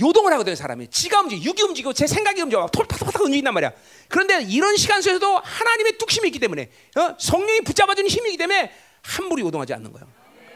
요동을 0.00 0.32
하거든요, 0.34 0.54
사람이. 0.54 0.88
지가 0.88 1.22
움직이, 1.22 1.44
육이 1.44 1.62
움직이고 1.62 1.92
제 1.92 2.06
생각이 2.06 2.40
움직여, 2.40 2.68
톨파닥파닥 2.72 3.22
움직인단 3.22 3.52
말이야. 3.52 3.72
그런데 4.06 4.42
이런 4.42 4.76
시간 4.76 5.02
속에서도 5.02 5.40
하나님의 5.42 5.98
뚝심이 5.98 6.28
있기 6.28 6.38
때문에, 6.38 6.70
어? 6.96 7.16
성령이 7.18 7.62
붙잡아주는 7.62 8.08
힘이 8.08 8.30
있기 8.30 8.38
때문에 8.38 8.70
함부로 9.02 9.42
요동하지 9.46 9.74
않는 9.74 9.92
거예요. 9.92 10.06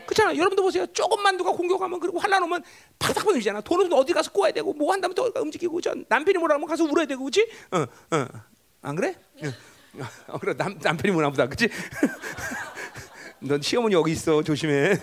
그렇잖아. 0.06 0.36
여러분도 0.36 0.62
보세요. 0.62 0.86
조금만 0.86 1.36
누가 1.36 1.52
공격하면 1.52 2.00
그리고 2.00 2.18
환란 2.18 2.42
오면 2.42 2.62
파닥파닥 2.98 3.34
울잖아. 3.36 3.60
돈은 3.60 3.92
어디 3.92 4.12
가서 4.12 4.30
꼬아야 4.32 4.52
되고 4.52 4.72
뭐 4.72 4.92
한다면 4.92 5.14
또 5.14 5.30
움직이고 5.36 5.80
저 5.80 5.94
남편이 6.08 6.38
뭐라 6.38 6.54
하면 6.56 6.68
가서 6.68 6.84
울어야 6.84 7.06
되고 7.06 7.22
그렇지? 7.24 7.48
어, 7.70 7.86
어. 8.16 8.26
안 8.82 8.96
그래? 8.96 9.14
어, 10.26 10.38
그래 10.38 10.54
남 10.56 10.78
남편이 10.80 11.12
뭐나 11.12 11.30
보다 11.30 11.46
그렇지? 11.46 11.68
넌 13.40 13.60
시어머니 13.60 13.94
여기 13.94 14.12
있어 14.12 14.42
조심해. 14.42 14.94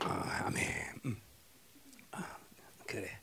아, 0.00 0.44
아멘. 0.46 0.64
음. 1.06 1.16
아, 2.12 2.24
그래. 2.86 3.18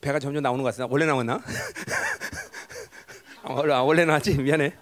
배가 0.00 0.18
점점 0.18 0.42
나오는 0.42 0.62
것 0.62 0.74
같아. 0.74 0.86
원래 0.90 1.04
나왔나? 1.06 1.40
아, 3.42 3.52
원래 3.52 4.04
나왔지. 4.04 4.36
미안해. 4.36 4.74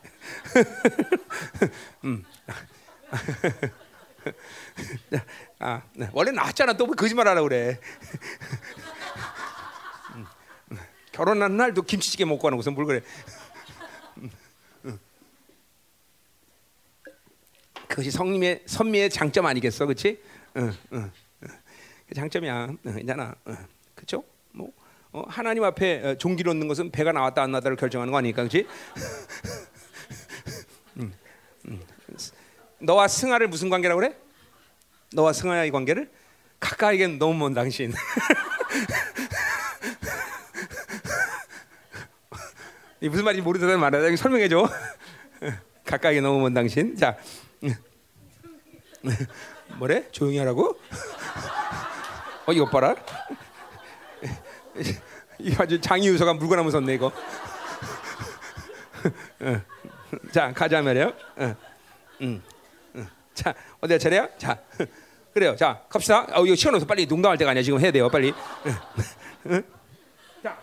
음. 2.04 2.24
아, 5.58 5.82
네. 5.94 6.08
원래 6.12 6.30
나왔잖아. 6.30 6.74
또 6.74 6.86
거짓말하라 6.86 7.42
그래. 7.42 7.78
음. 10.14 10.26
결혼한 11.12 11.56
날도 11.56 11.82
김치찌개 11.82 12.24
먹고 12.24 12.42
가는 12.42 12.56
무슨 12.56 12.74
뭘 12.74 12.86
그래? 12.86 13.00
그것이 17.88 18.10
성님의 18.10 18.64
선미의 18.66 19.10
장점 19.10 19.46
아니겠어, 19.46 19.86
그렇지? 19.86 20.20
응, 20.56 20.72
응, 20.92 21.10
그 22.08 22.14
장점이야. 22.14 22.68
괜찮아. 22.82 23.34
그렇죠? 23.94 24.24
뭐 24.52 24.70
어, 25.12 25.22
하나님 25.28 25.64
앞에 25.64 26.02
어, 26.04 26.14
종기로 26.16 26.50
얻는 26.50 26.68
것은 26.68 26.90
배가 26.90 27.12
나왔다 27.12 27.42
안 27.42 27.52
나왔다를 27.52 27.76
결정하는 27.76 28.12
거 28.12 28.18
아니니까, 28.18 28.42
그렇지? 28.42 28.66
너와 32.80 33.08
승아를 33.08 33.48
무슨 33.48 33.68
관계라고 33.70 34.00
그래? 34.00 34.16
너와 35.12 35.32
승아의 35.32 35.70
관계를 35.70 36.10
가까이게 36.60 37.06
너무 37.08 37.34
먼 37.34 37.54
당신. 37.54 37.92
이 43.00 43.08
무슨 43.08 43.24
말인지 43.24 43.42
모르는 43.42 43.78
말이야. 43.78 44.16
설명해 44.16 44.48
줘. 44.48 44.68
가까이 45.84 46.20
너무 46.20 46.40
먼 46.40 46.52
당신. 46.54 46.96
자, 46.96 47.16
뭐래? 49.78 50.10
조용히 50.10 50.38
하라고? 50.38 50.78
어 52.46 52.52
이거 52.52 52.68
봐라. 52.68 52.94
이 55.38 55.54
아주 55.58 55.80
장이 55.80 56.08
유서가 56.08 56.34
물건하면 56.34 56.72
섰네 56.72 56.94
이거. 56.94 57.12
어. 60.16 60.28
자 60.32 60.52
가자 60.52 60.82
말이에요. 60.82 61.12
자 63.34 63.54
어디야 63.80 63.98
차례야? 63.98 64.28
자 64.38 64.58
그래요. 65.32 65.54
자 65.56 65.82
갑시다. 65.88 66.26
어 66.32 66.44
이거 66.46 66.54
시간 66.54 66.74
없어 66.74 66.86
빨리 66.86 67.06
농담할 67.06 67.36
때가 67.38 67.50
아니야 67.50 67.62
지금 67.62 67.80
해야 67.80 67.90
돼요 67.90 68.08
빨리. 68.08 68.30
어. 68.30 69.62
자 70.42 70.58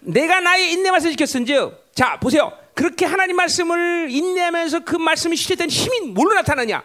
내가 0.00 0.40
나의 0.40 0.72
인내 0.72 0.90
말씀 0.90 1.10
지켰은즉 1.10 1.92
자 1.94 2.18
보세요. 2.18 2.52
그렇게 2.74 3.06
하나님 3.06 3.36
말씀을 3.36 4.08
인내하면서 4.10 4.80
그 4.80 4.96
말씀이 4.96 5.34
실현된 5.34 5.70
힘이 5.70 6.12
뭘로 6.12 6.34
나타나냐? 6.34 6.84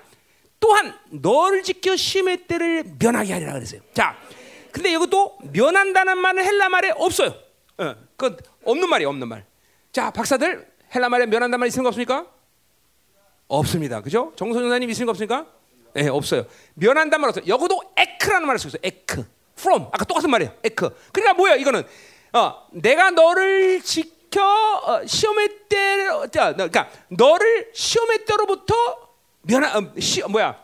또한 0.61 0.97
너를 1.09 1.63
지켜 1.63 1.97
심의 1.97 2.47
때를 2.47 2.85
면하게 2.97 3.34
하리라 3.34 3.51
그랬어요. 3.53 3.81
자, 3.93 4.15
근데 4.72 4.91
이것도 4.93 5.39
면한다는 5.51 6.18
말은 6.19 6.45
헬라 6.45 6.69
말에 6.69 6.91
없어요. 6.95 7.34
어, 7.77 7.95
그 8.15 8.38
없는 8.63 8.88
말이 8.88 9.03
없는 9.03 9.27
말. 9.27 9.43
자, 9.91 10.11
박사들 10.11 10.70
헬라 10.93 11.09
말에 11.09 11.26
면한다는 11.26 11.59
말 11.59 11.68
있는 11.69 11.84
거 11.84 11.89
없습니까? 11.89 12.26
없습니다. 13.47 14.01
그죠? 14.01 14.34
정선생님 14.35 14.89
있는 14.89 15.05
거 15.05 15.11
없습니까? 15.11 15.45
네, 15.93 16.07
없어요. 16.07 16.45
면한다는 16.76 17.22
말 17.22 17.30
없어요. 17.30 17.45
여기도 17.47 17.81
에크라는 17.95 18.47
말을 18.47 18.59
쓰고 18.59 18.69
있어요. 18.69 18.81
에크. 18.84 19.26
from. 19.57 19.84
아까 19.91 20.05
똑같은 20.05 20.30
말이에요. 20.30 20.53
에크. 20.63 20.89
그러니까 21.11 21.34
뭐야? 21.35 21.55
이거는 21.55 21.84
어, 22.34 22.68
내가 22.72 23.11
너를 23.11 23.81
지켜 23.81 24.41
어, 24.41 25.05
시험의 25.05 25.49
때, 25.69 26.07
그러니까 26.31 26.89
너를 27.09 27.72
시험의 27.73 28.26
때로부터 28.26 28.73
면하 29.43 29.77
어, 29.77 29.93
시 29.99 30.22
뭐야 30.23 30.57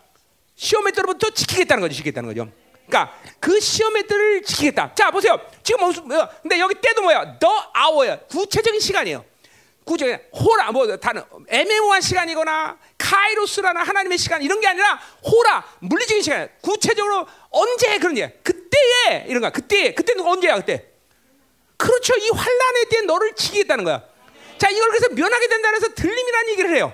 시험의 0.55 0.93
때로부터 0.93 1.29
지키겠다는 1.29 1.81
거죠. 1.81 1.93
지키겠다는 1.95 2.29
거죠. 2.29 2.49
그러니까 2.87 3.13
그 3.39 3.59
시험의 3.59 4.07
때를 4.07 4.43
지키겠다. 4.43 4.95
자 4.95 5.11
보세요. 5.11 5.39
지금 5.61 5.85
무슨 5.85 6.07
뭐, 6.07 6.27
근데 6.41 6.59
여기 6.59 6.75
때도 6.75 7.01
뭐야? 7.01 7.37
the 7.37 7.55
hour야. 7.75 8.19
구체적인 8.29 8.79
시간이에요. 8.79 9.23
구체적인 9.87 10.19
호라 10.33 10.71
뭐 10.71 10.97
다른 10.97 11.23
애매모호한 11.47 12.01
시간이거나 12.01 12.77
카이로스라는 12.97 13.81
하나님의 13.81 14.17
시간 14.17 14.43
이런 14.43 14.59
게 14.59 14.67
아니라 14.67 14.99
호라 15.23 15.65
물리적인 15.79 16.21
시간. 16.21 16.49
구체적으로 16.61 17.25
언제 17.49 17.97
그런 17.97 18.13
게 18.13 18.37
그때에 18.43 19.25
이런 19.27 19.41
거 19.41 19.49
그때 19.49 19.93
그때는 19.93 20.25
언제야 20.25 20.55
그때? 20.57 20.85
그렇죠. 21.77 22.13
이 22.17 22.29
환란의 22.29 22.85
때 22.89 23.01
너를 23.01 23.33
지키겠다는 23.33 23.85
거야. 23.85 24.03
자 24.57 24.69
이걸 24.69 24.89
그래서 24.89 25.09
면하게 25.09 25.47
된다는 25.47 25.77
해석 25.77 25.93
들림이라는 25.93 26.49
얘기를 26.51 26.75
해요. 26.75 26.93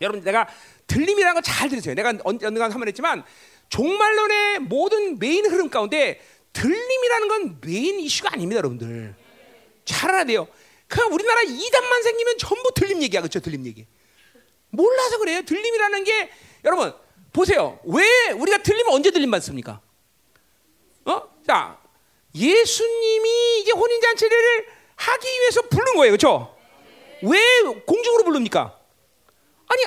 여러분 0.00 0.24
내가 0.24 0.48
들림이라는 0.86 1.34
거 1.34 1.51
잘 1.51 1.68
들으세요. 1.68 1.94
내가 1.94 2.14
언젠가 2.24 2.64
한번 2.64 2.88
했지만 2.88 3.24
종말론의 3.68 4.60
모든 4.60 5.18
메인 5.18 5.44
흐름 5.50 5.68
가운데 5.68 6.20
들림이라는 6.52 7.28
건 7.28 7.58
메인 7.60 8.00
이슈가 8.00 8.30
아닙니다, 8.32 8.58
여러분들. 8.58 9.14
잘 9.84 10.10
알아야 10.10 10.24
돼요. 10.24 10.48
그냥 10.88 11.12
우리나라 11.12 11.42
이단만 11.42 12.02
생기면 12.02 12.38
전부 12.38 12.72
들림 12.74 13.02
얘기야, 13.02 13.20
그렇죠? 13.20 13.40
들림 13.40 13.66
얘기. 13.66 13.86
몰라서 14.70 15.18
그래요. 15.18 15.42
들림이라는 15.42 16.04
게 16.04 16.30
여러분 16.64 16.94
보세요. 17.32 17.78
왜 17.84 18.30
우리가 18.30 18.58
들리면 18.58 18.92
언제 18.92 19.10
들림 19.10 19.30
받습니까? 19.30 19.80
어? 21.06 21.22
자, 21.46 21.78
예수님이 22.34 23.60
이제 23.60 23.72
혼인 23.72 24.00
잔치를 24.00 24.66
하기 24.96 25.28
위해서 25.28 25.62
부른 25.62 25.94
거예요, 25.96 26.12
그렇죠? 26.12 26.56
왜 27.22 27.40
공중으로 27.86 28.24
부릅니까? 28.24 28.78
아니, 29.66 29.84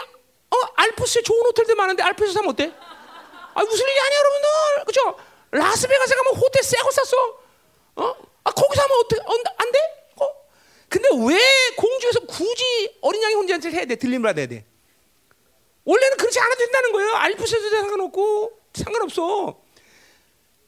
어 0.50 0.58
알프스에 0.76 1.22
좋은 1.24 1.46
호텔들 1.46 1.76
많은데 1.76 2.04
알프스 2.04 2.34
사면 2.34 2.52
어때? 2.52 2.72
아 3.54 3.64
무슨 3.64 3.86
일이 3.88 4.00
아니야 4.00 4.18
여러분들 4.20 4.86
그죠? 4.86 5.18
라스베가스 5.52 6.16
가면 6.16 6.36
호텔 6.36 6.64
새거 6.64 6.92
샀어 6.92 7.18
어? 7.96 8.16
아 8.44 8.52
거기서 8.52 8.82
하면 8.84 8.98
어떻게 9.00 9.22
어, 9.22 9.34
안 9.58 9.72
돼? 9.72 9.80
어? 10.88 10.90
근데 10.90 11.10
왜 11.28 11.38
공주에서 11.76 12.22
굳이 12.22 12.98
어린 13.02 13.22
양이 13.24 13.36
혼자한테 13.36 13.70
해야 13.72 13.86
돼? 13.86 13.96
들림을 13.96 14.38
해야 14.38 14.48
돼? 14.48 14.66
원래는 15.84 16.18
그렇지 16.18 16.40
않아도 16.40 16.56
된다는 16.58 16.92
거예요 16.92 17.14
알프스에도 17.16 17.70
상관없고 17.70 18.60
상관없어 18.74 19.62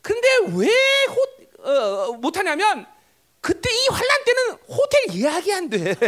근데 0.02 0.28
왜 0.56 0.68
호, 1.08 1.26
어, 1.70 2.14
못하냐면 2.14 2.86
그때 3.41 3.70
이 3.70 3.88
환란 3.90 4.24
때는 4.26 4.58
호텔 4.68 5.14
예약이 5.14 5.54
안 5.54 5.70
돼. 5.70 5.96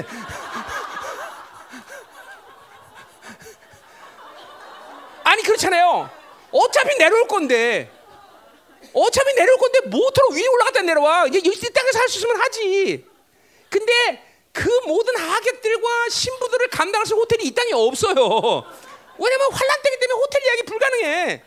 아니 5.23 5.43
그렇잖아요. 5.43 6.09
어차피 6.51 6.97
내려올 6.97 7.27
건데 7.27 7.89
어차피 8.93 9.33
내려올 9.35 9.57
건데 9.57 9.79
모터로 9.85 10.29
위에 10.31 10.45
올라갔다 10.47 10.81
내려와. 10.81 11.27
이 11.27 11.31
땅에서 11.31 11.99
할수 11.99 12.17
있으면 12.17 12.35
하지. 12.41 13.05
근데 13.71 14.21
그 14.51 14.69
모든 14.85 15.15
하객들과 15.15 16.09
신부들을 16.09 16.67
감당할 16.67 17.05
수 17.05 17.13
있는 17.13 17.23
호텔이 17.23 17.45
이 17.45 17.51
땅에 17.55 17.71
없어요. 17.71 18.15
왜냐면 19.17 19.51
환란 19.51 19.81
때기 19.81 19.97
때문에 19.97 20.19
호텔 20.19 20.41
예약이 20.45 20.63
불가능해. 20.63 21.43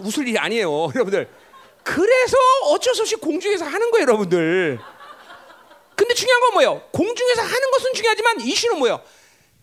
웃을 0.00 0.28
일이 0.28 0.38
아니에요, 0.38 0.92
여러분들. 0.94 1.28
그래서 1.82 2.36
어쩔 2.66 2.94
수 2.94 3.02
없이 3.02 3.16
공중에서 3.16 3.64
하는 3.64 3.90
거예요, 3.90 4.02
여러분들. 4.02 4.78
근데 5.96 6.14
중요한 6.14 6.40
건 6.40 6.52
뭐예요? 6.54 6.82
공중에서 6.92 7.42
하는 7.42 7.70
것은 7.72 7.94
중요하지만 7.94 8.40
이슈는 8.42 8.78
뭐예요? 8.78 9.02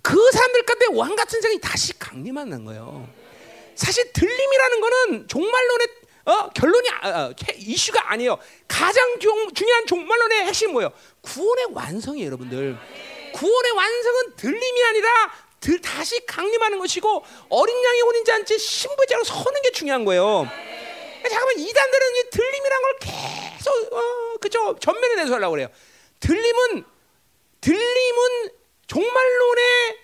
그 0.02 0.32
사람들 0.32 0.64
가운데 0.64 0.88
왕 0.92 1.16
같은 1.16 1.40
생이 1.40 1.62
다시 1.62 1.98
강림하는 1.98 2.66
거예요. 2.66 3.08
사실 3.76 4.12
들림이라는 4.12 4.82
거는 4.82 5.28
종말론의 5.30 5.88
어, 6.26 6.50
결론이 6.50 6.90
아, 7.02 7.10
어, 7.10 7.34
이슈가 7.58 8.12
아니에요. 8.12 8.38
가장 8.68 9.20
종, 9.20 9.54
중요한 9.54 9.86
종말론의 9.86 10.46
핵심 10.46 10.72
뭐예요? 10.72 10.92
구원의 11.22 11.68
완성이에요, 11.74 12.28
여러분들. 12.28 12.78
구원의 13.34 13.72
완성은 13.72 14.36
들림이 14.38 14.84
아니라 14.86 15.10
들, 15.60 15.82
다시 15.82 16.26
강림하는 16.26 16.80
것이고 16.80 17.24
어린 17.50 17.84
양의 17.84 18.02
혼인 18.02 18.26
잔치 18.26 18.58
신부자로 18.58 19.24
서는 19.24 19.62
게 19.62 19.72
중요한 19.72 20.06
거예요. 20.06 20.48
잠깐만 21.30 21.58
이단들은 21.58 22.16
이 22.16 22.30
들림이란 22.30 22.82
걸 22.82 22.96
계속 23.00 23.94
어, 23.94 24.38
그죠 24.40 24.78
전면에 24.80 25.16
내서하려고 25.16 25.52
그래요. 25.52 25.70
들림은 26.20 26.84
들림은 27.62 28.50
종말론의 28.88 29.98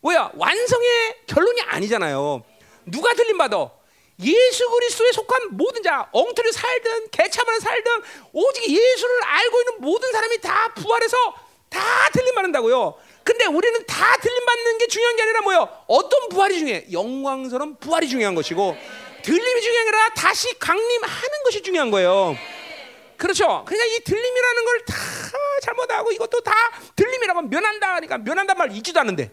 뭐야 0.00 0.32
완성의 0.34 1.16
결론이 1.26 1.62
아니잖아요. 1.62 2.44
누가 2.86 3.14
들림 3.14 3.38
받아? 3.38 3.70
예수 4.20 4.68
그리스도에 4.70 5.12
속한 5.12 5.56
모든 5.56 5.82
자, 5.82 6.08
엉터리 6.12 6.50
살든 6.52 7.08
개참을 7.10 7.60
살든 7.60 8.02
오직 8.32 8.68
예수를 8.68 9.24
알고 9.24 9.60
있는 9.60 9.72
모든 9.80 10.10
사람이 10.12 10.40
다 10.40 10.72
부활해서 10.74 11.16
다 11.68 11.80
들림 12.12 12.34
받는다고요. 12.34 12.94
근데 13.22 13.44
우리는 13.46 13.86
다 13.86 14.16
들림 14.16 14.44
받는 14.46 14.78
게 14.78 14.86
중요한 14.88 15.16
게 15.16 15.22
아니라 15.22 15.40
뭐요? 15.42 15.84
어떤 15.86 16.28
부활이 16.30 16.58
중요해? 16.58 16.86
영광스러운 16.90 17.76
부활이 17.76 18.08
중요한 18.08 18.34
것이고 18.34 18.76
들림이 19.22 19.60
중요한 19.60 19.84
게 19.84 19.96
아니라 19.96 20.14
다시 20.14 20.58
강림하는 20.58 21.42
것이 21.44 21.62
중요한 21.62 21.90
거예요. 21.90 22.36
그렇죠? 23.18 23.64
그러니까 23.66 23.84
이 23.84 24.00
들림이라는 24.04 24.64
걸 24.64 24.78
다 24.86 24.94
잘못하고 25.62 26.12
이것도 26.12 26.40
다 26.40 26.52
들림이라고 26.96 27.42
면한다 27.42 27.96
하니까 27.96 28.18
면한단 28.18 28.56
말 28.56 28.72
잊지도 28.72 29.00
않는데. 29.00 29.30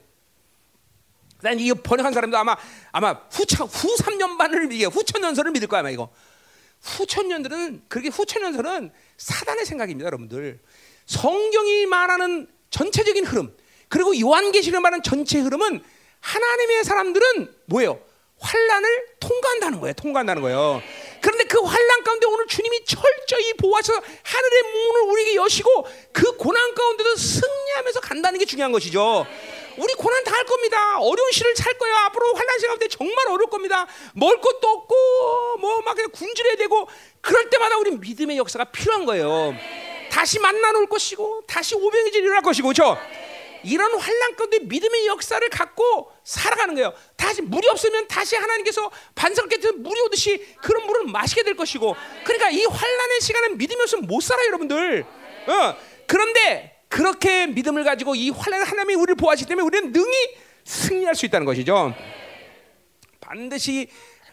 난 1.45 1.59
이거 1.59 1.75
번역한 1.75 2.11
사람도 2.11 2.35
아마 2.37 2.57
아마 2.91 3.13
후천 3.31 3.67
후 3.67 3.95
3년 3.97 4.37
반을 4.37 4.71
이게 4.73 4.85
후천년설을 4.85 5.51
믿을 5.51 5.67
거야 5.67 5.81
아마 5.81 5.91
이거. 5.91 6.09
후천년들은 6.81 7.83
그렇게 7.87 8.09
후천년설은 8.09 8.91
사단의 9.17 9.65
생각입니다, 9.65 10.07
여러분들. 10.07 10.59
성경이 11.05 11.85
말하는 11.85 12.47
전체적인 12.71 13.25
흐름 13.25 13.55
그리고 13.89 14.19
요한계시를 14.19 14.79
말하는 14.79 15.03
전체 15.03 15.39
흐름은 15.39 15.83
하나님의 16.19 16.83
사람들은 16.83 17.55
뭐예요? 17.65 18.01
환란을 18.39 19.05
통과한다는 19.19 19.79
거예요. 19.79 19.93
통과한다는 19.93 20.41
거예요. 20.41 20.81
그런데 21.21 21.43
그 21.45 21.59
환란 21.61 22.03
가운데 22.03 22.25
오늘 22.25 22.47
주님이 22.47 22.85
철저히 22.85 23.53
보호하셔서 23.53 24.01
하늘의 24.23 24.63
문을 24.63 25.01
우리에게 25.11 25.35
여시고 25.35 25.87
그 26.11 26.35
고난 26.37 26.73
가운데도 26.73 27.15
승리하면서 27.15 27.99
간다는 28.01 28.39
게 28.39 28.45
중요한 28.45 28.71
것이죠. 28.71 29.25
우리 29.77 29.93
고난 29.95 30.23
다 30.23 30.35
할 30.35 30.43
겁니다. 30.45 30.97
어려운 30.99 31.31
시를 31.31 31.53
찰 31.55 31.73
거야. 31.77 31.95
앞으로 32.07 32.33
환란 32.33 32.59
시간 32.59 32.77
때 32.77 32.87
정말 32.89 33.27
어려울 33.27 33.49
겁니다. 33.49 33.87
먹을 34.13 34.39
것도 34.41 34.67
없고 34.67 35.57
뭐 35.59 35.79
막 35.85 35.95
그냥 35.95 36.11
굶주려야 36.11 36.55
되고 36.57 36.87
그럴 37.21 37.49
때마다 37.49 37.77
우리 37.77 37.91
믿음의 37.91 38.37
역사가 38.37 38.65
필요한 38.65 39.05
거예요. 39.05 39.53
다시 40.11 40.39
만나 40.39 40.71
놓을 40.73 40.87
것이고 40.87 41.43
다시 41.47 41.75
오병이질 41.75 42.23
일어날 42.23 42.41
것이고 42.41 42.67
그렇죠? 42.67 42.97
이런 43.63 43.97
환란 43.97 44.35
가운데 44.35 44.59
믿음의 44.59 45.07
역사를 45.07 45.47
갖고 45.49 46.11
살아가는 46.23 46.75
거예요. 46.75 46.93
다시 47.17 47.41
물이 47.41 47.67
없으면 47.69 48.07
다시 48.07 48.35
하나님께서 48.35 48.91
반석 49.15 49.49
같은 49.49 49.81
물이 49.81 49.99
오듯이 50.01 50.45
그런 50.61 50.85
물을 50.85 51.05
마시게 51.05 51.43
될 51.43 51.55
것이고. 51.55 51.95
그러니까 52.25 52.49
이 52.51 52.63
환란의 52.63 53.21
시간은 53.21 53.57
믿음이 53.57 53.81
없으면 53.81 54.05
못 54.05 54.21
살아요, 54.21 54.47
여러분들. 54.47 55.05
어. 55.47 55.75
그런데 56.07 56.74
그렇게 56.95 57.45
믿음을 57.47 57.83
가지고 57.83 58.15
이 58.15 58.29
환란을 58.29 58.65
하나님이 58.65 58.95
우리를 58.95 59.15
보호하시기 59.15 59.49
때문에 59.49 59.65
우리는 59.65 59.91
능히 59.91 60.37
승리할 60.63 61.13
수 61.13 61.25
있다는 61.25 61.45
것이죠. 61.45 61.93
반드시 63.19 63.89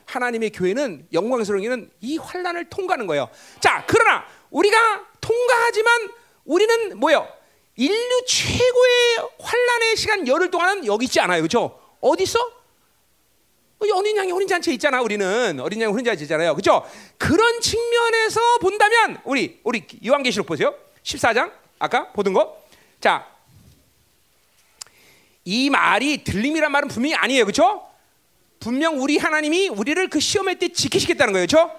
하나님의 0.06 0.50
교회는 0.50 1.08
영광스러운 1.12 1.60
게는 1.60 1.90
이 2.00 2.18
환란을 2.18 2.70
통과하는 2.70 3.08
거예요. 3.08 3.28
자, 3.58 3.84
그러나 3.88 4.24
우리가 4.50 4.78
통과하지만 5.20 6.10
우리는 6.44 7.00
뭐요? 7.00 7.26
인류 7.74 8.24
최고의 8.28 9.28
환란의 9.40 9.96
시간 9.96 10.28
열흘 10.28 10.52
동안은 10.52 10.86
여기 10.86 11.06
있지 11.06 11.18
않아요, 11.18 11.40
그렇죠? 11.42 11.80
어디 12.00 12.22
있어? 12.22 12.38
어린 13.92 14.16
양이 14.16 14.30
혼인 14.30 14.46
잔치 14.46 14.72
있잖아, 14.74 15.02
우리는 15.02 15.58
어린 15.58 15.80
양이 15.80 15.90
혼인 15.90 16.04
잔치 16.04 16.22
있잖아요, 16.22 16.54
그렇죠? 16.54 16.88
그런 17.18 17.60
측면에서 17.60 18.58
본다면 18.60 19.20
우리 19.24 19.58
우리 19.64 19.84
요한계시록 20.06 20.46
보세요, 20.46 20.76
14장 21.02 21.61
아까 21.82 22.12
보던 22.12 22.32
거, 22.32 22.56
자. 23.00 23.26
이 25.44 25.68
말이 25.68 26.22
들림이란 26.22 26.70
말은 26.70 26.86
분명히 26.86 27.16
아니에요, 27.16 27.44
그렇죠? 27.44 27.84
분명 28.60 29.02
우리 29.02 29.18
하나님이 29.18 29.68
우리를 29.68 30.08
그 30.08 30.20
시험할 30.20 30.60
때 30.60 30.68
지키시겠다는 30.68 31.32
거예요, 31.32 31.44
그렇죠? 31.48 31.72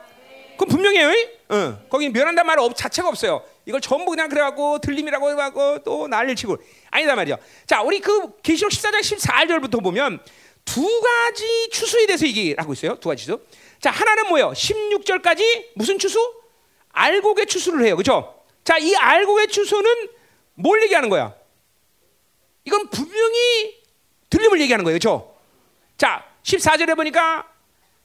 그럼 0.57 0.69
분명해요. 0.71 1.09
어, 1.47 1.79
거기 1.89 2.09
면한단 2.09 2.45
말 2.45 2.57
자체가 2.75 3.07
없어요. 3.07 3.45
이걸 3.65 3.79
전부 3.79 4.11
그냥 4.11 4.27
그래갖고 4.27 4.79
들림이라고 4.79 5.31
해갖고 5.31 5.83
또 5.85 6.09
난리를 6.09 6.35
치고 6.35 6.57
아니다 6.91 7.15
말이죠. 7.15 7.37
자, 7.65 7.81
우리 7.81 8.01
그 8.01 8.41
계시록 8.41 8.73
14장 8.73 8.99
14절부터 8.99 9.81
보면 9.81 10.19
두 10.65 10.81
가지 10.99 11.69
추수에 11.71 12.05
대해서 12.07 12.27
얘기하고 12.27 12.73
있어요. 12.73 12.95
두 12.95 13.07
가지 13.07 13.23
추수. 13.23 13.39
자, 13.79 13.89
하나는 13.89 14.27
뭐예요? 14.27 14.51
16절까지 14.51 15.67
무슨 15.75 15.97
추수? 15.97 16.19
알곡의 16.91 17.45
추수를 17.45 17.85
해요. 17.85 17.95
그렇죠? 17.95 18.42
자, 18.63 18.77
이 18.77 18.95
알곡의 18.95 19.47
추수는 19.49 20.09
뭘 20.55 20.81
얘기하는 20.83 21.09
거야? 21.09 21.33
이건 22.65 22.89
분명히 22.89 23.81
들림을 24.29 24.61
얘기하는 24.61 24.83
거예요. 24.85 24.97
그렇죠? 24.97 25.35
자, 25.97 26.25
14절에 26.43 26.95
보니까 26.95 27.47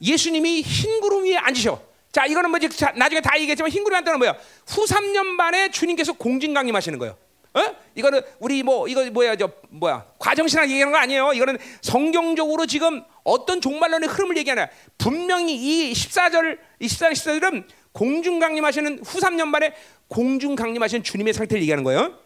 예수님이 0.00 0.62
흰 0.62 1.00
구름 1.00 1.24
위에 1.24 1.36
앉으셔. 1.36 1.80
자, 2.12 2.26
이거는 2.26 2.50
뭐지? 2.50 2.70
자, 2.70 2.92
나중에 2.96 3.20
다 3.20 3.38
얘기했지만 3.38 3.70
흰 3.70 3.84
구름이 3.84 3.98
앉다는 3.98 4.18
뭐야? 4.18 4.36
후 4.66 4.84
3년 4.84 5.24
만에 5.26 5.70
주님께서 5.70 6.12
공진 6.14 6.54
강림하시는 6.54 6.98
거예요. 6.98 7.16
어? 7.54 7.76
이거는 7.94 8.20
우리 8.38 8.62
뭐 8.62 8.86
이거 8.88 9.04
뭐야 9.10 9.34
저 9.36 9.50
뭐야 9.70 10.04
과정신학 10.18 10.70
얘기하는 10.70 10.92
거 10.92 10.98
아니에요. 10.98 11.32
이거는 11.32 11.58
성경적으로 11.80 12.66
지금 12.66 13.02
어떤 13.24 13.60
종말론의 13.60 14.08
흐름을 14.08 14.36
얘기하냐. 14.38 14.68
분명히 14.96 15.54
이 15.54 15.92
14절, 15.92 16.58
이 16.78 16.86
14절, 16.86 17.12
14절은 17.12 17.64
공중 17.92 18.38
강림하시는 18.38 19.00
후 19.00 19.18
3년 19.18 19.48
만에 19.48 19.74
공중 20.08 20.54
강림하시는 20.54 21.02
주님의 21.02 21.34
상태를 21.34 21.62
얘기하는 21.62 21.84
거예요. 21.84 22.18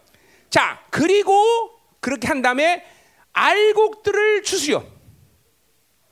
자, 0.49 0.83
그리고 0.89 1.33
그렇게 1.99 2.27
한 2.27 2.41
다음에 2.41 2.85
알곡들을 3.33 4.43
주수요. 4.43 4.85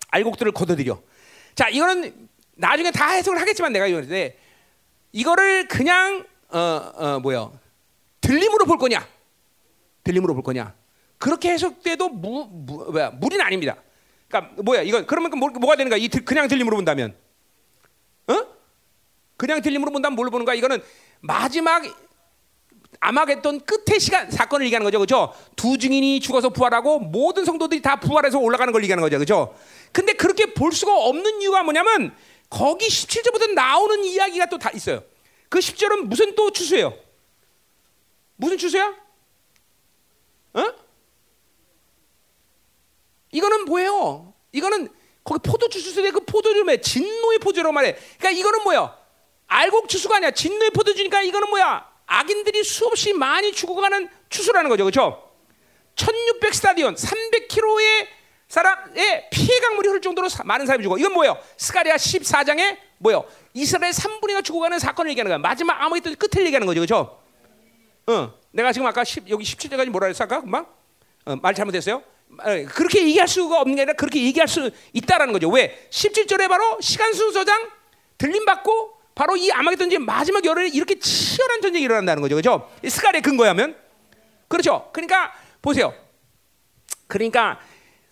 알곡들을 0.10 0.52
걷어들여. 0.52 1.02
자, 1.56 1.70
이거는 1.70 2.30
나중에 2.56 2.92
다 2.92 3.12
해석을 3.12 3.40
하겠지만 3.40 3.74
내가 3.74 3.88
이거는데 3.88 4.38
이거를 5.12 5.68
그냥 5.68 6.26
어, 6.50 6.58
어 6.58 7.20
뭐야 7.20 7.52
들림으로 8.20 8.66
볼 8.66 8.78
거냐? 8.78 9.08
들림으로 10.04 10.34
볼 10.34 10.44
거냐? 10.44 10.74
그렇게 11.18 11.52
해석돼도 11.52 12.10
무, 12.10 12.48
무 12.50 12.92
뭐야 12.92 13.12
무리는 13.12 13.46
아닙니다. 13.46 13.78
그러니까 14.28 14.62
뭐야 14.62 14.82
이건 14.82 15.06
그러면 15.06 15.32
뭐, 15.38 15.50
뭐가 15.50 15.76
되는가? 15.76 15.98
이 15.98 16.08
그냥 16.08 16.48
들림으로 16.48 16.76
본다면, 16.78 17.16
어? 18.28 18.48
그냥 19.42 19.60
들림으로 19.60 19.92
본다면 19.92 20.16
뭘 20.16 20.30
보는가? 20.30 20.54
이거는 20.54 20.84
마지막 21.20 21.84
아마겟돈 23.00 23.62
끝의 23.62 24.00
시간 24.00 24.30
사건을 24.30 24.68
얘기하는 24.68 24.86
거죠, 24.86 25.00
그렇죠? 25.00 25.34
두 25.56 25.80
증인이 25.80 26.20
죽어서 26.20 26.50
부활하고 26.50 27.00
모든 27.00 27.44
성도들이 27.44 27.82
다 27.82 28.00
부활해서 28.00 28.38
올라가는 28.38 28.72
걸 28.72 28.84
얘기하는 28.84 29.02
거죠, 29.02 29.18
그렇죠? 29.18 29.58
근데 29.92 30.14
그렇게 30.14 30.54
볼 30.54 30.72
수가 30.74 30.96
없는 30.96 31.42
이유가 31.42 31.64
뭐냐면 31.64 32.16
거기 32.52 32.88
17절부터 32.88 33.54
나오는 33.56 34.04
이야기가 34.04 34.46
또 34.46 34.60
다 34.60 34.70
있어요. 34.76 35.04
그 35.50 35.58
10절은 35.58 36.04
무슨 36.04 36.36
또 36.36 36.52
추수예요? 36.52 36.94
무슨 38.36 38.60
추수야? 38.60 38.96
어? 40.54 40.74
이거는 43.32 43.66
뭐예요? 43.66 44.36
이거는 44.52 44.88
거기 45.24 45.40
포도 45.50 45.68
추수인데 45.68 46.12
그 46.12 46.20
포도를 46.26 46.64
왜 46.66 46.80
진노의 46.80 47.40
포도라고 47.40 47.74
말해. 47.74 47.98
그러니까 48.20 48.40
이거는 48.40 48.64
뭐야? 48.66 49.01
알곡 49.52 49.90
추수가 49.90 50.16
아니야. 50.16 50.32
진노의 50.32 50.72
포도주니까 50.72 51.22
이거는 51.24 51.50
뭐야? 51.50 51.86
악인들이 52.06 52.64
수없이 52.64 53.12
많이 53.12 53.52
죽어가는 53.52 54.10
추수라는 54.30 54.70
거죠. 54.70 54.86
그렇죠? 54.86 55.30
1600 55.96 56.54
스타디온 56.54 56.96
300km의 56.96 58.08
사람의 58.48 59.30
피해 59.30 59.60
강물이 59.60 59.90
흐를 59.90 60.02
정도로 60.02 60.30
많은 60.46 60.66
사람이 60.66 60.84
죽어. 60.84 60.98
이건 60.98 61.14
뭐예요? 61.14 61.38
스가리아 61.58 61.96
14장에 61.96 62.78
뭐예요? 63.00 63.26
이스라엘 63.54 63.92
3분이가 63.92 64.44
죽어가는 64.44 64.80
사건을 64.80 65.12
얘기하는 65.12 65.30
거야. 65.30 65.38
마지막 65.38 65.82
아무것도 65.82 66.16
끝을 66.16 66.46
얘기하는 66.46 66.66
거죠. 66.66 66.80
그렇죠? 66.80 67.20
어, 68.08 68.34
내가 68.52 68.72
지금 68.72 68.88
아까 68.88 69.04
10, 69.04 69.30
여기 69.30 69.44
17절까지 69.44 69.90
뭐라 69.90 70.08
했어 70.08 70.24
아까 70.24 70.40
금방? 70.40 70.66
어, 71.26 71.36
말 71.36 71.54
잘못했어요? 71.54 72.02
어, 72.40 72.66
그렇게 72.74 73.04
얘기할 73.04 73.28
수가 73.28 73.60
없는 73.60 73.76
게 73.76 73.82
아니라 73.82 73.96
그렇게 73.96 74.24
얘기할 74.24 74.48
수 74.48 74.72
있다라는 74.94 75.34
거죠. 75.34 75.50
왜? 75.50 75.88
17절에 75.90 76.48
바로 76.48 76.78
시간 76.80 77.12
순서장 77.12 77.70
들림 78.18 78.46
받고 78.46 79.01
바로 79.16 79.36
이 79.36 79.52
아마겟돈 79.52 79.90
전 79.90 80.06
마지막 80.06 80.44
열흘에 80.44 80.70
이렇게 80.70 80.98
치열한 81.00 81.62
전쟁이 81.62 81.84
일어난다는 81.86 82.22
거죠. 82.22 82.36
그렇죠? 82.36 82.70
스가의 82.88 83.22
근거야면 83.22 83.76
그렇죠. 84.48 84.90
그러니까 84.94 85.32
보세요. 85.62 85.94
그러니까 87.08 87.60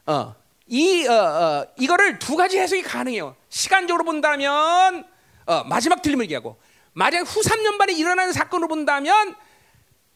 어, 0.05 0.35
이 0.67 1.07
어, 1.07 1.13
어, 1.13 1.67
이거를 1.77 2.19
두 2.19 2.35
가지 2.35 2.59
해석이 2.59 2.81
가능해요. 2.83 3.35
시간적으로 3.49 4.03
본다면 4.03 5.05
어, 5.45 5.63
마지막 5.63 6.01
들림을 6.01 6.25
얘기하고 6.25 6.59
만약 6.93 7.21
후 7.21 7.41
3년 7.41 7.75
만에 7.75 7.93
일어나는 7.93 8.33
사건으로 8.33 8.67
본다면 8.67 9.35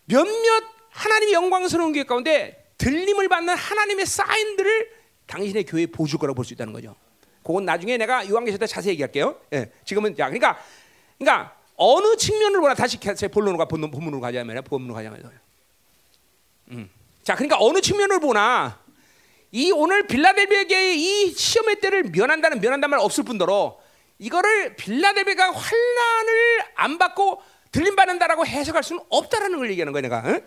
몇몇 0.05 0.63
하나님의 0.89 1.33
영광스러운 1.33 1.93
교회 1.93 2.03
가운데 2.03 2.71
들림을 2.77 3.29
받는 3.29 3.55
하나님의 3.55 4.05
사인들을 4.05 4.89
당신의 5.25 5.63
교회에 5.65 5.85
보여줄 5.87 6.19
거라고 6.19 6.35
볼 6.35 6.45
수 6.45 6.53
있다는 6.53 6.73
거죠. 6.73 6.95
그건 7.43 7.65
나중에 7.65 7.97
내가 7.97 8.27
요한계시록 8.27 8.59
때 8.59 8.67
자세히 8.67 8.93
얘기할게요. 8.93 9.37
예, 9.53 9.71
지금은 9.85 10.15
자 10.15 10.25
그러니까 10.27 10.57
그러니까 11.19 11.55
어느 11.75 12.15
측면을 12.15 12.59
보나 12.61 12.73
다시 12.73 12.99
제 12.99 13.27
본론으로 13.27 13.57
가 13.57 13.65
본론 13.65 13.91
본문으로 13.91 14.21
가자면 14.21 14.63
본문으로 14.63 14.95
가자면 14.95 15.31
음. 16.71 16.89
자 17.23 17.35
그러니까 17.35 17.57
어느 17.59 17.81
측면을 17.81 18.19
보나 18.19 18.79
이 19.51 19.71
오늘 19.71 20.07
빌라델비아의 20.07 20.99
이 20.99 21.31
시험의 21.31 21.79
때를 21.79 22.03
면한다는 22.03 22.59
면한다는 22.59 22.89
말 22.89 22.99
없을 22.99 23.23
뿐더러 23.23 23.77
이거를 24.19 24.75
빌라델비아가 24.75 25.51
환란을 25.51 26.65
안 26.75 26.97
받고 26.97 27.41
들림 27.71 27.95
받는다라고 27.95 28.45
해석할 28.45 28.83
수는 28.83 29.03
없다라는 29.09 29.57
걸 29.57 29.69
얘기하는 29.71 29.91
거야 29.91 30.01
내가 30.01 30.23
응? 30.25 30.41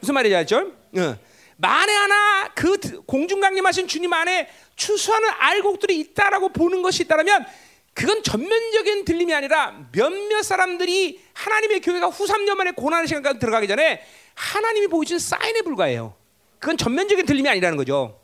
무슨 0.00 0.14
말인지 0.14 0.36
알죠? 0.36 0.72
응. 0.96 1.18
만에 1.56 1.92
하나 1.92 2.48
그 2.54 3.02
공중 3.06 3.40
강림하신 3.40 3.88
주님 3.88 4.12
안에 4.12 4.48
추수하는 4.76 5.28
알곡들이 5.38 5.98
있다라고 5.98 6.50
보는 6.50 6.82
것이 6.82 7.02
있다면 7.04 7.46
그건 7.94 8.22
전면적인 8.22 9.06
들림이 9.06 9.34
아니라 9.34 9.74
몇몇 9.90 10.42
사람들이 10.42 11.18
하나님의 11.32 11.80
교회가 11.80 12.08
후 12.08 12.26
3년 12.26 12.54
만에 12.54 12.72
고난의 12.72 13.08
시간까지 13.08 13.38
들어가기 13.38 13.66
전에 13.66 14.02
하나님이 14.34 14.88
보여준 14.88 15.18
사인에 15.18 15.62
불과해요. 15.62 16.14
그건 16.58 16.76
전면적인 16.76 17.24
들림이 17.24 17.48
아니라는 17.48 17.78
거죠. 17.78 18.20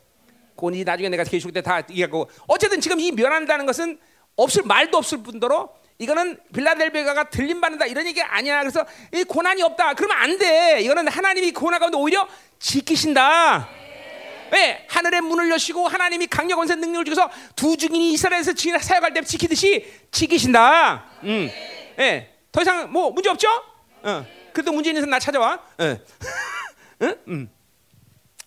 그건 0.55 0.75
이 0.75 0.83
나중에 0.83 1.09
내가 1.09 1.23
계시록 1.23 1.53
때다 1.55 1.81
얘기하고 1.89 2.29
어쨌든 2.47 2.79
지금 2.81 2.99
이 2.99 3.11
면한다는 3.11 3.65
것은 3.65 3.97
없을 4.35 4.61
말도 4.63 4.97
없을 4.97 5.23
뿐더러 5.23 5.73
이거는 5.97 6.37
빌라델베가가 6.53 7.29
들림 7.29 7.59
받는다 7.59 7.87
이런 7.87 8.05
얘기 8.05 8.21
아니야. 8.21 8.59
그래서 8.59 8.85
이 9.11 9.23
고난이 9.23 9.63
없다. 9.63 9.95
그러면 9.95 10.17
안 10.17 10.37
돼. 10.37 10.81
이거는 10.81 11.07
하나님이 11.07 11.51
고난 11.51 11.79
가운데 11.79 11.97
오히려 11.97 12.27
지키신다. 12.59 13.82
왜 14.53 14.85
하늘의 14.87 15.21
문을 15.21 15.49
여시고 15.49 15.87
하나님이 15.87 16.27
강력 16.27 16.59
원세 16.59 16.75
능력을 16.75 17.05
주셔서 17.05 17.29
두 17.55 17.75
증인이 17.75 18.13
이스라엘에서 18.13 18.53
증인 18.53 18.77
사역할 18.77 19.11
때 19.13 19.21
지키듯이 19.21 19.83
지키신다. 20.11 21.05
음, 21.23 21.49
예, 21.97 22.29
더 22.51 22.61
이상 22.61 22.91
뭐 22.91 23.09
문제 23.09 23.31
없죠? 23.31 23.47
어. 24.03 24.25
그래도 24.53 24.71
문제 24.71 24.91
있는 24.91 25.01
사람 25.01 25.09
나 25.09 25.19
찾아와. 25.19 25.59
예. 25.81 25.99
응? 27.01 27.15
음. 27.27 27.49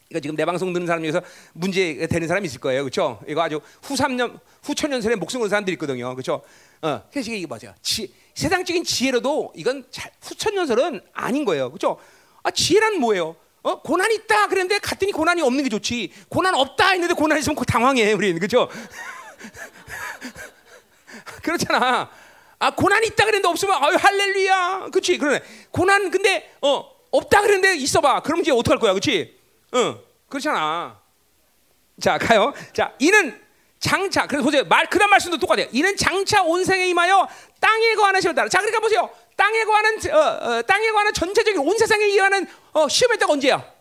이거 0.09 0.21
지금 0.21 0.37
내 0.37 0.45
방송 0.45 0.73
듣는 0.73 0.87
사람 0.87 1.03
중에서 1.03 1.21
문제 1.53 2.07
되는 2.07 2.29
사람이 2.29 2.47
있을 2.47 2.61
거예요, 2.61 2.85
그렇죠? 2.85 3.21
이거 3.27 3.43
아주 3.43 3.61
후 3.83 3.95
3년, 3.95 4.39
후 4.63 4.75
천년설에 4.77 5.17
목숨 5.17 5.41
건 5.41 5.49
사람들이 5.49 5.75
있거든요, 5.75 6.15
그렇죠? 6.15 6.43
어, 6.83 7.03
그래서 7.11 7.33
이게 7.33 7.45
뭐죠? 7.45 7.75
지, 7.83 8.15
세상적인 8.35 8.85
지혜로도 8.85 9.55
이건 9.57 9.85
잘, 9.91 10.13
후천년설은 10.23 11.01
아닌 11.13 11.45
거예요, 11.45 11.71
그렇죠? 11.71 11.99
아, 12.45 12.53
지혜란 12.53 13.01
뭐예요? 13.01 13.35
어? 13.67 13.83
고난 13.83 14.13
있다 14.13 14.47
그랬는데 14.47 14.79
갔더니 14.79 15.11
고난이 15.11 15.43
없는 15.43 15.65
게 15.65 15.69
좋지. 15.69 16.13
고난 16.29 16.55
없다 16.55 16.91
했는데 16.91 17.15
고난 17.15 17.37
있으면 17.37 17.57
당황해 17.67 18.13
우리는 18.13 18.39
그죠? 18.39 18.71
그렇잖아. 21.43 22.09
아 22.61 22.71
고난 22.77 23.03
있다 23.03 23.25
그랬는데 23.25 23.49
없으면 23.49 23.83
아유 23.83 23.97
할렐루야. 23.99 24.91
그렇지? 24.93 25.19
그러네. 25.19 25.43
고난 25.73 26.13
근데 26.13 26.55
어 26.63 26.89
없다 27.11 27.41
그랬는데 27.41 27.75
있어봐. 27.79 28.21
그럼 28.21 28.43
이제 28.43 28.53
어떡할 28.53 28.79
거야, 28.79 28.93
그렇지? 28.93 29.37
어 29.73 29.99
그렇잖아. 30.29 31.01
자 32.01 32.19
가요. 32.19 32.53
자 32.73 32.93
이는 33.01 33.45
장차 33.79 34.27
그래서 34.27 34.45
보세요 34.45 34.65
말 34.65 34.87
그런 34.87 35.11
말씀도 35.11 35.39
똑같아요. 35.39 35.67
이는 35.73 35.97
장차 35.97 36.43
온 36.43 36.65
생에 36.65 36.87
임하여 36.89 37.29
땅에 37.61 37.95
거하는 37.95 38.21
시을 38.21 38.35
따라. 38.35 38.49
자 38.49 38.59
그러니까 38.59 38.81
보세요. 38.81 39.09
땅에 39.37 39.65
관한 39.65 39.99
어, 40.11 40.19
어, 40.19 40.63
땅에 40.63 40.91
관한 40.91 41.13
전체적인 41.13 41.61
온 41.61 41.77
세상에 41.77 42.07
이하는 42.09 42.47
어, 42.73 42.89
시험의 42.89 43.19
때가 43.19 43.33
언제야? 43.33 43.77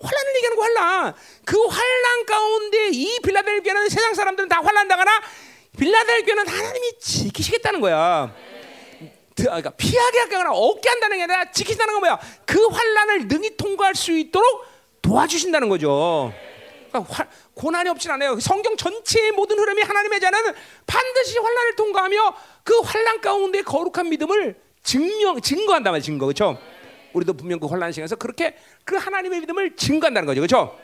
환란을 0.00 0.36
얘기하는 0.36 0.56
거 0.56 0.62
환란. 0.62 1.14
그 1.44 1.60
환란 1.66 2.26
가운데 2.26 2.88
이 2.92 3.18
빌라델비아는 3.20 3.88
세상 3.88 4.14
사람들은 4.14 4.48
다 4.48 4.60
환란 4.62 4.88
당하나 4.88 5.20
빌라델비아는 5.78 6.48
하나님이 6.48 6.98
지키시겠다는 6.98 7.80
거야. 7.80 8.32
그러니까 9.36 9.70
피하게 9.70 10.18
하거나 10.20 10.50
없게 10.52 10.88
한다는 10.88 11.16
게 11.18 11.22
아니라 11.24 11.50
지키신다는 11.50 11.94
건 11.94 12.00
뭐야? 12.00 12.20
그 12.44 12.66
환란을 12.66 13.28
능히 13.28 13.56
통과할 13.56 13.94
수 13.94 14.12
있도록 14.12 14.66
도와주신다는 15.02 15.68
거죠. 15.68 16.32
그러니까 16.88 17.14
화, 17.14 17.26
고난이 17.54 17.88
없진 17.90 18.10
않아요. 18.10 18.38
성경 18.40 18.76
전체의 18.76 19.32
모든 19.32 19.58
흐름이 19.58 19.82
하나님의 19.82 20.20
자는 20.20 20.40
반드시 20.86 21.38
환란을 21.38 21.76
통과하며 21.76 22.34
그 22.64 22.78
환란 22.80 23.20
가운데 23.20 23.62
거룩한 23.62 24.08
믿음을 24.08 24.58
증명 24.82 25.40
증거한단 25.40 25.92
말이에요. 25.92 26.02
증거 26.02 26.26
그렇죠? 26.26 26.58
우리도 27.12 27.34
분명 27.34 27.58
그 27.58 27.66
환란 27.66 27.92
시간에서 27.92 28.16
그렇게 28.16 28.56
그 28.84 28.96
하나님의 28.96 29.40
믿음을 29.40 29.76
증거한다는 29.76 30.26
거죠. 30.26 30.40
그렇죠? 30.40 30.78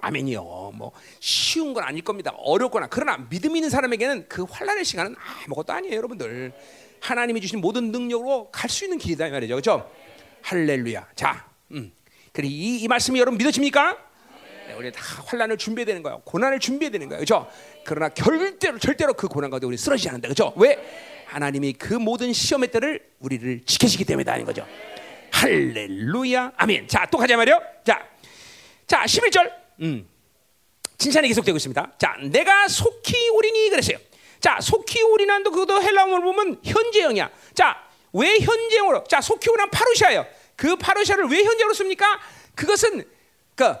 아멘이요. 0.00 0.72
뭐 0.74 0.92
쉬운 1.20 1.72
건 1.72 1.84
아닐 1.84 2.02
겁니다. 2.04 2.32
어렵거나 2.36 2.88
그러나 2.88 3.26
믿음 3.30 3.56
있는 3.56 3.70
사람에게는 3.70 4.26
그 4.28 4.44
환란의 4.44 4.84
시간은 4.84 5.16
아무것도 5.46 5.72
아니에요, 5.72 5.96
여러분들. 5.96 6.52
하나님이 7.00 7.40
주신 7.40 7.60
모든 7.60 7.90
능력으로 7.90 8.50
갈 8.50 8.68
수 8.68 8.84
있는 8.84 8.98
길이다 8.98 9.26
이 9.26 9.30
말이죠. 9.30 9.54
그렇죠? 9.54 9.90
할렐루야. 10.42 11.08
자, 11.16 11.48
음. 11.70 11.92
그래 12.32 12.48
이, 12.48 12.82
이 12.82 12.88
말씀이 12.88 13.18
여러분 13.18 13.38
믿어집니까? 13.38 13.96
네, 14.66 14.74
우리 14.74 14.90
다 14.90 15.00
환란을 15.26 15.56
준비해야 15.58 15.86
되는 15.86 16.02
거야. 16.02 16.18
고난을 16.24 16.58
준비해야 16.58 16.90
되는 16.90 17.08
거야. 17.08 17.18
그렇죠? 17.18 17.48
그러나 17.84 18.08
절대로 18.08 18.78
절대로 18.78 19.14
그 19.14 19.28
고난 19.28 19.50
가운데 19.50 19.66
우리 19.66 19.76
쓰러지지 19.76 20.08
않는다. 20.08 20.28
그렇죠? 20.28 20.52
왜? 20.56 20.78
하나님이 21.26 21.74
그 21.74 21.94
모든 21.94 22.32
시험의 22.32 22.70
때를 22.70 23.00
우리를 23.18 23.62
지키시기 23.66 24.04
때문이다 24.04 24.32
하는 24.32 24.44
거죠. 24.44 24.66
할렐루야. 25.32 26.52
아멘. 26.56 26.88
자, 26.88 27.06
또 27.10 27.18
가자 27.18 27.36
말이요. 27.36 27.60
자. 27.84 28.06
자, 28.86 29.04
11절. 29.04 29.52
음. 29.80 30.08
칭찬이 30.96 31.28
계속되고 31.28 31.56
있습니다. 31.56 31.92
자, 31.98 32.16
내가 32.30 32.68
속히 32.68 33.28
우리니 33.30 33.68
그랬어요. 33.70 33.98
자, 34.40 34.58
속히 34.60 35.02
우리난도 35.02 35.50
그것도 35.50 35.82
헬라어로 35.82 36.22
보면 36.22 36.60
현재형이야. 36.64 37.30
자, 37.54 37.82
왜 38.12 38.38
현재형으로? 38.38 39.04
자, 39.04 39.20
속히 39.20 39.50
우리난 39.50 39.70
파루샤예요. 39.70 40.26
그 40.56 40.76
파루샤를 40.76 41.26
왜 41.26 41.42
현재형으로 41.42 41.74
씁니까? 41.74 42.20
그것은 42.54 43.04
그 43.56 43.74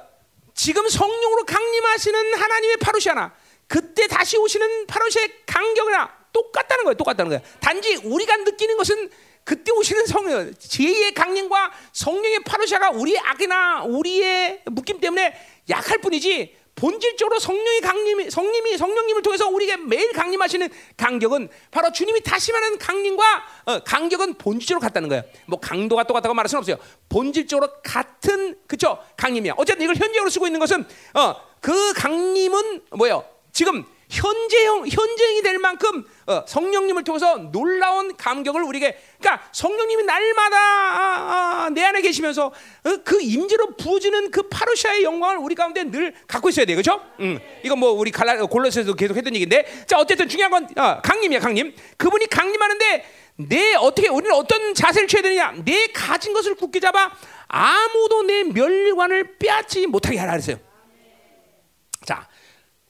지금 0.54 0.88
성령으로 0.88 1.44
강림하시는 1.44 2.34
하나님의 2.34 2.76
파루샤나 2.78 3.34
그때 3.66 4.06
다시 4.06 4.36
오시는 4.36 4.86
파루샤의 4.86 5.28
강경이나 5.46 6.24
똑같다는 6.32 6.84
거예요. 6.84 6.94
똑같다는 6.94 7.30
거예요. 7.30 7.42
단지 7.60 7.96
우리가 7.96 8.36
느끼는 8.38 8.76
것은 8.76 9.10
그때 9.44 9.72
오시는 9.72 10.06
성령, 10.06 10.52
제2의 10.52 11.14
강림과 11.14 11.72
성령의 11.92 12.44
파루샤가 12.44 12.90
우리 12.90 13.18
악이나 13.18 13.84
우리의 13.84 14.62
묶임 14.66 15.00
때문에 15.00 15.34
약할 15.68 15.98
뿐이지 15.98 16.56
본질적으로 16.74 17.38
성령의 17.38 17.80
강림, 17.80 18.30
성님이 18.30 18.76
성령님을 18.76 19.22
통해서 19.22 19.48
우리에게 19.48 19.76
매일 19.76 20.12
강림하시는 20.12 20.68
강격은 20.96 21.48
바로 21.70 21.92
주님이 21.92 22.22
다시 22.22 22.52
말하는 22.52 22.78
강림과 22.78 23.44
어, 23.66 23.78
강격은 23.80 24.34
본질적으로 24.34 24.80
같다는 24.80 25.08
거예요. 25.08 25.22
뭐 25.46 25.60
강도가 25.60 26.02
똑같다고 26.04 26.34
말할 26.34 26.48
수는 26.48 26.58
없어요. 26.60 26.76
본질적으로 27.08 27.68
같은 27.82 28.58
그쵸 28.66 28.98
강림이야. 29.16 29.54
어쨌든 29.56 29.84
이걸 29.84 29.96
현재로 29.96 30.28
쓰고 30.28 30.46
있는 30.46 30.58
것은 30.58 30.84
어, 31.14 31.36
그 31.60 31.92
강림은 31.94 32.82
뭐예요? 32.90 33.24
지금 33.52 33.84
현재형 34.08 34.86
현재형이 34.86 35.42
될 35.42 35.58
만큼 35.58 36.04
어, 36.26 36.44
성령님을 36.46 37.04
통해서 37.04 37.36
놀라운 37.36 38.16
감격을 38.16 38.62
우리에게 38.62 38.98
그러니까 39.18 39.48
성령님이 39.52 40.04
날마다 40.04 40.56
아, 40.56 41.64
아, 41.64 41.70
내 41.70 41.82
안에 41.84 42.00
계시면서 42.00 42.46
어, 42.46 42.96
그 43.04 43.20
임재로 43.20 43.76
부어지는 43.76 44.30
그 44.30 44.42
파루샤의 44.48 45.02
영광을 45.02 45.38
우리 45.38 45.54
가운데 45.54 45.84
늘 45.84 46.14
갖고 46.26 46.48
있어야 46.48 46.66
돼 46.66 46.74
그렇죠? 46.74 47.00
음, 47.20 47.38
이건 47.64 47.78
뭐 47.78 47.92
우리 47.92 48.10
갈라 48.10 48.36
골로새에서 48.46 48.94
계속 48.94 49.16
했던 49.16 49.34
얘기인데. 49.34 49.84
자 49.86 49.98
어쨌든 49.98 50.28
중요한 50.28 50.50
건 50.50 50.68
어, 50.76 51.00
강림이야 51.02 51.40
강림. 51.40 51.74
그분이 51.96 52.26
강림하는데 52.26 53.04
내 53.36 53.74
어떻게 53.74 54.08
우리는 54.08 54.34
어떤 54.34 54.74
자세를 54.74 55.08
취해야 55.08 55.22
되느냐. 55.22 55.54
내 55.64 55.88
가진 55.88 56.32
것을 56.32 56.54
굳게 56.54 56.80
잡아 56.80 57.10
아무도 57.48 58.22
내 58.22 58.44
멸관을 58.44 59.38
빼앗지 59.38 59.86
못하게 59.86 60.18
하라 60.18 60.32
그랬어요. 60.32 60.58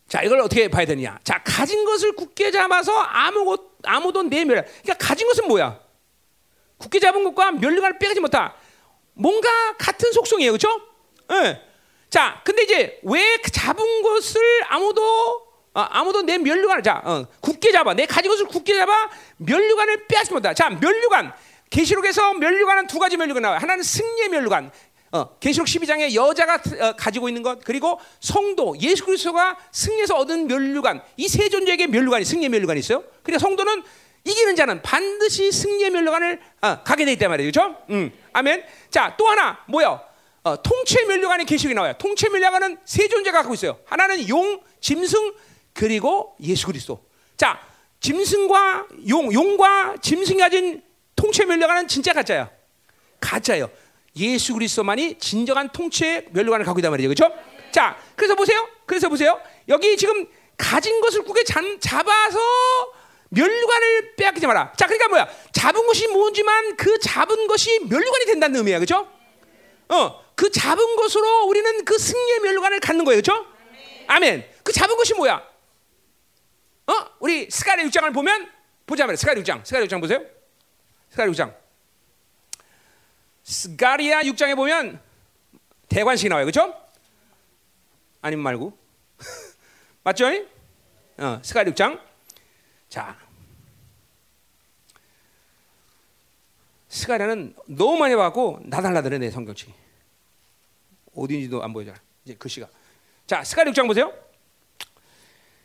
자 0.09 0.19
자, 0.19 0.23
이걸 0.23 0.41
어떻게 0.41 0.69
봐야 0.69 0.87
되느냐? 0.87 1.19
자, 1.25 1.43
가진 1.45 1.85
것을 1.85 2.13
굳게 2.13 2.51
잡아서 2.51 2.93
아무것 2.93 3.61
아무도 3.85 4.23
내멸. 4.23 4.65
그러니까 4.83 5.07
가진 5.07 5.27
것은 5.27 5.49
뭐야? 5.49 5.81
굳게 6.79 7.01
잡은 7.01 7.25
것과 7.25 7.53
멸류관을 7.53 7.99
빼가지 7.99 8.21
못하. 8.21 8.55
뭔가 9.15 9.49
같은 9.79 10.13
속성이에요, 10.13 10.53
그렇죠? 10.53 10.81
예. 11.33 11.61
자, 12.11 12.41
근데 12.45 12.63
이제 12.63 13.01
왜 13.03 13.41
잡은 13.53 14.03
것을 14.03 14.41
아무도 14.69 15.45
어, 15.75 15.81
아무도 15.91 16.23
내 16.23 16.39
멸류관을 16.39 16.83
자 16.85 17.03
어, 17.05 17.27
굳게 17.41 17.73
잡아 17.73 17.95
내 17.95 18.07
가진 18.07 18.31
것을 18.31 18.47
굳게 18.47 18.75
잡아 18.77 19.11
멸류관을 19.39 20.07
빼앗지 20.07 20.33
못하. 20.33 20.55
자, 20.55 20.71
멸류관 20.71 21.33
계시록에서 21.71 22.35
멸류관은 22.35 22.87
두 22.87 23.01
가지 23.01 23.17
멸류관 23.17 23.43
나와요. 23.43 23.59
하나는 23.59 23.83
승리의 23.83 24.29
멸류관, 24.29 24.71
어, 25.15 25.37
계시록 25.39 25.69
12장에 25.69 26.13
여자가 26.13 26.55
어, 26.81 26.93
가지고 26.97 27.29
있는 27.29 27.45
것 27.45 27.63
그리고 27.63 28.01
성도 28.21 28.77
예수 28.81 29.05
그리스도가 29.05 29.57
승리해서 29.71 30.17
얻은 30.17 30.49
멸류관 30.49 31.03
이 31.17 31.29
세 31.29 31.49
존재에게 31.49 31.87
멸류관이 31.87 32.25
승리의 32.25 32.49
멸류관이 32.49 32.81
있어요. 32.81 33.05
그러니까 33.23 33.39
성도는 33.39 33.83
이기는 34.25 34.57
자는 34.57 34.83
반드시 34.83 35.53
승리의 35.53 35.91
멸류관을 35.91 36.41
어, 36.63 36.83
가게 36.83 37.05
돼 37.05 37.13
있단 37.13 37.31
말이에요. 37.31 37.53
그렇죠? 37.53 37.77
음. 37.91 38.11
아멘. 38.33 38.65
자, 38.91 39.15
또 39.17 39.29
하나 39.29 39.59
뭐요? 39.69 40.01
어, 40.43 40.61
통치 40.63 41.05
멸류관의 41.05 41.47
계시록이 41.47 41.75
나와요. 41.75 41.95
통치 41.99 42.29
멸류관은 42.29 42.79
세 42.85 43.07
존재가 43.07 43.39
갖고 43.39 43.55
있어요. 43.55 43.79
하나는 43.87 44.29
용, 44.29 44.61
짐승 44.81 45.33
그리고 45.75 46.35
예수 46.43 46.67
그리스도. 46.67 47.05
자, 47.37 47.61
짐승과 48.01 48.89
용, 49.09 49.33
용과 49.33 49.97
짐승이 50.03 50.39
가진 50.39 50.83
통치 51.15 51.45
멸류관은 51.47 51.87
진짜 51.87 52.13
가짜야. 52.13 52.51
가짜예요. 53.21 53.71
예수 54.17 54.53
그리스도만이 54.55 55.19
진정한 55.19 55.69
통치의 55.71 56.27
멸류관을 56.31 56.65
갖고 56.65 56.79
있단 56.79 56.91
말이죠. 56.91 57.09
그렇죠? 57.09 57.35
자, 57.73 57.99
그래서 58.15 58.35
보세요. 58.35 58.69
그래서 58.87 59.09
보세요. 59.09 59.41
여기 59.69 59.97
지금 59.97 60.27
가진 60.57 61.01
것을 61.01 61.23
굳게 61.23 61.43
잡아서 61.81 62.39
멸류관을 63.31 64.15
빼앗기지 64.17 64.47
마라. 64.47 64.73
자, 64.77 64.87
그러니까 64.87 65.09
뭐야? 65.09 65.29
잡은 65.53 65.87
것이 65.87 66.07
뭔지만 66.09 66.77
그 66.77 66.99
잡은 67.01 67.49
것이 67.49 67.81
멸류관이 67.89 68.27
된다는 68.27 68.57
의미야. 68.57 68.79
그렇죠? 68.79 69.09
어, 69.89 70.25
그 70.37 70.51
잡은 70.51 70.97
것으로 70.97 71.47
우리는 71.47 71.85
그 71.85 71.99
승리의 71.99 72.41
면류관을 72.41 72.81
갖는 72.81 73.05
거예요. 73.05 73.21
그렇죠? 73.21 73.47
아멘. 74.07 74.49
그 74.63 74.73
잡은 74.73 74.97
것이 74.97 75.15
뭐야? 75.15 75.43
어? 76.87 76.93
우리 77.19 77.51
스가랴 77.51 77.83
6장을 77.85 78.15
보면 78.15 78.49
보자 78.87 79.07
말이야. 79.07 79.17
스가랴 79.17 79.41
6장. 79.41 79.65
스가랴 79.65 79.87
6장 79.87 80.01
보세요. 80.01 80.21
스가랴 81.11 81.33
6장. 81.33 81.64
스가리아 83.45 84.23
6장에 84.23 84.57
보면 84.57 85.01
대관식이 85.89 86.29
나와요. 86.31 86.47
그렇죠? 86.47 86.75
아님 88.23 88.41
말고. 88.41 88.77
맞죠? 90.03 90.27
어, 91.19 91.41
스가리 91.43 91.71
6장. 91.73 92.01
자. 92.89 93.17
스가리아는 96.89 97.55
너무 97.67 97.99
많이 97.99 98.17
봤고 98.17 98.61
나달나달해 98.63 99.19
내 99.19 99.31
성경책이. 99.31 99.73
어디인지도 101.15 101.63
안 101.63 101.73
보여잖아. 101.73 101.99
이제 102.25 102.35
글씨가. 102.35 102.67
자, 103.27 103.45
스가리 103.45 103.71
6장 103.73 103.87
보세요. 103.87 104.13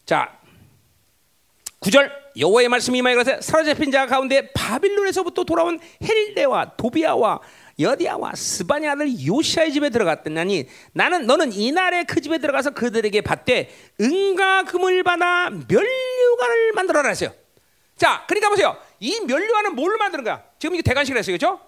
자. 0.06 0.38
9절 1.80 2.12
여호와의 2.38 2.68
말씀이 2.68 2.98
임하여 2.98 3.16
그러세 3.16 3.42
사로잡힌 3.42 3.90
자 3.92 4.06
가운데 4.06 4.52
바빌론에서부터 4.52 5.46
돌아온 5.46 5.80
헬레와 6.04 6.76
도비아와 6.76 7.40
여디아와 7.80 8.36
스바냐 8.36 8.92
아들 8.92 9.26
요시아의 9.26 9.72
집에 9.72 9.90
들어갔더니 9.90 10.68
나는 10.92 11.26
너는 11.26 11.54
이날에 11.54 12.04
그 12.04 12.20
집에 12.20 12.38
들어가서 12.38 12.72
그들에게 12.72 13.22
받되 13.22 13.70
은과 14.02 14.64
금을 14.64 15.04
받아 15.04 15.50
면류관을 15.50 16.74
만들어라 16.74 17.10
했어요. 17.10 17.34
자, 17.96 18.26
그러니까 18.28 18.50
보세요. 18.50 18.78
이 19.00 19.20
멸류관은 19.22 19.76
뭘로 19.76 19.98
만드는 19.98 20.24
거야? 20.24 20.44
지금 20.60 20.76
이게 20.76 20.82
대관식을 20.82 21.18
했어요, 21.18 21.38
그렇죠? 21.38 21.60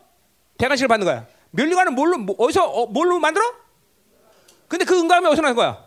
대관식을 0.58 0.88
받는 0.88 1.06
거야. 1.06 1.28
멸류관은 1.52 1.94
뭘로 1.94 2.18
뭐, 2.18 2.36
어디서 2.38 2.66
어, 2.66 2.86
뭘로 2.88 3.20
만들어? 3.20 3.46
근데 4.68 4.86
그 4.86 4.98
은과 4.98 5.16
금이 5.20 5.28
어디서 5.28 5.42
난 5.42 5.56
거야? 5.56 5.86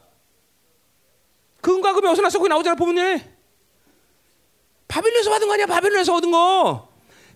그 1.60 1.74
은과 1.74 1.94
금이 1.94 2.06
어디서 2.08 2.22
났어? 2.22 2.38
거기 2.38 2.48
나오잖아 2.48 2.76
보면 2.76 3.22
바빌론에서 4.88 5.30
받은 5.30 5.46
거 5.48 5.54
아니야? 5.54 5.66
바빌론에서 5.66 6.14
얻은 6.16 6.30
거. 6.30 6.93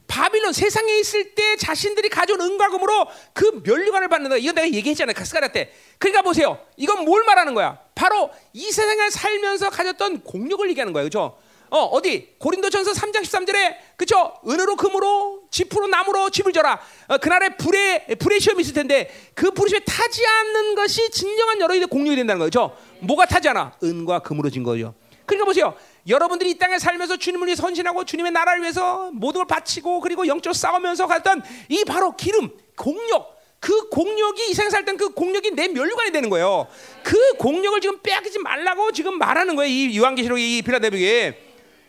바빌론 0.09 0.52
세상에 0.52 0.98
있을 0.98 1.35
때 1.35 1.56
자신들이 1.56 2.09
가져온 2.09 2.40
은과금으로 2.40 3.06
그 3.35 3.60
멸류관을 3.62 4.09
받는다. 4.09 4.36
이건 4.36 4.56
내가 4.56 4.66
얘기했잖아요. 4.68 5.14
가스가랴 5.14 5.48
때. 5.48 5.70
그러니까 5.98 6.22
보세요. 6.22 6.59
이건 6.76 7.05
뭘 7.05 7.22
말하는 7.24 7.55
거야? 7.55 7.78
바로 7.94 8.30
이 8.52 8.72
세상을 8.72 9.10
살면서 9.10 9.70
가졌던 9.70 10.22
공력을 10.22 10.68
얘기하는 10.70 10.93
거예요. 10.93 11.06
그죠? 11.06 11.39
어, 11.70 11.80
어디? 11.85 12.35
고린도전서 12.39 12.93
3장 12.93 13.22
13절에 13.22 13.76
그죠? 13.98 14.32
은으로 14.48 14.76
금으로 14.76 15.43
지프로 15.51 15.86
나무로 15.86 16.30
집을 16.30 16.55
져라. 16.55 16.80
어, 17.09 17.18
그날에 17.18 17.56
불의 17.56 18.06
불의 18.18 18.40
시험이 18.40 18.62
있을 18.62 18.72
텐데 18.72 19.10
그 19.35 19.51
불의 19.51 19.68
시험에 19.68 19.85
타지 19.85 20.26
않는 20.26 20.74
것이 20.74 21.10
진정한 21.10 21.60
여러분의 21.60 21.89
공력이 21.89 22.16
된다는 22.16 22.40
거죠. 22.40 22.74
뭐가 23.01 23.26
타지 23.26 23.51
않아? 23.51 23.74
은과 23.82 24.20
금으로 24.20 24.48
진 24.48 24.62
거죠. 24.62 24.94
그러니까 25.26 25.44
보세요. 25.44 25.74
여러분들이 26.09 26.51
이 26.51 26.59
땅에 26.59 26.78
살면서 26.78 27.18
주님을 27.18 27.47
위해 27.47 27.55
선신하고 27.55 28.05
주님의 28.05 28.32
나라를 28.32 28.62
위해서 28.62 29.10
모든 29.12 29.40
걸 29.40 29.47
바치고 29.47 30.01
그리고 30.01 30.26
영적 30.26 30.55
싸우면서 30.55 31.06
갔던 31.06 31.43
이 31.68 31.85
바로 31.85 32.16
기름, 32.16 32.51
공력, 32.76 33.39
그 33.60 33.89
공력이 33.90 34.51
이 34.51 34.55
세상 34.55 34.70
살땐 34.70 34.97
그 34.97 35.10
공력이 35.10 35.51
내 35.51 35.68
멸류관이 35.68 36.12
되는 36.12 36.30
거예요. 36.30 36.66
그 37.02 37.35
공력을 37.35 37.78
지금 37.80 38.01
빼앗기지 38.02 38.39
말라고 38.39 38.93
지금 38.93 39.18
말하는 39.18 39.55
거예요. 39.56 39.70
이 39.70 39.98
요한계시록 39.98 40.39
이 40.39 40.62
빌라델비에. 40.62 41.39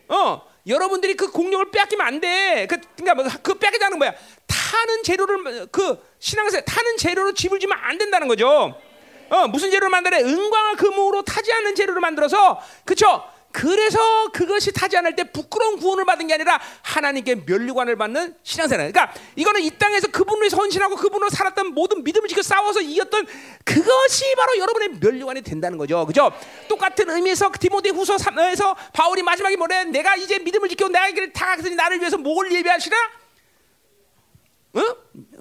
어, 0.10 0.42
여러분들이 0.68 1.14
그 1.16 1.32
공력을 1.32 1.72
빼앗기면 1.72 2.06
안 2.06 2.20
돼. 2.20 2.68
그, 2.70 2.78
그러니까 2.98 3.16
뭐, 3.16 3.40
그 3.42 3.54
빼앗기자는 3.54 3.98
뭐야? 4.00 4.14
타는 4.48 5.04
재료를 5.04 5.68
그 5.72 5.98
신앙에서 6.20 6.60
타는 6.62 6.98
재료로 6.98 7.34
집을 7.34 7.60
지면 7.60 7.78
안 7.80 7.98
된다는 7.98 8.28
거죠. 8.28 8.76
어, 9.30 9.48
무슨 9.48 9.70
재료를 9.70 9.90
만들어? 9.90 10.18
은광과 10.18 10.76
금으로 10.76 11.22
타지 11.22 11.54
않는 11.54 11.76
재료를 11.76 12.02
만들어서 12.02 12.60
그쵸? 12.84 13.24
그래서 13.52 14.00
그것이 14.32 14.72
타지 14.72 14.96
않을 14.98 15.16
때 15.16 15.24
부끄러운 15.24 15.80
구원을 15.80 16.06
받은 16.06 16.28
게 16.28 16.36
아니라 16.36 16.60
하나님께 16.82 17.44
면류관을 17.46 17.96
받는 17.98 18.36
신앙생활. 18.44 18.92
그러니까 18.92 19.14
이거는 19.36 19.62
이 19.62 19.72
땅에서 19.72 20.08
그분을 20.08 20.50
헌신하고 20.52 20.96
그분으로 20.96 21.30
살았던 21.30 21.74
모든 21.74 22.04
믿음을 22.04 22.28
지켜 22.28 22.42
싸워서 22.42 22.82
이겼던 22.82 23.26
그것이 23.64 24.36
바로 24.36 24.58
여러분의 24.58 24.90
면류관이 25.00 25.42
된다는 25.42 25.78
거죠. 25.78 26.06
그죠? 26.06 26.32
똑같은 26.68 27.10
의미에서 27.10 27.52
디모데 27.60 27.90
후서 27.90 28.16
3에서 28.18 28.76
바울이 28.94 29.24
마지막에 29.24 29.56
뭐래? 29.56 29.84
내가 29.86 30.16
이제 30.16 30.40
믿음을 30.40 30.70
지켜 30.70 30.88
내가 30.88 31.10
길을 31.10 31.34
다 31.34 31.56
가더니 31.56 31.76
나를 31.76 32.00
위해서 32.00 32.18
뭘 32.18 32.52
예비하시라? 32.52 32.96
어? 34.74 34.82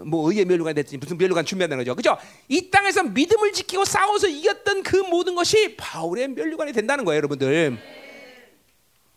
뭐 0.05 0.31
의의 0.31 0.45
멸류관 0.47 0.75
됐지 0.75 0.97
무슨 0.97 1.19
멸류관 1.19 1.45
준비한다는 1.45 1.85
거죠, 1.85 1.95
그죠? 1.95 2.17
이 2.49 2.71
땅에서 2.71 3.03
믿음을 3.05 3.53
지키고 3.53 3.85
싸워서 3.85 4.27
이겼던 4.29 4.83
그 4.83 4.97
모든 4.97 5.35
것이 5.35 5.77
바울의 5.77 6.29
멸류관이 6.29 6.73
된다는 6.73 7.05
거예요, 7.05 7.19
여러분들. 7.19 7.79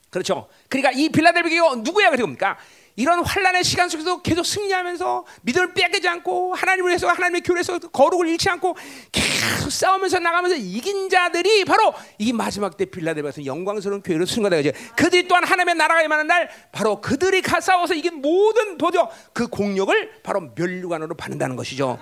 그렇죠. 0.10 0.50
그러니까 0.68 0.92
이 0.92 1.08
빌라델비가 1.10 1.76
누구야 1.76 2.10
그럽니까? 2.10 2.58
이런 2.96 3.24
환란의 3.24 3.64
시간 3.64 3.90
속에서 3.90 4.22
계속 4.22 4.46
승리하면서 4.46 5.26
믿음을 5.44 5.74
빼앗기지 5.74 6.08
않고 6.08 6.54
하나님을 6.56 6.90
위해서 6.90 7.08
하나님의 7.08 7.42
교회에서 7.42 7.80
거룩을 7.80 8.28
잃지 8.30 8.50
않고 8.50 8.76
계속 9.12 9.72
싸우면서 9.72 10.20
나가면서 10.20 10.56
이긴 10.56 11.10
자들이 11.10 11.66
바로 11.66 11.94
이 12.18 12.34
마지막 12.34 12.78
때 12.78 12.86
빌라델비아에서 12.86 13.46
영광스러운 13.46 14.02
교회로 14.02 14.26
승거다 14.26 14.56
거죠. 14.58 14.72
그들이 14.96 15.28
또한 15.28 15.44
하나님의 15.44 15.76
나라가 15.76 16.02
임하는 16.02 16.28
날 16.28 16.50
바로 16.72 17.02
그들이 17.02 17.42
가 17.42 17.60
싸워서 17.62 17.94
이긴 17.94 18.22
모든 18.22 18.78
도저 18.78 19.10
그 19.34 19.48
공력을 19.48 20.22
바로 20.24 20.52
멸류관으로 20.56 21.16
받는다는 21.16 21.56
것이죠. 21.56 22.00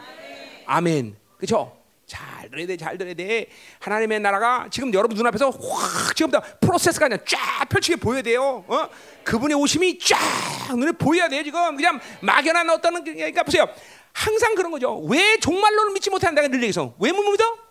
아멘. 0.66 1.16
그렇죠? 1.38 1.78
잘 2.10 2.49
들어야 2.49 2.65
돼, 2.68 2.76
잘 2.76 2.98
들어야 2.98 3.14
돼. 3.14 3.48
하나님의 3.80 4.19
나라가 4.19 4.68
지금 4.72 4.94
여러분 4.94 5.15
눈앞에서 5.15 5.49
확 5.52 6.15
지금 6.15 6.31
다 6.31 6.41
프로세스가 6.60 7.07
그냥 7.07 7.23
쫙 7.26 7.69
펼치게 7.69 7.98
보여야 7.98 8.22
돼요. 8.22 8.65
어? 8.68 8.90
그분의 9.23 9.56
오심이 9.56 9.99
쫙 9.99 10.18
눈에 10.76 10.91
보여야 10.94 11.30
돼요. 11.30 11.44
지금 11.44 11.76
그냥 11.77 11.99
막연한 12.22 12.69
어떤 12.72 13.03
그러니까 13.03 13.44
보세요. 13.44 13.65
항상 14.11 14.56
그런 14.56 14.72
거죠. 14.72 14.98
왜 15.02 15.38
종말론을 15.40 15.94
믿지 15.94 16.10
못한다 16.10 16.41
늘 16.41 16.56
얘기해서 16.56 16.95
왜 16.99 17.11
못 17.11 17.22
믿어? 17.22 17.68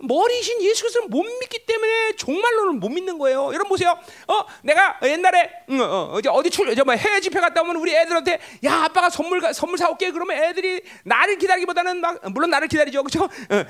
머리신 0.00 0.62
예수 0.62 0.82
그리스도를 0.82 1.08
못 1.08 1.22
믿기 1.22 1.66
때문에 1.66 2.12
종말론을 2.16 2.74
못 2.74 2.88
믿는 2.88 3.18
거예요. 3.18 3.46
여러분 3.48 3.68
보세요. 3.68 3.98
어, 4.28 4.44
내가 4.62 4.98
옛날에 5.02 5.50
음, 5.68 5.80
어, 5.80 5.84
어, 5.84 6.30
어디 6.32 6.50
출, 6.50 6.74
저 6.74 6.84
뭐 6.84 6.94
해외 6.94 7.20
집회 7.20 7.40
갔다 7.40 7.62
오면 7.62 7.76
우리 7.76 7.94
애들한테 7.94 8.40
야 8.64 8.84
아빠가 8.84 9.10
선물 9.10 9.42
선물 9.52 9.76
사올게 9.76 10.10
그러면 10.12 10.42
애들이 10.42 10.82
나를 11.04 11.36
기다리기보다는 11.38 12.00
막 12.00 12.20
물론 12.32 12.50
나를 12.50 12.68
기다리죠, 12.68 13.02
그렇죠? 13.02 13.24
어, 13.24 13.64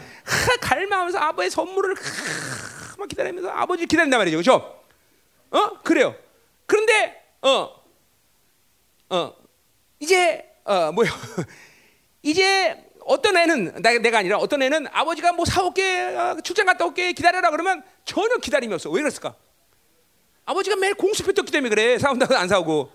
갈망하면서 0.60 1.18
아버의 1.18 1.50
선물을 1.50 1.94
막 2.98 3.09
기다리면서 3.09 3.48
아버지 3.50 3.86
기다린단 3.86 4.18
말이죠, 4.18 4.36
그렇죠? 4.36 4.82
어, 5.50 5.80
그래요. 5.82 6.14
그런데 6.66 7.22
어, 7.40 7.70
어, 9.10 9.34
이제 9.98 10.44
어 10.64 10.92
뭐요? 10.92 11.09
이제 12.22 12.84
어떤 13.09 13.39
애는 13.39 13.80
내가 13.80 14.18
아니라 14.18 14.36
어떤 14.36 14.62
애는 14.62 14.86
아버지가 14.93 15.32
뭐 15.32 15.47
사올게 15.47 16.14
어, 16.14 16.36
출장 16.44 16.66
갔다 16.66 16.85
올게 16.85 17.12
기다려라 17.12 17.51
그러면 17.51 17.82
전혀 18.05 18.36
기다림이 18.36 18.72
없어. 18.74 18.90
왜 18.90 19.01
그랬을까? 19.01 19.35
아버지가 20.44 20.76
매일 20.76 20.93
공수표 20.94 21.32
떴기 21.32 21.51
때문에 21.51 21.70
그래. 21.70 21.98
사온다고 21.98 22.35
안 22.36 22.48
사오고. 22.48 22.93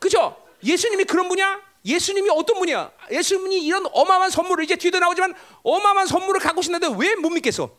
그죠? 0.00 0.36
예수님이 0.64 1.04
그런 1.04 1.28
분이야? 1.28 1.60
예수님이 1.84 2.28
어떤 2.30 2.58
분이야? 2.58 2.90
예수님이 3.12 3.60
이런 3.64 3.86
어마어마한 3.92 4.30
선물을 4.30 4.64
이제 4.64 4.74
뒤도 4.74 4.98
나오지만 4.98 5.32
어마어마한 5.62 6.06
선물을 6.08 6.40
갖고 6.40 6.60
싶는데 6.60 6.88
왜 6.98 7.14
못 7.14 7.30
믿겠어? 7.30 7.70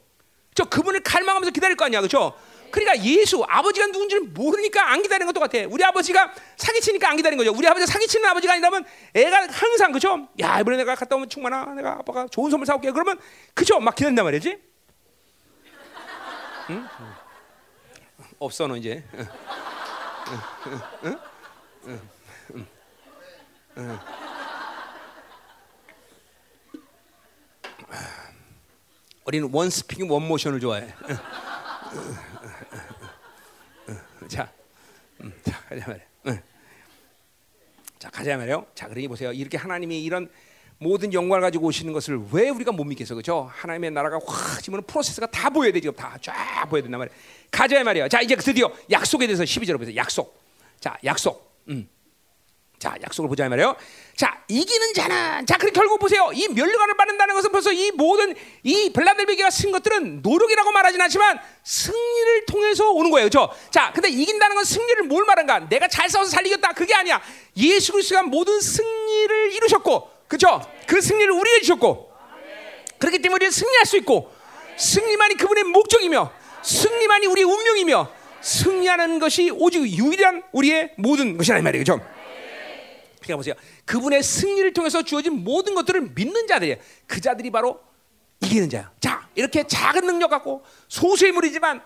저 0.55 0.63
그분을 0.65 1.03
갈망하면서 1.03 1.51
기다릴 1.51 1.75
거 1.75 1.83
아니야. 1.85 1.99
그죠? 1.99 2.33
그러니까 2.73 3.05
예수 3.05 3.45
아버지가 3.47 3.85
누군지를 3.85 4.23
모르니까 4.29 4.91
안 4.91 5.03
기다리는 5.03 5.31
것도 5.31 5.39
같아. 5.39 5.59
우리 5.69 5.83
아버지가 5.83 6.33
사기치니까 6.57 7.07
안 7.07 7.15
기다리는 7.15 7.37
거죠. 7.37 7.55
우리 7.55 7.67
아버지가 7.67 7.85
사기치는 7.85 8.27
아버지가 8.29 8.53
아니라면 8.53 8.83
애가 9.13 9.47
항상 9.51 9.91
그죠? 9.91 10.27
야 10.39 10.59
이번에 10.59 10.77
내가 10.77 10.95
갔다 10.95 11.15
오면 11.15 11.29
충만아 11.29 11.75
내가 11.75 11.91
아빠가 11.99 12.25
좋은 12.31 12.49
선물 12.49 12.65
사올게. 12.65 12.89
그러면 12.89 13.19
그죠? 13.53 13.79
막 13.79 13.93
기다린단 13.93 14.25
말이지. 14.25 14.57
응? 16.71 16.87
없어 18.39 18.65
너 18.65 18.75
이제. 18.75 19.03
우리는 29.25 29.47
원 29.53 29.69
스피킹 29.69 30.11
원 30.11 30.27
모션을 30.27 30.59
좋아해. 30.59 30.91
자, 34.33 34.51
음, 35.21 35.31
자 35.43 35.61
가자 35.69 35.87
말이야. 35.87 36.05
응. 36.27 36.41
자 37.99 38.09
가자 38.09 38.35
말이요. 38.35 38.65
자 38.73 38.87
그러니 38.87 39.07
보세요. 39.07 39.31
이렇게 39.31 39.57
하나님이 39.57 40.03
이런 40.03 40.27
모든 40.79 41.13
영광을 41.13 41.41
가지고 41.41 41.67
오시는 41.67 41.93
것을 41.93 42.19
왜 42.31 42.49
우리가 42.49 42.71
못 42.71 42.83
믿겠어, 42.83 43.13
그죠? 43.13 43.47
하나님의 43.53 43.91
나라가 43.91 44.19
확 44.25 44.61
지금 44.63 44.81
프로세스가 44.81 45.27
다 45.27 45.51
보여야 45.51 45.71
돼 45.71 45.79
지금 45.79 45.95
다 45.95 46.17
쫙 46.19 46.65
보여야 46.67 46.81
된단 46.81 46.97
말이야. 46.97 47.15
가자 47.51 47.83
말이야. 47.83 48.07
자 48.07 48.21
이제 48.21 48.35
드디어 48.35 48.71
약속에 48.89 49.27
대해서 49.27 49.43
12절로 49.43 49.77
보세요. 49.77 49.95
약속. 49.95 50.35
자 50.79 50.97
약속. 51.05 51.53
음. 51.69 51.87
자, 52.83 52.93
약속을 53.01 53.29
보자 53.29 53.47
말이에요. 53.47 53.77
자, 54.17 54.43
이기는 54.49 54.93
자는 54.93 55.45
자, 55.45 55.57
그럼 55.57 55.71
결국 55.71 55.99
보세요. 55.99 56.29
이 56.33 56.49
멸류관을 56.49 56.97
받는다는 56.97 57.33
것은 57.35 57.49
벌써 57.49 57.71
이 57.71 57.91
모든 57.91 58.35
이 58.61 58.91
블라델베기가 58.91 59.49
쓴 59.51 59.71
것들은 59.71 60.21
노력이라고 60.21 60.69
말하진 60.69 60.99
않지만 60.99 61.39
승리를 61.63 62.45
통해서 62.45 62.91
오는 62.91 63.09
거예요. 63.09 63.29
그렇죠? 63.29 63.49
자, 63.71 63.93
근데 63.93 64.09
이긴다는 64.09 64.57
건 64.57 64.65
승리를 64.65 65.03
뭘 65.03 65.23
말한가? 65.23 65.69
내가 65.69 65.87
잘 65.87 66.09
싸워서 66.09 66.29
잘 66.29 66.45
이겼다. 66.45 66.73
그게 66.73 66.93
아니야. 66.93 67.21
예수 67.55 67.93
그리스도가 67.93 68.23
모든 68.23 68.59
승리를 68.59 69.53
이루셨고. 69.53 70.09
그렇죠? 70.27 70.61
그 70.85 70.99
승리를 70.99 71.31
우리가 71.31 71.59
주셨고. 71.59 72.11
그렇기 72.99 73.19
때문에 73.19 73.35
우리는 73.35 73.51
승리할 73.51 73.85
수 73.85 73.95
있고 73.95 74.29
승리만이 74.75 75.35
그분의 75.35 75.63
목적이며 75.65 76.31
승리만이 76.61 77.27
우리의 77.27 77.45
운명이며 77.45 78.11
승리하는 78.41 79.19
것이 79.19 79.51
오직 79.51 79.87
유일한 79.87 80.43
우리의 80.51 80.91
모든 80.97 81.37
것이라 81.37 81.59
이 81.59 81.61
말이에요. 81.61 81.85
그렇죠? 81.85 82.22
그러니까 83.23 83.37
보세요. 83.37 83.55
그분의 83.85 84.21
승리를 84.21 84.73
통해서 84.73 85.01
주어진 85.01 85.43
모든 85.43 85.73
것들을 85.75 86.11
믿는 86.15 86.47
자들이에요. 86.47 86.77
그 87.07 87.21
자들이 87.21 87.49
바로 87.51 87.79
이기는 88.41 88.69
자야. 88.69 88.91
자, 88.99 89.27
이렇게 89.35 89.65
작은 89.65 90.05
능력 90.05 90.29
갖고 90.29 90.63
소수의 90.89 91.31
물이지만 91.31 91.81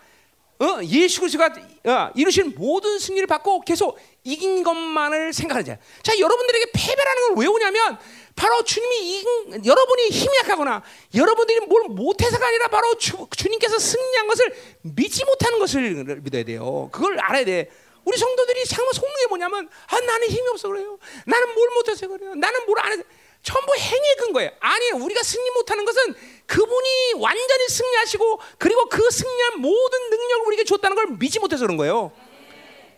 어, 0.60 0.84
예수 0.86 1.20
그리스도가 1.20 1.54
어, 1.86 2.12
이루신 2.16 2.56
모든 2.58 2.98
승리를 2.98 3.28
받고 3.28 3.62
계속 3.62 4.00
이긴 4.24 4.64
것만을 4.64 5.32
생각하는 5.32 5.66
자야. 5.66 5.78
자, 6.02 6.18
여러분들에게 6.18 6.72
패배라는 6.74 7.36
걸 7.36 7.44
왜 7.44 7.48
오냐면 7.48 7.98
바로 8.36 8.64
주님이 8.64 9.18
이긴 9.20 9.66
여러분이 9.66 10.10
힘이 10.10 10.38
약하거나 10.44 10.84
여러분들이 11.16 11.60
뭘 11.62 11.84
못해서가 11.90 12.48
아니라 12.48 12.68
바로 12.68 12.96
주, 12.98 13.28
주님께서 13.36 13.78
승리한 13.80 14.28
것을 14.28 14.56
믿지 14.82 15.26
못하는 15.26 15.60
것을 15.60 16.22
믿어야 16.22 16.44
돼요. 16.44 16.90
그걸 16.92 17.20
알아야 17.20 17.46
돼. 17.46 17.70
우리 18.08 18.18
성도들이 18.18 18.64
상무 18.66 18.94
속는 18.94 19.14
게 19.22 19.28
뭐냐면 19.28 19.70
아 19.88 20.00
나는 20.00 20.28
힘이 20.30 20.48
없어 20.50 20.70
그래요. 20.70 20.98
나는 21.26 21.54
뭘 21.54 21.70
못해서 21.72 22.08
그래요. 22.08 22.34
나는 22.36 22.66
뭘 22.66 22.80
안 22.80 22.94
해서 22.94 23.04
전부 23.44 23.76
행위에 23.76 24.16
근 24.20 24.34
거예요. 24.34 24.52
아니 24.60 24.92
우리가 24.92 25.24
승리 25.24 25.50
못하는 25.52 25.84
것은 25.86 26.16
그분이 26.48 27.14
완전히 27.18 27.68
승리하시고 27.70 28.40
그리고 28.58 28.86
그 28.90 29.10
승리한 29.10 29.60
모든 29.62 30.10
능력을 30.10 30.48
우리에게 30.48 30.64
줬다는 30.64 30.96
걸 30.96 31.08
믿지 31.20 31.40
못해서 31.40 31.64
그런 31.66 31.76
거예요. 31.78 32.12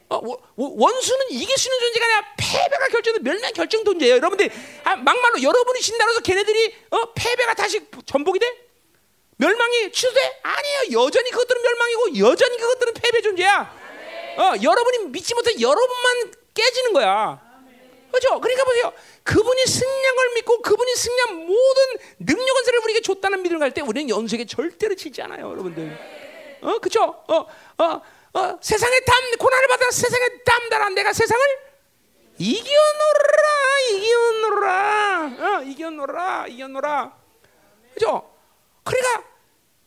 어, 0.10 0.22
원수는 0.56 1.26
이길 1.30 1.56
수 1.56 1.68
있는 1.68 1.80
존재가 1.80 2.06
아니라 2.06 2.34
패배가 2.38 2.88
결정된 2.88 3.24
멸망 3.24 3.54
결정 3.54 3.84
존재예요. 3.84 4.16
여러분들 4.16 4.50
아, 4.84 4.96
막말로 4.96 5.42
여러분이 5.42 5.80
진다고 5.82 6.12
해서 6.12 6.22
걔네들이 6.22 6.76
어, 6.92 7.14
패배가 7.14 7.54
다시 7.54 7.82
전복이 8.06 8.40
돼? 8.40 8.48
멸망이 9.38 9.92
취소돼? 9.92 10.40
아니에요. 10.44 11.04
여전히 11.04 11.30
그것들은 11.32 11.62
멸망이고 11.62 12.18
여전히 12.20 12.58
그것들은 12.58 12.94
패배 12.94 13.22
존재야. 13.22 13.89
어, 14.40 14.54
여러분이 14.62 15.10
믿지 15.10 15.36
못해 15.36 15.52
여러분만 15.60 16.32
깨지는 16.54 16.94
거야. 16.94 17.40
그렇죠? 18.10 18.40
그러니까 18.40 18.64
보세요. 18.64 18.94
그분이 19.24 19.66
승리한 19.66 20.16
걸 20.16 20.30
믿고 20.36 20.62
그분이 20.62 20.96
승리한 20.96 21.36
모든 21.36 21.84
능력 22.20 22.58
은사를 22.58 22.80
우리에게 22.80 23.02
줬다는 23.02 23.44
믿음을 23.44 23.60
갈 23.60 23.72
때 23.72 23.82
우리는 23.82 24.10
연수에게 24.10 24.46
절대로 24.46 24.96
지지 24.96 25.22
않아요, 25.22 25.52
여러분들. 25.52 26.58
어, 26.62 26.80
그렇죠? 26.80 27.04
어, 27.28 27.46
어, 27.78 28.02
어, 28.34 28.60
세상의 28.62 29.06
담 29.06 29.16
고난을 29.38 29.68
받아 29.68 29.92
세상의 29.92 30.44
담달한 30.44 30.96
내가 30.96 31.14
세상을 31.14 31.46
이겨노라, 32.40 33.80
이겨노라, 33.92 35.26
어, 35.40 35.62
이겨노라, 35.64 36.46
이겨노라. 36.48 37.18
그렇죠? 37.94 38.32
그러니까 38.84 39.24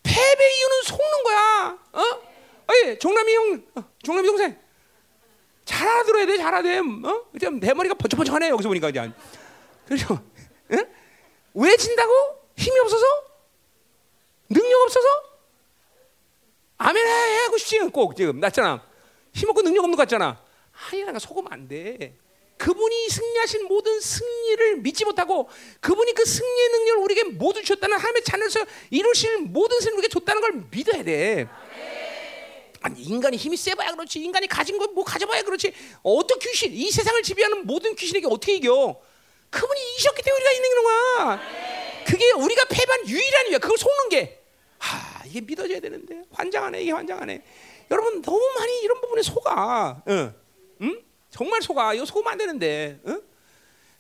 패배 0.03 0.57
이유는 0.59 0.83
속는 0.85 1.23
거야. 1.25 1.79
어? 1.93 2.32
어이, 2.67 2.99
종남이 2.99 3.35
형, 3.35 3.65
어, 3.77 3.85
종남이 4.03 4.27
동생. 4.27 4.59
잘 5.65 5.89
알아들어야 5.89 6.27
돼, 6.27 6.37
잘 6.39 6.47
알아야 6.49 6.63
돼. 6.63 6.79
어? 6.79 7.27
내 7.61 7.75
머리가 7.75 7.95
번쩍번쩍하네, 7.95 8.49
여기서 8.51 8.69
보니까 8.69 8.91
그냥. 8.91 9.15
그렇죠? 9.87 10.23
응? 10.73 10.87
왜 11.55 11.77
진다고? 11.77 12.13
힘이 12.57 12.79
없어서? 12.81 13.05
능력 14.49 14.83
없어서? 14.83 15.07
아멘 16.79 17.07
해 17.07 17.37
하고 17.45 17.59
싶지 17.59 17.79
꼭 17.91 18.17
지금 18.17 18.41
났잖아. 18.41 18.85
힘 19.33 19.49
없고 19.51 19.63
능력 19.63 19.85
없는 19.85 19.97
것 19.97 20.03
같잖아. 20.03 20.43
아니 20.91 21.05
내가 21.05 21.19
속으면 21.19 21.53
안 21.53 21.69
돼. 21.69 22.17
그분이 22.59 23.09
승리하신 23.09 23.67
모든 23.67 24.01
승리를 24.01 24.77
믿지 24.79 25.05
못하고 25.05 25.49
그분이 25.81 26.13
그 26.13 26.25
승리의 26.25 26.69
능력을 26.69 27.03
우리에게 27.05 27.25
모두 27.31 27.61
주셨다는 27.61 27.97
하나님의 27.97 28.25
자녀에서 28.25 28.61
이루실 28.91 29.39
모든 29.39 29.81
승리를 29.81 29.99
우리에게 29.99 30.09
줬다는 30.09 30.41
걸 30.41 30.65
믿어야 30.71 31.03
돼. 31.03 31.49
아니 32.83 33.03
인간이 33.03 33.37
힘이 33.37 33.57
세봐야 33.57 33.93
그렇지. 33.93 34.21
인간이 34.21 34.47
가진 34.47 34.79
거뭐 34.79 35.05
가져봐야 35.05 35.43
그렇지. 35.43 35.73
어떤 36.03 36.39
귀신 36.39 36.73
이 36.73 36.91
세상을 36.91 37.23
지배하는 37.23 37.67
모든 37.67 37.95
귀신에게 37.95 38.27
어떻게 38.27 38.57
이겨? 38.57 39.01
그분이 39.51 39.81
이기셨기 39.95 40.23
때문에 40.23 40.45
우리가 40.45 40.53
있는 40.53 40.83
거야. 40.83 41.41
그게 42.07 42.33
우리가 42.33 42.65
패배한 42.65 43.09
유일한 43.09 43.47
이유야. 43.49 43.59
그걸 43.59 43.79
속는 43.79 44.09
게. 44.09 44.43
하, 44.79 45.25
이게 45.27 45.41
믿어져야 45.41 45.79
되는데. 45.81 46.23
환장하네 46.33 46.83
이게 46.83 46.91
환장하네. 46.93 47.43
여러분 47.91 48.23
너무 48.23 48.41
많이 48.59 48.81
이런 48.83 49.01
부분에 49.01 49.23
속아. 49.23 50.03
응? 50.09 50.35
응? 50.81 51.03
정말 51.31 51.63
속아. 51.63 51.95
이거 51.95 52.05
속으면 52.05 52.33
안 52.33 52.39
되는데. 52.39 53.01
응? 53.07 53.23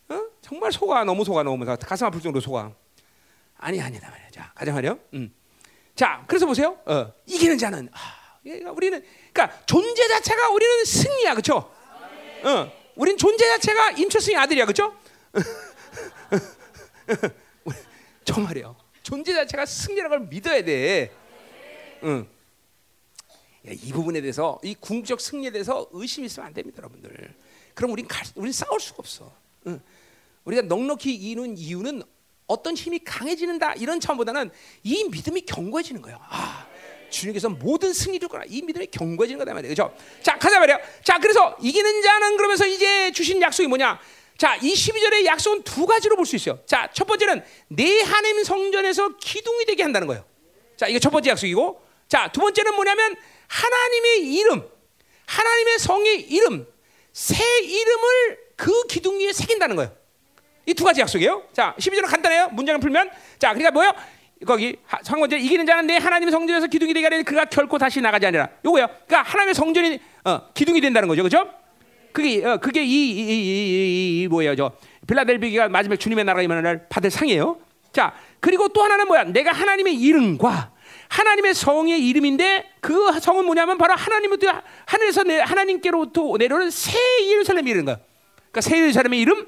어? 0.08 0.22
정말 0.40 0.72
속아. 0.72 1.04
너무 1.04 1.24
속아 1.24 1.42
너무. 1.42 1.64
가슴 1.64 2.06
아플 2.06 2.20
정도로 2.20 2.40
속아. 2.40 2.72
아니 3.58 3.80
아니다 3.80 4.10
말이야. 4.10 4.30
자 4.30 4.52
말이요 4.72 4.98
음. 5.14 5.32
자 5.94 6.24
그래서 6.26 6.46
보세요. 6.46 6.78
어, 6.84 7.12
이기는 7.26 7.56
자는 7.58 7.88
아, 8.44 8.70
우리는 8.70 9.04
그러니까 9.32 9.64
존재 9.66 10.08
자체가 10.08 10.50
우리는 10.50 10.84
승리야, 10.84 11.34
그렇죠? 11.34 11.72
어, 12.44 12.72
우린 12.96 13.16
존재 13.16 13.46
자체가 13.48 13.92
임철승의 13.92 14.36
아들이야, 14.36 14.64
그렇죠? 14.66 14.96
저 18.24 18.40
말이야. 18.40 18.74
존재 19.02 19.32
자체가 19.32 19.66
승리라는 19.66 20.18
걸 20.18 20.28
믿어야 20.28 20.64
돼. 20.64 21.12
응. 22.04 22.26
야, 23.68 23.70
이 23.70 23.92
부분에 23.92 24.20
대해서 24.20 24.58
이 24.64 24.74
궁극적 24.74 25.20
승리에 25.20 25.50
대해서 25.50 25.88
의심 25.92 26.24
있으면 26.24 26.48
안 26.48 26.54
됩니다, 26.54 26.78
여러분들. 26.78 27.34
그럼 27.74 27.92
우린 27.92 28.08
갈, 28.08 28.26
우린 28.34 28.52
싸울 28.52 28.80
수가 28.80 28.96
없어. 28.98 29.32
응. 29.68 29.80
우리가 30.44 30.62
넉넉히 30.62 31.14
이는 31.14 31.56
이유는 31.56 32.02
어떤 32.48 32.76
힘이 32.76 32.98
강해지는다 32.98 33.74
이런 33.74 34.00
차원보다는 34.00 34.50
이 34.82 35.04
믿음이 35.04 35.42
견고해지는 35.42 36.02
거예요. 36.02 36.18
아, 36.22 36.66
주님께서 37.12 37.48
모든 37.50 37.92
승리를 37.92 38.26
거라 38.28 38.44
이 38.48 38.62
믿음이 38.62 38.88
견고해지는 38.88 39.38
거다 39.38 39.54
말이에요. 39.54 39.74
그렇죠? 39.74 39.96
자, 40.22 40.36
가자 40.38 40.58
말이야. 40.58 40.78
자, 41.04 41.18
그래서 41.18 41.56
이기는 41.60 42.02
자는 42.02 42.36
그러면서 42.36 42.66
이제 42.66 43.12
주신 43.12 43.40
약속이 43.40 43.68
뭐냐? 43.68 44.00
자, 44.38 44.56
이 44.56 44.72
12절의 44.74 45.24
약속은 45.26 45.62
두 45.62 45.86
가지로 45.86 46.16
볼 46.16 46.26
수 46.26 46.34
있어요. 46.34 46.58
자, 46.66 46.90
첫 46.92 47.04
번째는 47.06 47.44
내 47.68 48.00
하나님 48.02 48.42
성전에서 48.42 49.16
기둥이 49.18 49.66
되게 49.66 49.84
한다는 49.84 50.08
거예요. 50.08 50.24
자, 50.76 50.88
이게 50.88 50.98
첫 50.98 51.10
번째 51.10 51.30
약속이고, 51.30 51.80
자, 52.08 52.32
두 52.32 52.40
번째는 52.40 52.74
뭐냐면 52.74 53.14
하나님의 53.46 54.32
이름, 54.34 54.68
하나님의 55.26 55.78
성의 55.78 56.20
이름, 56.22 56.66
새 57.12 57.36
이름을 57.60 58.38
그 58.56 58.86
기둥 58.88 59.20
위에 59.20 59.32
새긴다는 59.32 59.76
거예요. 59.76 59.94
이 60.66 60.74
두 60.74 60.84
가지 60.84 61.00
약속이에요. 61.00 61.48
자, 61.52 61.74
12절은 61.78 62.06
간단해요. 62.08 62.48
문장을 62.48 62.80
풀면. 62.80 63.10
자, 63.38 63.48
그러니까 63.48 63.70
뭐예요? 63.72 63.92
거기 64.46 64.76
상관절 65.02 65.40
이기는 65.40 65.66
자는 65.66 65.86
내 65.86 65.96
하나님 65.96 66.28
의 66.28 66.32
성전에서 66.32 66.66
기둥이 66.66 66.94
되게 66.94 67.06
하려 67.06 67.22
그가 67.22 67.44
결코 67.46 67.78
다시 67.78 68.00
나가지 68.00 68.26
아니라 68.26 68.48
요거요. 68.64 68.86
그러니까 69.06 69.22
하나님의 69.22 69.54
성전이 69.54 70.00
어, 70.24 70.40
기둥이 70.54 70.80
된다는 70.80 71.08
거죠, 71.08 71.22
그렇죠? 71.22 71.48
그게 72.12 72.44
어, 72.44 72.58
그게 72.58 72.82
이, 72.82 73.10
이, 73.10 73.20
이, 73.20 74.22
이, 74.22 74.28
뭐예요, 74.28 74.54
저 74.54 74.72
빌라델비가 75.06 75.68
마지막 75.68 75.96
주님의 75.96 76.24
나라가 76.24 76.42
임하는 76.42 76.62
날 76.62 76.86
받을 76.88 77.10
상이에요. 77.10 77.58
자, 77.92 78.14
그리고 78.40 78.68
또 78.68 78.82
하나는 78.82 79.06
뭐야? 79.06 79.24
내가 79.24 79.52
하나님의 79.52 79.94
이름과 79.94 80.72
하나님의 81.08 81.54
성의 81.54 82.06
이름인데 82.08 82.70
그 82.80 83.18
성은 83.20 83.44
뭐냐면 83.44 83.76
바로 83.76 83.94
하나님부터 83.94 84.48
하늘에서 84.86 85.24
내, 85.24 85.38
하나님께로부터 85.40 86.36
내려오는 86.38 86.70
새 86.70 86.98
예루살렘 87.28 87.68
이름 87.68 87.84
거야. 87.84 87.98
그러니까 88.50 88.60
새 88.62 88.78
예루살렘의 88.78 89.20
이름 89.20 89.46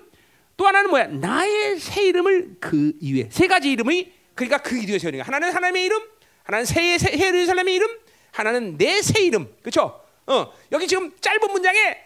또 0.56 0.66
하나는 0.66 0.90
뭐야? 0.90 1.06
나의 1.06 1.78
새 1.78 2.04
이름을 2.04 2.56
그 2.60 2.92
이후에 3.00 3.28
세 3.30 3.46
가지 3.46 3.72
이름이 3.72 4.12
그러니까 4.34 4.58
그 4.58 4.76
이름이 4.76 4.98
세우는 4.98 5.18
거야. 5.18 5.26
하나는 5.26 5.52
하나님의 5.52 5.84
이름, 5.84 6.02
하나는 6.44 6.64
새 6.66 6.96
예루살렘의 6.98 7.74
이름, 7.74 7.88
하나는 8.32 8.76
내 8.76 9.00
새 9.02 9.22
이름. 9.22 9.54
그렇죠? 9.62 10.00
어, 10.26 10.52
여기 10.72 10.86
지금 10.88 11.12
짧은 11.20 11.50
문장에 11.52 11.98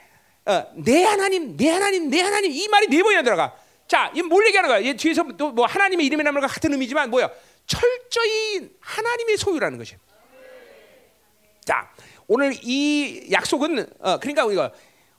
어, 0.47 0.67
내 0.77 1.05
하나님, 1.05 1.57
내 1.57 1.71
하나님, 1.71 2.09
내 2.11 2.21
하나님 2.21 2.51
이 2.53 2.69
말이 2.69 2.87
네 2.89 3.03
번이나 3.03 3.23
들어가. 3.23 3.55
자, 3.87 4.11
이뭘 4.15 4.47
얘기하는 4.47 4.69
거야? 4.69 4.83
얘 4.85 4.95
뒤에서 4.95 5.25
또 5.37 5.51
뭐 5.53 5.67
하나님의 5.67 6.05
이름이라는 6.07 6.41
것 6.41 6.47
같은 6.47 6.73
의미지만 6.73 7.11
뭐야? 7.11 7.31
철저히 7.67 8.71
하나님의 8.81 9.37
소유라는 9.37 9.79
것이. 9.79 9.97
자, 11.65 11.91
오늘 12.27 12.55
이 12.63 13.29
약속은 13.31 13.87
어, 14.01 14.19
그러니까 14.19 14.45
우리가 14.47 14.73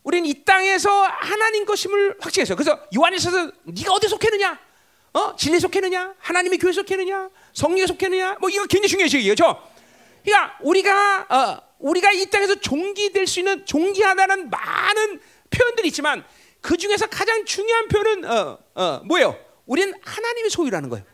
우리는 0.04 0.28
이 0.28 0.44
땅에서 0.44 0.90
하나님 1.04 1.66
것임을 1.66 2.16
확증했어요. 2.20 2.56
그래서 2.56 2.80
요한에서 2.96 3.52
네가 3.66 3.94
어디 3.94 4.08
속했느냐? 4.08 4.60
어? 5.14 5.36
진리에 5.36 5.60
속했느냐? 5.60 6.16
하나님의 6.20 6.60
교회 6.60 6.72
속했느냐? 6.72 7.30
성령에 7.54 7.88
속했느냐? 7.88 8.38
뭐 8.40 8.50
이거 8.50 8.66
굉장히 8.66 9.08
중요해요, 9.10 9.36
그렇죠? 9.36 9.62
그러니까 10.24 10.58
우리가 10.62 11.28
어, 11.30 11.70
우리가 11.80 12.12
이 12.12 12.26
땅에서 12.28 12.56
종기될 12.56 13.26
수 13.26 13.40
있는 13.40 13.66
종기하다는 13.66 14.50
많은 14.50 15.20
표현들이 15.50 15.88
있지만 15.88 16.24
그 16.62 16.78
중에서 16.78 17.08
가장 17.08 17.46
중요한 17.46 17.88
표현은 17.88 18.26
어, 18.26 18.60
어, 18.76 19.02
뭐예요? 19.06 19.38
우리는 19.66 19.94
하나님의 20.02 20.50
소유라는 20.50 20.90
거예요. 20.90 21.06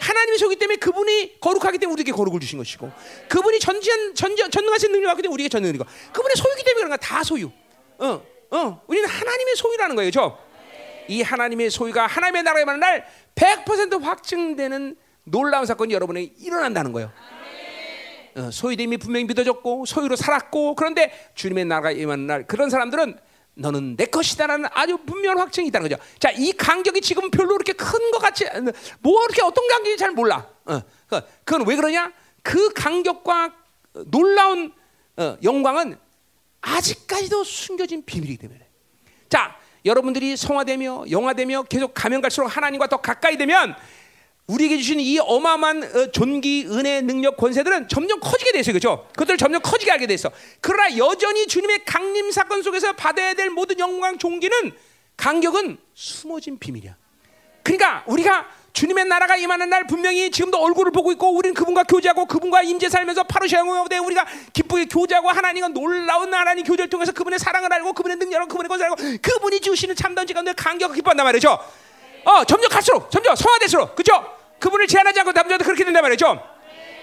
하나님의 0.00 0.38
소유기 0.38 0.56
때문에 0.56 0.76
그분이 0.76 1.40
거룩하기 1.40 1.78
때문에 1.78 1.94
우리에게 1.94 2.12
거룩을 2.12 2.38
주신 2.40 2.58
것이고 2.58 2.92
그분이 3.28 3.58
전지한 3.58 4.14
전지, 4.14 4.42
전능하신 4.50 4.92
능력을 4.92 5.06
갖기 5.06 5.22
때문에 5.22 5.34
우리에게 5.34 5.48
전능이고 5.48 5.84
그분의 6.12 6.36
소유기 6.36 6.62
때문에 6.62 6.84
그런 6.84 6.88
거야 6.90 6.96
다 6.98 7.24
소유. 7.24 7.50
어, 7.98 8.22
어, 8.50 8.82
우리는 8.86 9.08
하나님의 9.08 9.56
소유라는 9.56 9.96
거예요, 9.96 10.10
그렇죠? 10.10 10.38
이 11.08 11.22
하나님의 11.22 11.70
소유가 11.70 12.06
하나님의 12.06 12.42
나라에 12.42 12.64
만난 12.64 13.02
날100% 13.34 14.00
확증되는 14.02 14.96
놀라운 15.24 15.66
사건이 15.66 15.92
여러분에게 15.94 16.32
일어난다는 16.38 16.92
거예요. 16.92 17.10
어, 18.36 18.50
소유됨이 18.50 18.96
분명히 18.96 19.26
믿어졌고 19.26 19.86
소유로 19.86 20.16
살았고 20.16 20.74
그런데 20.74 21.12
주님의 21.34 21.66
나라가 21.66 21.92
임하는 21.92 22.26
날 22.26 22.46
그런 22.46 22.68
사람들은 22.68 23.18
너는 23.56 23.96
내 23.96 24.06
것이다라는 24.06 24.68
아주 24.72 24.98
분명한 24.98 25.38
확증이 25.38 25.68
있다는 25.68 25.88
거죠. 25.88 26.02
자, 26.18 26.30
이 26.32 26.50
간격이 26.52 27.00
지금 27.00 27.30
별로 27.30 27.50
그렇게 27.50 27.72
큰 27.72 28.10
것 28.10 28.18
같이 28.18 28.44
뭐 29.00 29.22
이렇게 29.24 29.42
어떤 29.42 29.66
간격이 29.68 29.96
잘 29.96 30.10
몰라. 30.10 30.48
어, 30.64 30.80
그, 31.06 31.20
그건 31.44 31.66
왜 31.66 31.76
그러냐? 31.76 32.12
그 32.42 32.72
간격과 32.72 33.54
놀라운 34.06 34.72
어, 35.16 35.36
영광은 35.44 35.96
아직까지도 36.60 37.44
숨겨진 37.44 38.04
비밀이기 38.04 38.38
때문에. 38.38 38.66
자, 39.28 39.56
여러분들이 39.84 40.36
성화되며 40.36 41.04
영화되며 41.10 41.64
계속 41.64 41.92
가면 41.94 42.20
갈수록 42.20 42.46
하나님과 42.48 42.86
더 42.86 42.98
가까이 42.98 43.36
되면 43.36 43.74
우리에게 44.46 44.76
주신 44.76 45.00
이 45.00 45.18
어마어마한 45.18 45.84
어, 45.84 46.10
존귀, 46.10 46.66
은혜, 46.68 47.00
능력, 47.00 47.36
권세들은 47.36 47.88
점점 47.88 48.20
커지게 48.20 48.52
돼서 48.52 48.72
그렇죠? 48.72 49.06
그것들을 49.12 49.38
점점 49.38 49.62
커지게 49.62 49.90
하게 49.90 50.06
돼서 50.06 50.30
그러나 50.60 50.96
여전히 50.98 51.46
주님의 51.46 51.84
강림 51.86 52.30
사건 52.30 52.62
속에서 52.62 52.92
받아야 52.92 53.34
될 53.34 53.50
모든 53.50 53.78
영광, 53.78 54.18
존귀는 54.18 54.72
간격은 55.16 55.78
숨어진 55.94 56.58
비밀이야. 56.58 56.96
그러니까 57.62 58.04
우리가 58.06 58.46
주님의 58.74 59.04
나라가 59.04 59.36
임하는 59.36 59.70
날 59.70 59.86
분명히 59.86 60.32
지금도 60.32 60.60
얼굴을 60.60 60.90
보고 60.90 61.12
있고 61.12 61.32
우리는 61.32 61.54
그분과 61.54 61.84
교제하고 61.84 62.26
그분과 62.26 62.62
임재 62.62 62.88
살면서 62.88 63.22
파루시아고대 63.22 63.98
우리가 63.98 64.26
기쁘게 64.52 64.86
교제하고 64.86 65.30
하나님과 65.30 65.68
놀라운 65.68 66.34
하나님 66.34 66.64
교제를 66.64 66.90
통해서 66.90 67.12
그분의 67.12 67.38
사랑을 67.38 67.72
알고 67.72 67.92
그분의 67.92 68.16
능력을 68.16 68.48
그분의 68.48 68.68
것을 68.68 68.84
알고 68.86 68.96
그분이 69.22 69.60
주시는 69.60 69.94
참된 69.94 70.26
지가운데 70.26 70.52
간격을 70.54 70.96
기뻐한단 70.96 71.24
말이죠. 71.24 71.56
어 72.24 72.44
점점 72.44 72.68
갈수록 72.68 73.08
점점 73.12 73.36
성화될수록 73.36 73.94
그죠? 73.94 74.12
그분을 74.58 74.88
제한하지 74.88 75.20
않고 75.20 75.30
남자도 75.30 75.64
그렇게 75.64 75.84
된단 75.84 76.02
말이죠. 76.02 76.42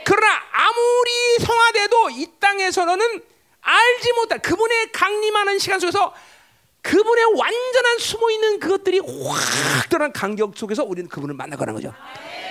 그러나 0.04 0.28
아무리 0.52 1.46
성화돼도 1.46 2.10
이 2.10 2.28
땅에서는 2.38 3.22
알지 3.62 4.14
못할 4.14 4.40
그분의 4.40 4.92
강림하는 4.92 5.58
시간 5.58 5.80
속에서 5.80 6.14
그분의 6.82 7.26
완전한 7.36 8.00
숨어 8.00 8.32
있는 8.32 8.60
그것들이 8.60 9.00
확 9.00 9.90
드러난 9.90 10.12
간격 10.12 10.58
속에서 10.58 10.84
우리는 10.84 11.10
그분을 11.10 11.36
만나거나 11.36 11.74
거죠. 11.74 11.94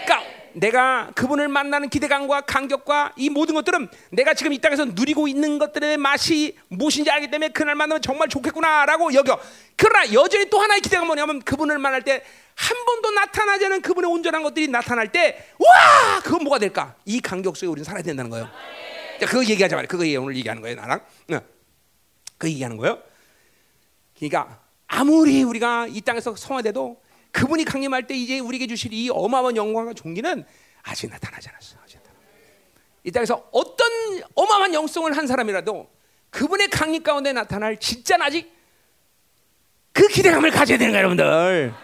그러니까 0.04 0.30
내가 0.52 1.10
그분을 1.14 1.48
만나는 1.48 1.88
기대감과 1.88 2.42
간격과 2.42 3.12
이 3.16 3.28
모든 3.30 3.54
것들은 3.54 3.88
내가 4.10 4.34
지금 4.34 4.52
이 4.52 4.58
땅에서 4.58 4.84
누리고 4.84 5.28
있는 5.28 5.58
것들의 5.58 5.96
맛이 5.96 6.56
무엇인지 6.68 7.10
알기 7.10 7.30
때문에 7.30 7.50
그날 7.50 7.74
만나면 7.74 8.02
정말 8.02 8.28
좋겠구나라고 8.28 9.14
여겨. 9.14 9.38
그러나 9.76 10.12
여전히 10.12 10.48
또 10.50 10.60
하나의 10.60 10.80
기대가 10.80 11.04
뭐냐면 11.04 11.40
그분을 11.42 11.78
만날 11.78 12.02
때 12.02 12.22
한 12.60 12.84
번도 12.84 13.10
나타나지 13.12 13.64
않은 13.66 13.80
그분의 13.80 14.10
온전한 14.10 14.42
것들이 14.42 14.68
나타날 14.68 15.10
때, 15.10 15.46
와, 15.58 16.20
그건 16.22 16.42
뭐가 16.44 16.58
될까? 16.58 16.94
이 17.06 17.18
간격 17.18 17.56
속에 17.56 17.68
우리는 17.68 17.84
살아야 17.84 18.02
된다는 18.02 18.30
거예요. 18.30 18.50
자, 19.18 19.24
그거 19.24 19.42
얘기하자 19.42 19.76
말이야. 19.76 19.88
그거 19.88 20.04
오늘 20.20 20.36
얘기하는 20.36 20.60
거예요, 20.60 20.76
나랑. 20.76 21.00
그 22.36 22.48
얘기하는 22.50 22.76
거예요. 22.76 23.02
그러니까 24.20 24.60
아무리 24.86 25.42
우리가 25.42 25.86
이 25.88 26.00
땅에서 26.02 26.36
성화돼도 26.36 27.00
그분이 27.32 27.64
강림할 27.64 28.06
때 28.06 28.14
이제 28.14 28.38
우리에게 28.38 28.66
주실 28.66 28.92
이 28.92 29.08
어마어마한 29.08 29.56
영광과 29.56 29.94
존귀는 29.94 30.44
아직 30.82 31.08
나타나지 31.08 31.48
않았어. 31.48 31.76
아직 31.82 31.96
나타나. 31.98 32.18
이 33.04 33.10
땅에서 33.10 33.48
어떤 33.50 33.88
어마어마한 34.34 34.74
영성을 34.74 35.16
한 35.16 35.26
사람이라도 35.26 35.88
그분의 36.30 36.68
강림 36.68 37.02
가운데 37.02 37.32
나타날 37.32 37.78
진짜 37.78 38.16
아직 38.20 38.52
그 39.92 40.06
기대감을 40.08 40.50
가져야 40.50 40.76
되는 40.76 40.92
거예요, 40.92 41.06
여러분들. 41.06 41.74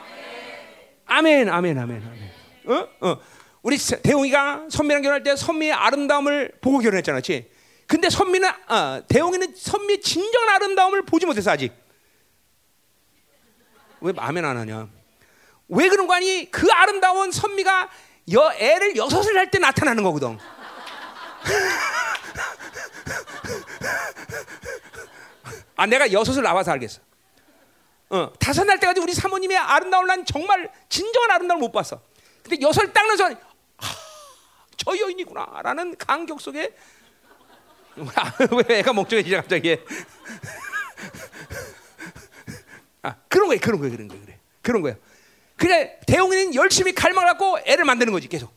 아멘, 1.07 1.49
아멘, 1.49 1.79
아멘, 1.79 2.03
아멘. 2.03 2.31
어? 2.67 2.89
어. 3.01 3.21
우리 3.63 3.77
대웅이가 3.79 4.67
선미랑 4.71 5.03
결혼할 5.03 5.23
때 5.23 5.35
선미의 5.35 5.73
아름다움을 5.73 6.53
보고 6.61 6.79
결혼했잖아, 6.79 7.17
그렇지? 7.17 7.51
근데 7.87 8.11
선미는 8.11 8.49
아, 8.67 9.03
대웅이는 9.09 9.55
선미의 9.57 10.01
진정한 10.01 10.57
아름다움을 10.57 11.03
보지 11.03 11.27
못해서 11.27 11.51
아직. 11.51 11.86
왜 14.01 14.13
아멘 14.17 14.45
안 14.45 14.57
하냐? 14.59 14.89
왜 15.69 15.89
그런 15.89 16.07
거 16.07 16.15
아니? 16.15 16.51
그 16.51 16.69
아름다운 16.73 17.33
선미가 17.33 17.89
여 18.33 18.53
애를 18.55 18.97
여섯을 18.97 19.37
할 19.37 19.51
때 19.51 19.59
나타나는 19.59 20.03
거거든. 20.03 20.39
아 25.77 25.87
내가 25.87 26.11
여섯을 26.13 26.43
나와서 26.43 26.73
알겠어. 26.73 27.01
어, 28.09 28.33
다섯 28.39 28.65
날 28.65 28.79
때까지 28.79 29.01
우리 29.01 29.13
사모님의 29.15 29.57
아름다움을 29.59 30.07
난 30.07 30.25
정말 30.25 30.71
진정한 30.89 31.31
아름다움을 31.33 31.67
못 31.67 31.73
봤어. 31.73 32.01
근데 32.43 32.65
여섯 32.65 32.93
닦는 32.93 33.17
순간 33.17 33.37
아, 33.79 33.85
저 34.77 34.97
여인이구나라는 34.97 35.97
감격 35.99 36.41
속에 36.41 36.75
왜 37.97 38.79
애가 38.79 38.93
목적이지 38.93 39.35
갑자기? 39.35 39.79
아 43.07 43.15
그런 43.29 43.47
거야, 43.47 43.61
그런 43.61 43.79
거야, 43.79 43.89
그런 43.89 44.09
거야, 44.09 44.21
그래, 44.21 44.41
그런 44.63 44.83
거야. 44.83 44.97
그래 45.57 46.01
대웅이는 46.09 46.57
열심히 46.57 46.93
갈망을 46.93 47.29
갖고 47.29 47.57
애를 47.65 47.85
만드는 47.85 48.13
거지 48.13 48.27
계속. 48.27 48.53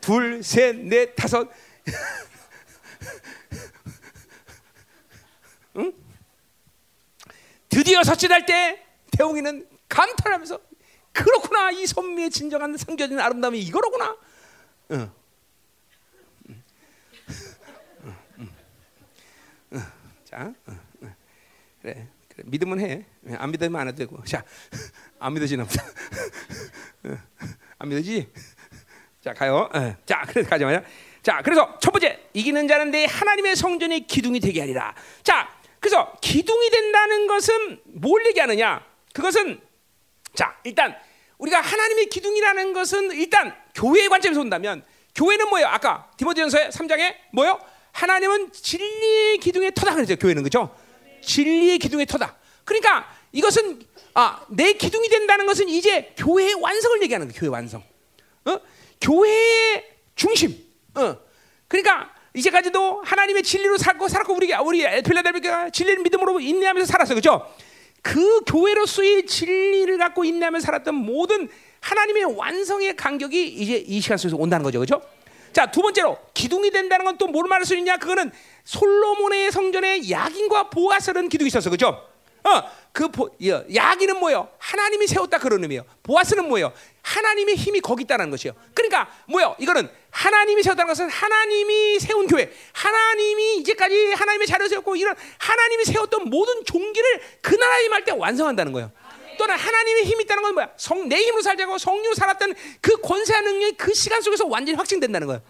둘, 0.00 0.42
셋, 0.42 0.74
넷, 0.74 1.14
다섯. 1.14 1.48
응? 5.76 5.92
드디어 7.68 8.02
서치할 8.02 8.46
때 8.46 8.84
대웅이는 9.12 9.68
감탄하면서 9.88 10.58
그렇구나 11.12 11.70
이 11.70 11.86
선미의 11.86 12.30
진정한 12.30 12.76
상겨진 12.76 13.20
아름다움이 13.20 13.60
이거로구나. 13.60 14.16
응. 14.90 15.12
자, 20.24 20.52
그래, 21.80 22.08
그래, 22.28 22.42
믿으면 22.44 22.80
해. 22.80 23.06
안 23.36 23.50
믿으면 23.50 23.80
안 23.80 23.88
해도 23.88 23.98
되고. 23.98 24.22
자, 24.24 24.44
안 25.18 25.34
믿어지나 25.34 25.64
보다. 25.64 25.84
안 27.78 27.88
믿어지? 27.88 28.28
자, 29.22 29.32
가요. 29.32 29.68
자, 30.04 30.22
그래서 30.26 30.48
가자 30.48 30.64
말이야. 30.64 30.82
자, 31.22 31.40
그래서 31.42 31.78
첫 31.80 31.90
번째 31.90 32.20
이기는 32.34 32.68
자는 32.68 32.90
내 32.90 33.06
하나님의 33.06 33.56
성전이 33.56 34.06
기둥이 34.06 34.40
되게 34.40 34.60
하리라. 34.60 34.94
자, 35.22 35.48
그래서 35.80 36.12
기둥이 36.20 36.70
된다는 36.70 37.26
것은 37.26 37.80
뭘 37.84 38.26
얘기하느냐? 38.26 38.84
그것은 39.14 39.60
자, 40.34 40.54
일단 40.64 40.94
우리가 41.38 41.60
하나님의 41.60 42.06
기둥이라는 42.06 42.72
것은 42.72 43.12
일단 43.12 43.54
교회의 43.74 44.08
관점에서 44.08 44.40
본다면 44.40 44.84
교회는 45.14 45.48
뭐예요? 45.48 45.68
아까 45.68 46.10
디모데전서 46.16 46.70
3장에 46.70 47.14
뭐요? 47.32 47.58
하나님은 47.92 48.52
진리의 48.52 49.38
기둥의 49.38 49.72
터다 49.74 49.94
그랬죠. 49.94 50.16
교회는 50.16 50.42
그죠? 50.42 50.74
진리의 51.22 51.78
기둥의 51.78 52.06
터다. 52.06 52.36
그러니까 52.64 53.13
이것은 53.34 53.80
아, 54.14 54.40
내 54.48 54.72
기둥이 54.74 55.08
된다는 55.08 55.44
것은 55.44 55.68
이제 55.68 56.14
교회의 56.16 56.54
완성을 56.54 57.02
얘기하는 57.02 57.26
거예요. 57.28 57.38
교회 57.40 57.48
완성. 57.50 57.82
어? 58.44 58.60
교회의 59.00 59.84
중심. 60.14 60.56
어. 60.94 61.16
그러니까 61.66 62.14
이제까지도 62.32 63.02
하나님의 63.04 63.42
진리로 63.42 63.76
살고 63.76 64.06
살았고 64.06 64.34
우리 64.34 64.52
우리 64.54 65.02
필라델피아가 65.02 65.70
진리를 65.70 66.02
믿음으로 66.04 66.38
인내하면서 66.38 66.90
살았어. 66.90 67.14
그죠? 67.14 67.52
그 68.02 68.40
교회로서의 68.46 69.26
진리를 69.26 69.98
갖고 69.98 70.24
인내하면서 70.24 70.64
살았던 70.64 70.94
모든 70.94 71.48
하나님의 71.80 72.36
완성의 72.36 72.96
간격이 72.96 73.46
이제 73.48 73.76
이 73.86 74.00
시간 74.00 74.16
속에서 74.16 74.36
온다는 74.36 74.62
거죠. 74.62 74.78
그죠? 74.78 75.02
자, 75.52 75.70
두 75.70 75.82
번째로 75.82 76.18
기둥이 76.34 76.70
된다는 76.70 77.04
건 77.04 77.18
또 77.18 77.26
뭘 77.26 77.48
말할 77.48 77.64
수 77.64 77.74
있냐? 77.76 77.96
그거는 77.96 78.30
솔로몬의 78.64 79.50
성전에 79.50 80.08
야긴과 80.08 80.70
보아스라는 80.70 81.28
기둥이 81.28 81.48
있었어. 81.48 81.70
그죠? 81.70 82.00
어, 82.44 82.62
그 82.92 83.08
보, 83.08 83.30
야긴은 83.42 84.18
뭐예요? 84.18 84.48
하나님이 84.58 85.06
세웠다 85.06 85.38
그런 85.38 85.62
의미예요. 85.62 85.84
보아스는 86.02 86.46
뭐예요? 86.46 86.72
하나님의 87.02 87.56
힘이 87.56 87.80
거기 87.80 88.02
있다는 88.04 88.30
것이요. 88.30 88.52
그러니까 88.74 89.10
뭐요? 89.26 89.56
이거는 89.58 89.88
하나님이 90.10 90.62
세웠다는 90.62 90.88
것은 90.88 91.08
하나님이 91.08 91.98
세운 91.98 92.26
교회, 92.26 92.52
하나님이 92.72 93.56
이제까지 93.56 94.12
하나님의 94.12 94.46
자리를 94.46 94.68
세웠고 94.68 94.94
이런 94.94 95.14
하나님이 95.38 95.84
세웠던 95.84 96.28
모든 96.28 96.64
종기를 96.64 97.20
그 97.40 97.54
나라에 97.54 97.86
임할 97.86 98.04
때 98.04 98.12
완성한다는 98.12 98.72
거예요. 98.72 98.92
또는 99.38 99.56
하나님의 99.56 100.04
힘이 100.04 100.24
있다는 100.24 100.42
건 100.42 100.54
뭐야? 100.54 100.70
성, 100.76 101.08
내 101.08 101.16
힘으로 101.16 101.42
살자고 101.42 101.78
성령으로 101.78 102.14
살았던 102.14 102.54
그 102.80 102.96
권세와 103.00 103.40
능력이 103.40 103.76
그 103.76 103.92
시간 103.94 104.20
속에서 104.20 104.46
완전히 104.46 104.76
확증된다는 104.76 105.26
거예요. 105.26 105.42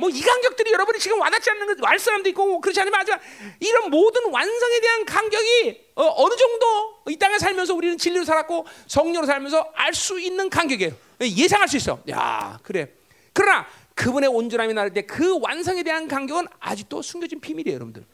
뭐 0.00 0.10
이 0.10 0.20
간격들이 0.20 0.72
여러분이 0.72 0.98
지금 0.98 1.20
와닿지 1.20 1.50
않는 1.50 1.76
거, 1.76 1.86
알 1.86 1.98
사람도 1.98 2.28
있고 2.30 2.60
그렇지 2.60 2.80
않으면 2.80 2.98
하지만 2.98 3.20
이런 3.60 3.90
모든 3.90 4.30
완성에 4.32 4.80
대한 4.80 5.04
간격이 5.04 5.90
어, 5.94 6.28
느 6.28 6.36
정도 6.36 6.96
이 7.08 7.16
땅에 7.16 7.38
살면서 7.38 7.74
우리는 7.74 7.96
진리로 7.98 8.24
살았고 8.24 8.66
성령으로 8.86 9.26
살면서 9.26 9.70
알 9.74 9.94
수 9.94 10.18
있는 10.18 10.48
간격이에요. 10.50 10.92
예상할 11.20 11.68
수 11.68 11.76
있어. 11.76 12.00
야 12.10 12.58
그래. 12.62 12.88
그러나 13.32 13.66
그분의 13.94 14.30
온전함이 14.30 14.72
나를 14.72 14.92
때 14.92 15.02
그 15.02 15.38
완성에 15.40 15.82
대한 15.82 16.08
간격은 16.08 16.46
아직도 16.58 17.02
숨겨진 17.02 17.40
비밀이에요, 17.40 17.74
여러분들. 17.76 18.04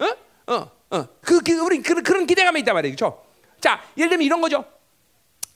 어? 0.00 0.54
어, 0.54 0.70
어. 0.90 1.08
그, 1.22 1.40
그 1.40 1.58
우리 1.60 1.80
그, 1.82 2.02
그런 2.02 2.26
기대감이 2.26 2.60
있단 2.60 2.74
그렇죠? 2.74 3.24
자, 3.60 3.82
예를 3.96 4.10
들면 4.10 4.26
이런 4.26 4.40
거죠. 4.40 4.64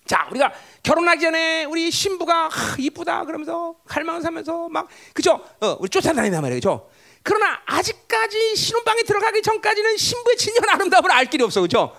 자, 0.06 0.28
우리가 0.30 0.52
결혼하기 0.82 1.20
전에 1.20 1.64
우리 1.64 1.90
신부가 1.90 2.48
하, 2.48 2.76
이쁘다 2.78 3.24
그러면서 3.24 3.74
갈망을 3.86 4.22
사면서 4.22 4.68
막 4.68 4.88
그죠? 5.12 5.44
어, 5.60 5.76
우리 5.80 5.88
쫓아다닌단 5.88 6.40
말이에요, 6.40 6.58
그죠? 6.58 6.90
그러나 7.24 7.60
아직까지 7.66 8.54
신혼방에 8.54 9.02
들어가기 9.02 9.42
전까지는 9.42 9.96
신부의 9.96 10.36
진정 10.36 10.68
아름다움을 10.68 11.10
알 11.10 11.26
길이 11.26 11.42
없어, 11.42 11.60
그죠? 11.60 11.96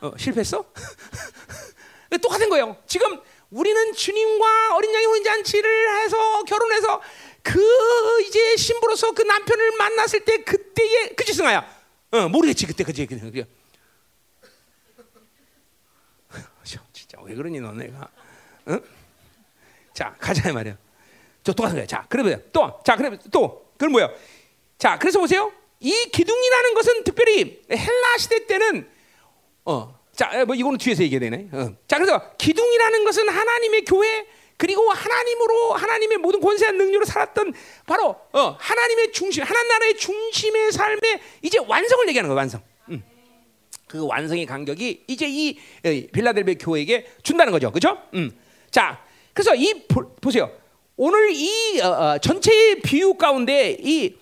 어, 0.00 0.12
실패했어? 0.16 0.64
똑같은 2.22 2.48
거예요. 2.48 2.76
지금 2.86 3.20
우리는 3.50 3.92
주님과 3.92 4.76
어린 4.76 4.94
양의 4.94 5.06
혼인잔치를 5.06 6.02
해서 6.04 6.44
결혼해서 6.44 7.02
그 7.42 8.22
이제 8.22 8.56
신부로서 8.56 9.12
그 9.12 9.22
남편을 9.22 9.76
만났을 9.76 10.24
때 10.24 10.44
그때의 10.44 11.16
그치 11.16 11.32
승아야? 11.32 11.68
어, 12.12 12.28
모르겠지 12.28 12.66
그때 12.66 12.84
그지 12.84 13.06
그지. 13.06 13.44
진짜 16.92 17.17
왜 17.28 17.34
그러니 17.34 17.60
너네가? 17.60 18.08
응? 18.68 18.80
자 19.94 20.14
가자 20.18 20.52
말이야. 20.52 20.76
저 21.44 21.52
똑같은 21.52 21.76
거야. 21.76 21.86
자 21.86 22.06
그러면 22.08 22.42
또, 22.52 22.80
자 22.84 22.96
그러면 22.96 23.18
또 23.30 23.72
그럼 23.76 23.92
뭐야? 23.92 24.10
자 24.78 24.98
그래서 24.98 25.18
보세요. 25.20 25.52
이 25.80 25.92
기둥이라는 26.12 26.74
것은 26.74 27.04
특별히 27.04 27.62
헬라 27.70 28.18
시대 28.18 28.46
때는 28.46 28.88
어, 29.64 29.98
자, 30.18 30.44
뭐 30.44 30.54
이거는 30.56 30.78
뒤에서 30.78 31.04
얘기해야 31.04 31.30
되네. 31.30 31.48
어. 31.52 31.76
자, 31.86 31.96
그래서 31.96 32.34
기둥이라는 32.38 33.04
것은 33.04 33.28
하나님의 33.28 33.84
교회 33.84 34.26
그리고 34.56 34.90
하나님으로 34.90 35.74
하나님의 35.74 36.18
모든 36.18 36.40
권세한 36.40 36.76
능력으로 36.76 37.04
살았던 37.04 37.54
바로 37.86 38.16
어, 38.32 38.56
하나님의 38.58 39.12
중심, 39.12 39.44
하나님 39.44 39.68
나라의 39.68 39.96
중심의 39.96 40.72
삶에 40.72 41.22
이제 41.42 41.58
완성을 41.58 42.08
얘기하는 42.08 42.28
거예요. 42.28 42.36
완성. 42.36 42.60
음. 43.88 43.98
그 43.98 44.06
완성의 44.06 44.46
간격이 44.46 45.04
이제 45.06 45.26
이 45.28 45.58
빌라델베 46.12 46.54
교회에게 46.54 47.06
준다는 47.22 47.52
거죠. 47.52 47.70
그렇죠? 47.70 47.98
음. 48.14 48.30
자, 48.70 49.02
그래서 49.32 49.54
이 49.54 49.86
보, 49.88 50.30
세요 50.30 50.50
오늘 50.96 51.30
이 51.32 51.80
어, 51.80 51.88
어, 51.88 52.18
전체의 52.18 52.80
비유 52.82 53.14
가운데 53.14 53.76
이 53.80 54.14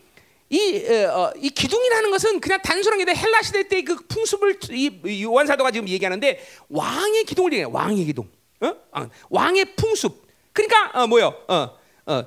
이, 0.49 0.87
어, 1.07 1.33
이 1.41 1.51
기둥이라는 1.51 2.11
것은 2.13 2.41
그냥 2.41 2.63
단순하게 2.63 3.13
헬라 3.13 3.43
시대 3.43 3.67
때 3.67 3.83
그 3.83 3.97
풍습을 4.07 4.61
이 4.71 5.25
요한 5.25 5.47
사도가 5.47 5.73
지금 5.73 5.89
얘기하는데 5.89 6.41
왕의 6.69 7.25
기둥을 7.25 7.53
얘기해. 7.53 7.69
왕의 7.71 8.05
기둥. 8.05 8.31
어? 8.61 8.75
아, 8.93 9.09
왕의 9.29 9.75
풍습. 9.75 10.25
그러니까 10.53 11.03
어, 11.03 11.07
뭐요? 11.09 11.35
어, 11.49 11.79
어, 12.07 12.25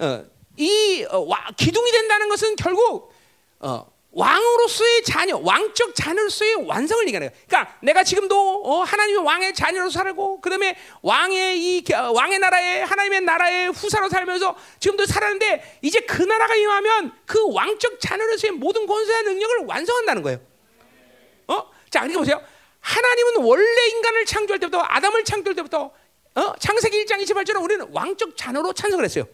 어, 0.00 0.24
이 0.56 1.04
어, 1.10 1.18
와, 1.20 1.46
기둥이 1.56 1.92
된다는 1.92 2.28
것은 2.28 2.56
결국 2.56 3.12
어, 3.60 3.89
왕으로서의 4.12 5.02
자녀, 5.04 5.38
왕적 5.38 5.94
자녀로서의 5.94 6.66
완성을 6.66 7.06
얘기하는 7.06 7.28
거예요. 7.28 7.44
그러니까 7.46 7.76
내가 7.80 8.02
지금도 8.02 8.62
어, 8.64 8.82
하나님의 8.82 9.22
왕의 9.22 9.54
자녀로 9.54 9.88
살고, 9.88 10.40
그다음에 10.40 10.76
왕의 11.02 11.58
이 11.60 11.84
어, 11.94 12.10
왕의 12.12 12.40
나라에 12.40 12.82
하나님의 12.82 13.20
나라의 13.20 13.68
후사로 13.70 14.08
살면서 14.08 14.56
지금도 14.80 15.06
살았는데 15.06 15.78
이제 15.82 16.00
그 16.00 16.22
나라가 16.22 16.54
임하면 16.56 17.12
그 17.24 17.52
왕적 17.52 18.00
자녀로서의 18.00 18.52
모든 18.52 18.86
권세와 18.86 19.22
능력을 19.22 19.66
완성한다는 19.66 20.22
거예요. 20.22 20.40
어? 21.46 21.70
자, 21.88 22.00
그러니까 22.00 22.18
보세요. 22.18 22.42
하나님은 22.80 23.36
원래 23.44 23.88
인간을 23.90 24.24
창조할 24.24 24.58
때부터 24.58 24.80
아담을 24.80 25.22
창조할 25.22 25.54
때부터 25.54 25.92
어? 26.34 26.52
창세기 26.58 27.04
1장 27.04 27.22
28절은 27.22 27.62
우리는 27.62 27.86
왕적 27.92 28.36
자녀로 28.36 28.72
찬성을 28.72 29.04
했어요. 29.04 29.24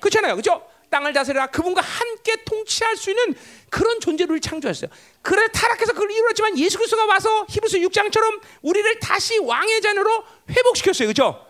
그렇잖아요. 0.00 0.36
그죠? 0.36 0.66
땅을 0.92 1.12
다스리라 1.12 1.48
그분과 1.48 1.80
함께 1.80 2.36
통치할 2.44 2.96
수 2.96 3.10
있는 3.10 3.34
그런 3.70 3.98
존재를 3.98 4.38
창조했어요. 4.40 4.90
그래 5.22 5.48
타락해서 5.52 5.94
그걸 5.94 6.12
이루었지만 6.12 6.58
예수 6.58 6.78
그리스도가 6.78 7.06
와서 7.06 7.46
히브리서 7.48 7.78
6장처럼 7.78 8.40
우리를 8.60 9.00
다시 9.00 9.38
왕의 9.38 9.80
자녀로 9.80 10.22
회복시켰어요. 10.50 11.08
그죠? 11.08 11.44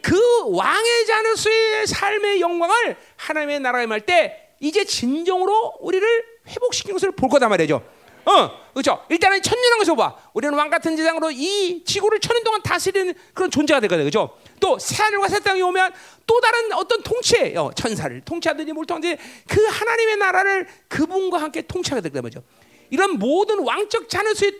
그 0.00 0.16
왕의 0.50 1.06
자녀로서의 1.06 1.86
삶의 1.88 2.40
영광을 2.40 2.96
하나님의 3.16 3.60
나라에 3.60 3.84
임할 3.84 4.02
때 4.02 4.54
이제 4.60 4.84
진정으로 4.84 5.74
우리를 5.80 6.24
회복시키는 6.46 6.94
것을 6.94 7.10
볼 7.10 7.28
거다 7.28 7.48
말이죠. 7.48 7.82
어, 8.26 8.50
그렇죠. 8.72 9.04
일단은 9.08 9.40
천년한 9.40 9.78
것을 9.78 9.94
봐. 9.96 10.16
우리는 10.34 10.52
왕 10.58 10.68
같은 10.68 10.96
세상으로 10.96 11.30
이 11.30 11.84
지구를 11.84 12.18
천년 12.18 12.42
동안 12.42 12.60
다스리는 12.62 13.14
그런 13.32 13.50
존재가 13.50 13.78
되거든, 13.80 14.02
그렇죠. 14.04 14.36
또 14.60 14.78
새 14.78 15.00
하늘과 15.02 15.28
새 15.28 15.38
땅이 15.40 15.62
오면 15.62 15.92
또 16.26 16.40
다른 16.40 16.72
어떤 16.72 17.02
통치, 17.02 17.56
어, 17.56 17.70
천사를 17.74 18.20
통치하든지 18.22 18.72
뭘 18.72 18.84
통하든지 18.84 19.16
그 19.48 19.64
하나님의 19.64 20.16
나라를 20.16 20.66
그분과 20.88 21.38
함께 21.40 21.62
통치하게 21.62 22.08
될 22.08 22.20
거죠. 22.20 22.42
이런 22.90 23.18
모든 23.18 23.60
왕적 23.60 24.08
자녀수의 24.08 24.52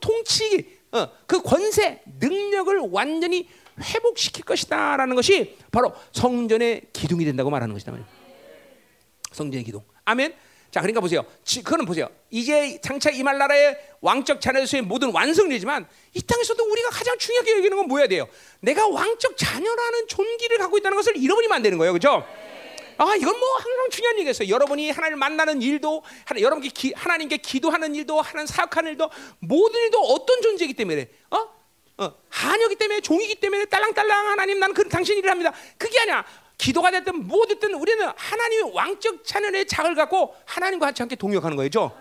통치, 0.00 0.78
어, 0.92 1.08
그 1.26 1.42
권세, 1.42 2.00
능력을 2.20 2.88
완전히 2.90 3.48
회복시킬 3.82 4.44
것이다라는 4.44 5.14
것이 5.14 5.58
바로 5.70 5.92
성전의 6.12 6.82
기둥이 6.92 7.24
된다고 7.24 7.50
말하는 7.50 7.74
것이다 7.74 7.92
말이에요. 7.92 8.08
성전의 9.32 9.64
기둥. 9.64 9.82
아멘. 10.06 10.34
자, 10.74 10.80
그러니까 10.80 11.00
보세요. 11.00 11.24
그거는 11.62 11.86
보세요. 11.86 12.08
이제 12.30 12.80
장차 12.82 13.08
이말 13.08 13.38
나라의 13.38 13.78
왕적 14.00 14.40
자녀로서의 14.40 14.82
모든 14.82 15.12
완성이지만 15.12 15.86
이 16.14 16.20
땅에서도 16.20 16.64
우리가 16.64 16.90
가장 16.90 17.16
중요하게 17.16 17.58
여기는 17.58 17.76
건 17.76 17.86
뭐야 17.86 18.08
돼요? 18.08 18.26
내가 18.58 18.88
왕적 18.88 19.36
자녀라는 19.36 20.08
존귀를 20.08 20.58
갖고 20.58 20.76
있다는 20.76 20.96
것을 20.96 21.16
잃어버리면 21.16 21.54
안 21.54 21.62
되는 21.62 21.78
거예요. 21.78 21.92
그렇죠? 21.92 22.26
아, 22.98 23.14
이건 23.14 23.38
뭐 23.38 23.54
항상 23.54 23.88
중요한 23.88 24.18
얘기겠어요. 24.18 24.48
여러분이 24.48 24.90
하나님을 24.90 25.16
만나는 25.16 25.62
일도, 25.62 26.02
여러분께 26.40 26.70
기, 26.70 26.92
하나님께 26.96 27.36
기도하는 27.36 27.94
일도, 27.94 28.20
하는 28.20 28.44
사역하는 28.44 28.90
일도, 28.90 29.10
모든 29.38 29.80
일도 29.80 30.00
어떤 30.00 30.42
존재이기 30.42 30.74
때문에, 30.74 31.08
어? 31.30 31.54
어, 31.98 32.12
한여기 32.28 32.74
때문에 32.74 33.00
종이기 33.00 33.36
때문에 33.36 33.66
딸랑딸랑 33.66 34.26
하나님 34.26 34.58
나는 34.58 34.74
그 34.74 34.88
당신 34.88 35.18
일을 35.18 35.30
합니다. 35.30 35.52
그게 35.78 36.00
아니야. 36.00 36.24
기도가 36.58 36.90
됐든 36.90 37.26
뭐 37.26 37.46
됐든 37.46 37.74
우리는 37.74 38.06
하나님의 38.16 38.72
왕적 38.74 39.24
찬연의 39.24 39.66
작을 39.66 39.94
갖고 39.94 40.34
하나님과 40.46 40.92
함께 40.96 41.16
동역하는 41.16 41.56
거죠. 41.56 41.96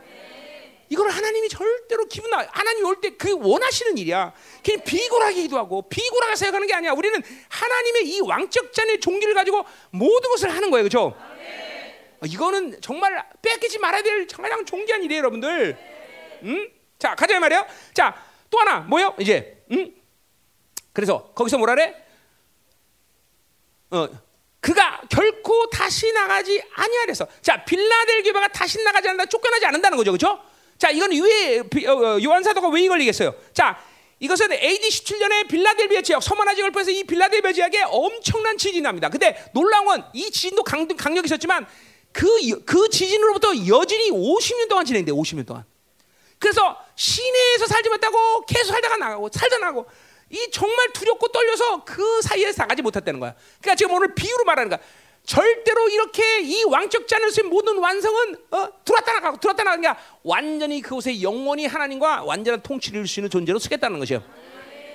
이걸 0.89 1.09
하나님이 1.09 1.49
절대로 1.49 2.05
기분 2.05 2.29
나. 2.29 2.45
하나님 2.51 2.85
올 2.85 3.01
때 3.01 3.17
그 3.17 3.35
원하시는 3.39 3.97
일이야. 3.97 4.31
그냥 4.63 4.83
비굴하게 4.83 5.41
기도하고 5.43 5.89
비굴하게 5.89 6.35
생각하는 6.35 6.67
게 6.67 6.73
아니야. 6.75 6.91
우리는 6.91 7.19
하나님의 7.49 8.07
이 8.07 8.19
왕적 8.21 8.71
잔의 8.73 8.99
종기를 8.99 9.33
가지고 9.33 9.65
모든 9.89 10.29
것을 10.29 10.49
하는 10.53 10.69
거예요, 10.69 10.83
그렇죠? 10.83 11.15
이거는 12.25 12.79
정말 12.79 13.27
뺏기지 13.41 13.79
말아야 13.79 14.03
될 14.03 14.27
가장 14.27 14.63
존귀한 14.65 15.03
일이에요, 15.03 15.19
여러분들. 15.19 15.77
음? 16.43 16.69
자, 16.99 17.15
가자 17.15 17.39
말이야. 17.39 17.65
자, 17.93 18.15
또 18.49 18.59
하나 18.59 18.81
뭐요? 18.81 19.15
이제, 19.19 19.63
음? 19.71 19.95
그래서 20.93 21.31
거기서 21.33 21.57
뭐라 21.57 21.73
그래? 21.75 21.95
어, 23.91 24.07
그가 24.63 25.01
결코 25.09 25.69
다시 25.69 26.09
나가지 26.13 26.63
아니하래서 26.73 27.27
자 27.41 27.65
빌라델 27.65 28.23
교회가 28.23 28.47
다시 28.47 28.81
나가지 28.81 29.09
않는다 29.09 29.25
쫓겨나지 29.25 29.65
않는다는 29.65 29.97
거죠 29.97 30.11
그렇죠? 30.11 30.39
자 30.77 30.89
이건 30.89 31.11
왜 31.11 31.59
어, 31.59 31.91
어, 31.91 32.23
요한 32.23 32.41
사도가 32.41 32.69
왜 32.69 32.81
이걸리겠어요? 32.83 33.35
자 33.53 33.77
이것은 34.19 34.53
AD 34.53 34.87
17년에 34.87 35.49
빌라델비아 35.49 36.01
지역 36.01 36.23
서머나 36.23 36.55
지역을 36.55 36.71
포해서 36.71 36.91
이 36.91 37.03
빌라델비아 37.03 37.51
지역에 37.51 37.83
엄청난 37.87 38.57
지진이 38.57 38.81
납니다. 38.81 39.09
근데 39.09 39.35
놀라운 39.53 39.85
건 39.85 40.01
이 40.13 40.31
지진도 40.31 40.63
강, 40.63 40.87
강력이 40.87 41.25
있었지만 41.25 41.67
그, 42.13 42.25
그 42.63 42.87
지진으로부터 42.89 43.49
여진이 43.67 44.11
50년 44.11 44.69
동안 44.69 44.85
진행돼 44.85 45.11
50년 45.11 45.45
동안. 45.45 45.65
그래서 46.39 46.77
시내에서 46.95 47.67
살지 47.67 47.89
못하고 47.89 48.45
계속 48.45 48.71
살다가 48.71 48.95
나가고 48.95 49.29
살다 49.33 49.57
나가고 49.57 49.87
이 50.33 50.49
정말 50.51 50.91
두렵고 50.93 51.27
떨려서 51.27 51.83
그 51.83 52.21
사이에 52.23 52.51
나가지 52.57 52.81
못했다는 52.81 53.19
거야. 53.19 53.35
그러니까 53.61 53.75
지금 53.75 53.93
오늘 53.93 54.15
비유로 54.15 54.43
말하는 54.45 54.69
거야. 54.69 54.79
절대로 55.25 55.87
이렇게 55.89 56.41
이 56.41 56.63
왕적 56.63 57.07
자녀의 57.07 57.31
모든 57.49 57.77
완성은 57.77 58.35
어, 58.51 58.67
들어왔다 58.83 59.13
나가고 59.13 59.37
들어왔다 59.37 59.63
나가는 59.63 59.81
게 59.81 59.99
완전히 60.23 60.81
그곳에 60.81 61.21
영원히 61.21 61.67
하나님과 61.67 62.23
완전한 62.23 62.61
통치를 62.61 62.97
이룰 62.97 63.07
수 63.07 63.19
있는 63.19 63.29
존재로 63.29 63.59
쓰겠다는 63.59 63.99
것이요. 63.99 64.23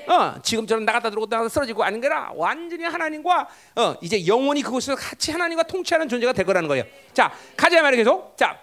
어, 0.08 0.34
지금처럼 0.42 0.84
나갔다 0.84 1.08
들어갔다 1.10 1.36
나갔다 1.36 1.52
쓰러지고 1.52 1.84
아닌 1.84 2.00
게라 2.00 2.32
완전히 2.34 2.82
하나님과 2.82 3.48
어, 3.76 3.94
이제 4.02 4.26
영원히 4.26 4.62
그곳에서 4.62 4.96
같이 4.96 5.30
하나님과 5.30 5.62
통치하는 5.62 6.08
존재가 6.08 6.32
될 6.32 6.44
거라는 6.44 6.68
거예요. 6.68 6.84
자, 7.14 7.32
가자 7.56 7.80
말이 7.80 7.96
계속. 7.96 8.36
자, 8.36 8.58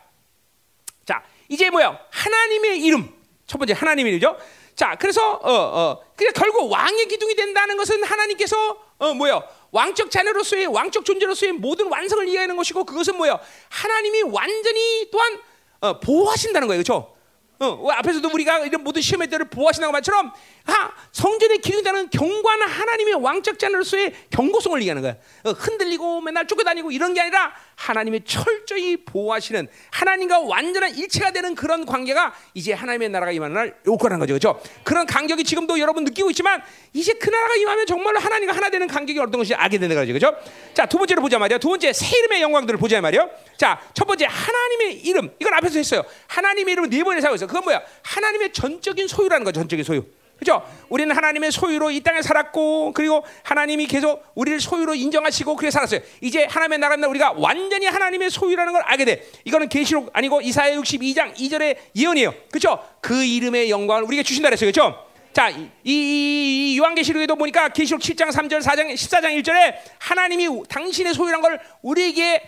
자, 1.05 1.23
이제 1.47 1.69
뭐야? 1.69 1.97
하나님의 2.09 2.81
이름. 2.81 3.13
첫 3.47 3.59
번째 3.59 3.73
하나님의 3.73 4.11
이름이죠. 4.11 4.37
자, 4.75 4.95
그래서 4.99 5.33
어, 5.33 5.51
어, 5.51 6.01
그러 6.15 6.31
결국 6.33 6.69
왕의 6.71 7.07
기둥이 7.07 7.35
된다는 7.35 7.77
것은 7.77 8.03
하나님께서 8.03 8.77
어, 8.97 9.13
뭐요? 9.13 9.41
왕적 9.71 10.11
자녀로서의 10.11 10.67
왕적 10.67 11.05
존재로서의 11.05 11.53
모든 11.53 11.87
완성을 11.89 12.27
이해하는 12.27 12.55
것이고 12.55 12.83
그것은 12.83 13.15
뭐요? 13.17 13.39
하나님이 13.69 14.23
완전히 14.23 15.09
또한 15.11 15.39
어, 15.81 15.99
보호하신다는 15.99 16.67
거예요, 16.67 16.83
그렇죠? 16.83 17.15
어, 17.59 17.89
앞에서도 17.89 18.29
우리가 18.33 18.59
이런 18.59 18.83
모든 18.83 19.01
시험의 19.01 19.29
때를 19.29 19.49
보호하신다는 19.49 19.91
말처럼 19.93 20.33
하, 20.65 20.91
성전의 21.11 21.59
기둥이라는 21.59 22.09
경관한 22.09 22.67
하나님의 22.67 23.13
왕적 23.15 23.59
자녀로서의 23.59 24.13
경고성을 24.31 24.79
얘기하는 24.81 25.01
거야. 25.01 25.15
어, 25.43 25.51
흔들리고 25.51 26.21
맨날 26.21 26.47
쫓겨다니고 26.47 26.91
이런 26.91 27.13
게 27.13 27.21
아니라 27.21 27.53
하나님이 27.75 28.21
철저히 28.25 28.97
보호하시는 28.97 29.67
하나님과 29.91 30.39
완전한 30.39 30.95
일체가 30.95 31.31
되는 31.31 31.55
그런 31.55 31.85
관계가 31.85 32.33
이제 32.53 32.73
하나님의 32.73 33.09
나라가 33.09 33.31
임하는 33.31 33.53
날 33.53 33.77
요건한 33.85 34.19
거죠. 34.19 34.33
그렇죠? 34.33 34.61
그런 34.83 35.05
간격이 35.05 35.43
지금도 35.43 35.79
여러분 35.79 36.03
느끼고 36.03 36.31
있지만 36.31 36.61
이제 36.93 37.13
그 37.13 37.29
나라가 37.29 37.55
임하면 37.55 37.85
정말로 37.85 38.19
하나님과 38.19 38.55
하나 38.55 38.69
되는 38.69 38.87
간격이 38.87 39.19
어떤 39.19 39.33
것이 39.33 39.53
알게 39.53 39.77
되는 39.77 39.95
거죠. 39.95 40.13
그렇죠? 40.13 40.35
자, 40.73 40.85
두 40.85 40.97
번째로 40.97 41.21
보자 41.21 41.37
말이야. 41.37 41.59
두 41.59 41.67
번째 41.69 41.93
새 41.93 42.17
이름의 42.17 42.41
영광들을 42.41 42.79
보자 42.79 42.99
말이야. 43.01 43.27
자, 43.57 43.79
첫 43.93 44.05
번째 44.05 44.25
하나님의 44.25 45.05
이름. 45.05 45.29
이건 45.39 45.53
앞에서 45.53 45.77
했어요. 45.77 46.03
하나님의 46.27 46.71
이름을 46.73 46.89
네 46.89 47.03
번이나 47.03 47.21
사고 47.21 47.35
있어. 47.35 47.45
그건 47.45 47.63
뭐야? 47.65 47.81
하나님의 48.01 48.51
전적인 48.51 49.07
소유라는 49.07 49.43
거죠. 49.45 49.59
전적인 49.59 49.83
소유. 49.83 50.03
그죠? 50.37 50.61
우리는 50.89 51.15
하나님의 51.15 51.51
소유로 51.51 51.91
이 51.91 52.01
땅에 52.01 52.21
살았고, 52.21 52.93
그리고 52.93 53.23
하나님이 53.43 53.87
계속 53.87 54.23
우리를 54.35 54.59
소유로 54.59 54.95
인정하시고, 54.95 55.55
그래 55.55 55.71
살았어요. 55.71 56.01
이제 56.21 56.45
하나님의 56.45 56.79
나라는 56.79 57.09
우리가 57.09 57.33
완전히 57.37 57.85
하나님의 57.85 58.29
소유라는 58.29 58.73
걸 58.73 58.81
알게 58.83 59.05
돼. 59.05 59.25
이거는 59.45 59.69
계시록 59.69 60.09
아니고 60.13 60.41
이사야 60.41 60.75
62장 60.75 61.35
2절의 61.35 61.77
예언이에요. 61.95 62.33
그죠? 62.51 62.79
그 63.01 63.23
이름의 63.23 63.69
영광을 63.69 64.03
우리에게 64.03 64.23
주신다 64.23 64.49
그랬어요. 64.49 64.67
그죠? 64.67 65.05
자, 65.35 65.49
이, 65.49 65.69
이, 65.83 66.73
이 66.73 66.77
요한계시록에도 66.79 67.35
보니까 67.35 67.69
계시록 67.69 68.01
7장 68.01 68.29
3절 68.31 68.61
4장 68.61 68.93
14장 68.93 69.41
1절에 69.41 69.75
하나님이 69.99 70.63
당신의 70.69 71.13
소유란 71.13 71.41
걸 71.41 71.59
우리에게 71.81 72.41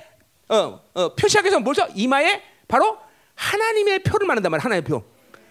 어, 0.49 0.79
어, 0.93 1.15
표시하기 1.15 1.47
위해서 1.47 1.59
뭘써 1.59 1.87
이마에 1.95 2.41
바로 2.67 2.97
하나님의 3.35 4.03
표를 4.03 4.25
만든단 4.27 4.51
말이야. 4.51 4.63
하나님의 4.63 4.89
표. 4.89 5.03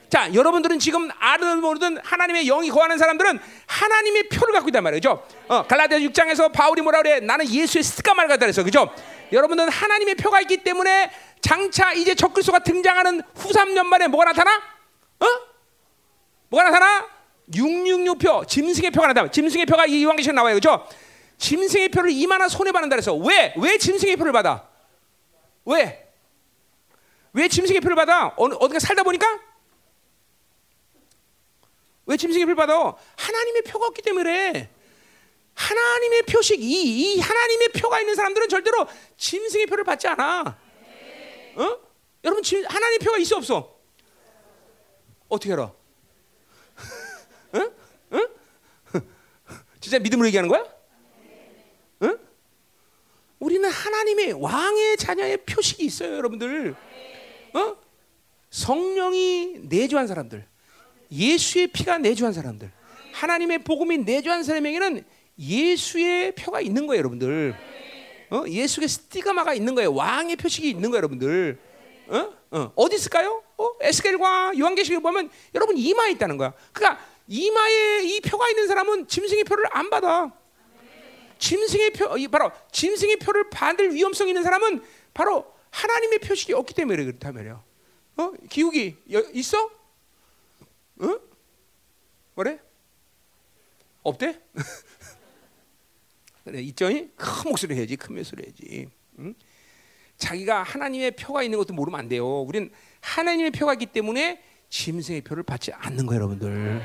자, 0.09 0.33
여러분들은 0.33 0.79
지금 0.79 1.09
아는 1.19 1.61
모르든 1.61 1.99
하나님의 2.03 2.47
영이 2.47 2.71
거하는 2.71 2.97
사람들은 2.97 3.39
하나님의 3.67 4.29
표를 4.29 4.55
갖고 4.55 4.69
있단 4.69 4.83
말이죠. 4.83 5.27
어, 5.49 5.67
갈라디아 5.67 5.99
6장에서 5.99 6.53
바울이 6.53 6.81
뭐라 6.83 7.03
그래? 7.03 7.21
나는 7.21 7.49
예수의 7.49 7.83
스가마를 7.83 8.29
갖다 8.29 8.47
그랬어. 8.47 8.63
그죠? 8.63 8.93
여러분들은 9.33 9.69
하나님의 9.69 10.15
표가 10.15 10.41
있기 10.43 10.59
때문에 10.59 11.11
장차 11.41 11.93
이제 11.93 12.15
적그리스도가 12.15 12.61
등장하는 12.61 13.23
후 13.35 13.51
3년 13.51 13.87
만에 13.87 14.07
뭐가 14.07 14.27
나타나? 14.27 14.57
어? 15.21 15.27
뭐가 16.51 16.71
나타나? 16.71 17.09
666표, 17.53 18.47
짐승의 18.47 18.91
표가 18.93 19.09
나타나. 19.09 19.31
짐승의 19.31 19.67
표가 19.67 19.87
이 19.87 20.05
요한계시록에 20.05 20.35
나와요. 20.35 20.55
그죠? 20.55 20.87
짐승의 21.39 21.89
표를 21.91 22.11
이만한 22.11 22.49
손에 22.49 22.73
받는다 22.73 22.95
그래서 22.95 23.15
왜? 23.15 23.55
왜 23.57 23.77
짐승의 23.77 24.17
표를 24.17 24.33
받아? 24.33 24.69
왜? 25.65 26.09
왜 27.33 27.49
짐승의 27.49 27.81
표를 27.81 27.97
받아? 27.97 28.33
어느, 28.37 28.55
어디가 28.55 28.79
살다 28.79 29.03
보니까? 29.03 29.46
왜 32.07 32.17
짐승의 32.17 32.47
표를 32.47 32.55
받아? 32.55 32.97
하나님의 33.17 33.63
표가 33.63 33.87
없기 33.89 34.03
때문에 34.03 34.71
하나님의 35.55 36.23
표식 36.23 36.61
이, 36.61 37.15
이 37.15 37.21
하나님의 37.21 37.69
표가 37.71 38.01
있는 38.01 38.15
사람들은 38.15 38.49
절대로 38.49 38.87
짐승의 39.17 39.67
표를 39.67 39.85
받지 39.85 40.07
않아. 40.07 40.57
어? 41.57 41.79
여러분 42.25 42.43
짐, 42.43 42.65
하나님의 42.65 42.99
표가 43.01 43.19
있어 43.19 43.37
없어? 43.37 43.77
어떻게 45.29 45.53
알아? 45.53 45.73
응? 47.55 47.73
응? 48.13 48.29
진짜 49.81 49.99
믿음으로 49.99 50.27
얘기하는 50.29 50.49
거야? 50.49 50.65
응? 52.03 52.19
우리는 53.39 53.69
하나님의 53.69 54.33
왕의 54.35 54.97
자녀의 54.99 55.45
표식이 55.45 55.85
있어요, 55.85 56.17
여러분들. 56.17 56.77
어? 57.55 57.77
성령이 58.51 59.61
내주한 59.63 60.07
사람들. 60.07 60.47
예수의 61.11 61.69
피가 61.69 61.99
내주한 61.99 62.33
사람들, 62.33 62.71
하나님의 63.13 63.65
복음이 63.65 63.99
내주한 63.99 64.43
사람에게는 64.43 65.05
예수의 65.39 66.35
표가 66.35 66.61
있는 66.61 66.87
거예요, 66.87 66.99
여러분들. 66.99 67.55
어? 68.31 68.45
예수의 68.49 68.89
스티가마가 68.89 69.55
있는 69.55 69.75
거예요. 69.75 69.95
왕의 69.95 70.37
표식이 70.37 70.69
있는 70.69 70.91
거예요, 70.91 70.99
여러분들. 70.99 71.59
어? 72.09 72.33
어. 72.51 72.73
어디 72.75 72.97
있을까요? 72.97 73.43
어? 73.57 73.71
에스겔과 73.81 74.53
요한계시를 74.59 75.01
보면 75.01 75.31
여러분 75.55 75.77
이마에 75.77 76.13
있다는 76.13 76.37
거야. 76.37 76.53
그러니까 76.73 77.05
이마에 77.29 78.03
이 78.05 78.21
표가 78.21 78.49
있는 78.51 78.69
사람은 78.69 79.09
짐승의 79.09 79.45
표를 79.45 79.65
안 79.71 79.91
받아. 79.91 80.33
짐승의 81.39 81.91
표, 81.91 82.17
바로 82.31 82.51
짐승의 82.73 83.17
표를 83.17 83.51
받을 83.51 83.93
위험성 83.95 84.29
있는 84.29 84.43
사람은 84.43 84.83
바로 85.13 85.45
하나님의 85.71 86.21
표식이 86.21 86.53
없기 86.55 86.75
때문에 86.75 87.05
그렇다 87.05 87.33
말이야. 87.33 87.63
어? 88.17 88.33
기욱이 88.49 88.97
있어? 89.35 89.71
어? 91.01 91.21
뭐래? 92.35 92.59
없대? 94.03 94.41
그래 96.45 96.61
있죠? 96.63 96.89
큰 96.89 97.11
목소리 97.45 97.75
해야지, 97.75 97.97
큰 97.97 98.15
목소리 98.15 98.45
해야지. 98.45 98.89
응? 99.19 99.35
자기가 100.17 100.63
하나님의 100.63 101.13
표가 101.13 101.43
있는 101.43 101.59
것도 101.59 101.75
모르면 101.75 101.99
안 101.99 102.09
돼요. 102.09 102.41
우리는 102.43 102.71
하나님의 103.01 103.51
표가 103.51 103.75
있기 103.75 103.87
때문에 103.87 104.43
짐승의 104.71 105.23
표를 105.23 105.43
받지 105.43 105.73
않는 105.73 106.07
거예요, 106.07 106.21
여러분들. 106.21 106.83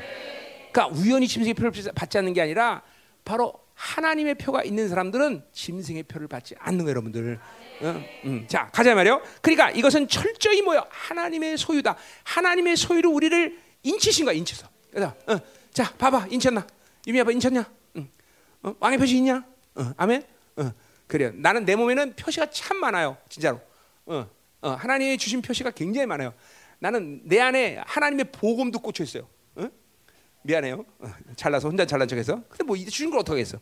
그러니까 0.71 0.87
우연히 0.87 1.27
짐승의 1.27 1.53
표를 1.53 1.71
받지 1.93 2.17
않는 2.17 2.33
게 2.33 2.41
아니라 2.41 2.81
바로 3.23 3.53
하나님의 3.73 4.35
표가 4.35 4.63
있는 4.63 4.89
사람들은 4.89 5.43
짐승의 5.51 6.03
표를 6.03 6.27
받지 6.27 6.55
않는 6.59 6.79
거예요, 6.79 6.89
여러분들. 6.91 7.39
응, 7.83 8.05
응. 8.25 8.47
자, 8.47 8.69
가자 8.71 8.93
말이요. 8.93 9.21
그러니까 9.41 9.71
이것은 9.71 10.07
철저히 10.07 10.61
뭐요? 10.61 10.85
하나님의 10.89 11.57
소유다. 11.57 11.97
하나님의 12.23 12.77
소유를 12.77 13.09
우리를 13.09 13.59
인치신 13.83 14.25
거야, 14.25 14.33
인쳐서. 14.35 14.67
그래서, 14.89 15.15
어, 15.27 15.37
자, 15.71 15.91
봐봐, 15.97 16.27
인쳤나? 16.29 16.65
유미 17.07 17.19
아빠 17.21 17.31
인쳤냐? 17.31 17.71
응. 17.97 18.09
어, 18.63 18.75
왕의 18.79 18.99
표시 18.99 19.17
있냐? 19.17 19.43
어, 19.75 19.93
아멘. 19.97 20.23
어, 20.57 20.71
그래요. 21.07 21.31
나는 21.35 21.65
내 21.65 21.75
몸에는 21.75 22.15
표시가 22.15 22.49
참 22.51 22.77
많아요, 22.77 23.17
진짜로. 23.29 23.59
어, 24.05 24.29
어, 24.61 24.69
하나님이 24.71 25.17
주신 25.17 25.41
표시가 25.41 25.71
굉장히 25.71 26.05
많아요. 26.05 26.33
나는 26.79 27.21
내 27.23 27.39
안에 27.39 27.81
하나님의 27.85 28.31
복음도 28.31 28.79
꽂혀 28.79 29.03
있어요. 29.03 29.27
어? 29.55 29.69
미안해요. 30.43 30.85
어, 30.99 31.07
잘나서 31.35 31.67
혼자 31.67 31.85
잘난 31.85 32.07
척해서. 32.07 32.41
근데 32.49 32.63
뭐 32.63 32.77
주신 32.77 33.09
걸 33.09 33.19
어떻게 33.19 33.41
했어? 33.41 33.59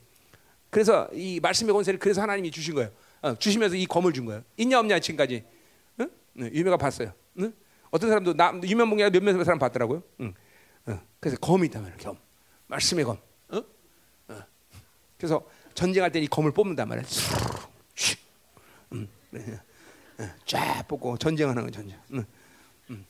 그래서 0.69 1.09
이 1.13 1.39
말씀의 1.41 1.73
권세를 1.73 1.99
그래서 1.99 2.21
하나님이 2.21 2.51
주신 2.51 2.75
거예요. 2.75 2.91
어, 3.21 3.35
주시면서 3.35 3.75
이 3.75 3.85
검을 3.85 4.13
준 4.13 4.25
거예요. 4.25 4.43
있냐 4.57 4.79
없냐 4.79 4.99
지금까지. 4.99 5.43
응? 5.99 6.09
네, 6.33 6.49
유명가 6.53 6.77
봤어요. 6.77 7.11
응? 7.39 7.53
어떤 7.91 8.09
사람도 8.09 8.33
나 8.33 8.53
유명 8.63 8.89
목사 8.89 9.09
몇몇 9.09 9.43
사람 9.43 9.57
봤더라고요. 9.59 10.03
응. 10.21 10.33
어, 10.87 10.99
그래서 11.19 11.37
검이 11.37 11.67
있다면 11.67 11.97
검. 11.97 12.17
말씀의 12.67 13.05
검. 13.05 13.17
어? 13.49 13.57
어. 14.27 14.39
그래서 15.17 15.43
전쟁할 15.73 16.11
때 16.11 16.19
이 16.21 16.27
검을 16.27 16.51
뽑는단 16.51 16.87
말이야. 16.87 17.05
쫙 20.45 20.87
뽑고 20.87 21.17
전쟁하는 21.17 21.63
거 21.63 21.71
전쟁. 21.71 21.97
응, 22.13 22.25
응, 22.89 23.05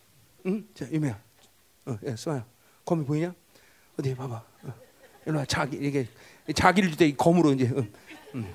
응. 0.45 0.67
자 0.73 0.85
유명야, 0.91 1.19
어, 1.87 1.97
야, 2.05 2.15
수아야, 2.15 2.45
검이 2.85 3.03
보이냐? 3.05 3.33
어디 3.97 4.13
봐봐. 4.15 4.35
어. 4.63 4.73
이리 5.25 5.45
자기 5.47 5.77
이게 5.77 6.07
자기를 6.53 6.89
줄때 6.89 7.11
검으로 7.15 7.53
이제. 7.53 7.71
응, 7.75 7.91
응. 8.35 8.53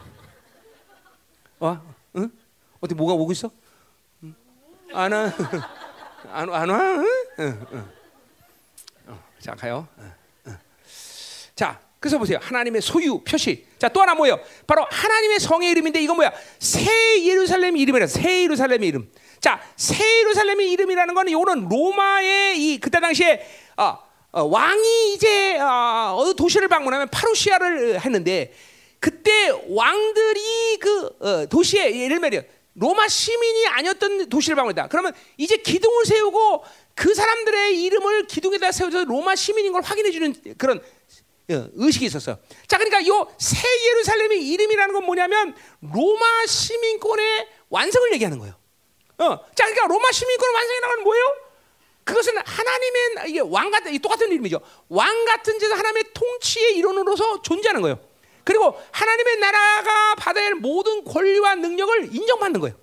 와, 1.59 1.83
응? 2.17 2.31
어디 2.81 2.95
뭐가 2.95 3.15
오고 3.15 3.33
있어? 3.33 3.51
응? 4.23 4.35
안 4.93 5.13
와, 5.13 5.33
안, 6.31 6.53
안 6.53 6.69
와? 6.69 6.79
응? 6.79 7.07
응, 7.41 7.67
응. 7.73 7.89
어, 9.07 9.23
자 9.41 9.55
가요. 9.55 9.87
자, 11.55 11.81
그래서 12.01 12.19
보세요. 12.19 12.39
하나님의 12.43 12.83
소유 12.83 13.21
표시. 13.21 13.65
자, 13.79 13.89
또 13.89 14.03
하나 14.03 14.15
뭐예요? 14.15 14.39
바로 14.67 14.85
하나님의 14.91 15.41
성의 15.41 15.71
이름인데 15.71 16.03
이건 16.03 16.17
뭐야? 16.17 16.33
새 16.59 17.25
예루살렘 17.25 17.77
이름이라. 17.77 18.07
새 18.09 18.43
예루살렘의 18.43 18.89
이름. 18.89 19.11
자, 19.41 19.61
새 19.77 20.21
예루살렘의 20.21 20.71
이름이라는 20.73 21.15
거는 21.15 21.31
이거는 21.33 21.69
로마의 21.69 22.59
이 22.59 22.81
그때 22.81 23.01
당시에 23.01 23.47
어, 23.77 23.99
어, 24.33 24.43
왕이 24.43 25.15
이제 25.15 25.59
어, 25.59 26.35
도시를 26.37 26.69
방문하면 26.69 27.09
파루시아를 27.09 28.01
했는데 28.05 28.53
그때 28.99 29.51
왕들이 29.69 30.79
그 30.81 31.17
어, 31.21 31.47
도시에 31.47 32.01
예를 32.01 32.21
들면 32.21 32.45
로마 32.75 33.09
시민이 33.09 33.67
아니었던 33.67 34.29
도시를 34.29 34.57
방문했다. 34.57 34.89
그러면 34.89 35.13
이제 35.37 35.57
기둥을 35.57 36.05
세우고 36.05 36.65
그 36.95 37.15
사람들의 37.15 37.83
이름을 37.83 38.27
기둥에다 38.27 38.73
세워서 38.73 39.05
로마 39.05 39.37
시민인 39.37 39.73
걸 39.73 39.83
확인해 39.83 40.11
주는 40.11 40.35
그런 40.59 40.79
어, 41.51 41.69
의식이 41.75 42.07
있었어요. 42.07 42.39
자, 42.67 42.79
그러니까 42.79 43.01
이새 43.01 43.69
예루살렘의 43.89 44.49
이름이라는 44.49 44.95
건 44.95 45.05
뭐냐면 45.05 45.55
로마 45.81 46.47
시민권의 46.47 47.49
완성을 47.69 48.13
얘기하는 48.15 48.39
거예요. 48.39 48.55
어, 49.19 49.39
자, 49.55 49.65
그러니까 49.65 49.87
로마 49.87 50.11
시민권의 50.11 50.55
완성이라는 50.55 50.97
건 50.97 51.05
뭐예요? 51.05 51.25
그것은 52.05 52.37
하나님의 52.39 53.31
이게 53.31 53.41
왕 53.41 53.71
같은 53.71 53.99
똑같은 53.99 54.31
이름이죠. 54.33 54.61
왕 54.89 55.25
같은 55.25 55.59
제도 55.59 55.75
하나님의 55.75 56.05
통치의 56.13 56.77
일원으로서 56.77 57.43
존재하는 57.43 57.83
거예요. 57.83 57.99
그리고 58.45 58.79
하나님의 58.93 59.39
나라가 59.39 60.15
받아야 60.17 60.47
할 60.47 60.55
모든 60.55 61.05
권리와 61.05 61.57
능력을 61.57 62.15
인정받는 62.15 62.61
거예요. 62.61 62.77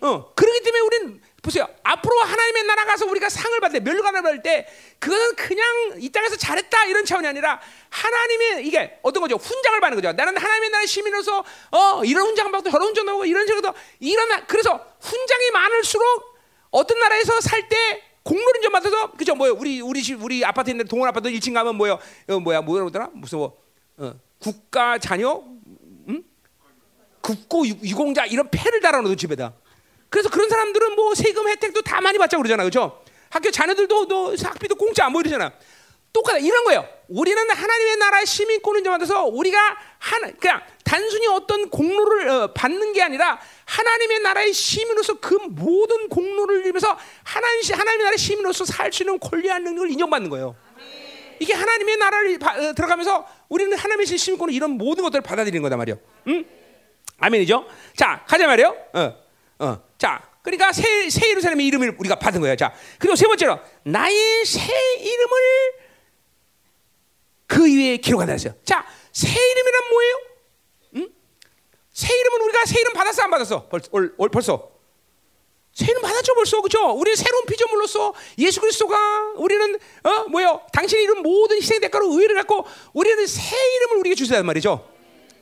어, 0.00 0.34
그렇기 0.34 0.60
때문에 0.62 0.80
우리는 0.80 1.22
보세요. 1.42 1.66
앞으로 1.82 2.18
하나님의 2.20 2.64
나라 2.64 2.84
가서 2.86 3.06
우리가 3.06 3.28
상을 3.28 3.58
받을 3.60 3.78
때, 3.78 3.90
멸관을 3.90 4.22
받을 4.22 4.42
때, 4.42 4.66
그거는 4.98 5.36
그냥 5.36 5.66
이 5.98 6.10
땅에서 6.10 6.36
잘했다 6.36 6.86
이런 6.86 7.04
차원이 7.04 7.26
아니라 7.26 7.60
하나님의 7.90 8.66
이게 8.66 8.98
어떤 9.02 9.22
거죠? 9.22 9.36
훈장을 9.36 9.78
받는 9.80 9.96
거죠. 9.96 10.12
나는 10.12 10.36
하나님의 10.36 10.70
나라의 10.70 10.86
시민으로서 10.86 11.44
어 11.70 12.02
이런 12.04 12.26
훈장 12.26 12.50
받고 12.50 12.70
저런 12.70 12.88
훈장 12.88 13.04
받고 13.06 13.26
이런 13.26 13.46
식으로 13.46 13.74
이런 14.00 14.46
그래서 14.46 14.86
훈장이 15.00 15.50
많을수록 15.52 16.34
어떤 16.70 16.98
나라에서 16.98 17.40
살 17.40 17.68
때 17.68 18.02
공로를 18.24 18.62
좀 18.62 18.72
받아서 18.72 19.12
그죠? 19.12 19.34
뭐요? 19.34 19.52
우리 19.52 19.80
우리 19.82 20.02
집 20.02 20.22
우리 20.22 20.44
아파트 20.44 20.70
있는데 20.70 20.88
동원 20.88 21.08
아파트 21.08 21.28
1층 21.28 21.52
가면 21.52 21.76
뭐요? 21.76 21.98
어, 22.28 22.40
뭐야 22.40 22.62
뭐라 22.62 22.84
그러더라? 22.84 23.10
무슨 23.12 23.38
뭐 23.38 23.56
어, 23.98 24.14
국가 24.44 24.98
자녀, 24.98 25.42
응? 26.10 26.22
국고 27.22 27.66
유공자 27.66 28.26
이런 28.26 28.50
패를 28.50 28.80
달아놓은 28.80 29.16
집에다. 29.16 29.54
그래서 30.10 30.28
그런 30.28 30.50
사람들은 30.50 30.94
뭐 30.96 31.14
세금 31.14 31.48
혜택도 31.48 31.80
다 31.80 32.02
많이 32.02 32.18
받자 32.18 32.36
그러잖아, 32.36 32.62
그렇죠? 32.62 33.02
학교 33.30 33.50
자녀들도 33.50 34.06
너 34.06 34.34
학비도 34.34 34.74
공짜 34.74 35.08
뭐 35.08 35.22
이러잖아. 35.22 35.50
똑같아 36.12 36.38
이런 36.38 36.62
거예요. 36.64 36.86
우리는 37.08 37.50
하나님의 37.50 37.96
나라의 37.96 38.26
시민권을 38.26 38.82
받아서 38.82 39.24
우리가 39.24 39.58
하나 39.98 40.30
그냥 40.38 40.60
단순히 40.84 41.26
어떤 41.26 41.70
공로를 41.70 42.28
어, 42.28 42.52
받는 42.52 42.92
게 42.92 43.02
아니라 43.02 43.40
하나님의 43.64 44.20
나라의 44.20 44.52
시민으로서 44.52 45.14
그 45.20 45.34
모든 45.48 46.10
공로를 46.10 46.60
이루면서 46.60 46.98
하나님 47.24 47.62
하나님의 47.72 47.98
나라의 48.04 48.18
시민으로서 48.18 48.66
살 48.66 48.92
수 48.92 49.02
있는 49.02 49.18
권리와 49.18 49.58
능력을 49.60 49.90
인정받는 49.90 50.28
거예요. 50.28 50.54
이게 51.40 51.52
하나님의 51.52 51.96
나라를 51.96 52.38
바, 52.38 52.54
어, 52.54 52.72
들어가면서 52.74 53.26
우리는 53.54 53.76
하나님의 53.78 54.04
시민권을 54.04 54.52
이런 54.52 54.72
모든 54.72 55.04
것들을 55.04 55.22
받아들이는 55.22 55.62
거다 55.62 55.76
말이요. 55.76 55.96
응? 56.26 56.44
아멘이죠? 57.18 57.64
자, 57.96 58.24
가자 58.26 58.48
말이요. 58.48 58.76
어, 58.92 59.14
어. 59.60 59.82
자, 59.96 60.28
그러니까 60.42 60.72
새, 60.72 61.08
새 61.08 61.30
예루살렘의 61.30 61.64
이름을 61.68 61.94
우리가 61.96 62.16
받은 62.16 62.40
거예요. 62.40 62.56
자, 62.56 62.74
그리고 62.98 63.14
세 63.14 63.28
번째로 63.28 63.60
나의 63.84 64.44
새 64.44 64.60
이름을 64.98 65.38
그 67.46 67.64
위에 67.64 67.96
기록한다 67.98 68.32
했어요. 68.32 68.54
자, 68.64 68.84
새 69.12 69.28
이름이란 69.30 69.82
뭐예요? 69.90 70.14
응? 70.96 71.08
새 71.92 72.12
이름은 72.12 72.42
우리가 72.42 72.64
새 72.66 72.80
이름 72.80 72.92
받았어 72.92 73.22
안 73.22 73.30
받았어? 73.30 73.68
벌, 73.68 73.80
올, 73.92 74.14
올, 74.18 74.28
벌써 74.30 74.68
새 75.74 75.86
이름 75.90 76.02
받았죠 76.02 76.34
벌써 76.34 76.60
그죠? 76.62 76.90
우리는 76.92 77.16
새로운 77.16 77.44
피조물로서 77.46 78.14
예수 78.38 78.60
그리스도가 78.60 79.32
우리는 79.36 79.78
어 80.04 80.24
뭐요? 80.28 80.60
당신 80.72 81.00
이름 81.00 81.22
모든 81.22 81.56
희생 81.56 81.80
대가로 81.80 82.12
의를 82.12 82.36
갖고 82.36 82.64
우리는 82.92 83.26
새 83.26 83.42
이름을 83.76 83.96
우리에게 83.98 84.14
주세요 84.14 84.42
말이죠. 84.44 84.88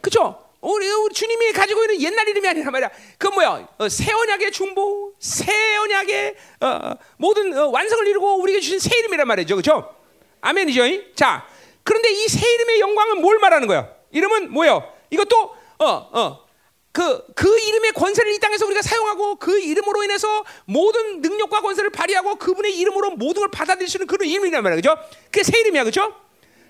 그죠? 0.00 0.42
우리, 0.62 0.88
우리 0.90 1.12
주님이 1.12 1.52
가지고 1.52 1.82
있는 1.84 2.00
옛날 2.00 2.28
이름이 2.28 2.48
아니라 2.48 2.70
말이야. 2.70 2.90
그 3.18 3.26
뭐야? 3.28 3.68
어, 3.78 3.88
새 3.88 4.12
언약의 4.12 4.52
중보, 4.52 5.12
새 5.18 5.52
언약의 5.76 6.34
어, 6.60 6.92
모든 7.18 7.56
어, 7.58 7.66
완성을 7.68 8.06
이루고 8.06 8.40
우리에게 8.40 8.60
주신 8.60 8.78
새 8.78 8.96
이름이란 8.96 9.26
말이죠, 9.26 9.56
그렇죠? 9.56 9.94
아멘이죠. 10.40 11.14
자, 11.14 11.46
그런데 11.82 12.10
이 12.10 12.28
새 12.28 12.48
이름의 12.54 12.80
영광은 12.80 13.20
뭘 13.20 13.38
말하는 13.38 13.66
거야? 13.66 13.88
이름은 14.12 14.52
뭐요? 14.52 14.88
이것도 15.10 15.36
어, 15.78 15.86
어, 16.12 16.46
그, 16.92 17.24
그 17.34 17.58
이름의 17.58 17.92
권세를 17.92 18.32
이 18.32 18.38
땅에서 18.38 18.66
우리가 18.66 18.82
사용하고 18.82 19.36
그 19.36 19.58
이름으로 19.58 20.04
인해서 20.04 20.44
모든 20.66 21.22
능력과 21.22 21.62
권세를 21.62 21.90
발휘하고 21.90 22.36
그분의 22.36 22.76
이름으로 22.76 23.12
모든 23.12 23.40
걸 23.40 23.50
받아들일 23.50 23.88
수 23.88 23.96
있는 23.96 24.06
그런 24.06 24.28
이름이란 24.28 24.62
말이야. 24.62 24.76
그죠? 24.76 24.96
그게 25.24 25.42
새 25.42 25.58
이름이야. 25.60 25.84
그죠? 25.84 26.14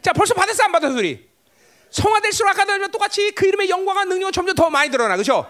자, 0.01 0.13
벌써 0.13 0.35
받았어? 0.35 0.63
안 0.63 0.73
받았어? 0.73 0.95
우리? 0.95 1.29
성화될수록 1.91 2.51
아까도 2.51 2.89
똑같이 2.89 3.33
그 3.33 3.47
이름의 3.47 3.69
영광과 3.69 4.05
능력은 4.05 4.33
점점 4.33 4.55
더 4.55 4.71
많이 4.71 4.91
드러나. 4.91 5.17
그죠? 5.17 5.47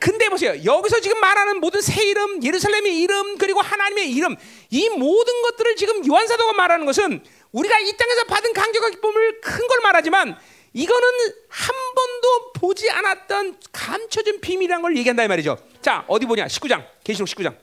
근데 0.00 0.28
보세요. 0.28 0.54
여기서 0.64 1.00
지금 1.00 1.20
말하는 1.20 1.60
모든 1.60 1.80
새 1.80 2.04
이름, 2.04 2.42
예루살렘의 2.42 3.00
이름, 3.00 3.36
그리고 3.36 3.60
하나님의 3.60 4.10
이름, 4.10 4.36
이 4.70 4.88
모든 4.90 5.42
것들을 5.42 5.76
지금 5.76 6.06
요한사도가 6.06 6.52
말하는 6.52 6.86
것은 6.86 7.22
우리가 7.52 7.78
이 7.80 7.96
땅에서 7.96 8.24
받은 8.24 8.52
강격과 8.52 8.90
기쁨을 8.90 9.40
큰 9.40 9.66
걸 9.66 9.80
말하지만 9.82 10.38
이거는 10.72 11.08
한 11.48 11.74
번도 11.94 12.52
보지 12.52 12.90
않았던 12.90 13.60
감춰진 13.72 14.40
비밀이라는 14.40 14.82
걸 14.82 14.96
얘기한다 14.96 15.24
이 15.24 15.28
말이죠. 15.28 15.58
자 15.80 16.04
어디 16.08 16.26
보냐 16.26 16.46
19장 16.46 16.84
계시록 17.04 17.28
19장. 17.28 17.56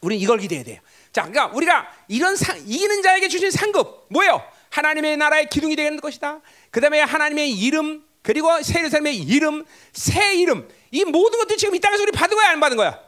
우리는 0.00 0.22
이걸 0.22 0.38
기대해야 0.38 0.64
돼요. 0.64 0.80
자, 1.12 1.22
그러니까 1.22 1.54
우리가 1.54 1.88
이런 2.08 2.36
상, 2.36 2.56
이기는 2.58 3.02
자에게 3.02 3.28
주신 3.28 3.50
상급 3.50 4.06
뭐예요? 4.08 4.42
하나님의 4.70 5.16
나라의 5.16 5.48
기둥이 5.48 5.76
되는 5.76 6.00
것이다. 6.00 6.40
그다음에 6.70 7.00
하나님의 7.00 7.50
이름 7.52 8.04
그리고 8.22 8.62
새 8.62 8.80
예루살렘의 8.80 9.16
이름, 9.16 9.64
새 9.92 10.34
이름 10.34 10.68
이 10.90 11.04
모든 11.04 11.38
것들 11.40 11.56
지금 11.56 11.74
이 11.74 11.80
땅에서 11.80 12.02
우리 12.02 12.12
받은 12.12 12.36
거야 12.36 12.50
안 12.50 12.60
받은 12.60 12.76
거야? 12.76 12.98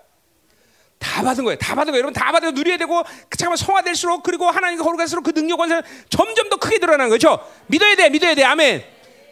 다 1.23 1.27
받은 1.27 1.45
거예요. 1.45 1.57
다 1.57 1.75
받은 1.75 1.93
거예요. 1.93 2.03
여러분 2.03 2.13
다 2.13 2.33
받아 2.33 2.51
누려야 2.51 2.77
되고 2.77 3.03
그 3.29 3.39
잠깐만 3.39 3.57
성화될수록 3.57 4.23
그리고 4.23 4.51
하나님과 4.51 4.83
거룩할수록 4.83 5.25
그 5.25 5.33
능력 5.33 5.57
권세 5.57 5.81
점점 6.09 6.49
더 6.49 6.57
크게 6.57 6.79
드러나는 6.79 7.11
거죠. 7.11 7.39
믿어야 7.69 7.95
돼, 7.95 8.11
믿어야 8.11 8.35
돼. 8.35 8.45
아멘. 8.45 8.85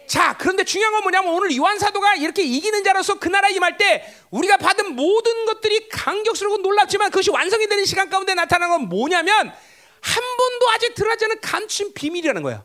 자, 0.07 0.37
그런데 0.39 0.65
중요한 0.65 0.93
건 0.93 1.03
뭐냐면 1.03 1.33
오늘 1.35 1.57
요한 1.57 1.79
사도가 1.79 2.17
이렇게 2.17 2.43
이기는 2.43 2.83
자로서 2.83 3.19
그 3.19 3.29
나라에 3.29 3.53
임할 3.53 3.77
때 3.77 4.13
우리가 4.31 4.57
받은 4.57 4.97
모든 4.97 5.45
것들이 5.47 5.89
감격스럽고 5.89 6.59
놀랍지만 6.59 7.11
그것이 7.11 7.31
완성이 7.31 7.69
되는 7.69 7.85
시간 7.85 8.09
가운데 8.09 8.35
나타나는 8.35 8.77
건 8.77 8.89
뭐냐면 8.89 9.53
한 10.01 10.23
번도 10.37 10.71
아직 10.71 10.95
드러나지 10.95 11.27
않은 11.27 11.41
감춘 11.41 11.93
비밀이라는 11.95 12.43
거야. 12.43 12.65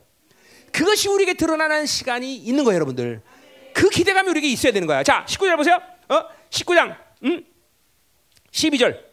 그것이 0.72 1.08
우리에게 1.08 1.36
드러나는 1.36 1.86
시간이 1.86 2.36
있는 2.36 2.64
거예요, 2.64 2.76
여러분들. 2.76 3.22
그 3.74 3.90
기대감이 3.90 4.30
우리에게 4.30 4.48
있어야 4.48 4.72
되는 4.72 4.88
거야. 4.88 5.04
자, 5.04 5.26
19절 5.28 5.56
보세요. 5.56 5.80
어? 6.10 6.24
19장. 6.50 6.98
음? 7.26 7.46
12절. 8.52 9.05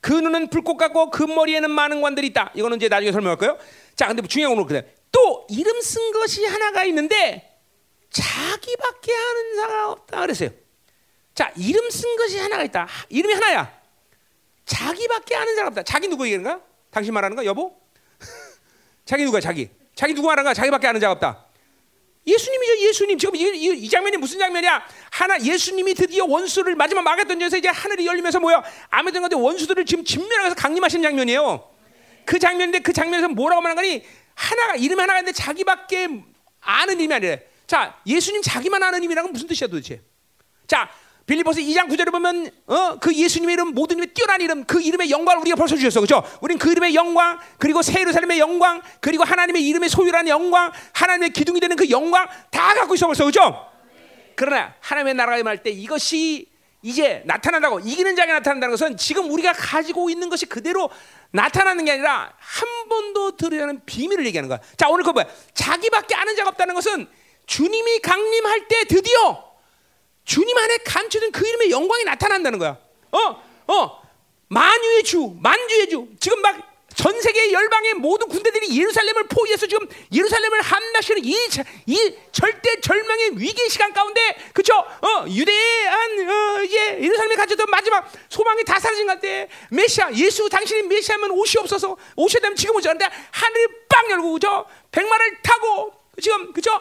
그 0.00 0.12
눈은 0.12 0.48
불꽃 0.48 0.76
같고 0.76 1.10
그 1.10 1.22
머리에는 1.22 1.70
많은 1.70 2.00
관들이 2.00 2.28
있다. 2.28 2.52
이거는 2.54 2.76
이제 2.78 2.88
나중에 2.88 3.12
설명할 3.12 3.36
거예요. 3.38 3.58
자, 3.96 4.08
근데 4.08 4.26
중요한 4.26 4.56
건 4.56 4.66
그래. 4.66 4.94
또 5.12 5.46
이름 5.50 5.80
쓴 5.80 6.12
것이 6.12 6.44
하나가 6.46 6.84
있는데 6.84 7.58
자기밖에 8.10 9.14
아는 9.14 9.56
자가 9.56 9.90
없다 9.90 10.20
그랬어요. 10.20 10.50
자, 11.34 11.52
이름 11.56 11.90
쓴 11.90 12.16
것이 12.16 12.38
하나가 12.38 12.64
있다. 12.64 12.88
이름이 13.08 13.34
하나야. 13.34 13.80
자기밖에 14.64 15.36
아는 15.36 15.54
사람 15.54 15.68
없다. 15.68 15.82
자기 15.82 16.08
누구 16.08 16.24
얘기하는 16.26 16.50
가 16.50 16.64
당신 16.90 17.12
말하는 17.12 17.36
거 17.36 17.44
여보? 17.44 17.76
자기 19.04 19.24
누구야? 19.24 19.40
자기. 19.40 19.68
자기 19.94 20.14
누구 20.14 20.28
말하는 20.28 20.48
가 20.48 20.54
자기밖에 20.54 20.86
아는 20.86 21.00
자가 21.00 21.12
없다. 21.12 21.46
예수님이죠, 22.30 22.78
예수님. 22.78 23.18
지금 23.18 23.36
이, 23.36 23.40
이, 23.40 23.84
이, 23.84 23.88
장면이 23.88 24.16
무슨 24.16 24.38
장면이야? 24.38 24.86
하나 25.10 25.40
예수님이 25.40 25.94
드디어 25.94 26.24
원수를 26.24 26.74
마지막 26.74 27.02
막에 27.02 27.24
던져서 27.24 27.56
이제 27.56 27.68
하늘이 27.68 28.06
열리면서 28.06 28.40
뭐야? 28.40 28.62
아무튼 28.88 29.20
건데 29.20 29.36
원수들을 29.36 29.84
지금 29.84 30.04
진면하서 30.04 30.54
강림하신 30.54 31.02
장면이에요. 31.02 31.68
그 32.24 32.38
장면인데 32.38 32.80
그 32.80 32.92
장면에서 32.92 33.28
뭐라고 33.28 33.60
말하는 33.62 33.82
거니? 33.82 34.04
하나가 34.34 34.76
이름 34.76 35.00
하나가 35.00 35.18
있는데 35.18 35.36
자기밖에 35.36 36.08
아는 36.60 37.00
이름이 37.00 37.14
아니래. 37.14 37.42
자, 37.66 38.00
예수님 38.06 38.42
자기만 38.42 38.82
아는 38.82 39.00
이름이라는 39.00 39.28
건 39.28 39.32
무슨 39.32 39.46
뜻이야 39.48 39.68
도대체? 39.68 40.00
자, 40.66 40.90
빌리포스 41.30 41.60
2장 41.60 41.88
9절에 41.88 42.10
보면 42.10 42.50
어, 42.66 42.98
그 42.98 43.14
예수님의 43.14 43.52
이름 43.52 43.68
모든 43.72 43.98
이름에 43.98 44.12
뛰어난 44.12 44.40
이름 44.40 44.64
그 44.64 44.82
이름의 44.82 45.10
영광을 45.12 45.40
우리가 45.42 45.54
벌써 45.54 45.76
주셨어. 45.76 46.00
그렇죠? 46.00 46.28
우린 46.40 46.58
그 46.58 46.72
이름의 46.72 46.96
영광 46.96 47.38
그리고 47.56 47.82
새 47.82 48.00
예루살렘의 48.00 48.40
영광 48.40 48.82
그리고 48.98 49.22
하나님의 49.22 49.64
이름의 49.64 49.90
소유라는 49.90 50.28
영광 50.28 50.72
하나님의 50.92 51.30
기둥이 51.30 51.60
되는 51.60 51.76
그 51.76 51.88
영광 51.88 52.26
다 52.50 52.74
갖고 52.74 52.96
있어 52.96 53.06
벌써. 53.06 53.22
그렇죠? 53.22 53.64
그러나 54.34 54.74
하나님의 54.80 55.14
나라가 55.14 55.38
임할 55.38 55.62
때 55.62 55.70
이것이 55.70 56.48
이제 56.82 57.22
나타난다고 57.26 57.78
이기는 57.78 58.16
자가 58.16 58.32
나타난다는 58.32 58.72
것은 58.72 58.96
지금 58.96 59.30
우리가 59.30 59.52
가지고 59.52 60.10
있는 60.10 60.30
것이 60.30 60.46
그대로 60.46 60.90
나타나는 61.30 61.84
게 61.84 61.92
아니라 61.92 62.32
한 62.38 62.88
번도 62.88 63.36
들으려는 63.36 63.82
비밀을 63.86 64.26
얘기하는 64.26 64.48
거야. 64.48 64.58
자, 64.76 64.88
오늘 64.88 65.04
그 65.04 65.10
뭐야? 65.10 65.26
자기밖에 65.54 66.16
아는 66.16 66.34
자가 66.34 66.48
없다는 66.48 66.74
것은 66.74 67.06
주님이 67.46 68.00
강림할 68.00 68.66
때 68.66 68.84
드디어 68.88 69.49
주님 70.30 70.56
안에 70.56 70.78
감춰진 70.78 71.32
그 71.32 71.44
이름의 71.44 71.72
영광이 71.72 72.04
나타난다는 72.04 72.60
거야. 72.60 72.78
어, 73.10 73.42
어, 73.66 74.02
만유의 74.46 75.02
주, 75.02 75.34
만주의 75.40 75.88
주. 75.88 76.06
지금 76.20 76.40
막 76.40 76.70
전 77.00 77.18
세계 77.22 77.50
열방의 77.50 77.94
모든 77.94 78.28
군대들이 78.28 78.76
예루살렘을 78.78 79.26
포위해서 79.28 79.66
지금 79.66 79.88
예루살렘을 80.12 80.60
함락시키는 80.60 81.24
이, 81.24 81.34
이 81.86 82.14
절대 82.30 82.78
절망의 82.80 83.38
위기 83.38 83.68
시간 83.70 83.92
가운데, 83.94 84.20
그쵸? 84.52 84.74
어, 84.74 85.24
유대한, 85.26 86.28
어, 86.28 86.62
이제 86.62 86.98
예루살렘에 87.00 87.36
갇혔던 87.36 87.66
마지막 87.70 88.12
소망이 88.28 88.64
다 88.64 88.78
사라진 88.78 89.06
것때 89.06 89.48
메시아, 89.70 90.12
예수 90.14 90.48
당신이 90.50 90.82
메시아면 90.82 91.30
옷이 91.30 91.54
없어서 91.60 91.96
오셔야 92.16 92.42
되면 92.42 92.54
지금 92.54 92.76
오지 92.76 92.88
않는데 92.88 93.08
하늘이 93.30 93.66
빵 93.88 94.10
열고, 94.10 94.32
그죠? 94.34 94.66
백마를 94.90 95.40
타고, 95.42 95.94
지금, 96.20 96.52
그죠? 96.52 96.78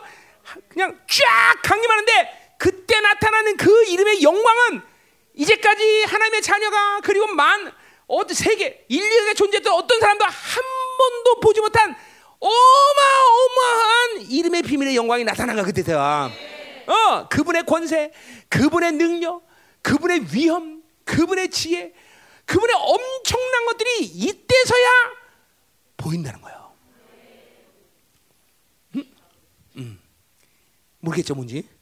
그냥 0.67 0.99
쫙 1.07 1.61
강림하는데 1.61 2.38
그때 2.60 2.99
나타나는 2.99 3.56
그 3.56 3.86
이름의 3.86 4.22
영광은 4.22 4.81
이제까지 5.34 6.03
하나님의 6.03 6.41
자녀가 6.41 6.99
그리고 7.02 7.26
만 7.27 7.72
어떤 8.06 8.36
세계 8.36 8.86
인류에 8.90 9.34
존재했던 9.34 9.73
어떤 9.73 9.99
사람도 9.99 10.26
한 10.26 10.64
번도 10.98 11.40
보지 11.40 11.61
못한 11.61 11.95
어마어마한 12.40 14.22
이름의 14.30 14.64
비밀의 14.64 14.95
영광이 14.98 15.23
나타나가 15.23 15.64
그때서야 15.64 16.30
어 16.88 17.27
그분의 17.30 17.64
권세, 17.65 18.11
그분의 18.49 18.91
능력, 18.94 19.48
그분의 19.81 20.26
위험, 20.34 20.84
그분의 21.06 21.52
지혜, 21.52 21.94
그분의 22.45 22.76
엄청난 22.76 23.65
것들이 23.68 24.06
이때서야 24.06 24.88
보인다는 25.95 26.41
거예요. 26.41 26.73
음? 28.95 29.03
음. 29.77 30.02
모르겠죠, 30.99 31.36
뭔지. 31.36 31.78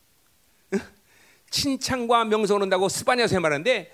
칭찬과 1.57 2.25
명성을 2.25 2.61
한다고 2.61 2.87
스파냐에서 2.87 3.39
말하는데 3.39 3.91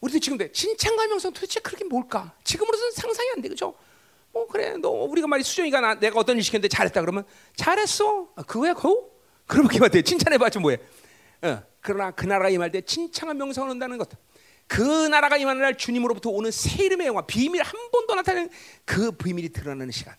우리도 0.00 0.20
지금 0.20 0.38
돼. 0.38 0.50
칭찬과 0.50 1.06
명성 1.08 1.32
도대체 1.32 1.60
그렇게 1.60 1.84
뭘까? 1.84 2.34
지금으로서는 2.44 2.92
상상이 2.92 3.28
안 3.36 3.42
돼, 3.42 3.48
그죠? 3.50 3.74
뭐 4.32 4.46
그래, 4.46 4.76
너 4.78 4.88
우리가 4.88 5.26
말이 5.26 5.42
수정이가 5.42 5.80
나, 5.80 5.94
내가 5.98 6.18
어떤 6.18 6.36
일 6.36 6.42
시켰는데 6.42 6.68
잘했다 6.68 7.00
그러면 7.02 7.24
잘했어. 7.56 8.28
아, 8.36 8.42
그거야, 8.42 8.72
그거? 8.72 9.04
그렇게만 9.46 9.90
돼. 9.90 10.00
칭찬해 10.02 10.38
봤자 10.38 10.60
뭐해? 10.60 10.78
어, 11.42 11.62
그러나 11.80 12.10
그 12.10 12.24
나라가 12.24 12.48
임할 12.48 12.70
때 12.70 12.80
칭찬과 12.80 13.34
명성을 13.34 13.68
한다는 13.68 13.98
것. 13.98 14.08
그 14.66 14.82
나라가 15.08 15.36
임하는 15.36 15.60
날 15.60 15.76
주님으로부터 15.76 16.30
오는 16.30 16.50
새 16.50 16.84
이름의 16.84 17.06
영화, 17.06 17.22
비밀 17.22 17.62
한 17.62 17.74
번도 17.90 18.14
나타나는 18.14 18.50
그 18.86 19.12
비밀이 19.12 19.50
드러나는 19.50 19.90
시간. 19.90 20.14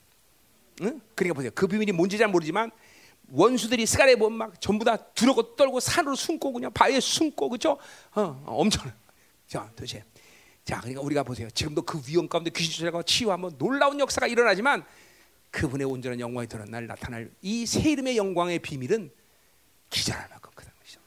응? 0.82 1.02
그러니까 1.16 1.36
보세요. 1.36 1.52
그 1.56 1.68
비밀이 1.68 1.92
뭔지 1.94 2.18
잘 2.18 2.28
모르지만 2.28 2.72
원수들이 3.32 3.86
스가랴 3.86 4.16
보면 4.16 4.38
막 4.38 4.62
전부 4.62 4.86
다 4.86 4.98
두렵고 4.98 5.56
떨고 5.56 5.80
산으로 5.80 6.16
숨고 6.16 6.54
그냥 6.54 6.72
바위에 6.74 7.00
숨고 7.00 7.50
그죠? 7.50 7.78
어, 8.14 8.44
엄청. 8.46 8.92
자, 9.48 9.70
도대체. 9.76 10.04
자, 10.64 10.80
그러니까 10.80 11.02
우리가 11.02 11.24
보세요. 11.24 11.50
지금도 11.50 11.82
그 11.82 12.02
위험 12.08 12.28
가운데 12.28 12.52
귀신 12.52 12.72
쫓아가고 12.72 13.04
치유하면 13.04 13.58
놀라운 13.58 14.00
역사가 14.00 14.28
일어나지만 14.28 14.86
그분의 15.52 15.88
온전한 15.88 16.20
영광이 16.20 16.48
드러난 16.48 16.72
날 16.72 16.88
나타날 16.88 17.32
이새 17.42 17.90
이름의 17.90 18.18
영광의 18.18 18.60
비밀은 18.60 19.12
기절할 19.90 20.30
만큼 20.30 20.52
크다는 20.54 20.78
것이죠. 20.80 21.00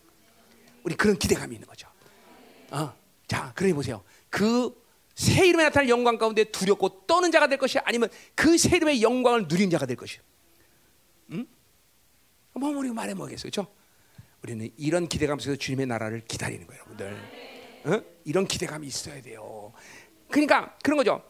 우리 0.82 0.96
그런 0.96 1.16
기대감이 1.16 1.54
있는 1.54 1.68
거죠. 1.68 1.88
어, 2.70 2.92
자, 3.28 3.52
그러니 3.54 3.74
보세요. 3.74 4.02
그새 4.30 5.46
이름에 5.46 5.64
나타날 5.64 5.88
영광 5.88 6.18
가운데 6.18 6.44
두렵고 6.44 7.06
떠는 7.06 7.30
자가 7.30 7.46
될 7.46 7.58
것이 7.58 7.78
아니면 7.78 8.08
그새 8.34 8.76
이름의 8.76 9.02
영광을 9.02 9.46
누린 9.46 9.70
자가 9.70 9.86
될 9.86 9.96
것이요. 9.96 10.22
응? 12.56 12.60
뭐 12.60 12.70
우리가 12.70 12.94
말해 12.94 13.14
뭐겠어요, 13.14 13.50
그렇죠? 13.50 13.66
우리는 14.42 14.70
이런 14.76 15.08
기대감 15.08 15.38
속에서 15.38 15.56
주님의 15.58 15.86
나라를 15.86 16.22
기다리는 16.26 16.66
거예요, 16.66 16.82
여러분들. 16.82 17.16
어? 17.84 18.02
이런 18.24 18.46
기대감이 18.46 18.86
있어야 18.86 19.20
돼요. 19.22 19.72
그러니까 20.30 20.76
그런 20.82 20.96
거죠. 20.96 21.22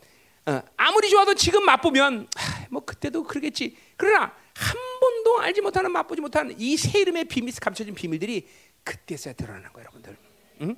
어, 0.46 0.62
아무리 0.76 1.08
좋아도 1.08 1.34
지금 1.34 1.64
맛보면 1.64 2.26
하, 2.36 2.66
뭐 2.70 2.84
그때도 2.84 3.24
그러겠지. 3.24 3.76
그러나 3.96 4.34
한 4.54 4.76
번도 5.00 5.40
알지 5.40 5.60
못하는 5.60 5.92
맛보지 5.92 6.20
못하는 6.20 6.54
이새 6.58 7.00
이름의 7.00 7.26
비밀 7.26 7.54
감춰진 7.54 7.94
비밀들이 7.94 8.48
그때서야 8.84 9.34
드러나는 9.34 9.72
거예요, 9.72 9.84
여러분들. 9.84 10.16
응? 10.62 10.76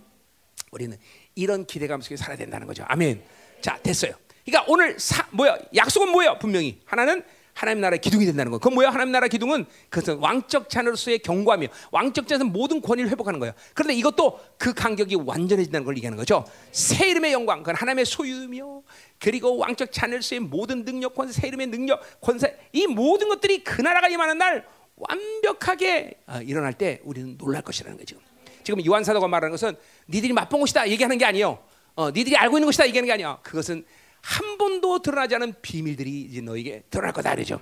우리는 0.71 0.99
이런 1.35 1.67
기대감 1.67 2.01
속에 2.01 2.17
살아야 2.17 2.37
된다는 2.37 2.67
거죠. 2.67 2.85
아멘. 2.89 3.23
자, 3.61 3.79
됐어요. 3.83 4.13
그러니까 4.45 4.71
오늘 4.71 4.99
사, 4.99 5.27
뭐야? 5.31 5.57
약속은 5.75 6.11
뭐예요? 6.11 6.39
분명히 6.39 6.83
하나는 6.85 7.25
하나님 7.55 7.81
나라의 7.81 8.01
기둥이 8.01 8.27
된다는 8.27 8.51
거. 8.51 8.59
그건 8.59 8.75
뭐야? 8.75 8.91
하나님 8.91 9.13
나라 9.13 9.29
기둥은 9.29 9.65
그것은 9.89 10.19
왕적 10.19 10.69
자녀로서의 10.69 11.21
경고하며 11.21 11.69
왕적 11.93 12.27
자녀에서 12.27 12.45
모든 12.45 12.81
권위를 12.81 13.11
회복하는 13.11 13.39
거예요. 13.39 13.55
그런데 13.75 13.95
이것도 13.95 14.41
그 14.59 14.75
간격이 14.75 15.15
완전해진다는 15.15 15.85
걸 15.85 15.97
얘기하는 15.97 16.19
거죠. 16.19 16.45
새 16.73 17.09
이름의 17.09 17.33
영광, 17.33 17.61
그건 17.61 17.77
하나님의 17.77 18.05
소유며 18.05 18.83
그리고 19.21 19.57
왕적 19.57 19.93
자녀로서의 19.93 20.41
모든 20.41 20.85
능력, 20.85 21.15
권세, 21.15 21.41
새 21.41 21.49
이름의 21.49 21.69
능력, 21.69 22.21
권세 22.21 22.59
이 22.73 22.87
모든 22.87 23.29
것들이 23.29 23.63
그 23.63 23.81
나라가 23.81 24.09
임하는 24.09 24.37
날 24.37 24.67
완벽하게 24.97 26.19
어, 26.27 26.41
일어날 26.43 26.73
때 26.73 27.01
우리는 27.05 27.39
놀랄 27.39 27.63
것이라는 27.63 27.97
거죠. 27.97 28.17
지금 28.65 28.85
요한 28.85 29.05
사도가 29.05 29.29
말하는 29.29 29.53
것은 29.53 29.77
니들이 30.09 30.33
맛본 30.33 30.61
것이다 30.61 30.89
얘기하는 30.89 31.19
게 31.19 31.25
아니에요. 31.25 31.59
어, 31.95 32.11
니들이 32.11 32.37
알고 32.37 32.59
있는 32.59 32.67
것이다 32.67 32.87
얘기하는 32.89 33.07
게 33.07 33.13
아니야. 33.13 33.39
그것은 33.43 33.85
한 34.25 34.57
번도 34.57 35.01
드러나지 35.01 35.35
않은 35.35 35.55
비밀들이 35.61 36.23
이제 36.23 36.41
너에게 36.41 36.83
드러날 36.89 37.13
거다 37.13 37.35
그러죠. 37.35 37.61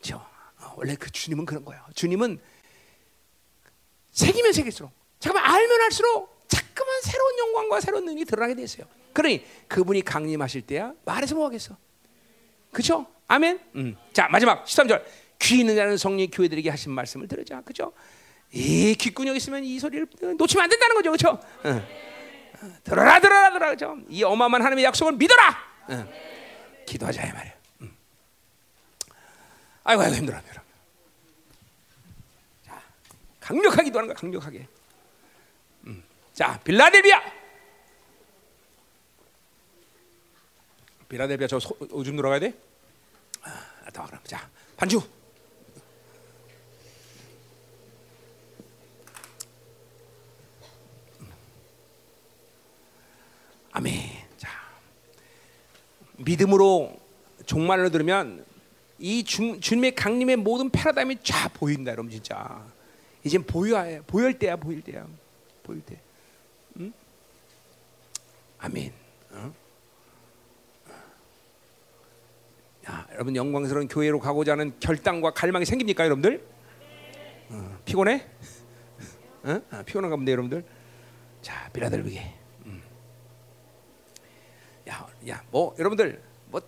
저 0.00 0.16
어, 0.16 0.74
원래 0.76 0.96
그 0.96 1.10
주님은 1.10 1.44
그런 1.44 1.64
거예요. 1.66 1.82
주님은 1.94 2.40
새기면 4.10 4.52
새길수록 4.54 4.90
잠깐만 5.20 5.52
알면 5.52 5.80
알수록 5.82 6.48
자꾸만 6.48 7.02
새로운 7.02 7.38
영광과 7.38 7.80
새로운 7.82 8.06
능력이 8.06 8.24
드러나게 8.24 8.54
돼 8.54 8.62
있어요. 8.62 8.86
그러니 9.12 9.44
그분이 9.68 10.00
강림하실 10.02 10.62
때야 10.62 10.94
말해서 11.04 11.34
뭐 11.34 11.44
하겠어? 11.44 11.76
그렇죠? 12.72 13.06
아멘. 13.28 13.60
음. 13.76 13.96
자 14.14 14.28
마지막 14.28 14.64
13절 14.64 15.04
귀 15.40 15.58
있는 15.60 15.76
자는 15.76 15.98
성령 15.98 16.26
교회들에게 16.28 16.70
하신 16.70 16.90
말씀을 16.92 17.28
들으자. 17.28 17.60
그렇죠? 17.60 17.92
이 18.50 18.94
귓구녕 18.94 19.36
있으면 19.36 19.62
이 19.62 19.78
소리를 19.78 20.08
놓치면 20.38 20.64
안 20.64 20.70
된다는 20.70 20.96
거죠. 20.96 21.10
그렇죠? 21.10 21.38
응. 21.66 21.86
들어라 22.84 23.20
들어라 23.20 23.50
들어라 23.52 23.74
그렇죠? 23.74 23.98
이 24.08 24.22
어마어마한 24.22 24.62
하나님의 24.62 24.84
약속을 24.84 25.14
믿어라. 25.14 25.58
응. 25.90 26.12
기도하자 26.86 27.26
이 27.26 27.32
말이야. 27.32 27.52
응. 27.82 27.96
아이고 29.84 30.02
아이고 30.02 30.16
힘들어 30.16 30.38
힘들어. 30.38 30.62
자 32.64 32.82
강력하게 33.40 33.84
기도하는 33.84 34.08
거야 34.08 34.16
강력하게. 34.16 34.68
자 36.32 36.58
빌라델비아. 36.64 37.22
빌라델비아 41.08 41.46
저 41.46 41.60
소, 41.60 41.76
오줌 41.90 42.16
들어가야 42.16 42.40
돼? 42.40 42.52
아, 43.42 43.90
다 43.92 44.04
그럼 44.04 44.20
자 44.24 44.48
반주. 44.76 45.00
아멘. 53.74 53.92
자, 54.36 54.48
믿음으로 56.16 56.96
종말로 57.44 57.90
들으면 57.90 58.44
이 59.00 59.24
주, 59.24 59.58
주님의 59.58 59.96
강림의 59.96 60.36
모든 60.36 60.70
패러다임이 60.70 61.18
쫙 61.24 61.52
보인다, 61.54 61.90
여러분 61.90 62.08
진짜. 62.08 62.64
이제 63.24 63.36
보여야 63.36 64.00
보일 64.06 64.38
때야, 64.38 64.54
보일 64.54 64.80
때야, 64.80 65.04
보일 65.64 65.80
때. 65.80 65.98
응? 66.78 66.92
아멘. 68.58 68.92
어? 69.32 69.54
야, 72.88 73.08
여러분 73.14 73.34
영광스러운 73.34 73.88
교회로 73.88 74.20
가고자 74.20 74.52
하는 74.52 74.72
결단과 74.78 75.32
갈망이 75.32 75.64
생깁니까, 75.64 76.04
여러분들? 76.04 76.46
어, 77.48 77.78
피곤해? 77.84 78.24
어? 79.42 79.60
아, 79.70 79.82
피곤한 79.82 80.10
가 80.10 80.16
본데, 80.16 80.30
여러분들. 80.30 80.64
자, 81.42 81.68
비라들비게. 81.72 82.43
야, 84.94 85.06
야, 85.28 85.44
뭐 85.50 85.74
여러분들 85.78 86.22
뭐 86.46 86.60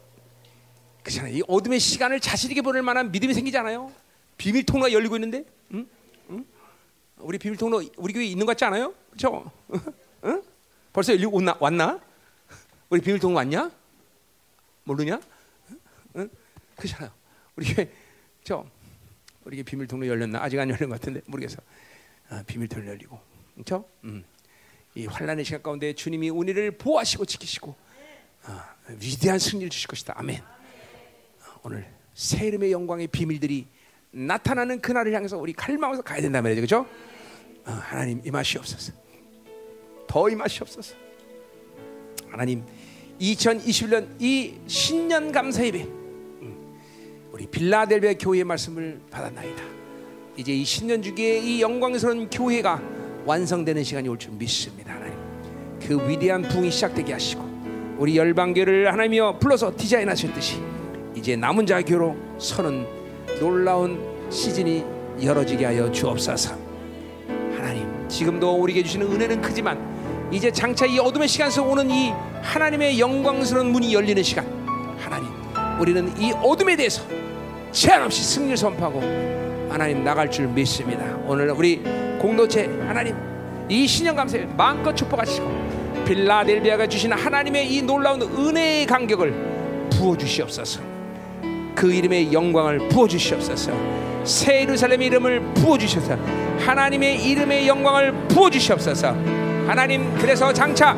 그잖아요. 1.03 1.37
이 1.37 1.43
어둠의 1.47 1.79
시간을 1.79 2.21
자신 2.21 2.51
있게 2.51 2.63
보낼 2.63 2.83
만한 2.83 3.13
믿음이 3.13 3.33
생기잖아요. 3.35 3.93
비밀 4.37 4.65
통로가 4.67 4.93
열리고 4.93 5.17
있는데, 5.17 5.45
응? 5.73 5.89
응? 6.31 6.45
우리 7.19 7.39
비밀 7.39 7.57
통로 7.57 7.83
우리 7.97 8.13
교회 8.13 8.25
있는 8.25 8.45
것 8.45 8.53
같지 8.53 8.65
않아요? 8.65 8.93
그렇죠? 9.11 9.51
응? 10.25 10.43
벌써 10.93 11.13
열리고 11.13 11.37
왔나? 11.37 11.57
왔나? 11.61 12.01
우리 12.91 13.01
비밀 13.01 13.21
통로 13.21 13.37
왔냐? 13.37 13.71
모르냐? 14.85 15.21
응? 16.17 16.29
그잖아요. 16.75 17.11
우리 17.55 17.73
교회 17.73 17.91
저 18.45 18.67
우리 19.45 19.57
교회 19.57 19.63
비밀 19.63 19.87
통로 19.87 20.07
열렸나? 20.07 20.43
아직 20.43 20.59
안 20.59 20.69
열린 20.69 20.89
것 20.89 21.01
같은데 21.01 21.21
모르겠어. 21.27 21.59
아, 22.29 22.43
비밀 22.47 22.69
통로 22.69 22.89
열리고, 22.89 23.19
그렇죠? 23.55 23.89
음. 24.05 24.25
이 24.97 25.07
환란의 25.07 25.45
시간 25.45 25.63
가운데 25.63 25.93
주님이 25.93 26.31
우리를 26.31 26.71
보호하시고 26.73 27.27
지키시고 27.27 27.71
어, 27.71 27.77
위대한 29.01 29.39
승리를 29.39 29.69
주실 29.71 29.89
것이다. 29.89 30.15
아멘. 30.17 30.41
어, 30.41 31.61
오늘 31.65 31.87
새 32.15 32.47
이름의 32.47 32.73
영광의 32.73 33.09
비밀들이 33.09 33.67
나타나는 34.13 34.81
그날을 34.81 35.13
향해서 35.15 35.37
우리 35.39 35.53
갈망해서 35.53 36.03
가야 36.03 36.21
된다 36.21 36.41
말이죠. 36.41 36.61
그렇죠? 36.61 36.87
어, 37.67 37.71
하나님 37.73 38.21
임하시옵소서. 38.25 38.93
더 40.07 40.31
임하시옵소서. 40.31 40.95
하나님 42.31 42.65
2021년 43.21 44.09
이 44.21 44.55
신년 44.67 45.33
감사 45.33 45.65
예배 45.65 45.83
음, 45.83 46.79
우리 47.33 47.47
빌라델비아 47.47 48.15
교회의 48.15 48.45
말씀을 48.45 49.01
받았나이다. 49.11 49.63
이제 50.37 50.53
이 50.53 50.65
신년 50.65 51.03
주기에 51.03 51.39
이 51.39 51.63
영광스러운 51.63 52.29
교회가 52.31 52.81
완성되는 53.25 53.83
시간이 53.83 54.09
올 54.09 54.19
줄 54.19 54.33
믿습니다. 54.33 54.95
하나님 54.95 55.19
그 55.81 56.09
위대한 56.09 56.43
부흥이 56.43 56.71
시작되게 56.71 57.13
하시고 57.15 57.46
우리 57.99 58.17
열방교를 58.17 58.93
하나님이여 58.93 59.39
불러서 59.39 59.73
디자인하셨듯이 59.77 60.61
이제 61.15 61.35
남은 61.35 61.67
자 61.67 61.81
교로 61.83 62.15
서는 62.39 62.87
놀라운 63.41 63.99
시즌이 64.31 64.85
열어지게 65.23 65.65
하여 65.65 65.91
주옵소서. 65.91 66.55
하나님, 67.57 67.89
지금도 68.09 68.55
우리에게 68.61 68.83
주시는 68.83 69.11
은혜는 69.11 69.41
크지만 69.41 70.29
이제 70.31 70.51
장차 70.51 70.85
이 70.85 70.99
어둠의 70.99 71.27
시간 71.29 71.51
속 71.51 71.71
오는 71.71 71.91
이 71.91 72.13
하나님의 72.43 73.01
영광스러운 73.01 73.73
문이 73.73 73.95
열리는 73.95 74.23
시간. 74.23 74.45
하나님, 74.99 75.29
우리는 75.81 76.13
이 76.19 76.33
어둠에 76.33 76.77
대해서 76.77 77.03
제한 77.73 78.03
없이 78.03 78.23
승리를 78.23 78.57
선포하고 78.57 79.01
하나님 79.71 80.05
나갈 80.05 80.31
줄 80.31 80.49
믿습니다. 80.49 81.05
오늘 81.27 81.51
우리 81.51 81.83
공동체 82.19 82.67
하나님 82.87 83.15
이 83.69 83.87
신령 83.87 84.17
감사에 84.17 84.45
마음껏 84.57 84.95
축복하시고 84.95 85.66
빌라델비아가 86.07 86.87
주신 86.87 87.13
하나님의 87.13 87.69
이 87.69 87.83
놀라운 87.83 88.23
은혜의 88.23 88.87
간격을 88.87 89.89
부어 89.91 90.17
주시옵소서. 90.17 90.81
그 91.75 91.93
이름의 91.93 92.33
영광을 92.33 92.89
부어 92.89 93.07
주시옵소서. 93.09 93.73
새 94.25 94.63
예루살렘의 94.63 95.09
이름을 95.09 95.41
부어 95.55 95.77
주셔서 95.77 96.17
하나님의 96.65 97.23
이름의 97.25 97.69
영광을 97.69 98.13
부어 98.29 98.49
주시옵소서. 98.49 99.09
하나님 99.67 100.17
그래서 100.19 100.53
장차 100.53 100.95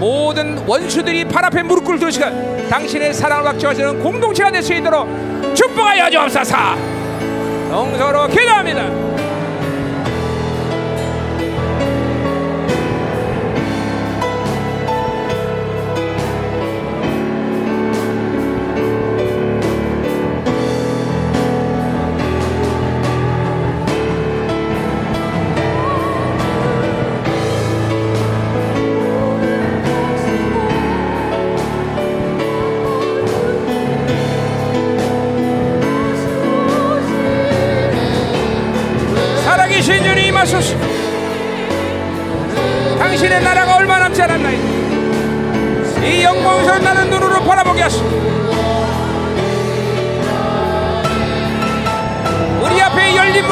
모든 0.00 0.58
원수들이 0.66 1.24
발 1.26 1.44
앞에 1.44 1.62
무릎 1.62 1.84
꿇을 1.84 2.10
시간 2.10 2.68
당신의 2.68 3.14
사랑을 3.14 3.46
확증하시는 3.46 4.02
공동체가 4.02 4.50
될 4.50 4.62
수 4.62 4.74
있도록 4.74 5.06
축복하여 5.54 6.10
주옵소서. 6.10 6.56
동서로 7.70 8.26
기도합니다. 8.28 9.13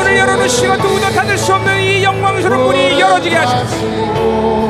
문을 0.03 0.19
열어놓으시고 0.19 0.77
누구도 0.77 1.01
닫을 1.13 1.39
수 1.39 1.55
없는 1.55 1.81
이 1.81 2.03
영광스러운 2.03 2.67
문이 2.67 3.01
열어지게 3.01 3.37
더 3.37 4.62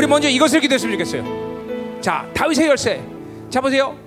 우리 0.00 0.06
먼저 0.06 0.30
이것을 0.30 0.60
기도했으면 0.60 0.94
좋겠어요. 0.94 2.00
자, 2.00 2.26
다윗의 2.32 2.68
열쇠. 2.68 3.02
자 3.50 3.60
보세요. 3.60 3.98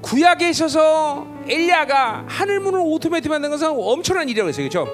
구약에 0.00 0.48
있어서 0.48 1.26
엘리야가 1.46 2.24
하늘 2.26 2.60
문을 2.60 2.80
오토매틱 2.82 3.30
만든 3.30 3.50
것은 3.50 3.68
엄청난 3.68 4.26
일이라고 4.26 4.48
했어요. 4.48 4.66
그렇죠? 4.66 4.90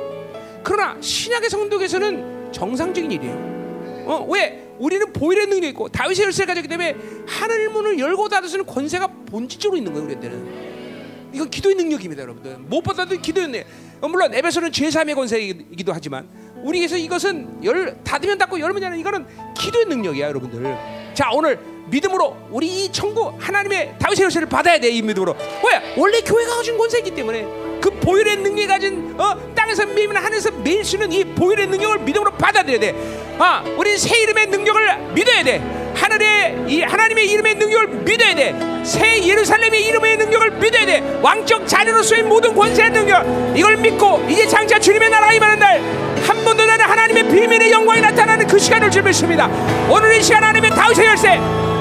그러나 0.65 1.01
신약의 1.01 1.51
성도에서는 1.51 2.51
정상적인 2.51 3.13
일이에요. 3.13 4.05
어, 4.07 4.27
왜? 4.29 4.67
우리는 4.81 5.13
보일의 5.13 5.47
능력이 5.47 5.69
있고 5.69 5.89
다윗의 5.89 6.25
열쇠를 6.25 6.49
가졌기 6.49 6.67
때문에 6.67 6.97
하늘 7.29 7.69
문을 7.69 8.01
열고 8.01 8.29
닫을 8.29 8.51
는 8.51 8.67
권세가 8.67 9.07
본질적으로 9.27 9.79
있는 9.79 9.93
거예요, 9.93 10.07
우리한테는. 10.07 11.31
이건 11.33 11.49
기도의 11.49 11.77
능력입니다, 11.77 12.23
여러분들. 12.23 12.57
무엇보다도 12.59 13.21
기도의 13.21 13.47
능력. 13.47 13.67
어, 14.01 14.09
물론 14.09 14.35
에베소는 14.35 14.73
제3의 14.73 15.15
권세이기도 15.15 15.93
하지만 15.93 16.27
우리에서 16.63 16.97
이것은 16.97 17.65
열 17.65 17.97
닫으면 18.05 18.39
닫고 18.39 18.61
열면 18.61 18.83
열는 18.83 18.99
이거는 18.99 19.27
기도의 19.57 19.87
능력이야, 19.87 20.29
여러분들. 20.29 20.77
자, 21.15 21.31
오늘 21.33 21.59
믿음으로 21.87 22.37
우리 22.51 22.85
이 22.85 22.93
천국 22.93 23.35
하나님의 23.39 23.97
다윗의 23.99 24.25
열쇠를 24.25 24.49
받아야 24.49 24.79
돼, 24.79 24.91
이 24.91 25.03
믿음으로. 25.03 25.35
왜? 25.67 25.95
원래 25.97 26.21
교회가 26.21 26.57
가진 26.57 26.79
권세이기 26.79 27.15
때문에 27.15 27.43
그 27.81 27.91
보혈의 27.91 28.37
능력이 28.37 28.67
가진 28.67 29.15
어, 29.19 29.37
땅에서 29.55 29.87
밀면 29.87 30.17
하늘에서 30.17 30.51
밀 30.51 30.85
수는 30.85 31.11
이 31.13 31.25
보혈의 31.25 31.67
능력을 31.69 31.99
믿음으로 32.01 32.33
받아들여야 32.33 32.79
돼. 32.81 32.95
아, 33.43 33.63
우리 33.77 33.97
새 33.97 34.19
이름의 34.19 34.47
능력을 34.49 34.97
믿어야 35.15 35.43
돼. 35.43 35.61
하늘의 35.95 36.65
이 36.69 36.83
하나님의 36.83 37.27
이름의 37.31 37.55
능력을 37.57 37.87
믿어야 38.05 38.35
돼. 38.35 38.55
새 38.85 39.23
예루살렘의 39.27 39.85
이름의 39.87 40.17
능력을 40.19 40.51
믿어야 40.53 40.87
돼. 40.87 41.19
왕적 41.23 41.67
자녀로서의 41.67 42.23
모든 42.25 42.55
권세의 42.55 42.91
능력 42.91 43.25
이걸 43.57 43.77
믿고 43.77 44.25
이제 44.29 44.47
장차 44.47 44.79
주님의 44.79 45.11
나라가 45.11 45.33
임하는 45.33 45.59
날 45.59 46.01
한 46.27 46.45
번도 46.45 46.65
나는 46.65 46.85
하나님의 46.85 47.29
비밀의 47.29 47.73
영광이 47.73 48.01
나타나는 48.01 48.47
그 48.47 48.59
시간을 48.59 48.91
준비했습니다. 48.91 49.49
오늘 49.89 50.17
이 50.17 50.23
시간 50.23 50.45
하나님의 50.45 50.71
다윗의 50.71 51.07
열쇠 51.07 51.29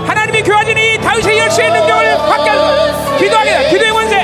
하나님이 0.07 0.41
교하신 0.41 0.77
이 0.77 0.97
다윗의 0.99 1.37
열쇠의 1.37 1.71
능력을 1.71 2.17
받게 2.17 2.49
하소서 2.49 3.17
기도하겠다. 3.17 3.69
기도의 3.69 3.91
권세 3.91 4.15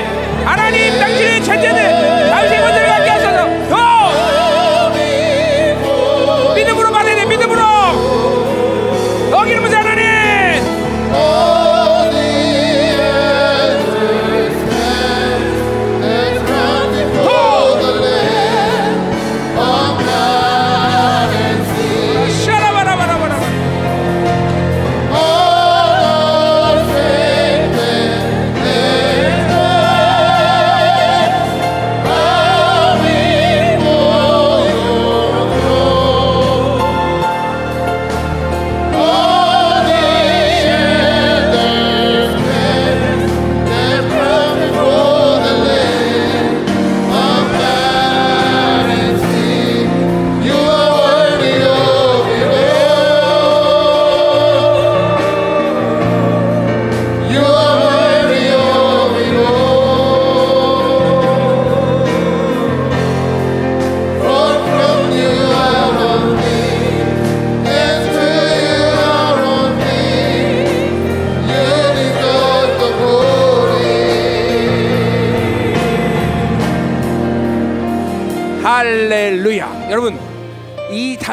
하나님 0.44 0.98
당신의 0.98 1.44
천재들 1.44 2.30
다윗의 2.30 2.58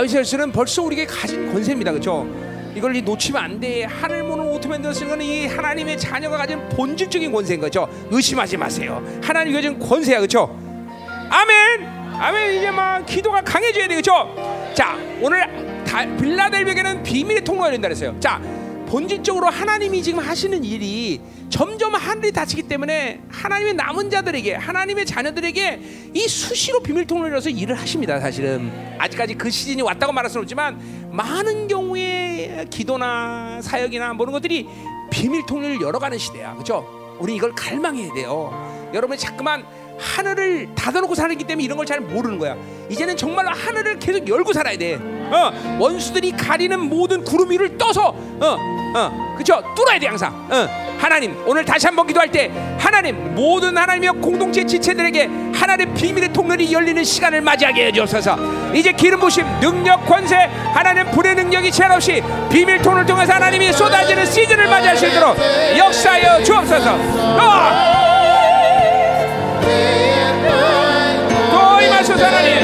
다윗의 0.03 0.17
열쇠는 0.17 0.51
벌써 0.51 0.81
우리에게 0.83 1.05
가진 1.05 1.51
권세입니다. 1.51 1.91
그렇죠? 1.91 2.27
이걸 2.75 3.01
놓치면 3.03 3.41
안 3.41 3.59
돼. 3.59 3.83
하늘 3.83 4.23
문을 4.23 4.43
오토맨 4.45 4.81
거는 5.07 5.21
이 5.21 5.45
하나님의 5.45 5.97
자녀가 5.97 6.37
가진 6.37 6.59
본질적인 6.69 7.31
권세인 7.31 7.61
거죠. 7.61 7.87
의심하지 8.09 8.57
마세요. 8.57 9.01
하나님이 9.21 9.55
가진 9.55 9.79
권세야. 9.79 10.19
그렇죠? 10.19 10.57
아멘. 11.29 11.87
아멘. 12.19 12.57
이제 12.57 12.71
막 12.71 13.05
기도가 13.05 13.41
강해져야 13.41 13.87
돼. 13.87 13.95
그렇죠? 13.95 14.73
자, 14.73 14.97
오늘 15.21 15.45
다, 15.85 16.05
빌라델비에게는 16.17 17.03
비밀의 17.03 17.43
통로가 17.43 17.71
된다 17.71 17.87
그랬어요. 17.87 18.15
자, 18.19 18.41
본질적으로 18.93 19.47
하나님이 19.47 20.03
지금 20.03 20.19
하시는 20.19 20.63
일이 20.63 21.19
점점 21.49 21.95
하늘이 21.95 22.31
닫히기 22.31 22.61
때문에 22.61 23.21
하나님의 23.27 23.73
남은 23.73 24.11
자들에게 24.11 24.53
하나님의 24.53 25.07
자녀들에게 25.07 25.79
이 26.13 26.19
수시로 26.27 26.79
비밀 26.79 27.07
통로를 27.07 27.31
열어서 27.31 27.49
일을 27.49 27.73
하십니다. 27.73 28.19
사실은 28.19 28.71
아직까지 28.99 29.33
그 29.33 29.49
시즌이 29.49 29.81
왔다고 29.81 30.13
말할 30.13 30.29
수는 30.29 30.43
없지만 30.43 31.09
많은 31.11 31.67
경우에 31.67 32.67
기도나 32.69 33.59
사역이나 33.63 34.13
모든 34.13 34.31
것들이 34.31 34.67
비밀 35.09 35.43
통로를 35.47 35.81
열어가는 35.81 36.15
시대야. 36.19 36.53
그렇죠? 36.53 37.17
우리 37.19 37.35
이걸 37.35 37.51
갈망해야 37.53 38.13
돼요. 38.13 38.91
여러분이 38.93 39.17
자꾸만 39.19 39.65
하늘을 39.97 40.75
닫아놓고 40.75 41.15
살기 41.15 41.45
때문에 41.45 41.63
이런 41.63 41.77
걸 41.77 41.87
잘 41.87 41.99
모르는 41.99 42.37
거야. 42.37 42.55
이제는 42.91 43.17
정말로 43.17 43.49
하늘을 43.49 43.97
계속 43.97 44.27
열고 44.27 44.53
살아야 44.53 44.77
돼. 44.77 44.99
어, 45.33 45.51
원수들이 45.79 46.31
가리는 46.33 46.79
모든 46.79 47.23
구름 47.23 47.49
위를 47.49 47.77
떠서, 47.77 48.09
어, 48.39 48.57
어, 48.95 49.35
그죠? 49.37 49.61
뚫어야 49.75 49.99
돼 49.99 50.07
항상. 50.07 50.31
어, 50.51 50.67
하나님 50.99 51.35
오늘 51.45 51.65
다시 51.65 51.87
한번 51.87 52.05
기도할 52.07 52.29
때 52.29 52.51
하나님 52.77 53.33
모든 53.35 53.75
하나님의 53.77 54.11
공동체 54.21 54.63
지체들에게 54.65 55.29
하나님의 55.53 55.93
비밀의 55.95 56.31
통로이 56.31 56.71
열리는 56.71 57.03
시간을 57.03 57.41
맞이하게 57.41 57.87
해주옵소서. 57.87 58.37
이제 58.73 58.91
기름 58.91 59.19
부심, 59.19 59.45
능력, 59.59 60.05
권세, 60.05 60.35
하나님 60.73 61.09
불의 61.11 61.35
능력이 61.35 61.71
제한 61.71 61.93
없이 61.93 62.21
비밀 62.51 62.81
통로를 62.81 63.05
통해서 63.05 63.33
하나님이 63.33 63.73
쏟아지는 63.73 64.25
시즌을 64.25 64.67
맞이할 64.67 64.95
수 64.95 65.07
있도록 65.07 65.35
역사하여 65.77 66.43
주옵소서. 66.43 66.93
어! 66.93 67.93
또 71.51 71.81
임하소서 71.81 72.25
하나님 72.25 72.62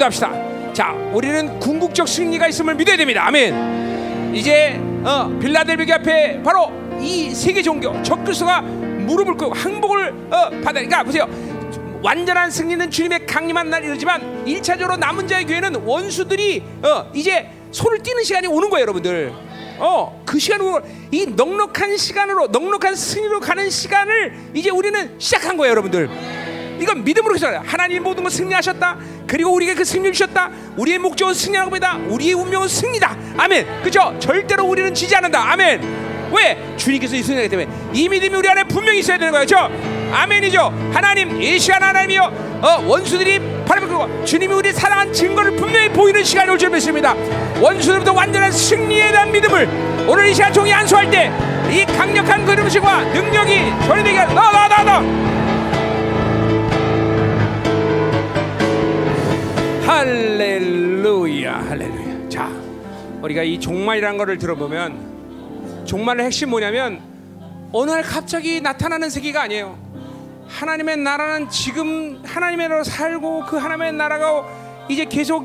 기도합시다. 0.00 0.72
자, 0.72 0.92
우리는 1.12 1.58
궁극적 1.58 2.08
승리가 2.08 2.48
있음을 2.48 2.74
믿어야 2.74 2.96
됩니다. 2.96 3.26
아멘. 3.26 4.34
이제 4.34 4.80
어, 5.04 5.28
빌라델비게 5.40 5.92
앞에 5.94 6.42
바로 6.42 6.72
이 7.00 7.34
세계 7.34 7.62
종교 7.62 8.02
적그리스도가 8.02 8.62
무릎을 8.62 9.34
꿇고 9.36 9.54
항복을 9.54 10.14
어, 10.30 10.50
받으니까 10.62 11.02
보세요. 11.04 11.28
완전한 12.02 12.50
승리는 12.50 12.90
주님의 12.90 13.26
강림한 13.26 13.68
날 13.68 13.84
이르지만 13.84 14.44
1차적으로 14.46 14.98
남은 14.98 15.28
자의 15.28 15.44
교회는 15.44 15.82
원수들이 15.84 16.62
어, 16.82 17.10
이제 17.14 17.50
손을 17.70 18.02
띄는 18.02 18.24
시간이 18.24 18.46
오는 18.46 18.70
거예요, 18.70 18.82
여러분들. 18.82 19.32
어, 19.78 20.22
그 20.24 20.38
시간으로 20.38 20.80
이 21.10 21.26
넉넉한 21.26 21.96
시간으로 21.96 22.48
넉넉한 22.48 22.94
승리로 22.94 23.40
가는 23.40 23.68
시간을 23.68 24.34
이제 24.54 24.70
우리는 24.70 25.18
시작한 25.18 25.56
거예요, 25.56 25.70
여러분들. 25.72 26.08
이건 26.80 27.04
믿음으로 27.04 27.34
기도해요. 27.34 27.62
하나님 27.66 28.02
모든 28.02 28.22
걸 28.22 28.30
승리하셨다. 28.30 28.96
그리고 29.26 29.52
우리가 29.54 29.74
그 29.74 29.84
승리를 29.84 30.12
주셨다. 30.12 30.50
우리의 30.76 30.98
목적은 30.98 31.34
승리하는 31.34 31.70
겁니다. 31.70 31.98
우리의 32.08 32.34
운명은 32.34 32.68
승리다. 32.68 33.16
아멘. 33.36 33.82
그죠? 33.82 34.14
절대로 34.18 34.64
우리는 34.64 34.92
지지 34.94 35.14
않는다. 35.14 35.52
아멘. 35.52 36.30
왜? 36.32 36.74
주님께서 36.76 37.16
이 37.16 37.22
승리하기 37.22 37.48
때문에 37.48 37.68
이 37.92 38.08
믿음이 38.08 38.34
우리 38.36 38.48
안에 38.48 38.64
분명히 38.64 39.00
있어야 39.00 39.18
되는 39.18 39.32
거예요. 39.32 39.44
그죠? 39.44 39.70
아멘이죠. 40.12 40.90
하나님, 40.92 41.40
이 41.42 41.58
시간 41.58 41.82
하나님이요. 41.82 42.60
어, 42.62 42.84
원수들이 42.86 43.40
바로 43.66 43.86
그 43.86 44.24
주님이 44.24 44.54
우리 44.54 44.72
사랑한 44.72 45.12
증거를 45.12 45.56
분명히 45.56 45.88
보이는 45.88 46.22
시간이 46.22 46.50
올 46.50 46.58
줄 46.58 46.70
믿습니다. 46.70 47.14
원수들부터 47.60 48.12
완전한 48.12 48.50
승리에 48.52 49.10
대한 49.12 49.32
믿음을 49.32 49.68
오늘 50.06 50.28
이 50.28 50.34
시간 50.34 50.52
종이 50.52 50.72
안수할 50.72 51.10
때 51.10 51.30
이 51.70 51.84
강력한 51.84 52.44
그림식과 52.44 53.04
능력이 53.04 53.72
저희에게 53.86 54.24
나나나 54.34 54.82
나. 54.82 55.39
할렐루야, 59.90 61.64
할렐루야. 61.68 62.28
자, 62.28 62.48
우리가 63.22 63.42
이 63.42 63.58
종말이라는 63.58 64.18
것을 64.18 64.38
들어보면 64.38 65.84
종말의 65.84 66.26
핵심 66.26 66.50
뭐냐면 66.50 67.00
어느 67.72 67.90
날 67.90 68.02
갑자기 68.02 68.60
나타나는 68.60 69.10
세계가 69.10 69.42
아니에요. 69.42 69.76
하나님의 70.46 70.98
나라는 70.98 71.50
지금 71.50 72.22
하나님의 72.24 72.68
나라로 72.68 72.84
살고 72.84 73.46
그 73.46 73.56
하나님의 73.56 73.94
나라가 73.94 74.44
이제 74.88 75.04
계속 75.06 75.44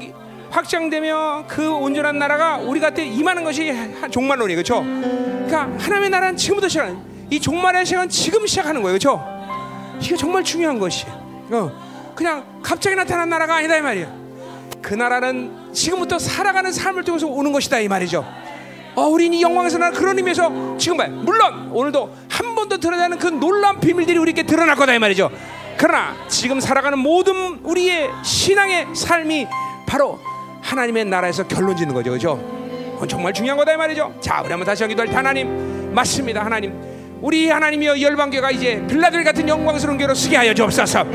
확장되며 0.52 1.46
그 1.48 1.74
온전한 1.74 2.20
나라가 2.20 2.58
우리 2.58 2.80
곁에 2.80 3.04
임하는 3.04 3.44
것이 3.44 3.74
종말론이에요. 4.12 4.58
그렇죠? 4.58 4.84
그러니까 4.84 5.62
하나님의 5.84 6.12
나라는 6.12 6.38
지금부터 6.38 6.68
시작하는 6.68 7.00
이 7.32 7.40
종말의 7.40 7.84
시간은 7.84 8.10
지금 8.10 8.46
시작하는 8.46 8.84
거예요. 8.84 9.00
그렇죠? 9.00 9.26
이게 10.00 10.16
정말 10.16 10.44
중요한 10.44 10.78
것이에요. 10.78 11.14
어, 11.50 12.14
그냥 12.14 12.46
갑자기 12.62 12.96
나타난 12.96 13.28
나라가 13.28 13.56
아니다 13.56 13.76
이 13.76 13.82
말이에요. 13.82 14.25
그 14.86 14.94
나라는 14.94 15.74
지금부터 15.74 16.20
살아가는 16.20 16.72
삶을 16.72 17.04
통해서 17.04 17.26
오는 17.26 17.52
것이다 17.52 17.80
이 17.80 17.88
말이죠. 17.88 18.24
어, 18.94 19.02
우리는 19.08 19.36
이 19.36 19.42
영광에서 19.42 19.80
나 19.80 19.90
그런 19.90 20.16
의미에서 20.16 20.78
지금 20.78 20.98
봐요. 20.98 21.10
물론 21.10 21.72
오늘도 21.74 22.16
한 22.30 22.54
번도 22.54 22.78
드러나는 22.78 23.18
그 23.18 23.26
놀라운 23.26 23.80
비밀들이 23.80 24.20
우리에게 24.20 24.44
드러날 24.44 24.76
거다 24.76 24.94
이 24.94 25.00
말이죠. 25.00 25.32
그러나 25.76 26.16
지금 26.28 26.60
살아가는 26.60 27.00
모든 27.00 27.62
우리의 27.64 28.12
신앙의 28.24 28.90
삶이 28.94 29.48
바로 29.88 30.20
하나님의 30.62 31.06
나라에서 31.06 31.48
결론 31.48 31.76
짓는 31.76 31.96
거죠. 31.96 32.12
그죠? 32.12 32.36
그건 32.94 33.08
정말 33.10 33.34
중요한 33.34 33.58
거다 33.58 33.74
이 33.74 33.78
말이죠. 33.78 34.14
자, 34.22 34.42
우리 34.42 34.52
한번 34.52 34.68
다시 34.68 34.88
때 34.88 35.04
하나님 35.12 35.96
맞습니다. 35.96 36.46
하나님. 36.46 36.95
우리 37.22 37.50
하나님이여 37.50 38.00
열방교가 38.02 38.52
이제 38.52 38.84
빌라델 38.88 39.24
같은 39.24 39.48
영광스러운 39.48 39.98
교로 39.98 40.14
쓰게 40.14 40.36
하여 40.38 40.54
주옵소서. 40.54 41.06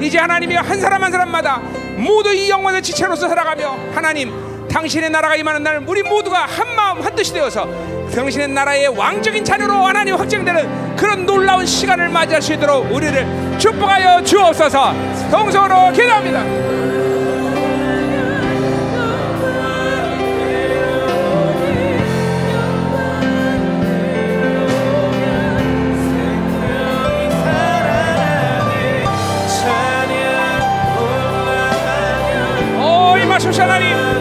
이제 0.00 0.18
하나님이여 0.18 0.60
한 0.60 0.80
사람 0.80 1.02
한 1.04 1.12
사람마다 1.12 1.60
모두 1.96 2.32
이 2.34 2.50
영광의 2.50 2.82
지체로서 2.82 3.28
살아가며 3.28 3.76
하나님 3.94 4.32
당신의 4.68 5.10
나라가 5.10 5.36
임하는 5.36 5.62
날 5.62 5.84
우리 5.86 6.02
모두가 6.02 6.46
한 6.46 6.74
마음 6.74 7.00
한 7.02 7.14
뜻이 7.14 7.32
되어서 7.32 7.68
당신의 8.12 8.48
나라의 8.48 8.88
왕적인 8.88 9.44
자녀로 9.44 9.74
하나님 9.74 10.16
확정되는 10.16 10.96
그런 10.96 11.24
놀라운 11.26 11.64
시간을 11.64 12.08
맞이할 12.08 12.42
수 12.42 12.54
있도록 12.54 12.90
우리를 12.90 13.58
축복하여 13.58 14.24
주옵소서 14.24 14.94
동서로 15.30 15.92
기도합니다. 15.92 16.91
오 33.42 33.44
임하소서 33.44 33.62
하나님 33.62 34.11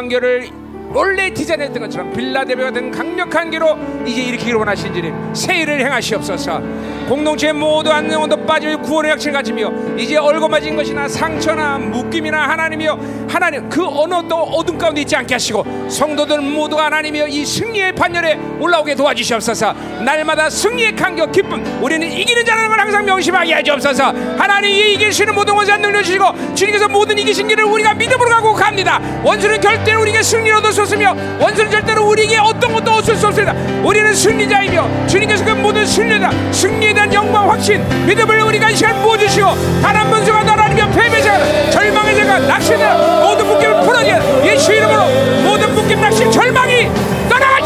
열방교를 0.00 0.48
원래 0.92 1.32
디자인했던 1.32 1.82
것처럼 1.82 2.12
빌라데베 2.12 2.64
같은 2.64 2.90
강력한 2.90 3.50
교로 3.50 3.78
이제 4.04 4.22
일으키기를 4.22 4.58
원하신 4.58 4.92
주님 4.92 5.34
세일을 5.34 5.80
행하시옵소서. 5.80 6.60
공동체 7.08 7.52
모두 7.52 7.90
안녕도 7.90 8.36
빠질 8.44 8.76
구원의 8.78 9.12
약체를 9.12 9.32
가지며 9.32 9.72
이제 9.96 10.16
얼거맞은 10.16 10.74
것이나 10.74 11.06
상처나 11.06 11.78
묶임이나 11.78 12.48
하나님이여 12.48 12.98
하나님 13.28 13.68
그또 13.68 14.42
어둠 14.42 14.76
가운데 14.78 15.02
있지 15.02 15.14
않게 15.14 15.34
하시고 15.34 15.64
성도들 15.90 16.40
모두가 16.40 16.86
하나님이여 16.86 17.26
이 17.28 17.44
승리의 17.44 17.92
반열에 17.92 18.38
올라오게 18.58 18.94
도와주시옵소서. 18.94 19.74
날마다 20.04 20.48
승리의 20.48 20.94
간격 20.96 21.32
기쁨 21.32 21.64
우리는 21.82 22.10
이기는 22.10 22.44
자라는 22.44 22.68
걸 22.68 22.80
항상 22.80 23.04
명심하게 23.04 23.54
하시옵소서. 23.54 24.14
하나님 24.38 24.70
이 24.70 24.94
이길 24.94 25.12
수 25.12 25.22
있는 25.22 25.34
모든 25.34 25.54
것을 25.54 25.80
늘려주시고 25.80 26.54
주님께서 26.54 26.88
모든 26.88 27.18
이기신 27.18 27.48
길을 27.48 27.64
우리가 27.64 27.94
믿음으로 27.94 28.30
가고 28.30 28.54
갑니다. 28.54 29.00
원수는 29.22 29.60
절대로 29.60 30.00
우리에게 30.02 30.22
수 30.22 30.36
없으며 30.80 31.16
원수는 31.40 31.70
절대로 31.70 32.06
우리에게 32.06 32.38
어떤 32.38 32.72
것도 32.72 32.90
얻을 32.92 33.16
수 33.16 33.26
없습니다. 33.26 33.52
우리는 33.82 34.14
승리자이며 34.14 35.06
주님께서 35.06 35.44
그 35.44 35.50
모든 35.50 35.84
승리다 35.84 36.30
승리에 36.52 36.92
대한 36.94 37.12
영광 37.12 37.50
확신 37.50 37.84
믿음을 38.06 38.40
우리가 38.42 38.70
이 38.70 38.76
시간 38.76 39.02
부어주시고 39.02 39.80
단 39.82 40.00
한 40.00 40.08
번수가 40.08 40.42
나라니며 40.42 40.90
패배자가 40.90 41.70
절망의 41.70 42.16
자가 42.16 42.38
낚시는 42.40 43.20
모든 43.22 43.46
묶임을 43.46 43.82
풀어지는 43.82 44.46
예수 44.46 44.72
이름으로 44.72 45.04
모든 45.44 45.74
묶임 45.80 45.98
낚시 45.98 46.30
절망이 46.30 46.88
떠나가 47.28 47.59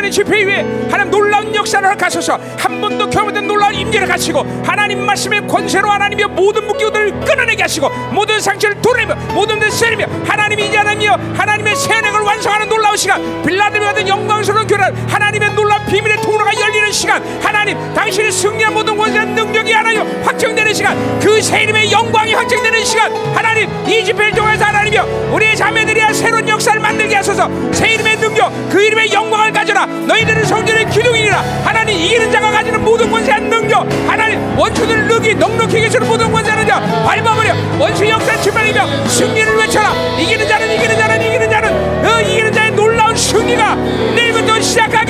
되는 0.00 0.10
집회 0.10 0.44
위에 0.44 0.62
하나님 0.90 1.10
놀라운 1.10 1.54
역사를 1.54 1.86
허락하소서. 1.86 2.38
한 2.58 2.80
번도 2.80 3.10
경험된 3.10 3.46
놀라운 3.46 3.74
임재를 3.74 4.08
갖추고 4.08 4.40
하나님 4.64 5.04
말씀의 5.04 5.46
권세로 5.46 5.90
하나님이여 5.90 6.28
모든 6.28 6.66
무기들을 6.66 7.20
끊어내게 7.20 7.62
하시고 7.62 7.90
모든 8.10 8.40
상처를 8.40 8.80
도내며 8.80 9.14
모든 9.34 9.60
데 9.60 9.68
세리며 9.68 10.06
하나님이 10.26 10.68
이제 10.68 10.78
하나님이여 10.78 11.12
하나님의 11.36 11.76
세력을 11.76 12.18
완성하는 12.20 12.68
놀라운 12.68 12.96
시간 12.96 13.42
빌라델비 13.42 13.84
같은 13.84 14.08
영광스러운 14.08 14.66
교회 14.66 14.80
하나님의 15.08 15.54
놀라운 15.54 15.84
비밀의 15.86 16.16
통로가 16.22 16.58
열리는 16.58 16.90
시간 16.92 17.22
하나님 17.42 17.76
당신의 17.94 18.32
승리한 18.32 18.72
모든 18.72 18.96
권세한 18.96 19.34
능력이 19.34 19.72
하나님 19.72 20.02
확정되는 20.24 20.72
시간 20.72 21.20
그새 21.20 21.64
이름의 21.64 21.92
영광이 21.92 22.32
확정되는 22.32 22.84
시간 22.84 23.12
하나님 23.34 23.68
이 23.86 24.02
집회를 24.04 24.32
통해서 24.32 24.64
하나님이여 24.64 25.30
우리의 25.32 25.56
자매들이야 25.56 26.12
새로운 26.12 26.48
역사를 26.48 26.80
만들게 26.80 27.16
하소서. 27.16 27.50
새 27.72 27.94
이름의 27.94 28.16
능력 28.16 28.50
그 28.70 28.80
이름의 28.82 29.12
영광을 29.12 29.52
가져라 29.52 29.86
너희들은 30.06 30.44
성전의 30.44 30.90
기둥이니라. 30.90 31.38
하나님 31.64 31.96
이기는 31.96 32.30
자가 32.30 32.50
가지는 32.50 32.82
모든 32.84 33.10
권세한 33.10 33.48
능력 33.48 33.86
하나님 34.08 34.58
원수들을 34.58 35.06
능히 35.08 35.34
넉넉히 35.34 35.80
계시는 35.80 36.06
모든 36.06 36.30
권세하는 36.32 36.66
자 36.66 36.80
밟아버려. 37.04 37.54
원수 37.78 38.08
역사 38.08 38.36
출발이며 38.40 39.06
승리를 39.08 39.56
외쳐라. 39.56 39.92
이기는 40.18 40.48
자는 40.48 40.72
이기는 40.74 40.98
자는 40.98 41.22
이기는 41.22 41.50
자는 41.50 42.04
어, 42.06 42.20
이기는 42.20 42.52
자의 42.52 42.70
놀라운 42.72 43.14
승리가 43.16 43.74
내일부터 43.74 44.60
시작하게 44.60 45.09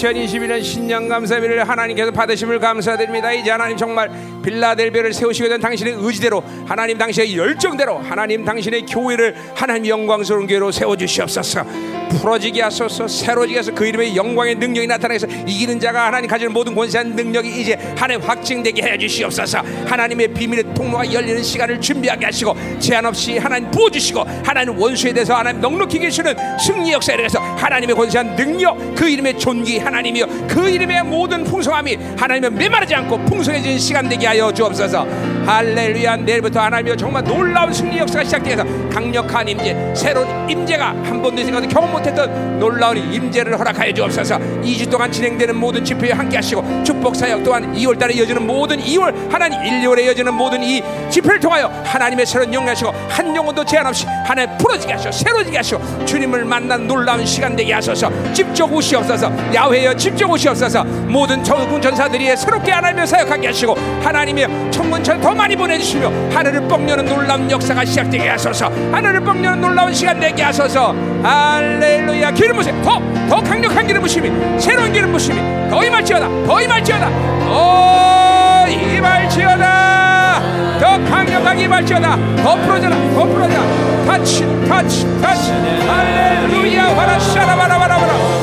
2021년 0.00 0.62
신년 0.62 1.08
감사비를 1.08 1.68
하나님께서 1.68 2.10
받으심을 2.10 2.58
감사드립니다. 2.58 3.32
이제 3.32 3.50
하나님 3.50 3.76
정말 3.76 4.10
빌라델비아를 4.42 5.12
세우시게 5.12 5.48
된 5.48 5.60
당신의 5.60 5.94
의지대로 5.98 6.42
하나님 6.66 6.96
당신의 6.96 7.36
열정대로 7.36 7.98
하나님 7.98 8.44
당신의 8.44 8.86
교회를 8.86 9.34
하나님 9.54 9.86
영광스러운 9.86 10.46
교회로 10.46 10.70
세워 10.72 10.96
주시옵소서 10.96 11.99
풀어지게 12.10 12.62
하소서 12.62 13.08
새로지게 13.08 13.58
하소서. 13.58 13.74
그 13.74 13.86
이름의 13.86 14.16
영광의 14.16 14.56
능력이 14.56 14.86
나타나서 14.86 15.26
이기는 15.46 15.80
자가 15.80 16.06
하나님 16.06 16.28
가지는 16.28 16.52
모든 16.52 16.74
권세한 16.74 17.14
능력이 17.14 17.60
이제 17.60 17.78
하나님 17.96 18.20
확증되게 18.22 18.82
해 18.82 18.98
주시옵소서. 18.98 19.62
하나님의 19.86 20.28
비밀의 20.28 20.74
통로가 20.74 21.10
열리는 21.12 21.42
시간을 21.42 21.80
준비하게 21.80 22.26
하시고 22.26 22.54
제한 22.78 23.06
없이 23.06 23.38
하나님 23.38 23.70
부어주시고 23.70 24.24
하나님 24.44 24.78
원수에 24.78 25.12
대해서 25.12 25.34
하나님 25.34 25.60
넉넉히 25.60 25.98
계시는 25.98 26.34
승리 26.58 26.92
역사에 26.92 27.16
대해서 27.16 27.38
하나님의 27.38 27.94
권세한 27.96 28.36
능력 28.36 28.76
그 28.94 29.08
이름의 29.08 29.38
존귀 29.38 29.78
하나님이여 29.78 30.26
그 30.48 30.68
이름의 30.68 31.04
모든 31.04 31.44
풍성함이 31.44 31.96
하나님의 32.16 32.50
메마르지 32.50 32.94
않고 32.94 33.24
풍성해진 33.24 33.78
시간 33.78 34.08
되게 34.08 34.26
하여 34.26 34.52
주옵소서. 34.52 35.06
할렐루야. 35.46 36.16
내일부터 36.16 36.60
하나님이여 36.60 36.96
정말 36.96 37.24
놀라운 37.24 37.72
승리 37.72 37.98
역사가 37.98 38.24
시작되어서 38.24 38.64
강력한 38.90 39.48
임재 39.48 39.94
새로운 39.94 40.48
임재가 40.48 40.88
한 40.88 41.22
번도 41.22 41.42
생각도 41.42 41.68
경험 41.68 41.92
못 41.92 41.99
했던 42.06 42.58
놀라운 42.58 42.96
임재를 42.96 43.58
허락하여 43.58 43.92
주옵소서. 43.92 44.38
2주 44.62 44.90
동안 44.90 45.10
진행되는 45.10 45.56
모든 45.56 45.84
집회에 45.84 46.12
함께 46.12 46.36
하시고 46.36 46.82
축복 46.84 47.16
사역 47.16 47.42
또한 47.44 47.74
2월달에 47.74 48.14
이어지는 48.16 48.46
모든 48.46 48.78
2월 48.78 49.30
하나님 49.30 49.62
1, 49.62 49.80
2월에 49.82 50.04
이어지는 50.04 50.34
모든 50.34 50.62
이 50.62 50.82
집회를 51.10 51.40
통하여 51.40 51.66
하나님의 51.84 52.26
새로운 52.26 52.52
영하시고 52.52 52.90
한 53.08 53.34
영혼도 53.34 53.64
제한 53.64 53.86
없이 53.86 54.06
하나님 54.24 54.56
풀어지게 54.58 54.92
하시고 54.92 55.12
새로지게 55.12 55.56
하시고 55.56 56.04
주님을 56.04 56.44
만난 56.44 56.86
놀라운 56.86 57.24
시간 57.26 57.56
되게 57.56 57.72
하소서. 57.72 58.10
집적 58.32 58.72
오시옵소서. 58.72 59.32
야훼여 59.54 59.96
집적 59.96 60.30
오시옵소서. 60.30 60.84
모든 60.84 61.42
천군 61.42 61.80
전사들이 61.80 62.36
새롭게 62.36 62.70
하나님을 62.70 63.06
사역하게 63.06 63.48
하시고 63.48 63.74
하나님의 64.02 64.48
천군 64.70 64.97
천사 64.97 65.20
더 65.20 65.34
많이 65.34 65.56
보내주시며 65.56 66.30
하늘을 66.30 66.68
뻥 66.68 66.88
여는 66.88 67.04
놀라운 67.04 67.50
역사가 67.50 67.84
시작되게 67.84 68.28
하소서. 68.28 68.70
하늘을 68.92 69.20
뻥 69.20 69.44
여는 69.44 69.60
놀라운 69.60 69.92
시간 69.92 70.18
되게 70.20 70.42
하소서. 70.42 70.94
할렐루야. 71.22 72.30
기름 72.30 72.56
부심. 72.56 72.80
더, 72.82 73.00
더 73.28 73.40
강력한 73.42 73.86
기름 73.86 74.02
부심이. 74.02 74.30
새로운 74.60 74.92
기름 74.92 75.12
부심이. 75.12 75.38
더 75.70 75.84
임할지어다. 75.84 76.28
더 76.46 76.60
임할지어다. 76.62 77.10
더 77.44 78.68
임할지어다. 78.68 80.40
더 80.80 81.04
강력하게 81.10 81.64
임할지어다. 81.64 82.16
더 82.42 82.54
풀어져라. 82.56 82.96
더 83.14 83.24
풀어져라. 83.24 83.62
touch 84.06 84.46
touch 84.68 85.20
touch. 85.20 85.50
할렐루야. 85.52 86.88
와라 86.96 87.18
샤라 87.18 87.56
바라바라바라 87.56 88.39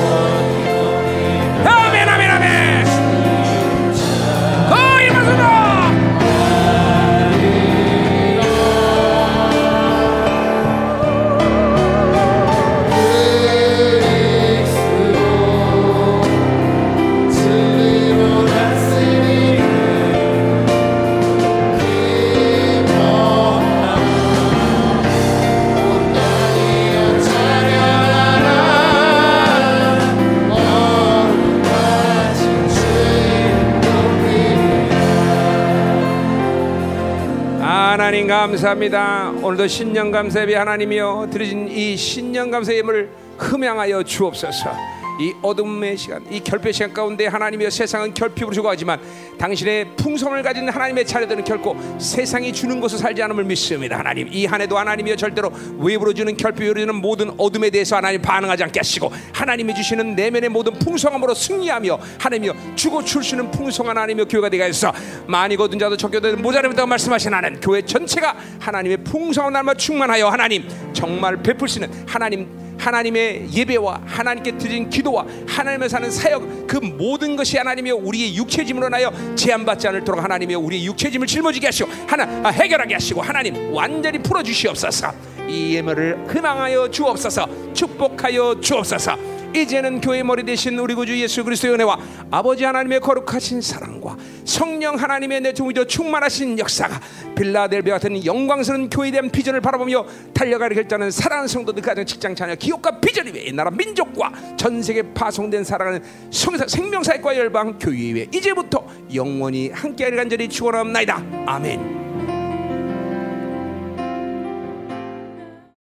감사합니다. 38.48 39.32
오늘도 39.44 39.68
신년 39.68 40.10
감사예배 40.10 40.56
하나님이여 40.56 41.28
드려진 41.30 41.68
이 41.68 41.98
신년 41.98 42.50
감사의 42.50 42.78
예물을 42.78 43.10
흠양하여 43.38 44.04
주옵소서. 44.04 44.97
이 45.20 45.34
어둠의 45.42 45.98
시간, 45.98 46.26
이 46.32 46.40
결핍의 46.40 46.74
시간 46.74 46.94
가운데 46.94 47.28
하나님이여 47.28 47.70
세상은 47.70 48.14
결핍으로 48.14 48.54
죽어가지만 48.54 49.00
당신의 49.38 49.96
풍성을 49.96 50.42
가진 50.44 50.68
하나님의 50.70 51.06
자녀들은 51.06 51.44
결코 51.44 51.76
세상이 52.00 52.52
주는 52.54 52.80
것을 52.80 52.98
살지 52.98 53.22
않음을 53.24 53.44
믿습니다. 53.44 53.98
하나님 54.00 54.28
이 54.32 54.46
한 54.48 54.62
해도 54.62 54.78
하나님이여 54.78 55.16
절대로 55.16 55.52
외부로 55.78 56.14
주는 56.14 56.36
결핍으로 56.36 56.80
주는 56.80 56.96
모든 56.96 57.32
어둠에 57.38 57.70
대해서 57.70 57.98
하나님 57.98 58.22
반응하지 58.22 58.64
않게 58.64 58.80
하시고 58.80 59.12
하나님이 59.34 59.76
주시는 59.76 60.16
내면의 60.16 60.50
모든 60.50 60.74
풍성함으로 60.74 61.34
승리하며 61.34 62.00
하나님이여 62.20 62.54
주고 62.76 63.04
출수는 63.04 63.52
풍성한 63.52 63.98
하나님이여 63.98 64.26
교회가 64.26 64.50
되게 64.50 64.64
하소서 64.64 64.94
많이 65.28 65.56
거둔 65.56 65.80
자도 65.80 65.98
적게도 65.98 66.38
모자라다고 66.38 66.88
말씀하신 66.88 67.34
하나님 67.34 67.60
교회 67.60 67.82
전체가 67.82 68.36
하나님의 68.60 69.04
풍성한 69.04 69.54
날마 69.54 69.74
충만하여 69.74 70.30
하나님 70.30 70.68
정말 70.94 71.42
베풀시는 71.44 72.06
하나님 72.08 72.67
하나님의 72.88 73.50
예배와 73.52 74.02
하나님께 74.06 74.58
드린 74.58 74.90
기도와 74.90 75.26
하나님의 75.46 75.90
사는 75.90 76.10
사역 76.10 76.68
그 76.68 76.78
모든 76.78 77.36
것이 77.36 77.58
하나님의 77.58 77.92
우리의 77.92 78.36
육체짐으로 78.36 78.90
나여 78.90 79.12
제한받지 79.36 79.88
않을도록 79.90 80.24
하나님의 80.24 80.56
우리의 80.56 80.86
육체짐을 80.86 81.28
짊어지게 81.28 81.68
하시고 81.68 81.90
하나 82.08 82.24
아, 82.44 82.50
해결하게 82.50 82.94
하시고 82.94 83.22
하나님 83.22 83.74
완전히 83.74 84.20
풀어 84.20 84.42
주시옵소서. 84.42 85.12
이 85.48 85.76
예물을 85.76 86.28
희망하여 86.34 86.90
주옵소서. 86.90 87.74
축복하여 87.74 88.60
주옵소서. 88.62 89.18
이제는 89.62 90.02
교회 90.02 90.24
머리 90.24 90.44
대신 90.44 90.78
우리 90.80 90.96
구주 90.96 91.20
예수 91.20 91.44
그리스도의 91.44 91.74
은혜와 91.74 92.00
아버지 92.32 92.64
하나님의 92.64 93.00
거룩하신 93.00 93.62
사랑과 93.62 94.18
성령 94.46 94.96
하나님의 94.96 95.42
내통이도 95.42 95.86
충만하신 95.86 96.60
역사가 96.60 97.00
빌라델비아 97.36 97.96
같은 97.96 98.24
영광스러운 98.26 98.90
교회에 98.90 99.12
대한 99.12 99.30
비전을 99.30 99.62
바라보며 99.62 100.06
달려가려 100.34 100.76
결단하는 100.76 101.12
사랑하는 101.12 101.48
성도들 101.48 101.82
가정 101.82 102.06
직장 102.06 102.36
자녀 102.36 102.56
기업과 102.56 103.00
비전 103.00 103.28
위에 103.28 103.52
나라 103.52 103.70
민족과 103.72 104.32
전 104.58 104.82
세계 104.82 105.02
파송된 105.14 105.64
사랑하는 105.64 106.04
성사, 106.32 106.68
생명사역과 106.68 107.36
열방 107.38 107.78
교회 107.80 108.14
위에 108.14 108.28
이제부터 108.34 108.86
영원히 109.14 109.70
함께하리 109.70 110.16
간절히 110.16 110.48
축원합나이다 110.50 111.24
아멘. 111.46 112.07